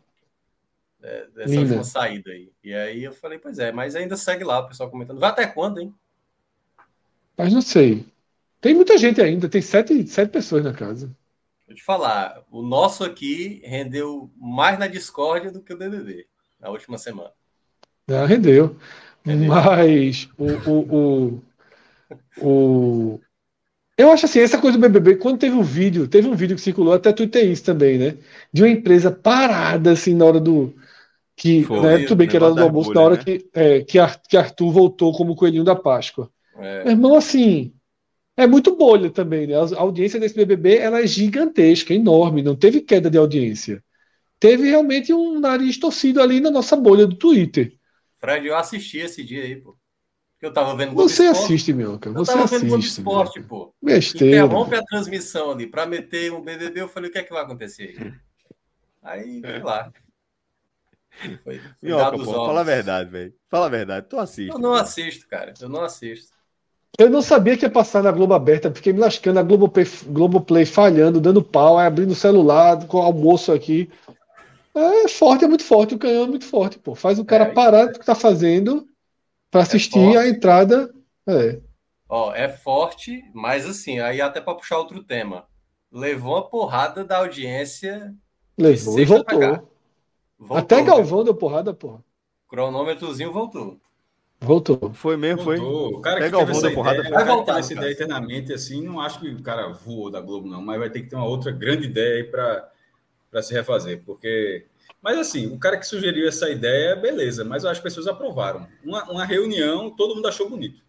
é, 1.03 1.27
dessa 1.29 1.61
última 1.61 1.85
saída 1.85 2.31
aí. 2.31 2.53
E 2.63 2.75
aí 2.75 3.05
eu 3.05 3.13
falei, 3.13 3.39
pois 3.39 3.59
é, 3.59 3.73
mas 3.73 3.95
ainda 3.97 4.17
segue 4.17 4.45
lá 4.45 4.61
o 4.61 4.69
pessoal 4.69 4.91
comentando. 4.91 5.19
Vai 5.19 5.31
até 5.31 5.47
quando, 5.47 5.81
hein? 5.81 5.95
Mas 7.37 7.53
não 7.53 7.63
sei. 7.63 8.07
Tem 8.61 8.75
muita 8.75 8.97
gente 8.99 9.21
ainda, 9.21 9.49
tem 9.49 9.61
sete, 9.61 10.07
sete 10.07 10.31
pessoas 10.31 10.65
na 10.65 10.73
casa. 10.73 11.15
Vou 11.67 11.75
te 11.75 11.83
falar, 11.83 12.43
o 12.51 12.63
nosso 12.63 13.05
aqui 13.05 13.63
rendeu 13.65 14.31
mais 14.37 14.79
na 14.79 14.87
discórdia 14.87 15.51
do 15.51 15.63
que 15.63 15.73
o 15.73 15.79
BBB 15.79 16.27
na 16.61 16.71
última 16.71 16.99
semana. 16.99 17.31
Ah, 18.09 18.27
rendeu. 18.27 18.77
rendeu. 19.25 19.49
Mas 19.49 20.29
o, 20.37 20.71
o, 20.71 21.43
o, 22.41 22.43
o, 22.43 23.21
Eu 23.97 24.13
acho 24.13 24.27
assim, 24.27 24.41
essa 24.41 24.61
coisa 24.61 24.77
do 24.77 24.81
BBB, 24.81 25.17
quando 25.17 25.39
teve 25.39 25.55
um 25.55 25.63
vídeo, 25.63 26.07
teve 26.07 26.29
um 26.29 26.35
vídeo 26.35 26.57
que 26.57 26.63
circulou, 26.63 26.93
até 26.93 27.13
tuitei 27.13 27.51
isso 27.51 27.65
também, 27.65 27.99
né? 27.99 28.19
De 28.53 28.63
uma 28.63 28.69
empresa 28.69 29.11
parada, 29.11 29.93
assim, 29.93 30.15
na 30.15 30.25
hora 30.27 30.41
do. 30.41 30.75
Que, 31.37 31.65
Foi, 31.65 31.81
né, 31.81 31.99
tudo 32.05 32.17
bem 32.17 32.29
que 32.29 32.37
era 32.37 32.53
do 32.53 32.63
almoço, 32.63 32.93
bolha, 32.93 33.01
na 33.01 33.07
hora 33.07 33.17
né? 33.17 33.25
que, 33.25 33.51
é, 33.55 33.81
que, 33.81 33.99
Arthur 33.99 34.71
voltou 34.71 35.13
como 35.13 35.35
coelhinho 35.35 35.65
da 35.65 35.75
Páscoa. 35.75 36.31
É. 36.57 36.85
Meu 36.85 36.93
irmão, 36.93 37.17
assim, 37.17 37.73
é 38.37 38.47
muito 38.47 38.77
bolha 38.77 39.11
também, 39.11 39.47
né? 39.47 39.55
A 39.55 39.81
audiência 39.81 40.19
desse 40.19 40.35
BBB 40.35 40.79
ela 40.79 41.01
é 41.01 41.07
gigantesca, 41.07 41.95
enorme, 41.95 42.43
não 42.43 42.57
teve 42.57 42.81
queda 42.81 43.11
de 43.11 43.19
audiência. 43.19 43.83
Teve 44.39 44.69
realmente 44.69 45.13
um 45.13 45.41
nariz 45.41 45.79
torcido 45.79 46.21
ali 46.21 46.41
na 46.41 46.51
nossa 46.51 46.77
bolha 46.77 47.07
do 47.07 47.17
Twitter. 47.17 47.73
Fred, 48.17 48.47
eu 48.47 48.57
assisti 48.57 48.99
esse 48.99 49.23
dia 49.25 49.43
aí, 49.43 49.57
pô. 49.57 49.77
Eu 50.41 50.53
tava 50.53 50.77
vendo 50.77 50.93
Globo 50.93 51.09
Você 51.09 51.25
Esporte. 51.25 51.45
assiste, 51.45 51.73
meu 51.73 51.99
cara. 51.99 52.15
Você 52.17 52.33
eu 52.33 52.35
tava 52.35 52.45
assiste, 52.45 52.61
vendo 52.61 52.69
Globo 52.69 52.85
Esporte, 52.85 53.43
pô. 53.43 53.75
Besteira. 53.83 54.45
Interrompe 54.45 54.75
a 54.75 54.83
transmissão 54.83 55.53
ali 55.53 55.67
para 55.67 55.87
meter 55.87 56.31
um 56.33 56.43
BBB. 56.43 56.83
Eu 56.83 56.89
falei, 56.89 57.09
o 57.09 57.13
que 57.13 57.19
é 57.19 57.23
que 57.23 57.33
vai 57.33 57.43
acontecer 57.43 57.95
aí? 57.99 58.13
Aí, 59.03 59.41
sei 59.41 59.63
lá. 59.63 59.93
Foi, 61.19 61.39
foi 61.59 61.61
Minhoca, 61.81 62.19
pô, 62.19 62.25
fala 62.25 62.61
a 62.61 62.65
verdade, 62.65 63.11
velho. 63.11 63.35
Fala 63.49 63.67
a 63.67 63.69
verdade. 63.71 64.07
Tu 64.09 64.19
assiste. 64.19 64.51
Eu 64.51 64.59
não 64.59 64.73
pô. 64.73 64.77
assisto, 64.77 65.29
cara. 65.29 65.55
Eu 65.61 65.69
não 65.69 65.83
assisto. 65.83 66.34
Eu 66.99 67.11
não 67.11 67.21
sabia 67.21 67.57
que 67.57 67.65
ia 67.65 67.71
passar 67.71 68.03
na 68.03 68.13
Globo 68.13 68.35
aberta, 68.35 68.73
fiquei 68.73 68.93
me 68.93 69.01
lascando, 69.01 69.41
a 69.41 69.43
Globoplay, 69.43 69.85
Globoplay 70.07 70.65
falhando, 70.65 71.21
dando 71.21 71.43
pau, 71.43 71.79
abrindo 71.79 72.13
o 72.13 72.17
celular, 72.17 72.87
com 72.87 72.99
o 72.99 73.03
almoço 73.03 73.53
aqui. 73.53 73.91
É 74.75 75.09
forte, 75.09 75.45
é 75.45 75.49
muito 75.49 75.65
forte, 75.65 75.95
o 75.95 75.99
canhão 75.99 76.25
é 76.25 76.29
muito 76.29 76.45
forte, 76.45 76.79
pô. 76.79 76.95
Faz 76.95 77.19
o 77.19 77.25
cara 77.25 77.45
é, 77.45 77.53
parar 77.53 77.87
do 77.87 77.99
que 77.99 78.07
tá 78.07 78.15
fazendo 78.15 78.87
para 79.51 79.61
é 79.61 79.65
assistir 79.65 80.15
é 80.15 80.19
a 80.19 80.29
entrada. 80.29 80.93
É. 81.27 81.61
Ó, 82.09 82.33
é 82.33 82.49
forte, 82.49 83.25
mas 83.33 83.67
assim, 83.67 83.99
aí 83.99 84.21
até 84.21 84.41
para 84.41 84.55
puxar 84.55 84.79
outro 84.79 85.03
tema. 85.03 85.47
Levou 85.91 86.35
uma 86.35 86.49
porrada 86.49 87.05
da 87.05 87.19
audiência. 87.19 88.15
Levou 88.59 88.99
e 88.99 89.05
voltou. 89.05 89.69
voltou. 90.39 90.57
Até 90.57 90.83
Galvão 90.83 91.25
deu 91.25 91.35
porrada, 91.35 91.73
porra. 91.73 92.05
Cronômetrozinho 92.49 93.33
voltou. 93.33 93.81
Voltou. 94.45 94.93
Foi 94.93 95.17
mesmo, 95.17 95.43
foi. 95.43 95.59
O 95.59 96.01
cara 96.01 96.21
que 96.21 96.29
Galvão 96.29 96.61
deu 96.61 96.75
porrada, 96.75 96.99
ideia, 96.99 97.15
vai 97.15 97.25
voltar. 97.25 97.59
Essa 97.59 97.73
ideia 97.73 97.93
eternamente, 97.93 98.53
assim, 98.53 98.83
não 98.83 99.01
acho 99.01 99.21
que 99.21 99.29
o 99.29 99.43
cara 99.43 99.69
voou 99.69 100.11
da 100.11 100.21
Globo, 100.21 100.49
não, 100.49 100.63
mas 100.63 100.79
vai 100.79 100.91
ter 100.91 101.03
que 101.03 101.09
ter 101.09 101.17
uma 101.17 101.27
outra 101.27 101.51
grande 101.51 101.87
ideia 101.87 102.17
aí 102.17 102.25
para 102.25 102.71
para 103.35 103.43
se 103.43 103.53
refazer, 103.53 104.01
porque. 104.07 104.65
Mas 105.03 105.19
assim, 105.19 105.49
o 105.49 105.59
cara 105.59 105.77
que 105.77 105.87
sugeriu 105.87 106.29
essa 106.29 106.49
ideia, 106.49 106.95
beleza, 106.95 107.45
mas 107.45 107.65
as 107.65 107.81
pessoas 107.81 108.07
aprovaram. 108.07 108.67
Uma, 108.85 109.11
uma 109.11 109.25
reunião, 109.25 109.91
todo 109.91 110.15
mundo 110.15 110.29
achou 110.29 110.49
bonito. 110.49 110.81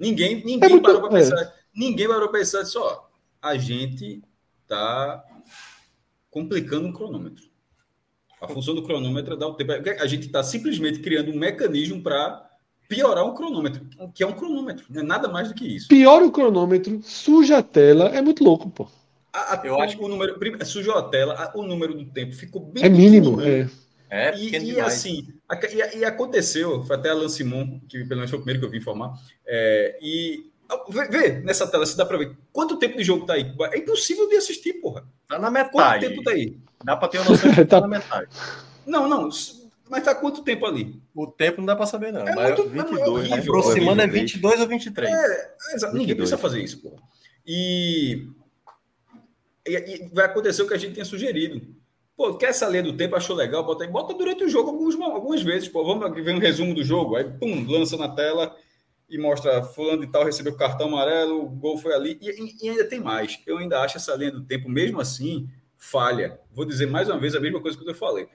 Ninguém, 0.00 0.44
ninguém 0.44 0.64
é 0.64 0.68
muito... 0.68 0.82
parou 0.82 1.00
para 1.00 1.10
pensar. 1.10 1.40
É. 1.40 1.52
Ninguém 1.72 2.08
parou 2.08 2.28
para 2.28 2.40
pensar 2.40 2.64
só. 2.64 3.08
A 3.40 3.56
gente 3.56 4.20
tá 4.66 5.24
complicando 6.28 6.88
um 6.88 6.92
cronômetro. 6.92 7.51
A 8.42 8.48
função 8.48 8.74
do 8.74 8.82
cronômetro 8.82 9.34
é 9.34 9.36
dar 9.36 9.46
o 9.46 9.54
tempo. 9.54 9.70
A 9.72 10.06
gente 10.06 10.26
está 10.26 10.42
simplesmente 10.42 10.98
criando 10.98 11.30
um 11.30 11.38
mecanismo 11.38 12.02
para 12.02 12.44
piorar 12.88 13.24
o 13.24 13.34
cronômetro, 13.34 13.86
que 14.12 14.22
é 14.22 14.26
um 14.26 14.32
cronômetro, 14.32 14.84
não 14.90 15.00
é 15.00 15.04
nada 15.04 15.28
mais 15.28 15.48
do 15.48 15.54
que 15.54 15.64
isso. 15.64 15.88
Piora 15.88 16.26
o 16.26 16.32
cronômetro, 16.32 17.00
suja 17.02 17.58
a 17.58 17.62
tela, 17.62 18.08
é 18.08 18.20
muito 18.20 18.44
louco, 18.44 18.68
pô. 18.68 18.88
A, 19.32 19.54
a, 19.54 19.66
eu 19.66 19.80
acho 19.80 19.96
que 19.96 20.04
o 20.04 20.08
número. 20.08 20.36
Sujou 20.66 20.94
a 20.94 21.02
tela, 21.04 21.34
a, 21.34 21.56
o 21.56 21.62
número 21.62 21.94
do 21.94 22.04
tempo 22.04 22.34
ficou 22.34 22.60
bem. 22.60 22.84
É 22.84 22.88
mínimo, 22.88 23.40
é. 23.40 23.68
É, 24.10 24.36
e, 24.36 24.50
e 24.50 24.78
assim, 24.78 25.26
e, 25.72 26.00
e, 26.00 26.04
aconteceu, 26.04 26.84
foi 26.84 26.96
até 26.96 27.08
a 27.08 27.12
Alan 27.12 27.30
Simon, 27.30 27.80
que 27.88 28.04
pelo 28.04 28.16
menos 28.16 28.28
foi 28.28 28.38
o 28.38 28.42
primeiro 28.42 28.60
que 28.60 28.66
eu 28.66 28.70
vi 28.70 28.76
informar, 28.76 29.14
é, 29.46 29.98
e 30.02 30.50
vê, 30.90 31.08
vê, 31.08 31.28
nessa 31.40 31.66
tela, 31.66 31.86
se 31.86 31.96
dá 31.96 32.04
para 32.04 32.18
ver 32.18 32.36
quanto 32.52 32.78
tempo 32.78 32.98
de 32.98 33.04
jogo 33.04 33.24
tá 33.24 33.32
aí. 33.32 33.54
É 33.72 33.78
impossível 33.78 34.28
de 34.28 34.36
assistir, 34.36 34.74
porra. 34.74 35.06
Tá 35.26 35.38
na 35.38 35.50
metade. 35.50 35.72
Quanto 35.72 36.10
tempo 36.10 36.22
tá 36.22 36.32
aí? 36.32 36.58
Dá 36.84 36.96
para 36.96 37.08
ter 37.08 37.18
uma 37.18 37.30
noção 37.30 37.50
de 37.50 37.56
que 37.62 37.64
tá 37.64 37.80
na 37.80 37.88
metade. 37.88 38.28
Não, 38.86 39.08
não, 39.08 39.28
mas 39.88 40.04
tá 40.04 40.14
quanto 40.14 40.42
tempo 40.42 40.64
ali? 40.66 41.00
O 41.14 41.26
tempo 41.26 41.58
não 41.58 41.66
dá 41.66 41.76
para 41.76 41.86
saber, 41.86 42.12
não. 42.12 42.26
É 42.26 42.34
mas 42.34 42.56
muito, 42.56 42.68
22, 42.68 43.00
é 43.00 43.10
horrível, 43.10 43.38
aproximando 43.38 44.02
é 44.02 44.06
22 44.06 44.60
ou 44.60 44.66
23. 44.66 45.10
É, 45.10 45.54
é, 45.74 45.92
ninguém 45.92 46.16
precisa 46.16 46.38
fazer 46.38 46.62
isso, 46.62 46.80
porra. 46.80 47.02
E 47.46 48.26
e, 49.66 49.76
e, 49.76 50.08
vai 50.12 50.26
acontecer 50.26 50.62
o 50.62 50.68
que 50.68 50.74
a 50.74 50.78
gente 50.78 50.94
tinha 50.94 51.04
sugerido. 51.04 51.60
Pô, 52.16 52.34
quer 52.34 52.50
essa 52.50 52.68
linha 52.68 52.82
do 52.82 52.96
tempo? 52.96 53.16
Achou 53.16 53.34
legal? 53.34 53.64
Bota, 53.64 53.86
bota 53.86 54.14
durante 54.14 54.44
o 54.44 54.48
jogo 54.48 54.70
alguns, 54.70 54.98
algumas 55.00 55.42
vezes. 55.42 55.68
Pô, 55.68 55.84
vamos 55.84 56.12
ver 56.22 56.34
um 56.34 56.38
resumo 56.38 56.74
do 56.74 56.84
jogo. 56.84 57.16
Aí, 57.16 57.24
pum, 57.24 57.64
lança 57.66 57.96
na 57.96 58.08
tela 58.08 58.54
e 59.08 59.18
mostra 59.18 59.62
fulano 59.62 60.04
e 60.04 60.10
tal 60.10 60.24
recebeu 60.24 60.56
cartão 60.56 60.88
amarelo, 60.88 61.44
o 61.44 61.48
gol 61.48 61.76
foi 61.76 61.94
ali. 61.94 62.18
E, 62.20 62.66
e, 62.66 62.70
ainda 62.70 62.84
tem 62.84 63.00
mais. 63.00 63.40
Eu 63.46 63.58
ainda 63.58 63.80
acho 63.80 63.96
essa 63.96 64.14
linha 64.14 64.30
do 64.30 64.44
tempo, 64.44 64.68
mesmo 64.68 65.00
assim, 65.00 65.48
falha. 65.82 66.38
Vou 66.52 66.64
dizer 66.64 66.86
mais 66.86 67.08
uma 67.08 67.18
vez 67.18 67.34
a 67.34 67.40
mesma 67.40 67.60
coisa 67.60 67.76
que 67.76 67.88
eu 67.88 67.94
falei. 67.94 68.28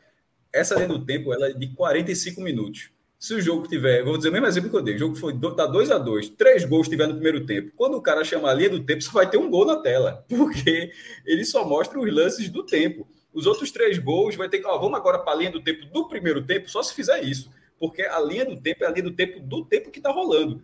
Essa 0.51 0.75
linha 0.75 0.89
do 0.89 1.05
tempo 1.05 1.33
ela 1.33 1.47
é 1.47 1.53
de 1.53 1.73
45 1.73 2.41
minutos. 2.41 2.89
Se 3.17 3.33
o 3.33 3.41
jogo 3.41 3.67
tiver, 3.67 4.03
vou 4.03 4.17
dizer 4.17 4.29
o 4.29 4.31
mesmo 4.31 4.47
exemplo 4.47 4.69
que 4.69 4.75
eu 4.75 4.81
dei, 4.81 4.95
o 4.95 4.99
jogo 4.99 5.15
foi 5.15 5.33
da 5.33 5.65
2 5.65 5.89
a 5.89 5.97
2 5.97 6.29
três 6.31 6.65
gols 6.65 6.87
tiver 6.87 7.07
no 7.07 7.13
primeiro 7.13 7.45
tempo. 7.45 7.71
Quando 7.75 7.95
o 7.95 8.01
cara 8.01 8.23
chama 8.23 8.51
a 8.51 8.53
linha 8.53 8.69
do 8.69 8.83
tempo, 8.83 9.01
só 9.01 9.11
vai 9.11 9.29
ter 9.29 9.37
um 9.37 9.49
gol 9.49 9.65
na 9.65 9.77
tela, 9.77 10.25
porque 10.29 10.91
ele 11.25 11.45
só 11.45 11.65
mostra 11.65 11.99
os 11.99 12.13
lances 12.13 12.49
do 12.49 12.63
tempo. 12.63 13.07
Os 13.33 13.45
outros 13.45 13.71
três 13.71 13.97
gols 13.97 14.35
vai 14.35 14.49
ter 14.49 14.59
que, 14.59 14.67
ó, 14.67 14.77
vamos 14.77 14.97
agora 14.97 15.19
para 15.19 15.31
a 15.31 15.35
linha 15.35 15.51
do 15.51 15.63
tempo 15.63 15.85
do 15.85 16.07
primeiro 16.07 16.45
tempo, 16.45 16.69
só 16.69 16.83
se 16.83 16.93
fizer 16.93 17.23
isso, 17.23 17.49
porque 17.79 18.03
a 18.03 18.19
linha 18.19 18.45
do 18.45 18.59
tempo 18.59 18.83
é 18.83 18.87
a 18.87 18.91
linha 18.91 19.03
do 19.03 19.13
tempo 19.13 19.39
do 19.39 19.63
tempo 19.63 19.89
que 19.89 19.99
está 19.99 20.11
rolando. 20.11 20.61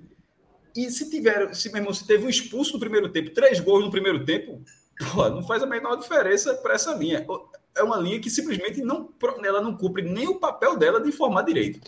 E 0.76 0.90
se 0.90 1.10
tiver, 1.10 1.54
se 1.56 1.72
mesmo 1.72 1.94
se 1.94 2.06
teve 2.06 2.26
um 2.26 2.30
expulso 2.30 2.74
no 2.74 2.80
primeiro 2.80 3.10
tempo, 3.10 3.30
três 3.30 3.60
gols 3.60 3.86
no 3.86 3.92
primeiro 3.92 4.26
tempo, 4.26 4.62
pô, 5.14 5.30
não 5.30 5.44
faz 5.44 5.64
a 5.64 5.66
menor 5.66 5.96
diferença 5.96 6.54
para 6.56 6.76
essa 6.76 6.94
linha. 6.94 7.26
É 7.76 7.84
uma 7.84 7.98
linha 7.98 8.20
que 8.20 8.30
simplesmente 8.30 8.82
não, 8.82 9.10
ela 9.44 9.62
não 9.62 9.76
cumpre 9.76 10.04
nem 10.04 10.28
o 10.28 10.40
papel 10.40 10.78
dela 10.78 11.02
de 11.02 11.10
informar 11.10 11.44
direito. 11.44 11.80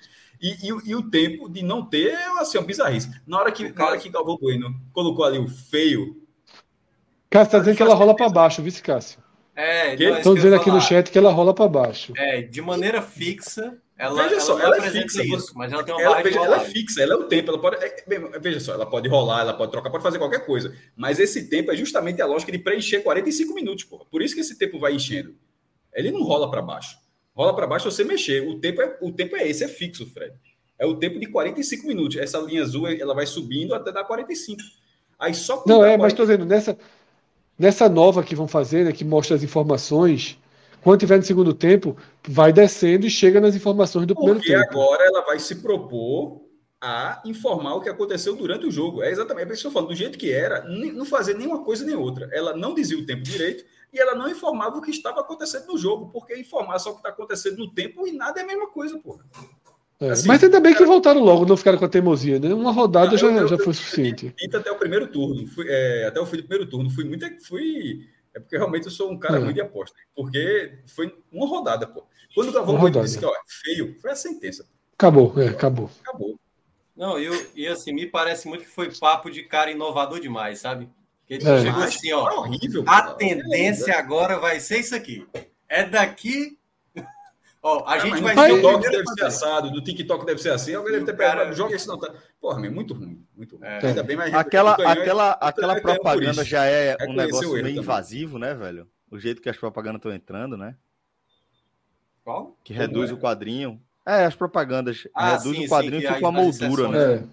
E, 0.41 0.51
e, 0.51 0.89
e, 0.89 0.95
o 0.95 1.09
tempo 1.09 1.49
de 1.49 1.63
não 1.63 1.85
ter 1.85 2.13
é 2.13 2.27
assim, 2.39 2.57
uma 2.57 2.67
bizarrice. 2.67 3.09
Na 3.25 3.39
hora 3.39 3.51
que, 3.51 3.71
na 3.71 3.85
hora 3.85 3.97
que 3.97 4.09
Galvão 4.09 4.37
Bueno 4.37 4.75
colocou 4.91 5.23
ali 5.23 5.39
o 5.39 5.47
feio. 5.47 6.21
Cássio 7.29 7.47
está 7.47 7.59
dizendo 7.59 7.77
que 7.77 7.83
ela 7.83 7.95
rola 7.95 8.15
para 8.15 8.29
baixo, 8.29 8.61
vice 8.61 8.81
Cássio. 8.81 9.24
É, 9.55 9.95
estão 9.95 10.35
dizendo 10.35 10.55
aqui 10.55 10.69
no 10.69 10.81
chat 10.81 11.09
que 11.09 11.17
ela 11.17 11.31
rola 11.31 11.53
para 11.53 11.67
baixo. 11.67 12.13
É, 12.17 12.41
de 12.41 12.61
maneira 12.61 13.01
fixa. 13.01 13.77
Ela, 13.97 14.27
veja 14.27 14.41
só, 14.41 14.59
ela, 14.59 14.75
ela 14.75 14.87
é 14.87 14.91
fixa. 14.91 15.23
Isso, 15.23 15.53
mas 15.55 15.71
ela 15.71 15.81
tem 15.81 15.95
uma 15.95 16.01
ela, 16.03 16.21
veja, 16.21 16.39
ela 16.39 16.57
é 16.57 16.65
fixa, 16.65 17.01
ela 17.01 17.13
é 17.13 17.15
o 17.15 17.23
tempo. 17.23 17.51
Ela 17.51 17.59
pode, 17.59 17.77
é, 17.77 18.39
veja 18.39 18.59
só, 18.59 18.73
ela 18.73 18.85
pode 18.85 19.07
rolar, 19.07 19.41
ela 19.41 19.53
pode 19.53 19.71
trocar, 19.71 19.89
pode 19.89 20.03
fazer 20.03 20.17
qualquer 20.17 20.45
coisa. 20.45 20.75
Mas 20.95 21.19
esse 21.19 21.47
tempo 21.49 21.71
é 21.71 21.75
justamente 21.77 22.21
a 22.21 22.25
lógica 22.25 22.51
de 22.51 22.59
preencher 22.59 22.99
45 22.99 23.53
minutos, 23.53 23.85
porra. 23.85 24.03
Por 24.11 24.21
isso 24.21 24.35
que 24.35 24.41
esse 24.41 24.57
tempo 24.57 24.77
vai 24.77 24.93
enchendo. 24.93 25.33
Ele 25.93 26.11
não 26.11 26.23
rola 26.23 26.51
para 26.51 26.61
baixo 26.61 26.97
rola 27.35 27.53
para 27.53 27.67
baixo 27.67 27.91
você 27.91 28.03
mexer. 28.03 28.47
O 28.47 28.59
tempo, 28.59 28.81
é, 28.81 28.97
o 29.01 29.11
tempo 29.11 29.35
é 29.35 29.47
esse, 29.47 29.63
é 29.63 29.67
fixo, 29.67 30.05
Fred. 30.07 30.33
É 30.79 30.85
o 30.85 30.95
tempo 30.95 31.19
de 31.19 31.27
45 31.27 31.85
minutos. 31.85 32.17
Essa 32.17 32.39
linha 32.39 32.63
azul 32.63 32.87
ela 32.87 33.13
vai 33.13 33.25
subindo 33.25 33.75
até 33.75 33.91
dar 33.91 34.05
45. 34.05 34.61
Aí 35.19 35.33
só 35.33 35.63
Não, 35.67 35.77
é, 35.77 35.97
40... 35.97 35.97
mas 35.97 36.13
estou 36.13 36.25
dizendo, 36.25 36.45
nessa, 36.45 36.77
nessa 37.57 37.89
nova 37.89 38.23
que 38.23 38.35
vão 38.35 38.47
fazer, 38.47 38.85
né, 38.85 38.91
que 38.91 39.05
mostra 39.05 39.35
as 39.35 39.43
informações, 39.43 40.39
quando 40.81 40.99
tiver 40.99 41.17
no 41.17 41.23
segundo 41.23 41.53
tempo, 41.53 41.97
vai 42.27 42.53
descendo 42.53 43.05
e 43.07 43.09
chega 43.09 43.41
nas 43.41 43.55
informações 43.55 44.05
do 44.05 44.13
Porque 44.13 44.25
primeiro 44.25 44.47
tempo. 44.47 44.63
Porque 44.63 44.79
agora 44.79 45.03
ela 45.03 45.21
vai 45.25 45.39
se 45.39 45.55
propor 45.55 46.45
a 46.81 47.21
informar 47.25 47.75
o 47.75 47.81
que 47.81 47.89
aconteceu 47.89 48.35
durante 48.35 48.67
o 48.67 48.71
jogo. 48.71 49.01
É 49.01 49.09
exatamente 49.09 49.49
é 49.49 49.53
isso 49.53 49.63
que 49.63 49.67
eu 49.67 49.71
falo. 49.71 49.87
Do 49.87 49.95
jeito 49.95 50.17
que 50.17 50.31
era, 50.31 50.63
não 50.63 51.05
fazer 51.05 51.35
nenhuma 51.35 51.63
coisa 51.63 51.83
nem 51.83 51.95
outra. 51.95 52.29
Ela 52.31 52.55
não 52.55 52.75
dizia 52.75 52.99
o 52.99 53.05
tempo 53.05 53.23
direito 53.23 53.65
e 53.91 53.99
ela 53.99 54.13
não 54.13 54.29
informava 54.29 54.77
o 54.77 54.81
que 54.81 54.91
estava 54.91 55.21
acontecendo 55.21 55.67
no 55.67 55.77
jogo, 55.77 56.11
porque 56.11 56.37
informar 56.37 56.77
só 56.79 56.89
o 56.91 56.93
que 56.93 56.99
está 56.99 57.09
acontecendo 57.09 57.57
no 57.57 57.73
tempo 57.73 58.05
e 58.05 58.11
nada 58.11 58.39
é 58.39 58.43
a 58.43 58.45
mesma 58.45 58.67
coisa, 58.67 58.99
porra. 58.99 59.25
É, 59.99 60.09
assim, 60.09 60.27
mas 60.27 60.43
ainda 60.43 60.59
bem 60.59 60.73
cara... 60.73 60.83
que 60.83 60.91
voltaram 60.91 61.21
logo, 61.21 61.45
não 61.45 61.55
ficaram 61.55 61.77
com 61.77 61.85
a 61.85 61.89
teimosia, 61.89 62.39
né? 62.39 62.53
Uma 62.53 62.71
rodada 62.71 63.11
não, 63.11 63.17
já, 63.17 63.27
eu, 63.27 63.47
já 63.47 63.57
foi 63.57 63.73
suficiente. 63.73 64.33
Eu, 64.37 64.59
até 64.59 64.71
o 64.71 64.75
primeiro 64.75 65.07
turno, 65.07 65.47
fui, 65.47 65.65
é, 65.69 66.05
até 66.05 66.19
o 66.19 66.25
fim 66.25 66.37
do 66.37 66.43
primeiro 66.43 66.69
turno, 66.69 66.89
fui 66.89 67.05
muito. 67.05 67.25
Fui, 67.45 68.07
é 68.33 68.39
porque 68.39 68.57
realmente 68.57 68.85
eu 68.85 68.91
sou 68.91 69.09
um 69.09 69.17
cara 69.17 69.37
é. 69.37 69.39
muito 69.39 69.55
de 69.55 69.61
aposta. 69.61 69.95
Porque 70.13 70.79
foi 70.85 71.15
uma 71.31 71.47
rodada, 71.47 71.87
pô. 71.87 72.05
Quando 72.33 72.49
o 72.49 72.51
Galvão 72.51 72.89
disse 72.89 73.17
que 73.17 73.25
ó, 73.25 73.31
feio, 73.63 73.95
foi 74.01 74.11
a 74.11 74.15
sentença. 74.15 74.67
Acabou, 74.97 75.33
é, 75.37 75.47
acabou. 75.47 75.89
Acabou. 76.01 76.37
Não, 76.95 77.17
eu, 77.17 77.33
e 77.55 77.67
assim, 77.67 77.93
me 77.93 78.05
parece 78.05 78.47
muito 78.47 78.63
que 78.63 78.69
foi 78.69 78.93
papo 78.93 79.29
de 79.29 79.43
cara 79.43 79.71
inovador 79.71 80.19
demais, 80.19 80.59
sabe? 80.59 80.89
Que 81.25 81.35
ele 81.35 81.47
é. 81.47 81.61
chegou 81.61 81.83
assim, 81.83 82.11
ó. 82.13 82.29
É 82.29 82.33
horrível, 82.33 82.83
a 82.87 83.13
tendência 83.13 83.91
é 83.91 83.97
agora 83.97 84.37
vai 84.39 84.59
ser 84.59 84.79
isso 84.79 84.95
aqui. 84.95 85.25
É 85.67 85.83
daqui 85.83 86.57
Ó, 87.67 87.83
a 87.87 87.97
é, 87.97 87.99
gente 87.99 88.21
vai 88.21 88.35
ver. 88.35 88.61
TikTok 88.61 88.91
deve 88.91 89.07
ser 89.07 89.25
assado, 89.25 89.71
do 89.71 89.81
TikTok 89.81 90.23
deve 90.23 90.39
ser 90.39 90.51
assim. 90.51 90.75
Alguém 90.75 90.93
deve 90.93 91.05
ter 91.05 91.17
pegado, 91.17 91.51
joga 91.55 91.73
esse 91.73 91.87
não. 91.87 91.97
Tá... 91.97 92.13
Porra, 92.39 92.63
é 92.63 92.69
muito 92.69 92.93
ruim. 92.93 93.25
Muito 93.35 93.57
ruim. 93.57 93.65
É. 93.65 93.87
Ainda 93.87 94.03
bem, 94.03 94.15
mas 94.15 94.31
aquela, 94.35 94.73
aquela, 94.73 95.31
aquela 95.31 95.81
propaganda 95.81 96.45
já 96.45 96.63
é, 96.65 96.95
um 97.09 97.13
negócio 97.13 97.49
meio 97.53 97.63
também. 97.63 97.77
invasivo, 97.79 98.37
né, 98.37 98.53
velho? 98.53 98.87
O 99.09 99.17
jeito 99.17 99.41
que 99.41 99.49
as 99.49 99.57
propagandas 99.57 99.97
estão 99.97 100.13
entrando, 100.13 100.55
né? 100.55 100.75
Qual? 102.23 102.55
Que 102.63 102.71
Como 102.71 102.85
reduz 102.85 103.09
é? 103.09 103.13
o 103.15 103.17
quadrinho. 103.17 103.81
É, 104.05 104.25
as 104.25 104.35
propagandas 104.35 105.07
ah, 105.15 105.31
reduz 105.31 105.57
sim, 105.57 105.65
o 105.65 105.67
quadrinho 105.67 106.03
e 106.03 106.07
fica 106.07 106.19
uma 106.19 106.31
moldura, 106.31 106.87
né? 106.87 107.27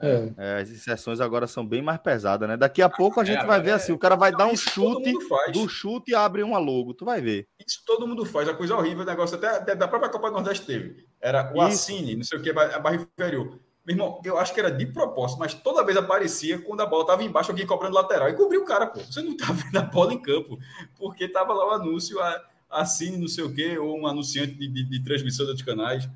É. 0.00 0.08
É. 0.08 0.32
É, 0.36 0.60
as 0.60 0.70
inserções 0.70 1.20
agora 1.20 1.46
são 1.46 1.66
bem 1.66 1.82
mais 1.82 1.98
pesadas, 1.98 2.48
né? 2.48 2.56
Daqui 2.56 2.80
a 2.80 2.88
pouco 2.88 3.20
a 3.20 3.24
gente 3.24 3.42
é, 3.42 3.46
vai 3.46 3.60
ver 3.60 3.72
assim, 3.72 3.92
o 3.92 3.98
cara 3.98 4.16
vai 4.16 4.30
dar 4.30 4.46
um 4.46 4.56
chute, 4.56 5.12
do 5.52 5.68
chute 5.68 6.12
e 6.12 6.14
abre 6.14 6.42
uma 6.42 6.58
logo, 6.58 6.94
tu 6.94 7.04
vai 7.04 7.20
ver. 7.20 7.48
Isso 7.66 7.82
todo 7.84 8.06
mundo 8.06 8.24
faz, 8.24 8.48
a 8.48 8.54
coisa 8.54 8.76
horrível, 8.76 9.02
o 9.02 9.06
negócio 9.06 9.36
até, 9.36 9.48
até 9.48 9.74
da 9.74 9.88
própria 9.88 10.10
Copa 10.10 10.28
do 10.28 10.34
Nordeste 10.34 10.66
teve. 10.66 11.06
Era 11.20 11.52
o 11.54 11.60
Assine, 11.60 12.16
não 12.16 12.24
sei 12.24 12.38
o 12.38 12.42
que, 12.42 12.50
a 12.50 12.78
barra 12.78 12.96
inferior. 12.96 13.58
Meu 13.84 13.94
irmão, 13.94 14.20
eu 14.22 14.38
acho 14.38 14.52
que 14.52 14.60
era 14.60 14.70
de 14.70 14.84
propósito, 14.86 15.38
mas 15.38 15.54
toda 15.54 15.82
vez 15.82 15.96
aparecia 15.96 16.58
quando 16.58 16.82
a 16.82 16.86
bola 16.86 17.06
tava 17.06 17.24
embaixo, 17.24 17.50
alguém 17.50 17.66
cobrando 17.66 17.94
lateral 17.94 18.28
e 18.28 18.34
cobriu 18.34 18.62
o 18.62 18.64
cara, 18.66 18.86
pô. 18.86 19.00
Você 19.00 19.22
não 19.22 19.36
tá 19.36 19.46
vendo 19.50 19.76
a 19.78 19.82
bola 19.82 20.12
em 20.12 20.20
campo, 20.20 20.58
porque 20.96 21.26
tava 21.26 21.54
lá 21.54 21.66
o 21.66 21.70
anúncio, 21.70 22.20
a 22.20 22.44
Assine, 22.70 23.16
não 23.16 23.28
sei 23.28 23.44
o 23.44 23.52
que, 23.52 23.78
ou 23.78 23.98
um 23.98 24.06
anunciante 24.06 24.54
de, 24.54 24.68
de, 24.68 24.84
de 24.84 25.02
transmissão 25.02 25.46
dos 25.46 25.62
canais. 25.62 26.08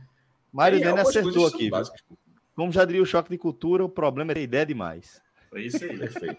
Mário 0.52 0.78
Dene 0.78 1.00
acertou 1.00 1.46
aqui. 1.46 1.70
Básicas, 1.70 2.02
como 2.54 2.72
já 2.72 2.84
diria 2.84 3.02
o 3.02 3.06
choque 3.06 3.30
de 3.30 3.38
cultura, 3.38 3.84
o 3.84 3.88
problema 3.88 4.32
é 4.32 4.34
ter 4.34 4.42
ideia 4.42 4.66
demais. 4.66 5.20
Foi 5.48 5.64
isso 5.64 5.82
aí, 5.84 5.98
perfeito. 5.98 6.38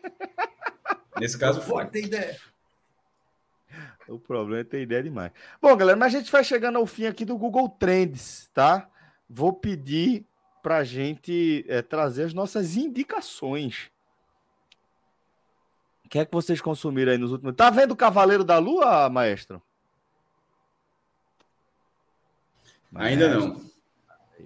Nesse 1.19 1.37
caso, 1.37 1.61
foi. 1.61 1.85
Ter 1.87 2.05
ideia. 2.05 2.39
O 4.07 4.19
problema 4.19 4.61
é 4.61 4.63
ter 4.63 4.81
ideia 4.81 5.01
demais. 5.01 5.31
Bom, 5.61 5.75
galera, 5.75 5.97
mas 5.97 6.13
a 6.13 6.17
gente 6.19 6.31
vai 6.31 6.43
chegando 6.43 6.77
ao 6.77 6.85
fim 6.85 7.05
aqui 7.05 7.23
do 7.23 7.37
Google 7.37 7.69
Trends, 7.69 8.49
tá? 8.53 8.89
Vou 9.29 9.53
pedir 9.53 10.25
para 10.61 10.77
a 10.77 10.83
gente 10.83 11.65
é, 11.67 11.81
trazer 11.81 12.23
as 12.23 12.33
nossas 12.33 12.75
indicações. 12.75 13.91
O 16.05 16.09
que 16.09 16.19
é 16.19 16.25
que 16.25 16.33
vocês 16.33 16.61
consumiram 16.61 17.11
aí 17.11 17.17
nos 17.17 17.31
últimos. 17.31 17.55
Tá 17.55 17.69
vendo 17.69 17.91
o 17.91 17.97
Cavaleiro 17.97 18.43
da 18.43 18.57
Lua, 18.59 19.09
maestro? 19.09 19.61
Ainda 22.93 23.39
não. 23.39 23.72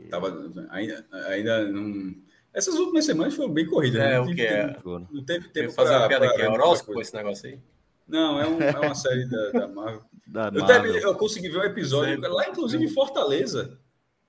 Tava, 0.09 0.51
ainda, 0.69 1.05
ainda 1.27 1.67
não. 1.67 2.15
Essas 2.53 2.75
últimas 2.75 3.05
semanas 3.05 3.35
foram 3.35 3.53
bem 3.53 3.65
corridas. 3.65 4.01
Né? 4.01 4.07
É, 4.07 4.11
né? 4.13 4.19
o 4.19 4.35
que 4.35 4.41
é? 4.41 4.77
Não 5.11 5.23
teve 5.25 5.49
tempo 5.49 5.71
fazer 5.73 5.89
pra, 5.89 5.99
uma 5.99 6.07
piada 6.07 6.25
aqui. 6.27 6.41
É 6.41 6.49
horóscopo 6.49 7.01
esse 7.01 7.13
negócio 7.13 7.49
aí? 7.49 7.59
Não, 8.07 8.39
é, 8.39 8.47
um, 8.47 8.61
é 8.61 8.79
uma 8.79 8.95
série 8.95 9.25
da, 9.25 9.51
da 9.51 9.67
Marvel. 9.67 10.01
Da 10.25 10.47
eu, 10.53 10.61
Marvel. 10.61 10.95
eu, 10.95 11.15
consegui 11.15 11.49
ver 11.49 11.59
um 11.59 11.63
episódio 11.63 12.15
Sempre. 12.15 12.29
lá, 12.29 12.47
inclusive 12.47 12.83
em 12.83 12.89
Fortaleza, 12.89 13.77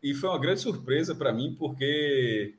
e 0.03 0.15
foi 0.15 0.29
uma 0.29 0.39
grande 0.39 0.61
surpresa 0.61 1.15
para 1.15 1.33
mim, 1.33 1.55
porque. 1.59 2.55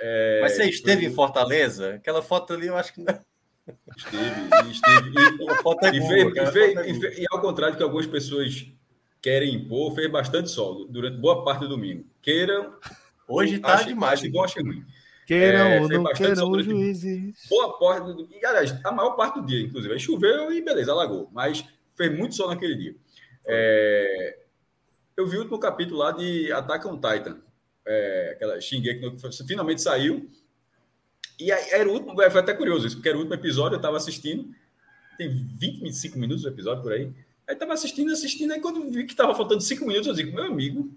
É, 0.00 0.40
Mas 0.42 0.52
você 0.52 0.64
esteve 0.64 1.02
foi... 1.02 1.10
em 1.10 1.14
Fortaleza? 1.14 1.94
Aquela 1.94 2.22
foto 2.22 2.52
ali 2.52 2.66
eu 2.66 2.76
acho 2.76 2.92
que 2.92 3.00
não. 3.00 3.18
Esteve, 3.96 4.70
esteve. 4.70 5.12
E, 5.82 5.86
é 5.88 5.92
e, 5.92 5.98
e, 5.98 7.06
é 7.06 7.20
e, 7.20 7.22
e, 7.22 7.26
ao 7.30 7.40
contrário 7.40 7.76
que 7.76 7.82
algumas 7.82 8.06
pessoas 8.06 8.66
querem 9.20 9.54
impor, 9.54 9.94
fez 9.94 10.10
bastante 10.10 10.50
sol 10.50 10.86
durante 10.88 11.18
boa 11.18 11.44
parte 11.44 11.60
do 11.60 11.68
domingo. 11.68 12.04
Queiram. 12.22 12.74
Hoje 13.26 13.58
demais. 13.86 14.20
Acho 14.20 14.30
bom, 14.30 14.44
achei 14.44 14.62
ruim. 14.62 14.84
Queiram 15.26 15.58
é, 15.58 15.80
ou 15.82 15.88
não 15.88 16.04
queiram 16.04 16.50
os 16.50 16.64
juízes. 16.64 17.46
Boa 17.50 17.78
parte 17.78 18.14
do 18.14 18.28
E, 18.32 18.46
aliás, 18.46 18.74
a 18.82 18.90
maior 18.90 19.10
parte 19.10 19.40
do 19.40 19.46
dia, 19.46 19.60
inclusive. 19.60 19.92
Aí 19.92 20.00
choveu 20.00 20.50
e 20.50 20.62
beleza, 20.62 20.90
alagou. 20.90 21.28
Mas 21.32 21.62
fez 21.94 22.16
muito 22.16 22.34
sol 22.34 22.48
naquele 22.48 22.74
dia. 22.74 22.96
É, 23.46 24.38
eu 25.14 25.26
vi 25.26 25.36
o 25.36 25.40
último 25.40 25.58
capítulo 25.58 25.98
lá 25.98 26.12
de 26.12 26.50
Attack 26.52 26.86
on 26.86 26.94
Titan. 26.94 27.42
É, 27.86 28.30
aquela 28.36 28.58
Shingeki 28.60 29.00
que 29.10 29.46
finalmente 29.46 29.82
saiu. 29.82 30.30
E 31.38 31.52
aí, 31.52 31.70
era 31.72 31.88
o 31.88 31.92
último, 31.92 32.14
foi 32.14 32.40
até 32.40 32.54
curioso 32.54 32.86
isso, 32.86 32.96
porque 32.96 33.08
era 33.08 33.18
o 33.18 33.20
último 33.20 33.34
episódio, 33.34 33.74
eu 33.74 33.78
estava 33.78 33.98
assistindo. 33.98 34.48
Tem 35.18 35.28
20, 35.28 35.80
25 35.82 36.18
minutos 36.18 36.44
o 36.44 36.48
episódio 36.48 36.82
por 36.82 36.92
aí. 36.92 37.12
Aí 37.48 37.56
tava 37.56 37.72
assistindo, 37.72 38.12
assistindo, 38.12 38.52
aí 38.52 38.60
quando 38.60 38.90
vi 38.90 39.04
que 39.06 39.16
tava 39.16 39.34
faltando 39.34 39.62
cinco 39.62 39.86
minutos, 39.86 40.06
eu 40.06 40.14
digo, 40.14 40.34
meu 40.34 40.44
amigo, 40.44 40.94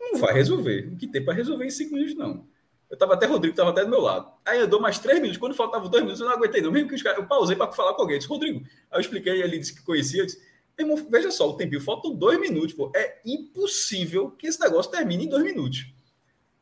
não 0.00 0.18
vai 0.18 0.32
resolver. 0.32 0.88
O 0.92 0.96
que 0.96 1.06
tem 1.06 1.22
para 1.22 1.34
resolver 1.34 1.66
em 1.66 1.70
cinco 1.70 1.94
minutos, 1.94 2.14
não. 2.16 2.46
Eu 2.90 2.96
tava 2.96 3.14
até, 3.14 3.26
Rodrigo 3.26 3.54
tava 3.54 3.70
até 3.70 3.84
do 3.84 3.90
meu 3.90 4.00
lado. 4.00 4.30
Aí 4.44 4.60
andou 4.60 4.80
mais 4.80 4.98
três 4.98 5.18
minutos. 5.18 5.38
Quando 5.38 5.54
faltavam 5.54 5.88
dois 5.88 6.02
minutos, 6.02 6.20
eu 6.20 6.26
não 6.26 6.34
aguentei, 6.34 6.60
não. 6.60 6.70
Mesmo 6.70 6.88
que 6.88 6.94
os 6.94 7.02
caras, 7.02 7.18
eu 7.18 7.26
pausei 7.26 7.56
para 7.56 7.72
falar 7.72 7.94
com 7.94 8.02
alguém. 8.02 8.16
Eu 8.16 8.18
disse, 8.18 8.28
Rodrigo. 8.28 8.60
Aí 8.90 8.98
eu 8.98 9.00
expliquei, 9.00 9.42
ele 9.42 9.58
disse 9.58 9.74
que 9.74 9.82
conhecia. 9.82 10.22
Eu 10.22 10.26
disse, 10.26 10.42
irmão, 10.78 10.96
veja 11.10 11.30
só, 11.30 11.48
o 11.48 11.56
tempinho, 11.56 11.80
faltam 11.80 12.14
dois 12.14 12.40
minutos, 12.40 12.74
pô. 12.74 12.90
É 12.94 13.20
impossível 13.24 14.30
que 14.32 14.46
esse 14.46 14.60
negócio 14.60 14.90
termine 14.90 15.24
em 15.24 15.28
dois 15.28 15.42
minutos. 15.42 15.86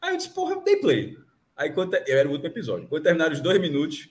Aí 0.01 0.15
eu 0.15 0.16
disse, 0.16 0.31
porra, 0.31 0.55
eu 0.55 0.62
dei 0.62 0.77
play. 0.77 1.19
Aí 1.57 1.70
quando 1.70 1.94
eu 1.94 2.19
era 2.19 2.28
o 2.28 2.32
último 2.32 2.48
episódio. 2.48 2.89
Quando 2.89 3.02
terminaram 3.02 3.32
os 3.32 3.40
dois 3.40 3.61
minutos, 3.61 4.09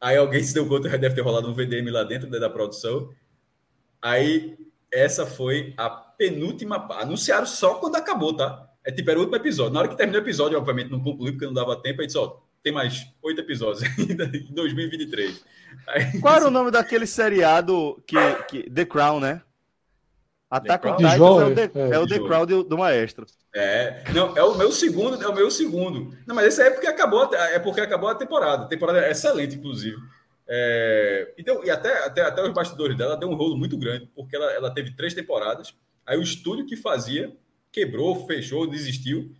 aí 0.00 0.16
alguém 0.16 0.42
se 0.42 0.52
deu 0.52 0.68
conta, 0.68 0.88
deve 0.98 1.14
ter 1.14 1.22
rolado 1.22 1.48
um 1.48 1.54
VDM 1.54 1.90
lá 1.90 2.04
dentro 2.04 2.28
da 2.30 2.50
produção. 2.50 3.10
Aí 4.00 4.56
essa 4.92 5.26
foi 5.26 5.74
a 5.76 5.88
penúltima. 5.90 6.86
Anunciaram 6.92 7.46
só 7.46 7.74
quando 7.74 7.96
acabou, 7.96 8.34
tá? 8.34 8.68
É 8.84 8.90
tipo, 8.90 9.10
era 9.10 9.18
o 9.18 9.22
último 9.22 9.36
episódio. 9.36 9.72
Na 9.72 9.80
hora 9.80 9.88
que 9.88 9.96
terminou 9.96 10.20
o 10.20 10.24
episódio, 10.24 10.58
obviamente 10.58 10.90
não 10.90 11.02
concluiu 11.02 11.32
porque 11.32 11.46
não 11.46 11.52
dava 11.52 11.80
tempo. 11.80 12.00
Aí 12.00 12.06
disse: 12.06 12.18
ó, 12.18 12.36
tem 12.62 12.72
mais 12.72 13.06
oito 13.22 13.40
episódios 13.40 13.82
ainda 13.98 14.24
em 14.36 14.52
2023. 14.52 15.44
Aí, 15.86 16.20
Qual 16.20 16.34
era 16.34 16.46
o 16.46 16.50
nome 16.50 16.70
daquele 16.70 17.06
seriado 17.06 18.02
que, 18.06 18.16
que 18.48 18.70
The 18.70 18.84
Crown, 18.84 19.20
né? 19.20 19.42
Attack 20.50 20.86
on 20.88 20.96
Titan 20.96 21.10
é 21.10 21.20
o 21.20 21.54
The, 21.54 21.70
é, 21.74 21.90
é 21.90 21.98
o 21.98 22.06
The 22.06 22.18
Crown 22.20 22.46
do, 22.46 22.64
do, 22.64 22.78
Maestro. 22.78 23.26
É, 23.54 24.02
não, 24.14 24.34
é 24.34 24.42
o 24.42 24.56
meu 24.56 24.72
segundo, 24.72 25.22
é 25.22 25.28
o 25.28 25.34
meu 25.34 25.50
segundo. 25.50 26.16
Não, 26.26 26.34
mas 26.34 26.46
esse 26.46 26.62
é 26.62 26.70
porque 26.70 26.86
acabou, 26.86 27.34
é 27.34 27.58
porque 27.58 27.82
acabou 27.82 28.08
a 28.08 28.14
temporada. 28.14 28.64
A 28.64 28.68
temporada 28.68 29.00
é 29.00 29.10
excelente, 29.10 29.56
inclusive. 29.56 29.98
É, 30.48 31.34
então, 31.36 31.62
e 31.62 31.70
até, 31.70 32.04
até, 32.04 32.22
até 32.22 32.42
os 32.42 32.54
bastidores 32.54 32.96
dela 32.96 33.16
deu 33.16 33.28
um 33.28 33.34
rolo 33.34 33.56
muito 33.56 33.76
grande, 33.76 34.10
porque 34.14 34.34
ela, 34.34 34.50
ela 34.52 34.70
teve 34.70 34.92
três 34.96 35.12
temporadas. 35.12 35.74
Aí 36.06 36.16
o 36.16 36.22
estúdio 36.22 36.64
que 36.64 36.76
fazia 36.76 37.36
quebrou, 37.70 38.26
fechou, 38.26 38.66
desistiu 38.66 39.34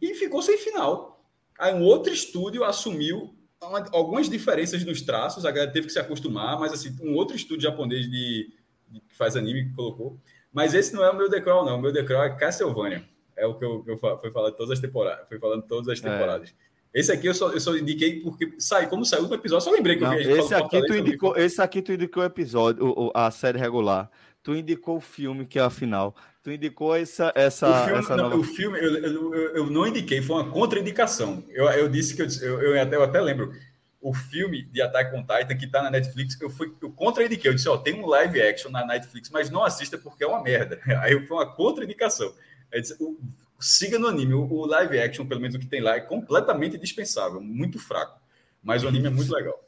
e 0.00 0.14
ficou 0.14 0.40
sem 0.40 0.56
final. 0.56 1.22
Aí 1.58 1.74
um 1.74 1.82
outro 1.82 2.12
estúdio 2.12 2.64
assumiu 2.64 3.34
uma, 3.62 3.84
algumas 3.92 4.28
diferenças 4.28 4.84
nos 4.84 5.02
traços, 5.02 5.44
a 5.44 5.50
galera 5.50 5.72
teve 5.72 5.86
que 5.86 5.92
se 5.92 5.98
acostumar, 5.98 6.58
mas 6.58 6.72
assim, 6.72 6.96
um 7.02 7.14
outro 7.14 7.36
estúdio 7.36 7.62
japonês 7.62 8.08
de, 8.10 8.52
de 8.88 9.00
que 9.00 9.14
faz 9.14 9.36
anime 9.36 9.66
que 9.66 9.74
colocou. 9.74 10.18
Mas 10.52 10.72
esse 10.72 10.94
não 10.94 11.04
é 11.04 11.10
o 11.10 11.16
meu 11.16 11.28
decral, 11.28 11.64
não. 11.66 11.78
O 11.78 11.82
meu 11.82 11.92
decral 11.92 12.24
é 12.24 12.34
Castlevania. 12.34 13.04
É 13.36 13.46
o 13.46 13.58
que 13.58 13.64
eu, 13.64 13.82
que 13.82 13.90
eu 13.90 13.98
fui 13.98 14.30
falando 14.30 14.54
todas 14.54 14.72
as 14.72 14.80
temporadas. 14.80 15.28
Fui 15.28 15.38
falando 15.38 15.62
todas 15.66 15.88
as 15.88 16.02
é. 16.02 16.10
temporadas. 16.10 16.50
É. 16.50 16.75
Esse 16.96 17.12
aqui 17.12 17.26
eu 17.26 17.34
só, 17.34 17.52
eu 17.52 17.60
só 17.60 17.76
indiquei 17.76 18.20
porque 18.20 18.54
sai, 18.58 18.88
como 18.88 19.04
saiu 19.04 19.28
do 19.28 19.34
episódio, 19.34 19.66
só 19.66 19.70
lembrei 19.70 19.96
que 19.96 20.02
não, 20.02 20.14
eu 20.14 20.34
vi 20.34 20.40
esse 20.40 20.54
aqui 20.54 20.80
tu 20.86 20.96
indicou, 20.96 21.36
Esse 21.36 21.60
aqui 21.60 21.82
tu 21.82 21.92
indicou 21.92 22.22
o 22.22 22.26
episódio, 22.26 22.86
o, 22.86 23.12
a 23.14 23.30
série 23.30 23.58
regular. 23.58 24.10
Tu 24.42 24.54
indicou 24.54 24.96
o 24.96 25.00
filme, 25.00 25.44
que 25.44 25.58
é 25.58 25.62
a 25.62 25.68
final. 25.68 26.16
Tu 26.42 26.52
indicou 26.52 26.96
essa. 26.96 27.30
essa, 27.34 27.68
o 27.68 27.84
filme, 27.84 27.98
essa 27.98 28.16
não, 28.16 28.30
nova... 28.30 28.36
o 28.38 28.44
filme 28.44 28.78
eu, 28.78 28.96
eu, 28.96 29.34
eu, 29.56 29.66
não 29.66 29.86
indiquei, 29.86 30.22
foi 30.22 30.36
uma 30.36 30.50
contraindicação. 30.50 31.44
Eu, 31.50 31.66
eu 31.66 31.86
disse 31.86 32.16
que 32.16 32.22
eu, 32.22 32.62
eu, 32.62 32.80
até, 32.80 32.96
eu 32.96 33.02
até 33.02 33.20
lembro. 33.20 33.52
O 34.00 34.14
filme 34.14 34.62
de 34.62 34.80
Attack 34.80 35.14
on 35.14 35.20
Titan 35.20 35.56
que 35.56 35.66
tá 35.66 35.82
na 35.82 35.90
Netflix, 35.90 36.40
eu 36.40 36.48
fui 36.48 36.72
eu 36.80 36.90
contraindiquei. 36.92 37.50
Eu 37.50 37.54
disse: 37.54 37.68
Ó, 37.68 37.76
tem 37.76 38.00
um 38.00 38.06
live 38.06 38.40
action 38.40 38.70
na 38.70 38.86
Netflix, 38.86 39.28
mas 39.28 39.50
não 39.50 39.62
assista 39.62 39.98
porque 39.98 40.24
é 40.24 40.26
uma 40.26 40.42
merda. 40.42 40.80
Aí 41.02 41.26
foi 41.26 41.36
uma 41.36 41.54
contraindicação. 41.54 42.32
Disse, 42.72 42.96
o, 43.02 43.18
siga 43.58 43.98
no 43.98 44.06
anime. 44.06 44.34
O, 44.34 44.66
live 44.66 44.98
action, 44.98 45.26
pelo 45.26 45.40
menos 45.40 45.56
o 45.56 45.58
que 45.58 45.66
tem 45.66 45.80
lá, 45.80 45.96
é 45.96 46.00
completamente 46.00 46.78
dispensável, 46.78 47.40
muito 47.40 47.78
fraco. 47.78 48.20
Mas 48.62 48.82
o 48.82 48.88
anime 48.88 49.06
é 49.06 49.10
muito 49.10 49.32
legal. 49.32 49.62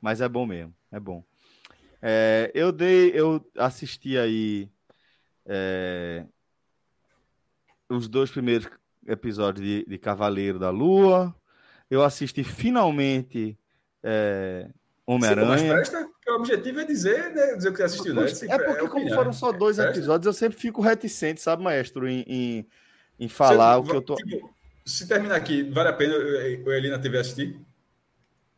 Mas 0.00 0.20
é 0.20 0.28
bom 0.28 0.46
mesmo, 0.46 0.74
é 0.90 0.98
bom. 0.98 1.24
É, 2.02 2.50
eu 2.54 2.72
dei, 2.72 3.10
eu 3.14 3.44
assisti 3.56 4.16
aí 4.16 4.70
é, 5.44 6.24
os 7.88 8.08
dois 8.08 8.30
primeiros 8.30 8.68
episódios 9.06 9.64
de, 9.64 9.84
de, 9.86 9.98
Cavaleiro 9.98 10.58
da 10.58 10.70
Lua. 10.70 11.34
Eu 11.90 12.02
assisti 12.02 12.42
finalmente 12.42 13.58
é, 14.02 14.68
Homem-Aranha. 15.06 15.82
O 16.28 16.34
objetivo 16.34 16.80
é 16.80 16.84
dizer, 16.84 17.34
né, 17.34 17.56
dizer 17.56 17.70
o 17.70 17.74
que 17.74 17.82
assistiu, 17.82 18.14
né? 18.14 18.24
É 18.24 18.58
porque, 18.58 18.84
é 18.84 18.88
como 18.88 19.08
foram 19.12 19.32
só 19.32 19.50
dois 19.50 19.80
episódios, 19.80 20.26
eu 20.26 20.32
sempre 20.32 20.56
fico 20.56 20.80
reticente, 20.80 21.40
sabe, 21.40 21.62
maestro, 21.62 22.08
em, 22.08 22.24
em 22.26 22.66
em 23.20 23.28
falar 23.28 23.76
Você, 23.76 23.80
o 23.80 23.90
que 23.90 23.96
eu 23.96 24.02
tô. 24.02 24.14
Tipo, 24.16 24.50
se 24.84 25.06
terminar 25.06 25.36
aqui, 25.36 25.62
vale 25.62 25.90
a 25.90 25.92
pena 25.92 26.14
o 26.16 26.72
Eli 26.72 26.88
na 26.88 26.98
TV 26.98 27.18
assistir? 27.18 27.60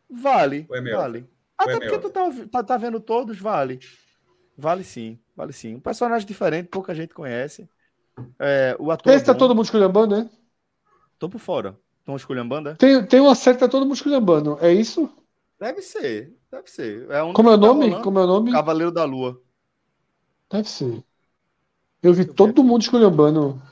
Vale. 0.08 0.66
É 0.70 0.80
vale. 0.92 1.28
Até 1.58 1.72
é 1.72 1.80
porque 1.80 1.98
tu 1.98 2.10
tá, 2.10 2.30
tá, 2.50 2.62
tá, 2.62 2.76
vendo 2.76 3.00
todos, 3.00 3.38
vale. 3.38 3.80
Vale 4.56 4.84
sim, 4.84 5.18
vale 5.34 5.52
sim. 5.52 5.74
Um 5.74 5.80
personagem 5.80 6.26
diferente, 6.26 6.68
pouca 6.68 6.94
gente 6.94 7.12
conhece. 7.12 7.68
É, 8.38 8.76
o 8.78 8.90
ator. 8.90 9.12
Esse 9.12 9.24
tá 9.24 9.34
todo 9.34 9.54
mundo 9.54 9.64
esculhambando, 9.64 10.16
né? 10.16 10.30
Tô 11.18 11.28
por 11.28 11.38
fora. 11.38 11.76
Estão 11.98 12.16
esculhambando, 12.16 12.70
é? 12.70 12.74
Tem, 12.74 13.04
tem 13.06 13.20
uma 13.20 13.34
série 13.34 13.56
que 13.56 13.64
tá 13.64 13.68
todo 13.68 13.84
mundo 13.84 13.94
esculhambando, 13.94 14.58
é 14.60 14.72
isso? 14.72 15.10
Deve 15.58 15.80
ser, 15.80 16.36
deve 16.50 16.68
ser. 16.68 17.08
É 17.10 17.22
um 17.22 17.32
Como 17.32 17.48
é 17.48 17.54
o 17.54 17.56
nome? 17.56 17.90
Tá 17.92 18.02
Como 18.02 18.18
é 18.18 18.24
o 18.24 18.26
nome? 18.26 18.52
Cavaleiro 18.52 18.90
da 18.90 19.04
Lua. 19.04 19.40
Deve 20.50 20.68
ser. 20.68 21.02
Eu 22.02 22.12
vi 22.12 22.24
todo 22.24 22.64
mundo 22.64 22.82
esculhambando. 22.82 23.62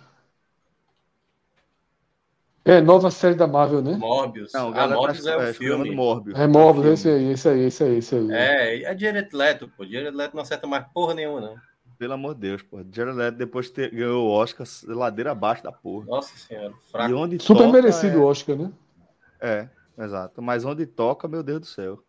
É, 2.70 2.80
nova 2.80 3.10
série 3.10 3.34
da 3.34 3.48
Marvel, 3.48 3.82
né? 3.82 3.96
Morbius. 3.96 4.52
Não, 4.52 4.72
ah, 4.72 4.86
Morbius 4.86 5.24
tá, 5.24 5.32
é 5.32 5.36
o 5.36 5.42
é, 5.42 5.52
filme. 5.52 5.90
Morbius. 5.90 6.38
É 6.38 6.46
Morbius, 6.46 6.86
é 6.86 6.92
esse 6.92 7.08
aí, 7.08 7.32
esse 7.32 7.48
aí, 7.48 7.60
esse 7.64 7.82
aí, 7.84 7.96
esse 7.96 8.14
aí. 8.14 8.30
É, 8.30 8.82
é 8.84 8.96
Jared 8.96 9.28
Leto, 9.32 9.68
pô. 9.76 9.84
Jared 9.84 10.16
Leto 10.16 10.36
não 10.36 10.42
acerta 10.42 10.68
mais 10.68 10.86
porra 10.94 11.14
nenhuma, 11.14 11.40
não. 11.40 11.56
Pelo 11.98 12.12
amor 12.12 12.34
de 12.34 12.42
Deus, 12.42 12.62
pô. 12.62 12.78
Jared 12.92 13.16
Leto 13.16 13.36
depois 13.36 13.66
de 13.66 13.72
ter, 13.72 13.90
ganhou 13.90 14.24
o 14.24 14.30
Oscar, 14.30 14.64
ladeira 14.86 15.32
abaixo 15.32 15.64
da 15.64 15.72
porra. 15.72 16.06
Nossa 16.06 16.36
senhora, 16.36 16.72
fraco. 16.92 17.10
E 17.10 17.14
onde 17.14 17.42
Super 17.42 17.72
merecido 17.72 18.18
o 18.18 18.22
é... 18.22 18.24
Oscar, 18.26 18.54
né? 18.54 18.70
É, 19.40 19.68
exato. 19.98 20.40
Mas 20.40 20.64
onde 20.64 20.86
toca, 20.86 21.26
meu 21.26 21.42
Deus 21.42 21.60
do 21.60 21.66
céu. 21.66 22.00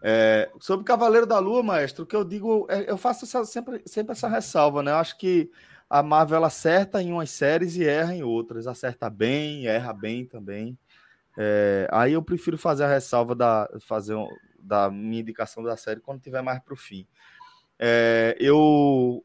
É, 0.00 0.50
sobre 0.60 0.86
Cavaleiro 0.86 1.26
da 1.26 1.38
Lua, 1.38 1.62
maestro, 1.62 2.04
o 2.04 2.06
que 2.06 2.16
eu 2.16 2.24
digo, 2.24 2.66
é, 2.70 2.90
eu 2.90 2.96
faço 2.96 3.26
essa, 3.26 3.44
sempre, 3.44 3.82
sempre 3.84 4.12
essa 4.12 4.28
ressalva, 4.28 4.82
né? 4.82 4.92
Eu 4.92 4.96
acho 4.96 5.18
que 5.18 5.50
a 5.92 6.02
Marvel 6.02 6.42
acerta 6.42 7.02
em 7.02 7.12
umas 7.12 7.28
séries 7.28 7.76
e 7.76 7.84
erra 7.84 8.14
em 8.14 8.22
outras. 8.22 8.66
Acerta 8.66 9.10
bem, 9.10 9.66
erra 9.66 9.92
bem 9.92 10.24
também. 10.24 10.78
É, 11.36 11.86
aí 11.92 12.14
eu 12.14 12.22
prefiro 12.22 12.56
fazer 12.56 12.84
a 12.84 12.88
ressalva 12.88 13.34
da, 13.34 13.68
fazer, 13.78 14.16
da 14.58 14.90
minha 14.90 15.20
indicação 15.20 15.62
da 15.62 15.76
série 15.76 16.00
quando 16.00 16.22
tiver 16.22 16.40
mais 16.40 16.60
para 16.60 16.72
o 16.72 16.78
fim. 16.78 17.06
É, 17.78 18.34
eu 18.40 19.22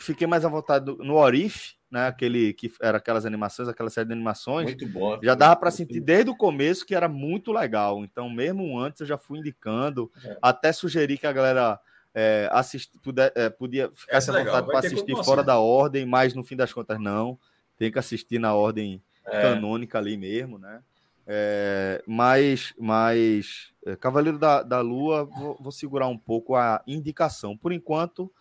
fiquei 0.00 0.26
mais 0.26 0.42
à 0.42 0.48
vontade 0.48 0.86
no 0.86 1.16
Orif, 1.16 1.74
né? 1.90 2.06
Aquele 2.06 2.54
que 2.54 2.72
era 2.80 2.96
aquelas 2.96 3.26
animações, 3.26 3.68
aquela 3.68 3.90
série 3.90 4.06
de 4.06 4.14
animações. 4.14 4.68
Muito 4.68 4.88
bom. 4.88 5.20
Já 5.22 5.34
dava 5.34 5.56
para 5.56 5.70
sentir 5.70 6.00
desde 6.00 6.30
o 6.30 6.36
começo 6.36 6.86
que 6.86 6.94
era 6.94 7.10
muito 7.10 7.52
legal. 7.52 8.02
Então, 8.02 8.30
mesmo 8.30 8.78
antes, 8.78 9.02
eu 9.02 9.06
já 9.06 9.18
fui 9.18 9.40
indicando, 9.40 10.10
é. 10.24 10.38
até 10.40 10.72
sugeri 10.72 11.18
que 11.18 11.26
a 11.26 11.32
galera 11.32 11.78
é, 12.18 12.48
assist, 12.50 12.98
puder, 13.02 13.30
é, 13.34 13.50
podia 13.50 13.90
ficar 13.92 14.16
à 14.16 14.20
vontade 14.20 14.66
para 14.66 14.78
assistir 14.78 15.14
fora 15.22 15.44
da 15.44 15.58
ordem, 15.58 16.06
mas 16.06 16.32
no 16.32 16.42
fim 16.42 16.56
das 16.56 16.72
contas, 16.72 16.98
não. 16.98 17.38
Tem 17.76 17.92
que 17.92 17.98
assistir 17.98 18.38
na 18.38 18.54
ordem 18.54 19.02
é. 19.26 19.42
canônica 19.42 19.98
ali 19.98 20.16
mesmo, 20.16 20.56
né? 20.56 20.82
É, 21.26 22.02
mas, 22.06 22.72
mas 22.78 23.70
é, 23.84 23.94
Cavaleiro 23.96 24.38
da, 24.38 24.62
da 24.62 24.80
Lua, 24.80 25.26
vou, 25.26 25.58
vou, 25.60 25.70
segurar 25.70 26.08
um 26.08 26.16
pouco 26.16 26.56
a 26.56 26.82
indicação. 26.86 27.54
Por 27.54 27.70
enquanto, 27.70 28.32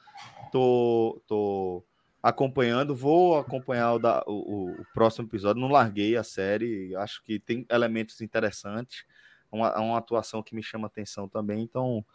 tô, 0.54 1.22
tô 1.28 1.84
acompanhando. 2.24 2.96
Vou 2.96 3.38
acompanhar 3.38 3.96
o, 3.96 4.00
da, 4.00 4.24
o, 4.26 4.70
o, 4.70 4.86
próximo 4.94 5.28
episódio. 5.28 5.62
Não 5.62 5.68
larguei 5.68 6.16
a 6.16 6.24
série. 6.24 6.96
Acho 6.96 7.22
que 7.24 7.40
tem 7.40 7.66
elementos 7.70 8.22
interessantes. 8.22 9.04
Uma, 9.52 9.78
uma 9.82 9.98
atuação 9.98 10.42
que 10.42 10.56
me 10.56 10.64
chama 10.64 10.88
atenção 10.88 11.28
também. 11.28 11.62
Então, 11.62 12.06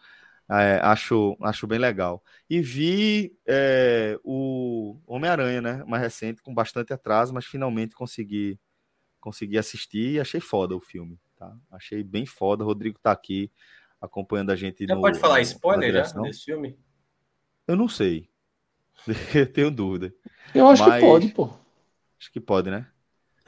é, 0.59 0.81
acho, 0.83 1.37
acho 1.43 1.67
bem 1.67 1.79
legal. 1.79 2.23
E 2.49 2.61
vi 2.61 3.37
é, 3.47 4.19
o 4.25 4.99
Homem-Aranha, 5.07 5.61
né? 5.61 5.85
Mais 5.87 6.03
recente, 6.03 6.43
com 6.43 6.53
bastante 6.53 6.93
atraso, 6.93 7.33
mas 7.33 7.45
finalmente 7.45 7.95
consegui, 7.95 8.59
consegui 9.21 9.57
assistir 9.57 10.15
e 10.15 10.21
achei 10.21 10.41
foda 10.41 10.75
o 10.75 10.81
filme. 10.81 11.21
Tá? 11.37 11.57
Achei 11.71 12.03
bem 12.03 12.27
foda. 12.27 12.65
O 12.65 12.67
Rodrigo 12.67 12.99
tá 12.99 13.13
aqui 13.13 13.51
acompanhando 14.01 14.51
a 14.51 14.57
gente. 14.57 14.87
Já 14.87 14.95
no, 14.97 15.01
pode 15.01 15.21
falar 15.21 15.41
spoiler 15.43 15.93
já 15.93 16.21
desse 16.21 16.47
filme? 16.47 16.77
Eu 17.69 17.77
não 17.77 17.89
sei. 17.89 18.29
Tenho 19.55 19.71
dúvida. 19.71 20.13
Eu 20.53 20.67
acho 20.67 20.83
Mas... 20.83 20.95
que 20.95 21.01
pode, 21.01 21.29
pô. 21.29 21.51
Acho 22.19 22.33
que 22.33 22.41
pode, 22.41 22.71
né? 22.71 22.87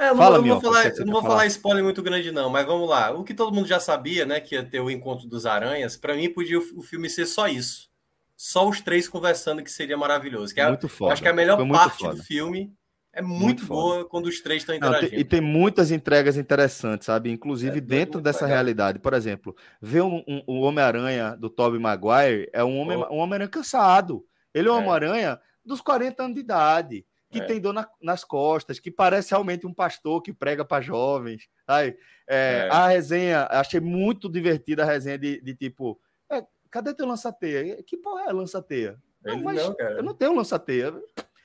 É, 0.03 0.11
eu 0.11 0.17
Fala, 0.17 0.39
não, 0.39 0.47
eu 0.47 0.55
vou 0.55 0.61
falar, 0.61 0.87
eu 0.87 1.07
não 1.07 1.13
vou 1.13 1.23
falar? 1.23 1.35
falar 1.35 1.47
spoiler 1.47 1.85
muito 1.85 2.03
grande, 2.03 2.33
não, 2.33 2.51
mas 2.51 2.67
vamos 2.67 2.89
lá. 2.89 3.13
O 3.13 3.23
que 3.23 3.33
todo 3.33 3.55
mundo 3.55 3.69
já 3.69 3.79
sabia, 3.79 4.27
né? 4.27 4.41
Que 4.41 4.57
ia 4.57 4.65
ter 4.65 4.81
o 4.81 4.91
encontro 4.91 5.29
dos 5.29 5.47
aranhas, 5.47 5.97
para 5.97 6.17
mim 6.17 6.29
podia 6.29 6.59
o, 6.59 6.63
o, 6.79 6.83
filme 6.83 7.09
ser 7.09 7.25
só 7.25 7.47
isso. 7.47 7.89
Só 8.37 8.69
os 8.69 8.81
três 8.81 9.09
conversando, 9.09 9.63
que 9.63 9.71
seria 9.71 9.97
maravilhoso. 9.97 10.53
Que 10.53 10.61
é, 10.61 10.67
muito 10.67 10.89
foda. 10.89 11.13
Acho 11.13 11.23
que 11.23 11.29
a 11.29 11.33
melhor 11.33 11.57
parte 11.69 11.99
foda. 11.99 12.17
do 12.17 12.23
filme 12.25 12.75
é 13.13 13.23
muito, 13.23 13.45
muito 13.45 13.67
boa 13.67 13.99
foda. 13.99 14.09
quando 14.09 14.27
os 14.27 14.41
três 14.41 14.63
estão 14.63 14.75
interagindo. 14.75 15.03
Não, 15.03 15.11
tem, 15.11 15.21
e 15.21 15.25
tem 15.25 15.41
muitas 15.41 15.93
entregas 15.93 16.37
interessantes, 16.37 17.07
sabe? 17.07 17.31
Inclusive 17.31 17.79
é, 17.79 17.81
dentro 17.81 18.21
dessa 18.21 18.45
legal. 18.45 18.57
realidade. 18.57 18.99
Por 18.99 19.15
exemplo, 19.15 19.55
ver 19.81 20.03
um, 20.03 20.25
um, 20.27 20.43
um 20.49 20.61
Homem-Aranha 20.63 21.37
do 21.37 21.49
Tobey 21.49 21.79
Maguire 21.79 22.51
é 22.53 22.65
um 22.65 22.77
Homem-Aranha 22.79 23.13
um 23.13 23.19
Homem 23.19 23.47
cansado. 23.47 24.25
Ele 24.53 24.67
é 24.67 24.73
um 24.73 24.75
é. 24.75 24.79
Homem-Aranha 24.79 25.41
dos 25.65 25.81
40 25.81 26.25
anos 26.25 26.35
de 26.35 26.41
idade, 26.41 27.07
que 27.33 27.41
é. 27.41 27.45
tem 27.45 27.59
dor 27.59 27.73
na, 27.73 27.89
nas 28.01 28.23
costas, 28.23 28.79
que 28.79 28.91
parece 28.91 29.31
realmente 29.31 29.67
um 29.67 29.73
pastor 29.73 30.21
que 30.21 30.33
prega 30.33 30.65
para 30.65 30.83
jovens. 30.83 31.49
Sabe? 31.67 31.97
É, 32.29 32.67
é. 32.67 32.69
A 32.71 32.89
resenha, 32.89 33.49
achei 33.51 33.81
muito 33.81 34.29
divertida 34.29 34.83
a 34.83 34.87
resenha 34.87 35.19
de, 35.19 35.41
de 35.41 35.55
tipo, 35.55 35.99
é, 36.31 36.45
cadê 36.71 36.93
teu 36.95 37.07
lança-teia? 37.07 37.83
Que 37.83 37.97
porra 37.97 38.25
é 38.29 38.33
lança-teia? 38.33 38.99
Não, 39.25 39.41
mas 39.41 39.57
não, 39.57 39.75
eu 39.79 40.03
não 40.03 40.15
tenho 40.15 40.35
lança-teia. 40.35 40.95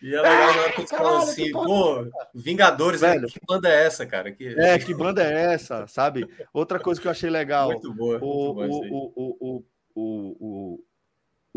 E 0.02 0.14
é 0.14 0.22
legal 0.22 0.72
que 0.76 0.88
falam 0.88 1.18
assim, 1.20 1.52
pô, 1.52 2.06
Vingadores, 2.34 3.02
né? 3.02 3.14
Velho, 3.14 3.28
que 3.28 3.40
banda 3.48 3.70
é 3.70 3.86
essa, 3.86 4.06
cara? 4.06 4.32
Que... 4.32 4.48
É, 4.60 4.78
que 4.78 4.94
banda 4.94 5.24
é 5.24 5.54
essa, 5.54 5.88
sabe? 5.88 6.28
Outra 6.54 6.80
coisa 6.80 7.00
que 7.00 7.08
eu 7.08 7.12
achei 7.12 7.30
legal. 7.30 7.72
Muito 7.72 7.94
boa. 7.94 8.20
O, 8.22 8.54
muito 8.54 8.76
o, 8.76 9.14
o, 9.16 9.38
o, 9.40 9.66
o, 9.96 10.38
o, 10.40 10.84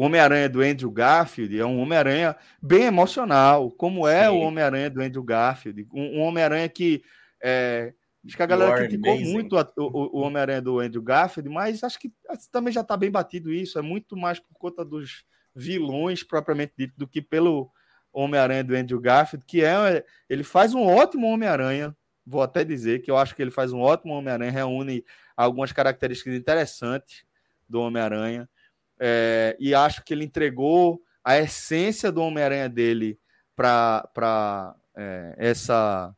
o 0.00 0.04
Homem-Aranha 0.04 0.48
do 0.48 0.62
Andrew 0.62 0.90
Garfield 0.90 1.60
é 1.60 1.66
um 1.66 1.78
Homem-Aranha 1.78 2.34
bem 2.62 2.84
emocional, 2.84 3.70
como 3.70 4.08
é 4.08 4.30
Sim. 4.30 4.30
o 4.30 4.38
Homem-Aranha 4.38 4.88
do 4.88 5.02
Andrew 5.02 5.22
Garfield. 5.22 5.86
Um, 5.92 6.16
um 6.16 6.20
Homem-Aranha 6.22 6.66
que. 6.70 7.02
É, 7.38 7.92
acho 8.24 8.34
que 8.34 8.42
a 8.42 8.46
galera 8.46 8.78
criticou 8.78 9.12
amazing. 9.12 9.30
muito 9.30 9.58
a, 9.58 9.72
o, 9.76 10.18
o 10.18 10.22
Homem-Aranha 10.22 10.62
do 10.62 10.80
Andrew 10.80 11.02
Garfield, 11.02 11.50
mas 11.50 11.84
acho 11.84 11.98
que 11.98 12.10
também 12.50 12.72
já 12.72 12.80
está 12.80 12.96
bem 12.96 13.10
batido 13.10 13.52
isso. 13.52 13.78
É 13.78 13.82
muito 13.82 14.16
mais 14.16 14.38
por 14.38 14.54
conta 14.54 14.82
dos 14.86 15.22
vilões, 15.54 16.22
propriamente 16.22 16.72
dito, 16.78 16.94
do 16.96 17.06
que 17.06 17.20
pelo 17.20 17.70
Homem-Aranha 18.10 18.64
do 18.64 18.74
Andrew 18.74 19.00
Garfield, 19.00 19.44
que 19.44 19.62
é. 19.62 20.02
Ele 20.30 20.42
faz 20.42 20.72
um 20.72 20.80
ótimo 20.86 21.26
Homem-Aranha. 21.26 21.94
Vou 22.26 22.40
até 22.40 22.64
dizer 22.64 23.02
que 23.02 23.10
eu 23.10 23.18
acho 23.18 23.36
que 23.36 23.42
ele 23.42 23.50
faz 23.50 23.70
um 23.70 23.80
ótimo 23.80 24.14
Homem-Aranha, 24.14 24.50
reúne 24.50 25.04
algumas 25.36 25.72
características 25.72 26.34
interessantes 26.34 27.22
do 27.68 27.82
Homem-Aranha. 27.82 28.48
É, 29.00 29.56
e 29.58 29.74
acho 29.74 30.04
que 30.04 30.12
ele 30.12 30.24
entregou 30.24 31.02
a 31.24 31.38
essência 31.38 32.12
do 32.12 32.22
Homem-Aranha 32.22 32.68
dele 32.68 33.18
para 33.56 34.76
é, 34.94 35.34
essa, 35.38 36.14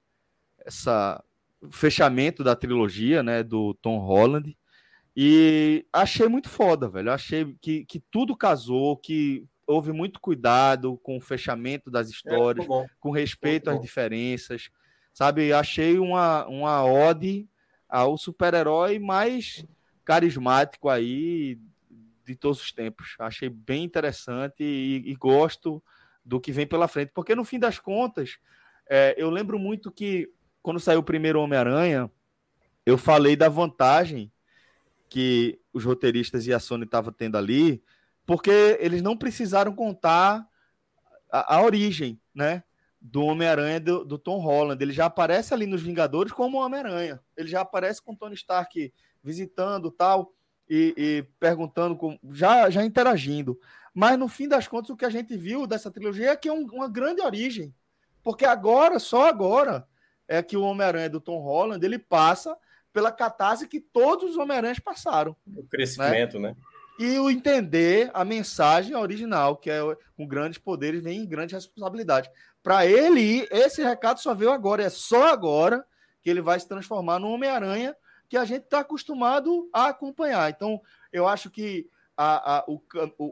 essa 0.66 1.22
fechamento 1.70 2.42
da 2.42 2.56
trilogia 2.56 3.22
né, 3.22 3.42
do 3.42 3.74
Tom 3.74 3.98
Holland. 3.98 4.56
E 5.16 5.86
achei 5.92 6.26
muito 6.26 6.48
foda, 6.48 6.88
velho. 6.88 7.12
Achei 7.12 7.54
que, 7.60 7.84
que 7.84 8.00
tudo 8.10 8.36
casou, 8.36 8.96
que 8.96 9.46
houve 9.66 9.92
muito 9.92 10.18
cuidado 10.20 10.98
com 11.02 11.16
o 11.16 11.20
fechamento 11.20 11.90
das 11.90 12.08
é, 12.08 12.10
histórias, 12.10 12.66
é, 12.66 12.86
com 12.98 13.10
respeito 13.10 13.70
às 13.70 13.80
diferenças. 13.80 14.70
Sabe, 15.12 15.52
achei 15.52 15.98
uma, 15.98 16.46
uma 16.46 16.84
ode 16.84 17.46
ao 17.88 18.16
super-herói 18.16 18.98
mais 18.98 19.64
carismático 20.04 20.88
aí 20.88 21.58
de 22.24 22.34
todos 22.36 22.60
os 22.62 22.72
tempos. 22.72 23.16
Achei 23.18 23.48
bem 23.48 23.84
interessante 23.84 24.62
e, 24.62 25.02
e 25.10 25.14
gosto 25.14 25.82
do 26.24 26.40
que 26.40 26.52
vem 26.52 26.66
pela 26.66 26.86
frente, 26.86 27.10
porque 27.12 27.34
no 27.34 27.44
fim 27.44 27.58
das 27.58 27.78
contas, 27.78 28.38
é, 28.88 29.14
eu 29.18 29.28
lembro 29.28 29.58
muito 29.58 29.90
que 29.90 30.32
quando 30.62 30.78
saiu 30.78 31.00
o 31.00 31.04
primeiro 31.04 31.40
Homem-Aranha, 31.40 32.10
eu 32.86 32.96
falei 32.96 33.34
da 33.34 33.48
vantagem 33.48 34.30
que 35.08 35.60
os 35.72 35.84
roteiristas 35.84 36.46
e 36.46 36.54
a 36.54 36.60
Sony 36.60 36.84
estavam 36.84 37.12
tendo 37.12 37.36
ali, 37.36 37.82
porque 38.24 38.78
eles 38.80 39.02
não 39.02 39.16
precisaram 39.16 39.74
contar 39.74 40.46
a, 41.30 41.56
a 41.56 41.62
origem, 41.62 42.20
né? 42.34 42.62
Do 43.00 43.24
Homem-Aranha 43.24 43.80
do, 43.80 44.04
do, 44.04 44.16
Tom 44.16 44.38
Holland. 44.38 44.82
Ele 44.82 44.92
já 44.92 45.06
aparece 45.06 45.52
ali 45.52 45.66
nos 45.66 45.82
Vingadores 45.82 46.32
como 46.32 46.58
Homem-Aranha. 46.58 47.20
Ele 47.36 47.48
já 47.48 47.62
aparece 47.62 48.00
com 48.00 48.14
Tony 48.14 48.36
Stark 48.36 48.92
visitando 49.22 49.90
tal 49.90 50.32
e, 50.74 50.94
e 50.96 51.22
perguntando, 51.38 51.94
com, 51.94 52.18
já, 52.30 52.70
já 52.70 52.82
interagindo. 52.82 53.60
Mas 53.92 54.18
no 54.18 54.26
fim 54.26 54.48
das 54.48 54.66
contas, 54.66 54.88
o 54.88 54.96
que 54.96 55.04
a 55.04 55.10
gente 55.10 55.36
viu 55.36 55.66
dessa 55.66 55.90
trilogia 55.90 56.30
é 56.30 56.36
que 56.36 56.48
é 56.48 56.52
um, 56.52 56.64
uma 56.72 56.88
grande 56.88 57.20
origem. 57.20 57.74
Porque 58.22 58.46
agora, 58.46 58.98
só 58.98 59.28
agora, 59.28 59.86
é 60.26 60.42
que 60.42 60.56
o 60.56 60.62
Homem-Aranha 60.62 61.10
do 61.10 61.20
Tom 61.20 61.40
Holland 61.40 61.84
ele 61.84 61.98
passa 61.98 62.56
pela 62.90 63.12
catarse 63.12 63.68
que 63.68 63.80
todos 63.80 64.30
os 64.30 64.36
Homem-Aranhas 64.38 64.78
passaram. 64.78 65.36
O 65.46 65.62
crescimento, 65.64 66.38
né? 66.38 66.48
né? 66.48 66.56
E 66.98 67.18
o 67.18 67.28
entender 67.28 68.10
a 68.14 68.24
mensagem 68.24 68.96
original, 68.96 69.58
que 69.58 69.68
é 69.68 69.80
com 70.16 70.26
grandes 70.26 70.58
poderes 70.58 71.02
vem 71.02 71.26
grandes 71.26 71.52
responsabilidades. 71.54 72.30
para 72.62 72.86
ele 72.86 73.20
ir, 73.20 73.48
esse 73.50 73.82
recado 73.82 74.20
só 74.20 74.32
veio 74.32 74.50
agora, 74.50 74.82
é 74.82 74.88
só 74.88 75.28
agora 75.28 75.84
que 76.22 76.30
ele 76.30 76.40
vai 76.40 76.58
se 76.58 76.66
transformar 76.66 77.18
no 77.18 77.28
Homem-Aranha 77.28 77.94
que 78.32 78.36
a 78.38 78.46
gente 78.46 78.62
está 78.62 78.80
acostumado 78.80 79.68
a 79.70 79.88
acompanhar. 79.88 80.48
Então, 80.48 80.80
eu 81.12 81.28
acho 81.28 81.50
que 81.50 81.86
a, 82.16 82.60
a, 82.60 82.64
o, 82.66 82.80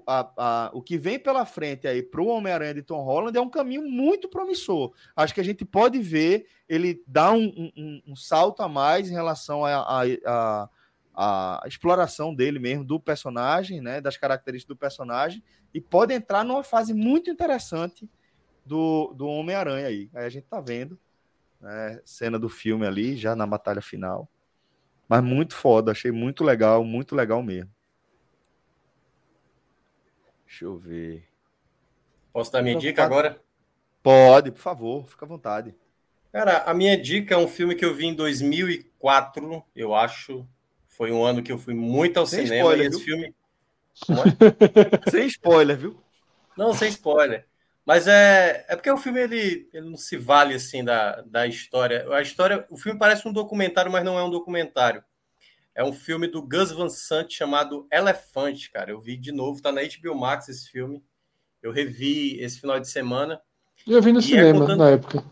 a, 0.06 0.70
o 0.74 0.82
que 0.82 0.98
vem 0.98 1.18
pela 1.18 1.46
frente 1.46 1.88
aí 1.88 2.02
para 2.02 2.20
o 2.20 2.26
Homem-Aranha 2.26 2.74
de 2.74 2.82
Tom 2.82 3.02
Holland 3.02 3.34
é 3.34 3.40
um 3.40 3.48
caminho 3.48 3.80
muito 3.88 4.28
promissor. 4.28 4.92
Acho 5.16 5.32
que 5.32 5.40
a 5.40 5.42
gente 5.44 5.64
pode 5.64 5.98
ver 6.00 6.48
ele 6.68 7.02
dar 7.06 7.32
um, 7.32 7.72
um, 7.74 8.02
um 8.08 8.14
salto 8.14 8.62
a 8.62 8.68
mais 8.68 9.08
em 9.08 9.14
relação 9.14 9.62
à 9.64 10.68
exploração 11.64 12.34
dele 12.34 12.58
mesmo, 12.58 12.84
do 12.84 13.00
personagem, 13.00 13.80
né, 13.80 14.02
das 14.02 14.18
características 14.18 14.76
do 14.76 14.78
personagem, 14.78 15.42
e 15.72 15.80
pode 15.80 16.12
entrar 16.12 16.44
numa 16.44 16.62
fase 16.62 16.92
muito 16.92 17.30
interessante 17.30 18.06
do, 18.66 19.14
do 19.14 19.26
Homem-Aranha 19.26 19.86
aí. 19.86 20.10
Aí 20.14 20.26
a 20.26 20.30
gente 20.30 20.44
tá 20.44 20.60
vendo 20.60 20.98
né, 21.58 22.02
cena 22.04 22.38
do 22.38 22.50
filme 22.50 22.86
ali, 22.86 23.16
já 23.16 23.34
na 23.34 23.46
batalha 23.46 23.80
final. 23.80 24.28
Mas 25.10 25.24
muito 25.24 25.56
foda, 25.56 25.90
achei 25.90 26.12
muito 26.12 26.44
legal, 26.44 26.84
muito 26.84 27.16
legal 27.16 27.42
mesmo. 27.42 27.68
Deixa 30.46 30.66
eu 30.66 30.76
ver. 30.76 31.24
Posso 32.32 32.52
dar 32.52 32.62
minha 32.62 32.76
fica 32.76 32.86
dica 32.92 33.04
agora? 33.04 33.42
Pode, 34.04 34.52
por 34.52 34.60
favor, 34.60 35.08
fica 35.08 35.24
à 35.24 35.28
vontade. 35.28 35.74
Cara, 36.32 36.58
a 36.58 36.72
minha 36.72 36.96
dica 36.96 37.34
é 37.34 37.36
um 37.36 37.48
filme 37.48 37.74
que 37.74 37.84
eu 37.84 37.92
vi 37.92 38.06
em 38.06 38.14
2004, 38.14 39.64
eu 39.74 39.96
acho. 39.96 40.46
Foi 40.86 41.10
um 41.10 41.24
ano 41.24 41.42
que 41.42 41.50
eu 41.50 41.58
fui 41.58 41.74
muito 41.74 42.20
ao 42.20 42.24
sem 42.26 42.46
cinema 42.46 42.60
spoiler, 42.60 42.86
e 42.86 42.88
esse 42.88 42.98
viu? 42.98 43.04
filme. 43.04 43.34
sem 45.10 45.26
spoiler, 45.26 45.76
viu? 45.76 46.00
Não, 46.56 46.72
sem 46.72 46.88
spoiler. 46.88 47.49
Mas 47.90 48.06
é, 48.06 48.64
é 48.68 48.76
porque 48.76 48.88
o 48.88 48.96
filme 48.96 49.20
ele, 49.20 49.68
ele 49.72 49.90
não 49.90 49.96
se 49.96 50.16
vale 50.16 50.54
assim 50.54 50.84
da, 50.84 51.22
da 51.22 51.44
história. 51.44 52.06
A 52.12 52.22
história, 52.22 52.64
o 52.70 52.76
filme 52.76 52.96
parece 52.96 53.26
um 53.26 53.32
documentário, 53.32 53.90
mas 53.90 54.04
não 54.04 54.16
é 54.16 54.22
um 54.22 54.30
documentário. 54.30 55.02
É 55.74 55.82
um 55.82 55.92
filme 55.92 56.28
do 56.28 56.40
Gus 56.40 56.70
Van 56.70 56.88
Sant 56.88 57.34
chamado 57.34 57.88
Elefante, 57.90 58.70
cara. 58.70 58.92
Eu 58.92 59.00
vi 59.00 59.16
de 59.16 59.32
novo, 59.32 59.60
tá 59.60 59.72
na 59.72 59.80
HBO 59.80 60.14
Max 60.14 60.48
esse 60.48 60.70
filme. 60.70 61.02
Eu 61.60 61.72
revi 61.72 62.40
esse 62.40 62.60
final 62.60 62.78
de 62.78 62.88
semana. 62.88 63.40
Eu 63.84 64.00
vi 64.00 64.12
no 64.12 64.20
e 64.20 64.22
é 64.22 64.24
cinema 64.24 64.48
é 64.50 64.52
contando... 64.52 64.78
na 64.78 64.90
época. 64.90 65.24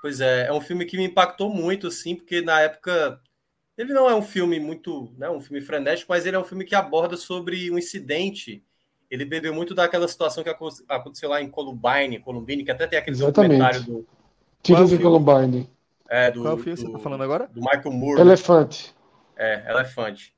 Pois 0.00 0.22
é, 0.22 0.46
é 0.46 0.52
um 0.54 0.62
filme 0.62 0.86
que 0.86 0.96
me 0.96 1.04
impactou 1.04 1.50
muito, 1.50 1.88
assim, 1.88 2.16
porque 2.16 2.40
na 2.40 2.58
época 2.58 3.20
ele 3.76 3.92
não 3.92 4.08
é 4.08 4.14
um 4.14 4.22
filme 4.22 4.58
muito, 4.58 5.12
né, 5.18 5.28
um 5.28 5.42
filme 5.42 5.60
frenético, 5.60 6.10
mas 6.10 6.24
ele 6.24 6.36
é 6.36 6.40
um 6.40 6.44
filme 6.44 6.64
que 6.64 6.74
aborda 6.74 7.18
sobre 7.18 7.70
um 7.70 7.76
incidente. 7.76 8.64
Ele 9.10 9.24
bebeu 9.24 9.54
muito 9.54 9.74
daquela 9.74 10.08
situação 10.08 10.42
que 10.42 10.50
aconteceu 10.88 11.28
lá 11.28 11.40
em 11.40 11.48
Columbine, 11.48 12.18
Columbine, 12.20 12.64
que 12.64 12.70
até 12.70 12.86
tem 12.86 12.98
aquele 12.98 13.16
Exatamente. 13.16 13.58
documentário 13.58 13.82
do. 13.84 14.06
Tiros 14.62 14.92
em 14.92 14.98
Columbine. 14.98 15.70
É, 16.08 16.30
do, 16.30 16.42
Qual 16.42 16.52
é 16.52 16.54
o 16.54 16.58
filme 16.58 16.76
do, 16.76 16.86
você 16.86 16.92
tá 16.92 16.98
falando 16.98 17.22
agora? 17.22 17.48
Do 17.48 17.60
Michael 17.60 17.92
Moore. 17.92 18.20
Elefante. 18.20 18.94
É, 19.36 19.70
Elefante. 19.70 20.34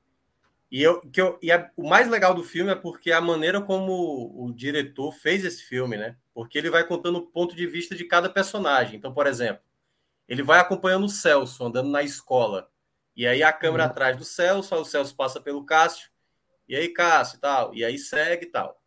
E, 0.71 0.83
eu, 0.83 1.01
que 1.01 1.21
eu, 1.21 1.39
e 1.43 1.51
a, 1.51 1.71
o 1.77 1.89
mais 1.89 2.09
legal 2.09 2.35
do 2.35 2.45
filme 2.45 2.71
é 2.71 2.75
porque 2.75 3.11
a 3.11 3.21
maneira 3.21 3.61
como 3.61 3.93
o, 3.93 4.47
o 4.47 4.53
diretor 4.53 5.13
fez 5.13 5.45
esse 5.45 5.63
filme, 5.63 5.97
né? 5.97 6.17
Porque 6.35 6.59
ele 6.59 6.71
vai 6.71 6.85
contando 6.85 7.17
o 7.17 7.27
ponto 7.27 7.57
de 7.57 7.67
vista 7.67 7.95
de 7.95 8.05
cada 8.05 8.29
personagem. 8.29 8.97
Então, 8.97 9.13
por 9.13 9.27
exemplo, 9.27 9.63
ele 10.29 10.43
vai 10.43 10.61
acompanhando 10.61 11.05
o 11.05 11.09
Celso 11.09 11.65
andando 11.65 11.89
na 11.89 12.03
escola. 12.03 12.69
E 13.17 13.27
aí 13.27 13.43
a 13.43 13.53
câmera 13.53 13.85
uhum. 13.85 13.91
atrás 13.91 14.17
do 14.17 14.25
Celso, 14.25 14.75
aí 14.75 14.81
o 14.81 14.85
Celso 14.85 15.17
passa 15.17 15.41
pelo 15.41 15.65
Cássio. 15.65 16.11
E 16.69 16.77
aí, 16.77 16.89
Cássio 16.89 17.37
e 17.37 17.41
tal. 17.41 17.75
E 17.75 17.85
aí 17.85 17.99
segue 17.99 18.47
e 18.47 18.51
tal. 18.51 18.81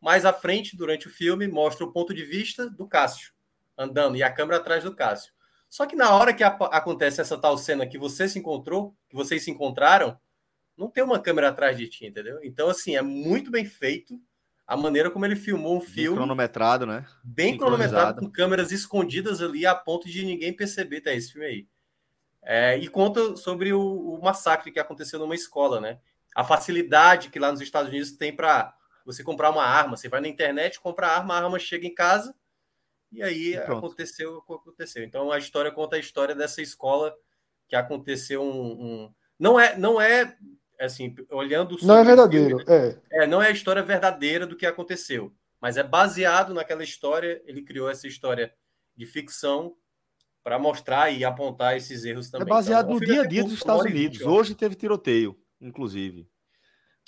Mais 0.00 0.24
à 0.24 0.32
frente, 0.32 0.76
durante 0.76 1.06
o 1.06 1.10
filme, 1.10 1.48
mostra 1.48 1.84
o 1.84 1.92
ponto 1.92 2.12
de 2.12 2.24
vista 2.24 2.68
do 2.68 2.86
Cássio 2.86 3.32
andando 3.76 4.16
e 4.16 4.22
a 4.22 4.30
câmera 4.30 4.58
atrás 4.58 4.84
do 4.84 4.94
Cássio. 4.94 5.32
Só 5.68 5.86
que 5.86 5.96
na 5.96 6.14
hora 6.14 6.32
que 6.32 6.44
acontece 6.44 7.20
essa 7.20 7.36
tal 7.36 7.58
cena 7.58 7.86
que 7.86 7.98
você 7.98 8.28
se 8.28 8.38
encontrou, 8.38 8.94
que 9.08 9.16
vocês 9.16 9.42
se 9.42 9.50
encontraram, 9.50 10.16
não 10.76 10.88
tem 10.88 11.02
uma 11.02 11.18
câmera 11.18 11.48
atrás 11.48 11.76
de 11.76 11.88
ti, 11.88 12.06
entendeu? 12.06 12.38
Então, 12.42 12.68
assim, 12.68 12.96
é 12.96 13.02
muito 13.02 13.50
bem 13.50 13.64
feito 13.64 14.20
a 14.66 14.76
maneira 14.76 15.10
como 15.10 15.24
ele 15.24 15.36
filmou 15.36 15.76
um 15.76 15.80
filme. 15.80 16.10
Bem 16.10 16.16
cronometrado, 16.16 16.86
né? 16.86 17.06
Bem 17.22 17.58
cronometrado, 17.58 18.20
com 18.20 18.30
câmeras 18.30 18.72
escondidas 18.72 19.42
ali 19.42 19.66
a 19.66 19.74
ponto 19.74 20.08
de 20.08 20.24
ninguém 20.24 20.52
perceber, 20.52 21.00
tá? 21.00 21.12
Esse 21.12 21.32
filme 21.32 21.46
aí. 21.46 21.68
É, 22.42 22.76
e 22.78 22.88
conta 22.88 23.36
sobre 23.36 23.72
o, 23.72 23.80
o, 23.80 24.22
massacre 24.22 24.70
que 24.70 24.78
aconteceu 24.78 25.18
numa 25.18 25.34
escola, 25.34 25.80
né? 25.80 25.98
A 26.34 26.44
facilidade 26.44 27.30
que 27.30 27.38
lá 27.38 27.50
nos 27.50 27.60
Estados 27.60 27.90
Unidos 27.90 28.12
tem 28.12 28.34
para 28.34 28.74
você 29.04 29.22
comprar 29.22 29.50
uma 29.50 29.64
arma. 29.64 29.96
Você 29.96 30.08
vai 30.08 30.20
na 30.20 30.28
internet, 30.28 30.80
compra 30.80 31.06
a 31.06 31.16
arma, 31.16 31.34
a 31.34 31.44
arma 31.44 31.58
chega 31.58 31.86
em 31.86 31.94
casa 31.94 32.34
e 33.12 33.22
aí 33.22 33.50
e 33.50 33.56
aconteceu 33.56 34.38
o 34.38 34.42
que 34.42 34.52
aconteceu. 34.52 35.04
Então 35.04 35.30
a 35.30 35.38
história 35.38 35.70
conta 35.70 35.96
a 35.96 36.00
história 36.00 36.34
dessa 36.34 36.60
escola 36.60 37.14
que 37.68 37.76
aconteceu 37.76 38.42
um, 38.42 38.72
um... 38.72 39.14
não 39.38 39.58
é 39.58 39.76
não 39.76 40.00
é 40.00 40.36
assim 40.80 41.14
olhando 41.30 41.78
não 41.82 41.98
é 41.98 42.04
verdadeiro 42.04 42.58
filme, 42.58 42.64
é. 43.10 43.22
é 43.22 43.26
não 43.26 43.40
é 43.40 43.46
a 43.46 43.52
história 43.52 43.82
verdadeira 43.82 44.46
do 44.46 44.56
que 44.56 44.66
aconteceu 44.66 45.32
mas 45.60 45.78
é 45.78 45.82
baseado 45.82 46.52
naquela 46.52 46.84
história 46.84 47.40
ele 47.46 47.62
criou 47.62 47.88
essa 47.88 48.06
história 48.06 48.52
de 48.96 49.06
ficção 49.06 49.74
para 50.42 50.58
mostrar 50.58 51.10
e 51.10 51.24
apontar 51.24 51.74
esses 51.74 52.04
erros 52.04 52.28
também. 52.28 52.46
É 52.46 52.50
baseado 52.50 52.86
então, 52.86 53.00
no 53.00 53.00
dia 53.00 53.22
a 53.22 53.26
dia 53.26 53.42
dos 53.42 53.54
Estados 53.54 53.82
Unidos. 53.84 54.20
Hoje 54.20 54.54
teve 54.54 54.74
tiroteio, 54.74 55.34
inclusive. 55.64 56.28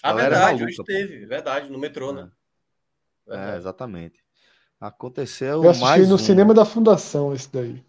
Ah, 0.03 0.13
verdade, 0.13 0.65
hoje 0.65 0.77
teve, 0.85 1.27
verdade, 1.27 1.71
no 1.71 1.79
metrô, 1.79 2.13
né? 2.13 2.31
É, 3.29 3.55
é 3.55 3.57
exatamente. 3.57 4.25
Aconteceu 4.81 5.65
Eu 5.65 5.71
assisti 5.71 5.89
mais 5.89 6.09
no 6.09 6.17
um. 6.17 6.19
cinema 6.19 6.53
da 6.53 6.65
Fundação 6.65 7.33
esse 7.35 7.51
daí. 7.51 7.83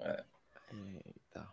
É. 0.00 0.24
Eita. 0.72 1.46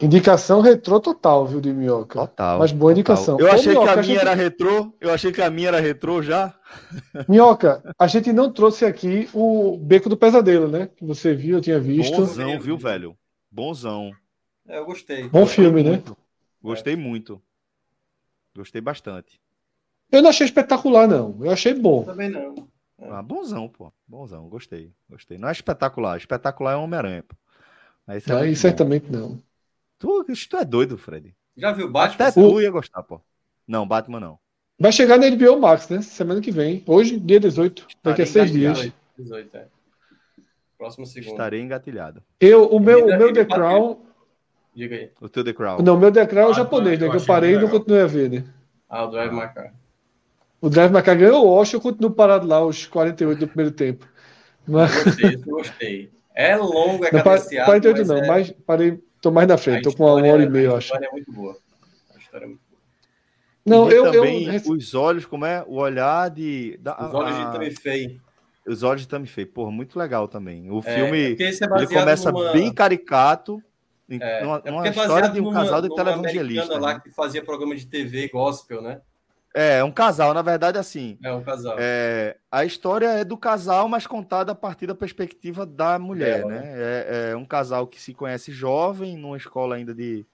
Indicação 0.00 0.60
retrô 0.60 1.00
total, 1.00 1.46
viu, 1.46 1.60
de 1.60 1.72
Minhoca? 1.72 2.20
Total. 2.20 2.58
Mas 2.58 2.70
boa 2.72 2.92
indicação. 2.92 3.38
Eu 3.40 3.50
achei 3.50 3.72
Minhoca, 3.72 3.92
que 3.94 3.98
a 3.98 4.02
minha 4.02 4.02
a 4.02 4.18
gente... 4.18 4.20
era 4.20 4.34
retrô. 4.34 4.94
Eu 5.00 5.12
achei 5.12 5.32
que 5.32 5.42
a 5.42 5.50
minha 5.50 5.68
era 5.68 5.80
retrô 5.80 6.22
já. 6.22 6.54
Minhoca, 7.28 7.82
a 7.98 8.06
gente 8.06 8.32
não 8.32 8.52
trouxe 8.52 8.84
aqui 8.84 9.28
o 9.32 9.76
Beco 9.78 10.08
do 10.08 10.16
Pesadelo, 10.16 10.68
né? 10.68 10.88
Que 10.96 11.04
você 11.04 11.34
viu, 11.34 11.56
eu 11.56 11.60
tinha 11.60 11.80
visto. 11.80 12.16
Bonzão, 12.16 12.60
viu, 12.60 12.78
velho? 12.78 13.16
Bonzão. 13.50 14.12
É, 14.68 14.78
eu 14.78 14.86
gostei. 14.86 15.28
Bom 15.28 15.46
filme, 15.46 15.82
né? 15.82 15.90
Muito. 15.90 16.16
Gostei 16.62 16.94
é. 16.94 16.96
muito. 16.96 17.42
Gostei 18.54 18.80
bastante. 18.80 19.40
Eu 20.10 20.22
não 20.22 20.30
achei 20.30 20.46
espetacular, 20.46 21.06
não. 21.06 21.36
Eu 21.40 21.50
achei 21.50 21.74
bom. 21.74 22.04
Também 22.04 22.30
não. 22.30 22.68
É. 22.98 23.10
Ah, 23.10 23.22
bonzão, 23.22 23.68
pô. 23.68 23.92
Bonzão, 24.06 24.48
gostei. 24.48 24.92
Gostei. 25.08 25.36
Não 25.36 25.48
é 25.48 25.52
espetacular. 25.52 26.16
Espetacular 26.16 26.72
é 26.72 26.76
Homem-Aranha, 26.76 27.22
pô. 27.22 27.36
Aí, 28.06 28.22
é 28.26 28.32
Aí 28.32 28.56
certamente 28.56 29.10
não. 29.10 29.42
Tu, 29.98 30.24
tu 30.48 30.56
é 30.56 30.64
doido, 30.64 30.96
Fred. 30.96 31.34
Já 31.56 31.72
viu 31.72 31.90
Batman? 31.90 32.28
Até 32.28 32.40
tu 32.40 32.60
ia 32.60 32.70
gostar, 32.70 33.02
pô. 33.02 33.20
Não, 33.66 33.86
Batman 33.86 34.20
não. 34.20 34.38
Vai 34.78 34.92
chegar 34.92 35.18
na 35.18 35.28
HBO 35.28 35.58
Max, 35.58 35.88
né? 35.88 36.02
Semana 36.02 36.40
que 36.40 36.50
vem. 36.50 36.84
Hoje, 36.86 37.18
dia 37.18 37.40
18. 37.40 37.86
Daqui 38.02 38.22
a 38.22 38.26
seis 38.26 38.52
dias. 38.52 38.92
18, 39.18 39.56
é. 39.56 39.68
Próximo 40.76 41.06
segundo. 41.06 41.30
Estarei 41.30 41.60
engatilhado. 41.60 42.22
Eu, 42.38 42.66
o 42.66 42.78
meu, 42.78 43.06
o 43.06 43.18
meu 43.18 43.32
The 43.32 43.46
Crown. 43.46 44.04
Diga 44.76 44.94
aí. 44.94 45.10
O 45.22 45.26
teu 45.26 45.42
The 45.42 45.54
Crown. 45.54 45.78
Não, 45.82 45.94
o 45.94 45.98
meu 45.98 46.12
The 46.12 46.26
Crown 46.26 46.48
é 46.48 46.50
ah, 46.50 46.54
japonês, 46.54 47.00
né? 47.00 47.08
Que 47.08 47.16
eu 47.16 47.24
parei 47.24 47.54
e 47.54 47.58
não 47.58 47.66
continuei 47.66 48.02
a 48.02 48.06
ver, 48.06 48.30
né? 48.30 48.44
Ah, 48.90 49.04
o 49.04 49.10
Drive 49.10 49.32
My 49.32 49.48
Car. 49.52 49.72
O 50.60 50.68
Drive 50.68 50.92
My 50.92 51.02
Car 51.02 51.16
ganhou 51.16 51.46
o 51.46 51.48
Oscar, 51.48 51.78
eu 51.78 51.82
continuo 51.82 52.10
parado 52.10 52.46
lá, 52.46 52.62
os 52.62 52.84
48 52.84 53.38
do 53.38 53.48
primeiro 53.48 53.70
tempo. 53.74 54.06
Mas... 54.68 55.02
Gostei, 55.02 55.36
gostei. 55.36 56.10
É 56.34 56.54
longo, 56.56 57.06
é 57.06 57.10
cadenciado. 57.10 57.64
48 57.64 58.06
não, 58.06 58.16
é... 58.18 58.26
mas 58.26 58.50
parei, 58.66 59.00
tô 59.22 59.30
mais 59.30 59.48
na 59.48 59.56
frente, 59.56 59.88
a 59.88 59.90
tô 59.90 59.96
com 59.96 60.04
uma 60.04 60.30
hora 60.30 60.42
e 60.42 60.48
meia, 60.48 60.66
eu 60.66 60.76
acho. 60.76 60.92
A 60.92 60.96
história 60.96 61.06
é 61.06 61.10
muito 61.10 61.32
boa. 61.32 61.56
A 62.14 62.18
história 62.18 62.44
é 62.44 62.48
muito 62.48 62.60
boa. 62.68 62.80
Não, 63.64 63.90
eu, 63.90 64.12
também 64.12 64.54
eu... 64.54 64.72
os 64.72 64.94
olhos, 64.94 65.24
como 65.24 65.46
é? 65.46 65.64
O 65.66 65.76
olhar 65.76 66.28
de. 66.28 66.76
Da, 66.82 67.08
os 67.08 67.14
olhos 67.14 67.34
a... 67.34 67.58
de 67.58 67.70
Faye. 67.80 68.20
Os 68.66 68.82
olhos 68.82 69.06
de 69.06 69.26
Faye, 69.26 69.46
porra, 69.46 69.70
muito 69.70 69.98
legal 69.98 70.28
também. 70.28 70.70
O 70.70 70.80
é, 70.80 70.82
filme 70.82 71.18
é 71.18 71.30
ele 71.30 71.86
começa 71.86 72.30
numa... 72.30 72.52
bem 72.52 72.70
caricato, 72.70 73.62
é, 74.08 74.42
numa, 74.42 74.62
é 74.64 74.70
numa 74.70 74.88
história 74.88 75.28
de 75.28 75.40
um 75.40 75.44
numa, 75.44 75.62
casal 75.62 75.82
de 75.82 75.94
televangelista. 75.94 76.78
lá 76.78 76.94
né? 76.94 77.00
que 77.02 77.10
fazia 77.10 77.44
programa 77.44 77.74
de 77.74 77.86
TV 77.86 78.28
gospel, 78.28 78.80
né? 78.80 79.00
É, 79.58 79.82
um 79.82 79.90
casal, 79.90 80.34
na 80.34 80.42
verdade, 80.42 80.76
assim. 80.76 81.18
É 81.24 81.32
um 81.32 81.42
casal. 81.42 81.76
É, 81.78 82.36
a 82.52 82.66
história 82.66 83.06
é 83.06 83.24
do 83.24 83.38
casal, 83.38 83.88
mas 83.88 84.06
contada 84.06 84.52
a 84.52 84.54
partir 84.54 84.86
da 84.86 84.94
perspectiva 84.94 85.64
da 85.64 85.98
mulher, 85.98 86.40
é, 86.40 86.44
né? 86.44 86.60
É, 86.74 87.30
é, 87.30 87.36
um 87.36 87.44
casal 87.44 87.86
que 87.86 87.98
se 87.98 88.12
conhece 88.12 88.52
jovem, 88.52 89.16
numa 89.16 89.36
escola 89.36 89.76
ainda 89.76 89.94
de, 89.94 90.26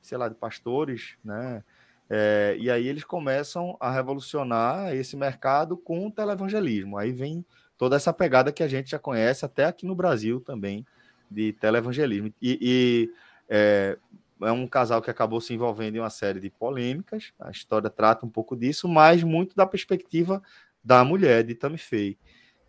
sei 0.00 0.16
lá, 0.16 0.28
de 0.28 0.36
pastores, 0.36 1.16
né? 1.24 1.64
É, 2.08 2.56
e 2.60 2.70
aí 2.70 2.86
eles 2.86 3.02
começam 3.02 3.76
a 3.80 3.90
revolucionar 3.90 4.94
esse 4.94 5.16
mercado 5.16 5.76
com 5.76 6.06
o 6.06 6.10
televangelismo. 6.10 6.96
Aí 6.96 7.10
vem 7.10 7.44
toda 7.76 7.96
essa 7.96 8.12
pegada 8.12 8.52
que 8.52 8.62
a 8.62 8.68
gente 8.68 8.90
já 8.90 9.00
conhece, 9.00 9.44
até 9.44 9.64
aqui 9.64 9.84
no 9.84 9.96
Brasil 9.96 10.40
também, 10.40 10.86
de 11.30 11.52
televangelismo. 11.52 12.32
E, 12.40 12.58
e 12.60 13.10
é, 13.48 13.98
é 14.42 14.52
um 14.52 14.66
casal 14.66 15.00
que 15.02 15.10
acabou 15.10 15.40
se 15.40 15.54
envolvendo 15.54 15.96
em 15.96 16.00
uma 16.00 16.10
série 16.10 16.40
de 16.40 16.50
polêmicas. 16.50 17.32
A 17.38 17.50
história 17.50 17.90
trata 17.90 18.26
um 18.26 18.30
pouco 18.30 18.56
disso, 18.56 18.88
mas 18.88 19.22
muito 19.22 19.54
da 19.54 19.66
perspectiva 19.66 20.42
da 20.82 21.04
mulher, 21.04 21.44
de 21.44 21.54
Tammy 21.54 21.78
Faye. 21.78 22.18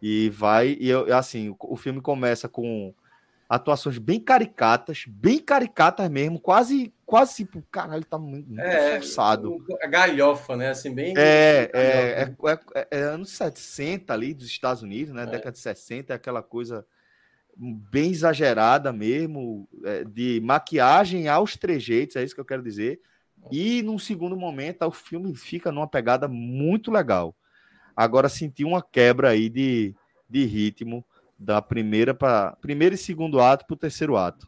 E 0.02 0.30
vai, 0.30 0.78
e 0.80 0.92
assim, 1.14 1.50
o, 1.50 1.56
o 1.60 1.76
filme 1.76 2.02
começa 2.02 2.50
com 2.50 2.94
atuações 3.52 3.98
bem 3.98 4.18
caricatas, 4.18 5.04
bem 5.08 5.38
caricatas 5.38 6.10
mesmo, 6.10 6.40
quase, 6.40 6.94
quase 7.06 7.44
tipo, 7.44 7.62
caralho, 7.70 8.06
tá 8.06 8.18
muito, 8.18 8.58
é, 8.58 8.94
forçado. 8.94 9.58
A 9.84 9.88
galhofa, 9.88 10.56
né? 10.56 10.70
Assim, 10.70 10.94
bem. 10.94 11.14
É, 11.18 11.70
é, 11.74 11.82
é, 11.84 12.34
é, 12.74 12.88
é, 12.92 13.02
anos 13.02 13.32
60 13.32 14.14
ali 14.14 14.34
dos 14.34 14.48
Estados 14.48 14.82
Unidos, 14.82 15.14
né? 15.14 15.26
Década 15.26 15.52
de 15.52 15.60
60, 15.60 16.14
aquela 16.14 16.42
coisa 16.42 16.86
bem 17.58 18.12
exagerada 18.12 18.92
mesmo, 18.92 19.68
de 20.10 20.40
maquiagem 20.42 21.28
aos 21.28 21.56
trejeitos, 21.56 22.16
é 22.16 22.24
isso 22.24 22.36
que 22.36 22.42
eu 22.42 22.46
quero 22.46 22.64
dizer. 22.64 23.00
E 23.52 23.82
num 23.82 23.98
segundo 23.98 24.36
momento, 24.38 24.86
o 24.86 24.92
filme 24.92 25.36
fica 25.36 25.72
numa 25.72 25.88
pegada 25.88 26.28
muito 26.28 26.92
legal. 26.92 27.36
Agora 27.96 28.30
senti 28.30 28.64
uma 28.64 28.82
quebra 28.82 29.30
aí 29.30 29.50
de, 29.50 29.96
de 30.30 30.46
ritmo 30.46 31.04
da 31.38 31.62
primeira 31.62 32.14
para 32.14 32.56
primeiro 32.62 32.96
e 32.96 32.98
segundo 32.98 33.40
ato 33.42 33.66
para 33.66 33.74
o 33.74 33.78
terceiro 33.78 34.16
ato 34.16 34.48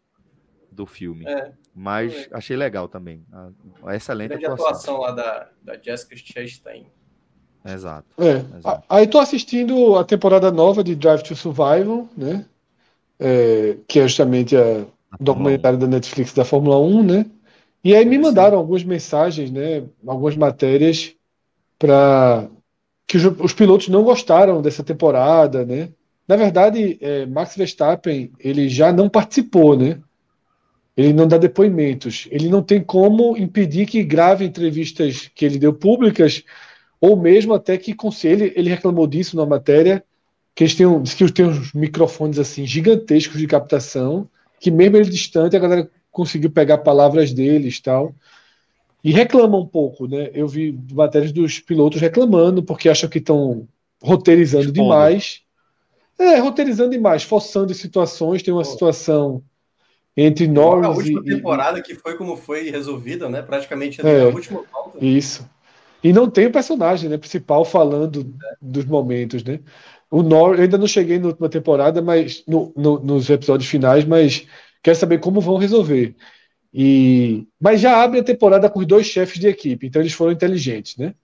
do 0.72 0.86
filme. 0.86 1.26
É, 1.28 1.52
Mas 1.74 2.14
é. 2.14 2.30
achei 2.34 2.56
legal 2.56 2.88
também. 2.88 3.26
A, 3.84 3.96
excelente 3.96 4.34
atuação. 4.34 4.54
atuação 4.54 4.98
lá 5.00 5.12
da, 5.12 5.50
da 5.62 5.78
Jessica 5.78 6.16
Chastain. 6.16 6.88
Exato. 7.66 8.08
É. 8.18 8.58
Exato. 8.58 8.84
Aí 8.90 9.08
tô 9.08 9.20
assistindo 9.20 9.98
a 9.98 10.04
temporada 10.04 10.52
nova 10.52 10.84
de 10.84 10.96
Drive 10.96 11.24
to 11.24 11.36
Survival, 11.36 12.10
né? 12.16 12.46
É, 13.26 13.78
que 13.88 14.00
é 14.00 14.04
justamente 14.04 14.56
a, 14.58 14.86
o 15.18 15.24
documentário 15.24 15.80
da 15.80 15.88
Netflix 15.88 16.34
da 16.34 16.44
Fórmula 16.44 16.78
1, 16.78 17.04
né? 17.04 17.26
E 17.84 17.96
aí 17.96 18.06
me 18.06 18.18
mandaram 18.18 18.58
algumas 18.58 18.84
mensagens, 18.84 19.50
né? 19.50 19.84
Algumas 20.06 20.36
matérias 20.36 21.16
para 21.80 22.50
que 23.08 23.18
os, 23.18 23.26
os, 23.40 23.54
pilotos 23.54 23.90
não 23.90 24.04
gostaram 24.04 24.62
dessa 24.62 24.84
temporada, 24.84 25.66
né? 25.66 25.90
Na 26.28 26.36
verdade, 26.36 26.98
é, 27.02 27.26
Max 27.26 27.56
Verstappen 27.56 28.32
ele 28.40 28.68
já 28.70 28.92
não 28.92 29.10
participou, 29.10 29.78
né? 29.78 30.00
Ele 30.96 31.12
não 31.12 31.28
dá 31.28 31.38
depoimentos. 31.38 32.28
Ele 32.32 32.50
não 32.50 32.62
tem 32.62 32.82
como 32.82 33.36
impedir 33.38 33.86
que 33.86 34.04
grave 34.04 34.46
entrevistas 34.46 35.30
que 35.34 35.46
ele 35.46 35.58
deu 35.58 35.74
públicas, 35.74 36.44
ou 37.02 37.18
mesmo 37.18 37.54
até 37.54 37.78
que 37.78 37.96
ele, 38.24 38.54
ele 38.56 38.70
reclamou 38.70 39.08
disso 39.08 39.36
na 39.36 39.46
matéria, 39.46 40.04
que 40.56 40.64
eles 40.64 40.76
têm, 40.76 41.04
que 41.04 41.32
tem 41.32 41.46
uns 41.46 41.74
microfones 41.74 42.38
assim 42.40 42.66
gigantescos 42.66 43.40
de 43.40 43.48
captação, 43.48 44.30
que 44.60 44.70
mesmo 44.72 44.98
ele 44.98 45.10
distante, 45.10 45.56
a 45.56 45.60
galera 45.60 45.90
conseguiu 46.12 46.52
pegar 46.52 46.80
palavras 46.80 47.34
deles 47.34 47.80
tal 47.80 48.14
e 49.04 49.12
reclama 49.12 49.58
um 49.58 49.68
pouco, 49.68 50.08
né? 50.08 50.30
Eu 50.34 50.48
vi 50.48 50.78
matérias 50.94 51.32
dos 51.32 51.60
pilotos 51.60 52.00
reclamando 52.00 52.64
porque 52.64 52.88
acham 52.88 53.10
que 53.10 53.18
estão 53.18 53.68
roteirizando 54.02 54.66
Expondo. 54.66 54.82
demais. 54.82 55.42
É, 56.18 56.38
roteirizando 56.38 56.92
demais, 56.92 57.24
forçando 57.24 57.74
situações. 57.74 58.42
Tem 58.42 58.54
uma 58.54 58.64
Pô. 58.64 58.70
situação 58.70 59.44
entre 60.16 60.48
Norris 60.48 60.86
a 60.86 60.90
última 60.92 61.22
e, 61.22 61.36
temporada 61.36 61.82
que 61.82 61.96
foi 61.96 62.16
como 62.16 62.38
foi 62.38 62.70
resolvida, 62.70 63.28
né? 63.28 63.42
Praticamente 63.42 64.06
é, 64.06 64.22
a 64.22 64.28
última 64.28 64.64
volta. 64.72 65.04
Isso. 65.04 65.50
E 66.02 66.14
não 66.14 66.30
tem 66.30 66.46
o 66.46 66.52
personagem 66.52 67.10
né, 67.10 67.18
principal 67.18 67.66
falando 67.66 68.22
é. 68.22 68.56
dos 68.62 68.86
momentos, 68.86 69.44
né? 69.44 69.60
O 70.14 70.22
Norris, 70.22 70.60
eu 70.60 70.64
ainda 70.66 70.78
não 70.78 70.86
cheguei 70.86 71.18
na 71.18 71.26
última 71.30 71.50
temporada, 71.50 72.00
mas 72.00 72.44
no, 72.48 72.72
no, 72.78 73.00
nos 73.00 73.28
episódios 73.32 73.68
finais, 73.68 74.06
mas 74.06 74.48
quero 74.84 74.96
saber 74.96 75.20
como 75.20 75.42
vão 75.42 75.58
resolver. 75.58 76.16
E, 76.72 77.48
mas 77.60 77.82
já 77.82 78.04
abre 78.04 78.20
a 78.20 78.24
temporada 78.24 78.70
com 78.70 78.80
os 78.82 78.86
dois 78.86 79.08
chefes 79.08 79.40
de 79.40 79.48
equipe, 79.48 79.88
então 79.88 80.00
eles 80.02 80.14
foram 80.14 80.32
inteligentes, 80.32 80.98
né? 80.98 81.16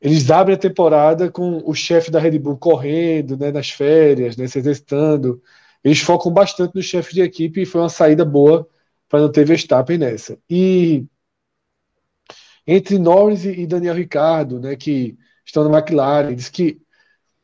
Eles 0.00 0.30
abrem 0.30 0.56
a 0.56 0.58
temporada 0.58 1.30
com 1.30 1.62
o 1.62 1.74
chefe 1.74 2.10
da 2.10 2.18
Red 2.18 2.38
Bull 2.38 2.56
correndo, 2.56 3.36
né, 3.36 3.52
nas 3.52 3.68
férias, 3.68 4.34
né, 4.36 4.46
se 4.46 4.58
exercitando. 4.58 5.42
Eles 5.84 6.00
focam 6.00 6.32
bastante 6.32 6.74
no 6.74 6.82
chefe 6.82 7.12
de 7.14 7.20
equipe 7.20 7.62
e 7.62 7.66
foi 7.66 7.82
uma 7.82 7.90
saída 7.90 8.24
boa 8.24 8.66
para 9.10 9.20
não 9.20 9.30
ter 9.30 9.44
Verstappen 9.44 9.98
nessa. 9.98 10.38
E 10.48 11.04
entre 12.66 12.98
Norris 12.98 13.44
e 13.44 13.66
Daniel 13.66 13.94
Ricardo, 13.94 14.58
né, 14.58 14.74
que 14.76 15.18
estão 15.44 15.68
na 15.68 15.78
McLaren, 15.78 16.34
diz 16.34 16.48
que 16.48 16.80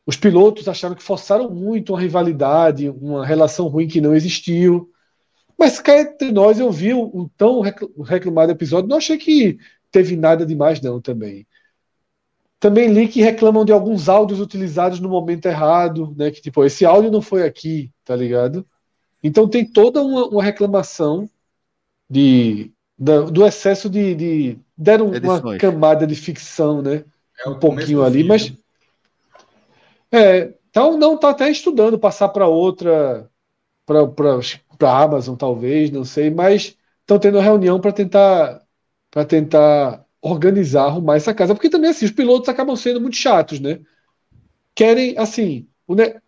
os 0.07 0.17
pilotos 0.17 0.69
acharam 0.69 0.95
que 0.95 1.03
forçaram 1.03 1.51
muito 1.51 1.93
uma 1.93 2.01
rivalidade, 2.01 2.91
uma 2.91 3.25
relação 3.25 3.69
ruim 3.69 3.89
que 3.89 4.01
não 4.01 4.15
existiu. 4.15 4.91
Mas 5.59 5.81
cá 5.81 5.99
entre 5.99 6.31
nós, 6.31 6.59
eu 6.59 6.71
vi 6.71 6.93
o, 6.93 7.03
o 7.05 7.31
tão 7.37 7.61
reclamado 7.61 8.53
episódio, 8.53 8.89
não 8.89 8.99
achei 8.99 9.17
que 9.17 9.59
teve 9.91 10.17
nada 10.17 10.45
demais, 10.45 10.81
não, 10.81 11.01
também. 11.01 11.47
Também 12.61 12.93
li 12.93 13.09
que 13.09 13.23
reclamam 13.23 13.65
de 13.65 13.73
alguns 13.73 14.09
áudios 14.09 14.41
utilizados 14.41 15.01
no 15.01 15.09
momento 15.09 15.47
errado, 15.47 16.15
né? 16.17 16.31
Que 16.31 16.41
tipo, 16.41 16.65
esse 16.65 16.85
áudio 16.85 17.11
não 17.11 17.23
foi 17.23 17.43
aqui, 17.45 17.91
tá 18.05 18.17
ligado? 18.17 18.67
Então 19.23 19.49
tem 19.49 19.65
toda 19.65 20.03
uma, 20.03 20.27
uma 20.27 20.43
reclamação 20.43 21.29
de, 22.11 22.73
da, 22.99 23.23
do 23.23 23.47
excesso 23.47 23.89
de, 23.89 24.15
de 24.15 24.59
deram 24.77 25.15
Edições. 25.15 25.41
uma 25.41 25.59
camada 25.59 26.07
de 26.07 26.15
ficção, 26.15 26.83
né? 26.83 27.05
É 27.45 27.49
um 27.49 27.59
pouquinho 27.59 28.03
ali, 28.03 28.25
mas 28.25 28.53
é, 30.17 30.55
então 30.71 30.97
não 30.99 31.19
tá 31.19 31.31
até 31.31 31.51
estudando 31.51 31.99
passar 31.99 32.29
para 32.29 32.47
outra 32.47 33.31
para 33.87 34.89
a 34.89 35.03
Amazon, 35.03 35.37
talvez, 35.37 35.91
não 35.91 36.05
sei, 36.05 36.31
mas 36.31 36.77
estão 37.01 37.19
tendo 37.19 37.39
reunião 37.39 37.81
para 37.81 37.93
tentar 37.93 38.63
para 39.11 39.25
tentar 39.25 40.05
organizar, 40.21 40.87
arrumar 40.87 41.17
essa 41.17 41.35
casa, 41.35 41.55
porque 41.55 41.71
também 41.71 41.91
assim, 41.91 42.07
os 42.07 42.11
pilotos 42.11 42.49
acabam 42.49 42.75
sendo 42.77 43.01
muito 43.01 43.17
chatos, 43.17 43.61
né? 43.61 43.81
Querem, 44.75 45.17
assim, 45.19 45.69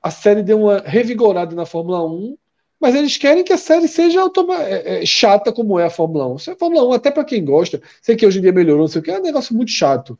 a 0.02 0.10
série 0.10 0.42
deu 0.42 0.60
uma 0.62 0.80
revigorada 0.80 1.54
na 1.56 1.66
Fórmula 1.66 2.04
1, 2.04 2.36
mas 2.78 2.94
eles 2.94 3.16
querem 3.16 3.42
que 3.42 3.52
a 3.52 3.58
série 3.58 3.88
seja 3.88 4.20
é, 4.68 5.02
é, 5.02 5.06
chata 5.06 5.52
como 5.52 5.78
é 5.78 5.86
a 5.86 5.90
Fórmula 5.90 6.28
1. 6.34 6.38
Se 6.38 6.50
a 6.50 6.56
Fórmula 6.56 6.86
1, 6.88 6.92
até 6.92 7.10
para 7.10 7.24
quem 7.24 7.44
gosta, 7.44 7.80
sei 8.02 8.16
que 8.16 8.26
hoje 8.26 8.38
em 8.38 8.42
dia 8.42 8.52
melhorou, 8.52 8.82
não 8.82 8.88
sei 8.88 9.00
o 9.00 9.04
que, 9.04 9.10
é 9.10 9.18
um 9.18 9.22
negócio 9.22 9.56
muito 9.56 9.70
chato. 9.70 10.18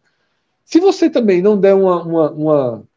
Se 0.65 0.81
você 0.81 1.11
também 1.11 1.43
não 1.43 1.59
der 1.61 1.75
uma, 1.75 2.03
uma, 2.03 2.31
uma 2.33 2.89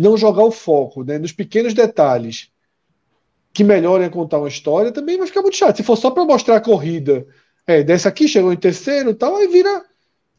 não 0.00 0.16
jogar 0.16 0.44
o 0.44 0.50
foco 0.50 1.04
né, 1.04 1.18
nos 1.18 1.32
pequenos 1.32 1.74
detalhes 1.74 2.50
que 3.52 3.62
melhorem 3.62 4.06
a 4.06 4.10
contar 4.10 4.38
uma 4.38 4.48
história, 4.48 4.92
também 4.92 5.18
vai 5.18 5.26
ficar 5.26 5.42
muito 5.42 5.56
chato. 5.56 5.76
Se 5.76 5.82
for 5.82 5.96
só 5.96 6.10
para 6.10 6.24
mostrar 6.24 6.56
a 6.56 6.60
corrida, 6.60 7.26
é, 7.66 7.82
dessa 7.82 8.08
aqui 8.08 8.26
chegou 8.26 8.52
em 8.52 8.56
terceiro 8.56 9.14
tal, 9.14 9.36
aí 9.36 9.48
vira, 9.48 9.84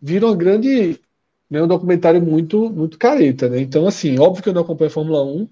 vira 0.01 0.25
uma 0.25 0.35
grande. 0.35 0.99
Né, 1.49 1.61
um 1.61 1.67
documentário 1.67 2.21
muito, 2.21 2.69
muito 2.69 2.97
careta, 2.97 3.49
né? 3.49 3.59
Então, 3.59 3.85
assim, 3.85 4.17
óbvio 4.17 4.41
que 4.41 4.47
eu 4.47 4.53
não 4.53 4.61
acompanho 4.61 4.89
a 4.89 4.93
Fórmula 4.93 5.21
1, 5.21 5.49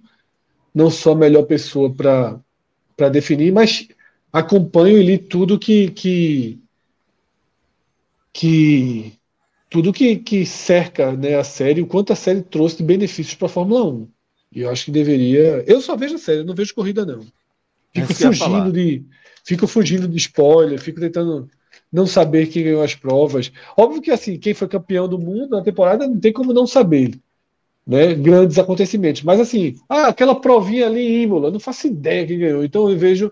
não 0.74 0.90
sou 0.90 1.12
a 1.12 1.16
melhor 1.16 1.44
pessoa 1.44 1.94
para 1.94 3.10
definir, 3.10 3.52
mas 3.52 3.90
acompanho 4.32 4.98
e 4.98 5.04
li 5.04 5.18
tudo 5.18 5.60
que. 5.60 5.92
que, 5.92 6.60
que 8.32 9.19
tudo 9.70 9.94
que, 9.94 10.16
que 10.18 10.46
cerca 10.46 11.12
né, 11.12 11.36
a 11.36 11.44
série, 11.44 11.82
o 11.82 11.88
quanto 11.88 12.12
a 12.12 12.16
série 12.16 12.42
trouxe 12.42 12.78
de 12.78 12.84
benefícios 12.84 13.36
para 13.36 13.46
a 13.46 13.50
Fórmula 13.50 13.86
1. 13.86 14.08
E 14.52 14.62
eu 14.62 14.70
acho 14.70 14.86
que 14.86 14.92
deveria. 14.92 15.64
Eu 15.68 15.80
só 15.80 15.96
vejo 15.96 16.16
a 16.16 16.18
série, 16.18 16.40
eu 16.40 16.46
não 16.46 16.56
vejo 16.56 16.74
corrida, 16.74 17.06
não. 17.06 17.26
Fico 17.94 18.14
fugindo 18.14 18.72
de. 18.72 19.06
Fico 19.46 19.68
fugindo 19.68 20.08
de 20.08 20.18
spoiler, 20.18 20.80
fico 20.80 21.00
tentando 21.00 21.50
não 21.92 22.06
saber 22.06 22.48
quem 22.48 22.64
ganhou 22.64 22.84
as 22.84 22.96
provas. 22.96 23.52
Óbvio 23.78 24.02
que 24.02 24.12
assim, 24.12 24.38
quem 24.38 24.54
foi 24.54 24.68
campeão 24.68 25.08
do 25.08 25.20
mundo 25.20 25.56
na 25.56 25.64
temporada 25.64 26.08
não 26.08 26.20
tem 26.20 26.34
como 26.34 26.54
não 26.54 26.68
saber. 26.68 27.20
Né, 27.86 28.14
grandes 28.14 28.60
acontecimentos. 28.60 29.24
Mas 29.24 29.40
assim, 29.40 29.76
ah, 29.88 30.08
aquela 30.08 30.40
provinha 30.40 30.86
ali 30.86 31.02
em 31.02 31.24
Imola, 31.24 31.50
não 31.50 31.60
faço 31.60 31.88
ideia 31.88 32.28
quem 32.28 32.38
ganhou. 32.38 32.64
Então 32.64 32.90
eu 32.90 32.98
vejo 32.98 33.32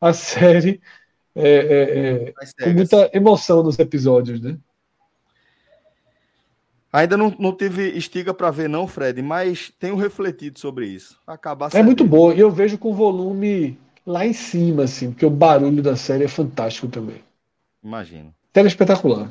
a 0.00 0.10
série 0.14 0.80
é, 1.34 1.48
é, 1.48 2.32
é, 2.32 2.64
com 2.64 2.70
muita 2.70 3.10
emoção 3.12 3.62
nos 3.62 3.78
episódios, 3.78 4.40
né? 4.40 4.58
Ainda 6.92 7.16
não, 7.16 7.34
não 7.38 7.56
tive 7.56 7.88
estiga 7.96 8.34
para 8.34 8.50
ver, 8.50 8.68
não, 8.68 8.86
Fred, 8.86 9.22
mas 9.22 9.72
tenho 9.78 9.96
refletido 9.96 10.58
sobre 10.58 10.86
isso. 10.86 11.18
Acabar 11.26 11.70
é 11.72 11.82
muito 11.82 12.04
boa, 12.04 12.34
e 12.34 12.40
eu 12.40 12.50
vejo 12.50 12.76
com 12.76 12.92
volume 12.92 13.78
lá 14.06 14.26
em 14.26 14.34
cima, 14.34 14.84
assim, 14.84 15.10
porque 15.10 15.24
o 15.24 15.30
barulho 15.30 15.82
da 15.82 15.96
série 15.96 16.24
é 16.24 16.28
fantástico 16.28 16.88
também. 16.88 17.24
Imagino. 17.82 18.34
Tela 18.52 18.68
espetacular. 18.68 19.30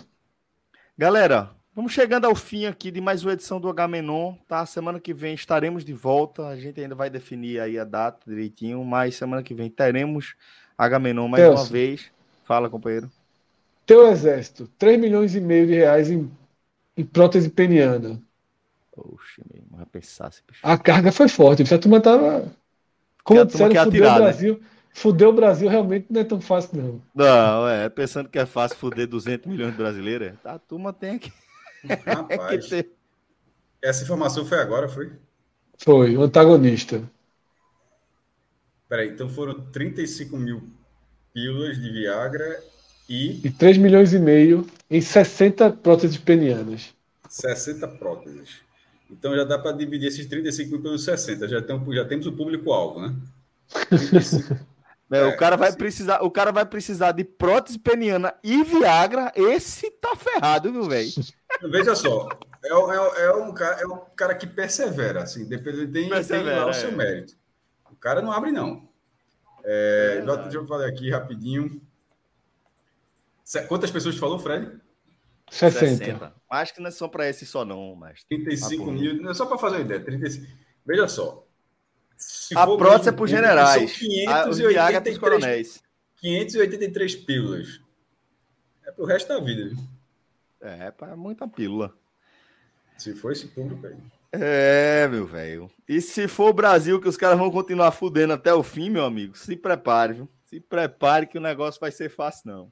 Galera, 0.97 1.51
vamos 1.75 1.91
chegando 1.93 2.25
ao 2.25 2.33
fim 2.33 2.65
aqui 2.65 2.89
de 2.89 2.99
mais 2.99 3.23
uma 3.23 3.33
edição 3.33 3.61
do 3.61 3.69
H-Menon, 3.69 4.33
tá? 4.47 4.65
Semana 4.65 4.99
que 4.99 5.13
vem 5.13 5.35
estaremos 5.35 5.85
de 5.85 5.93
volta, 5.93 6.47
a 6.47 6.57
gente 6.57 6.81
ainda 6.81 6.95
vai 6.95 7.11
definir 7.11 7.59
aí 7.59 7.77
a 7.77 7.85
data 7.85 8.19
direitinho, 8.27 8.83
mas 8.83 9.15
semana 9.15 9.43
que 9.43 9.53
vem 9.53 9.69
teremos 9.69 10.33
H-Menon 10.75 11.27
mais 11.27 11.47
uma 11.47 11.63
vez. 11.63 12.11
Fala, 12.43 12.71
companheiro. 12.71 13.07
Teu 13.85 14.07
exército, 14.07 14.67
3 14.79 14.99
milhões 14.99 15.35
e 15.35 15.39
meio 15.39 15.67
de 15.67 15.75
reais 15.75 16.09
em 16.09 16.29
e 16.95 17.03
prótese 17.03 17.49
peniana. 17.49 18.22
Poxa, 18.91 19.41
mesmo, 19.51 19.69
vai 19.72 19.85
pensar 19.85 20.31
se 20.31 20.41
A 20.61 20.77
carga 20.77 21.11
foi 21.11 21.27
forte, 21.27 21.73
a 21.73 21.80
turma 21.80 22.01
tava. 22.01 22.51
Como 23.23 23.45
disseram, 23.45 23.76
fudeu 23.85 24.03
o 24.03 24.09
né? 24.09 24.15
Brasil. 24.15 24.59
Né? 24.59 24.68
Fuder 24.93 25.27
o 25.30 25.34
Brasil 25.34 25.69
realmente 25.69 26.07
não 26.09 26.22
é 26.22 26.23
tão 26.23 26.41
fácil, 26.41 26.77
não. 26.77 27.01
Não, 27.15 27.68
é, 27.68 27.88
pensando 27.89 28.27
que 28.27 28.38
é 28.38 28.45
fácil 28.45 28.77
fuder 28.77 29.07
200 29.07 29.47
milhões 29.47 29.72
de 29.72 29.77
brasileiros, 29.77 30.27
é. 30.27 30.35
a 30.43 30.59
turma 30.59 30.91
tem 30.91 31.18
que. 31.18 31.31
Rapaz, 32.05 32.65
que 32.65 32.69
ter... 32.69 32.91
Essa 33.81 34.03
informação 34.03 34.45
foi 34.45 34.59
agora, 34.59 34.89
foi? 34.89 35.13
Foi, 35.77 36.15
o 36.15 36.22
antagonista. 36.22 37.01
Peraí, 38.88 39.09
então 39.09 39.30
foram 39.30 39.61
35 39.72 40.35
mil 40.38 40.61
pílulas 41.34 41.81
de 41.81 41.89
Viagra 41.89 42.61
e. 43.07 43.45
E 43.45 43.49
3 43.49 43.78
milhões 43.78 44.14
e 44.14 44.19
meio 44.19 44.65
em 44.90 45.02
60 45.02 45.72
próteses 45.72 46.18
penianas. 46.18 46.94
60 47.30 47.88
próteses. 47.88 48.61
Então 49.10 49.36
já 49.36 49.44
dá 49.44 49.60
para 49.60 49.73
dividir 49.73 50.07
esses 50.07 50.26
35 50.26 50.72
mil 50.72 50.82
pelos 50.82 51.03
60. 51.03 51.48
Já, 51.48 51.61
tem, 51.61 51.94
já 51.94 52.06
temos 52.06 52.26
o 52.26 52.32
público-alvo, 52.32 53.02
né? 53.02 53.15
35. 53.90 54.72
É, 55.11 55.26
o 55.26 55.36
cara 55.36 55.57
vai 55.57 55.73
precisar, 55.73 56.22
o 56.22 56.32
cara 56.32 56.53
vai 56.53 56.65
precisar 56.65 57.11
de 57.11 57.26
prótese 57.26 57.78
peniana 57.78 58.34
e 58.41 58.64
Viagra. 58.64 59.30
Esse 59.36 59.91
tá 59.91 60.15
ferrado, 60.15 60.72
viu, 60.72 60.84
velho? 60.84 61.11
Veja 61.69 61.94
só, 61.95 62.30
é, 62.64 62.69
é, 62.69 63.26
é, 63.26 63.34
um 63.34 63.53
cara, 63.53 63.82
é 63.82 63.86
um 63.86 63.99
cara 64.15 64.34
que 64.34 64.48
persevera, 64.48 65.23
assim, 65.23 65.45
depende 65.45 65.88
tem, 65.88 66.07
persevera, 66.07 66.49
tem 66.49 66.60
lá 66.60 66.69
o 66.69 66.73
seu 66.73 66.90
é. 66.90 66.91
mérito. 66.94 67.34
O 67.91 67.95
cara 67.98 68.22
não 68.22 68.32
abre 68.32 68.53
não. 68.53 68.88
É, 69.65 70.19
é 70.22 70.38
deixa 70.44 70.57
eu 70.57 70.65
falar 70.65 70.88
aqui 70.88 71.11
rapidinho. 71.11 71.82
Quantas 73.68 73.91
pessoas 73.91 74.18
falou, 74.18 74.40
Fred? 74.40 74.80
60. 75.49 75.80
60. 75.80 76.36
Acho 76.49 76.73
que 76.73 76.82
não 76.82 76.88
é 76.88 76.91
só 76.91 77.07
para 77.07 77.30
esse 77.30 77.45
só 77.45 77.65
não, 77.65 77.95
mas 77.95 78.23
35 78.23 78.90
ah, 78.90 78.94
mil, 78.94 79.22
não 79.22 79.32
é 79.32 79.34
só 79.34 79.45
para 79.45 79.57
fazer 79.57 79.78
uma 79.78 79.82
ideia. 79.82 79.99
35. 79.99 80.48
Veja 80.86 81.07
só, 81.07 81.45
se 82.22 82.56
a 82.56 82.65
prótese 82.65 83.10
é 83.10 83.11
para 83.11 83.23
os 83.23 83.30
generais. 83.30 83.98
583, 83.98 85.18
coronéis. 85.18 85.84
583 86.18 87.15
pílulas. 87.15 87.82
É 88.86 88.91
para 88.91 89.03
o 89.03 89.07
resto 89.07 89.28
da 89.28 89.40
vida. 89.40 89.76
É, 90.61 90.88
é 90.88 90.91
para 90.91 91.15
muita 91.15 91.48
pílula. 91.48 91.94
Se 92.95 93.15
for 93.15 93.32
esse 93.32 93.48
público 93.48 93.88
aí. 93.88 93.98
É, 94.32 95.07
meu 95.07 95.26
velho. 95.26 95.69
E 95.90 95.99
se 95.99 96.28
for 96.28 96.49
o 96.49 96.53
Brasil 96.53 97.02
que 97.02 97.10
os 97.10 97.18
caras 97.18 97.40
vão 97.40 97.49
continuar 97.49 97.91
fudendo 97.91 98.34
até 98.34 98.53
o 98.53 98.61
fim, 98.61 98.90
meu 98.90 99.03
amigo, 99.03 99.36
se 99.36 99.57
prepare, 99.57 100.14
viu? 100.14 100.30
Se 100.45 100.60
prepare 100.60 101.26
que 101.26 101.40
o 101.40 101.41
negócio 101.41 101.82
vai 101.82 101.91
ser 101.91 102.10
fácil, 102.10 102.44
não. 102.45 102.72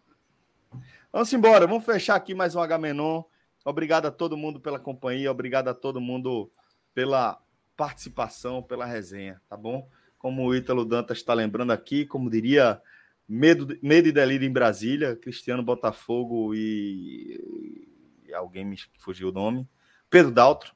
Vamos 1.12 1.34
embora, 1.34 1.66
vamos 1.66 1.84
fechar 1.84 2.16
aqui 2.16 2.36
mais 2.36 2.56
um 2.56 2.62
H-Menon. 2.62 3.24
Obrigado 3.66 4.06
a 4.06 4.12
todo 4.12 4.38
mundo 4.38 4.60
pela 4.60 4.80
companhia, 4.80 5.32
obrigado 5.32 5.68
a 5.68 5.74
todo 5.74 6.00
mundo 6.00 6.52
pela 6.94 7.42
participação, 7.76 8.62
pela 8.62 8.86
resenha, 8.86 9.42
tá 9.48 9.58
bom? 9.58 9.90
Como 10.18 10.46
o 10.46 10.56
Ítalo 10.56 10.86
Dantas 10.86 11.18
está 11.18 11.34
lembrando 11.34 11.72
aqui, 11.72 12.06
como 12.06 12.30
diria, 12.30 12.82
medo, 13.28 13.78
medo 13.82 14.08
e 14.08 14.12
delírio 14.12 14.48
em 14.48 14.52
Brasília, 14.52 15.16
Cristiano 15.16 15.64
Botafogo 15.64 16.54
e, 16.54 18.24
e 18.26 18.34
alguém 18.34 18.66
me 18.66 18.78
fugiu 18.98 19.30
o 19.30 19.34
nome, 19.34 19.68
Pedro 20.10 20.32
Daltro, 20.32 20.74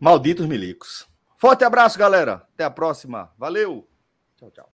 malditos 0.00 0.46
milicos. 0.46 1.06
Forte 1.38 1.64
abraço, 1.64 1.98
galera. 1.98 2.46
Até 2.54 2.64
a 2.64 2.70
próxima. 2.70 3.32
Valeu. 3.36 3.86
Tchau, 4.36 4.50
tchau. 4.50 4.75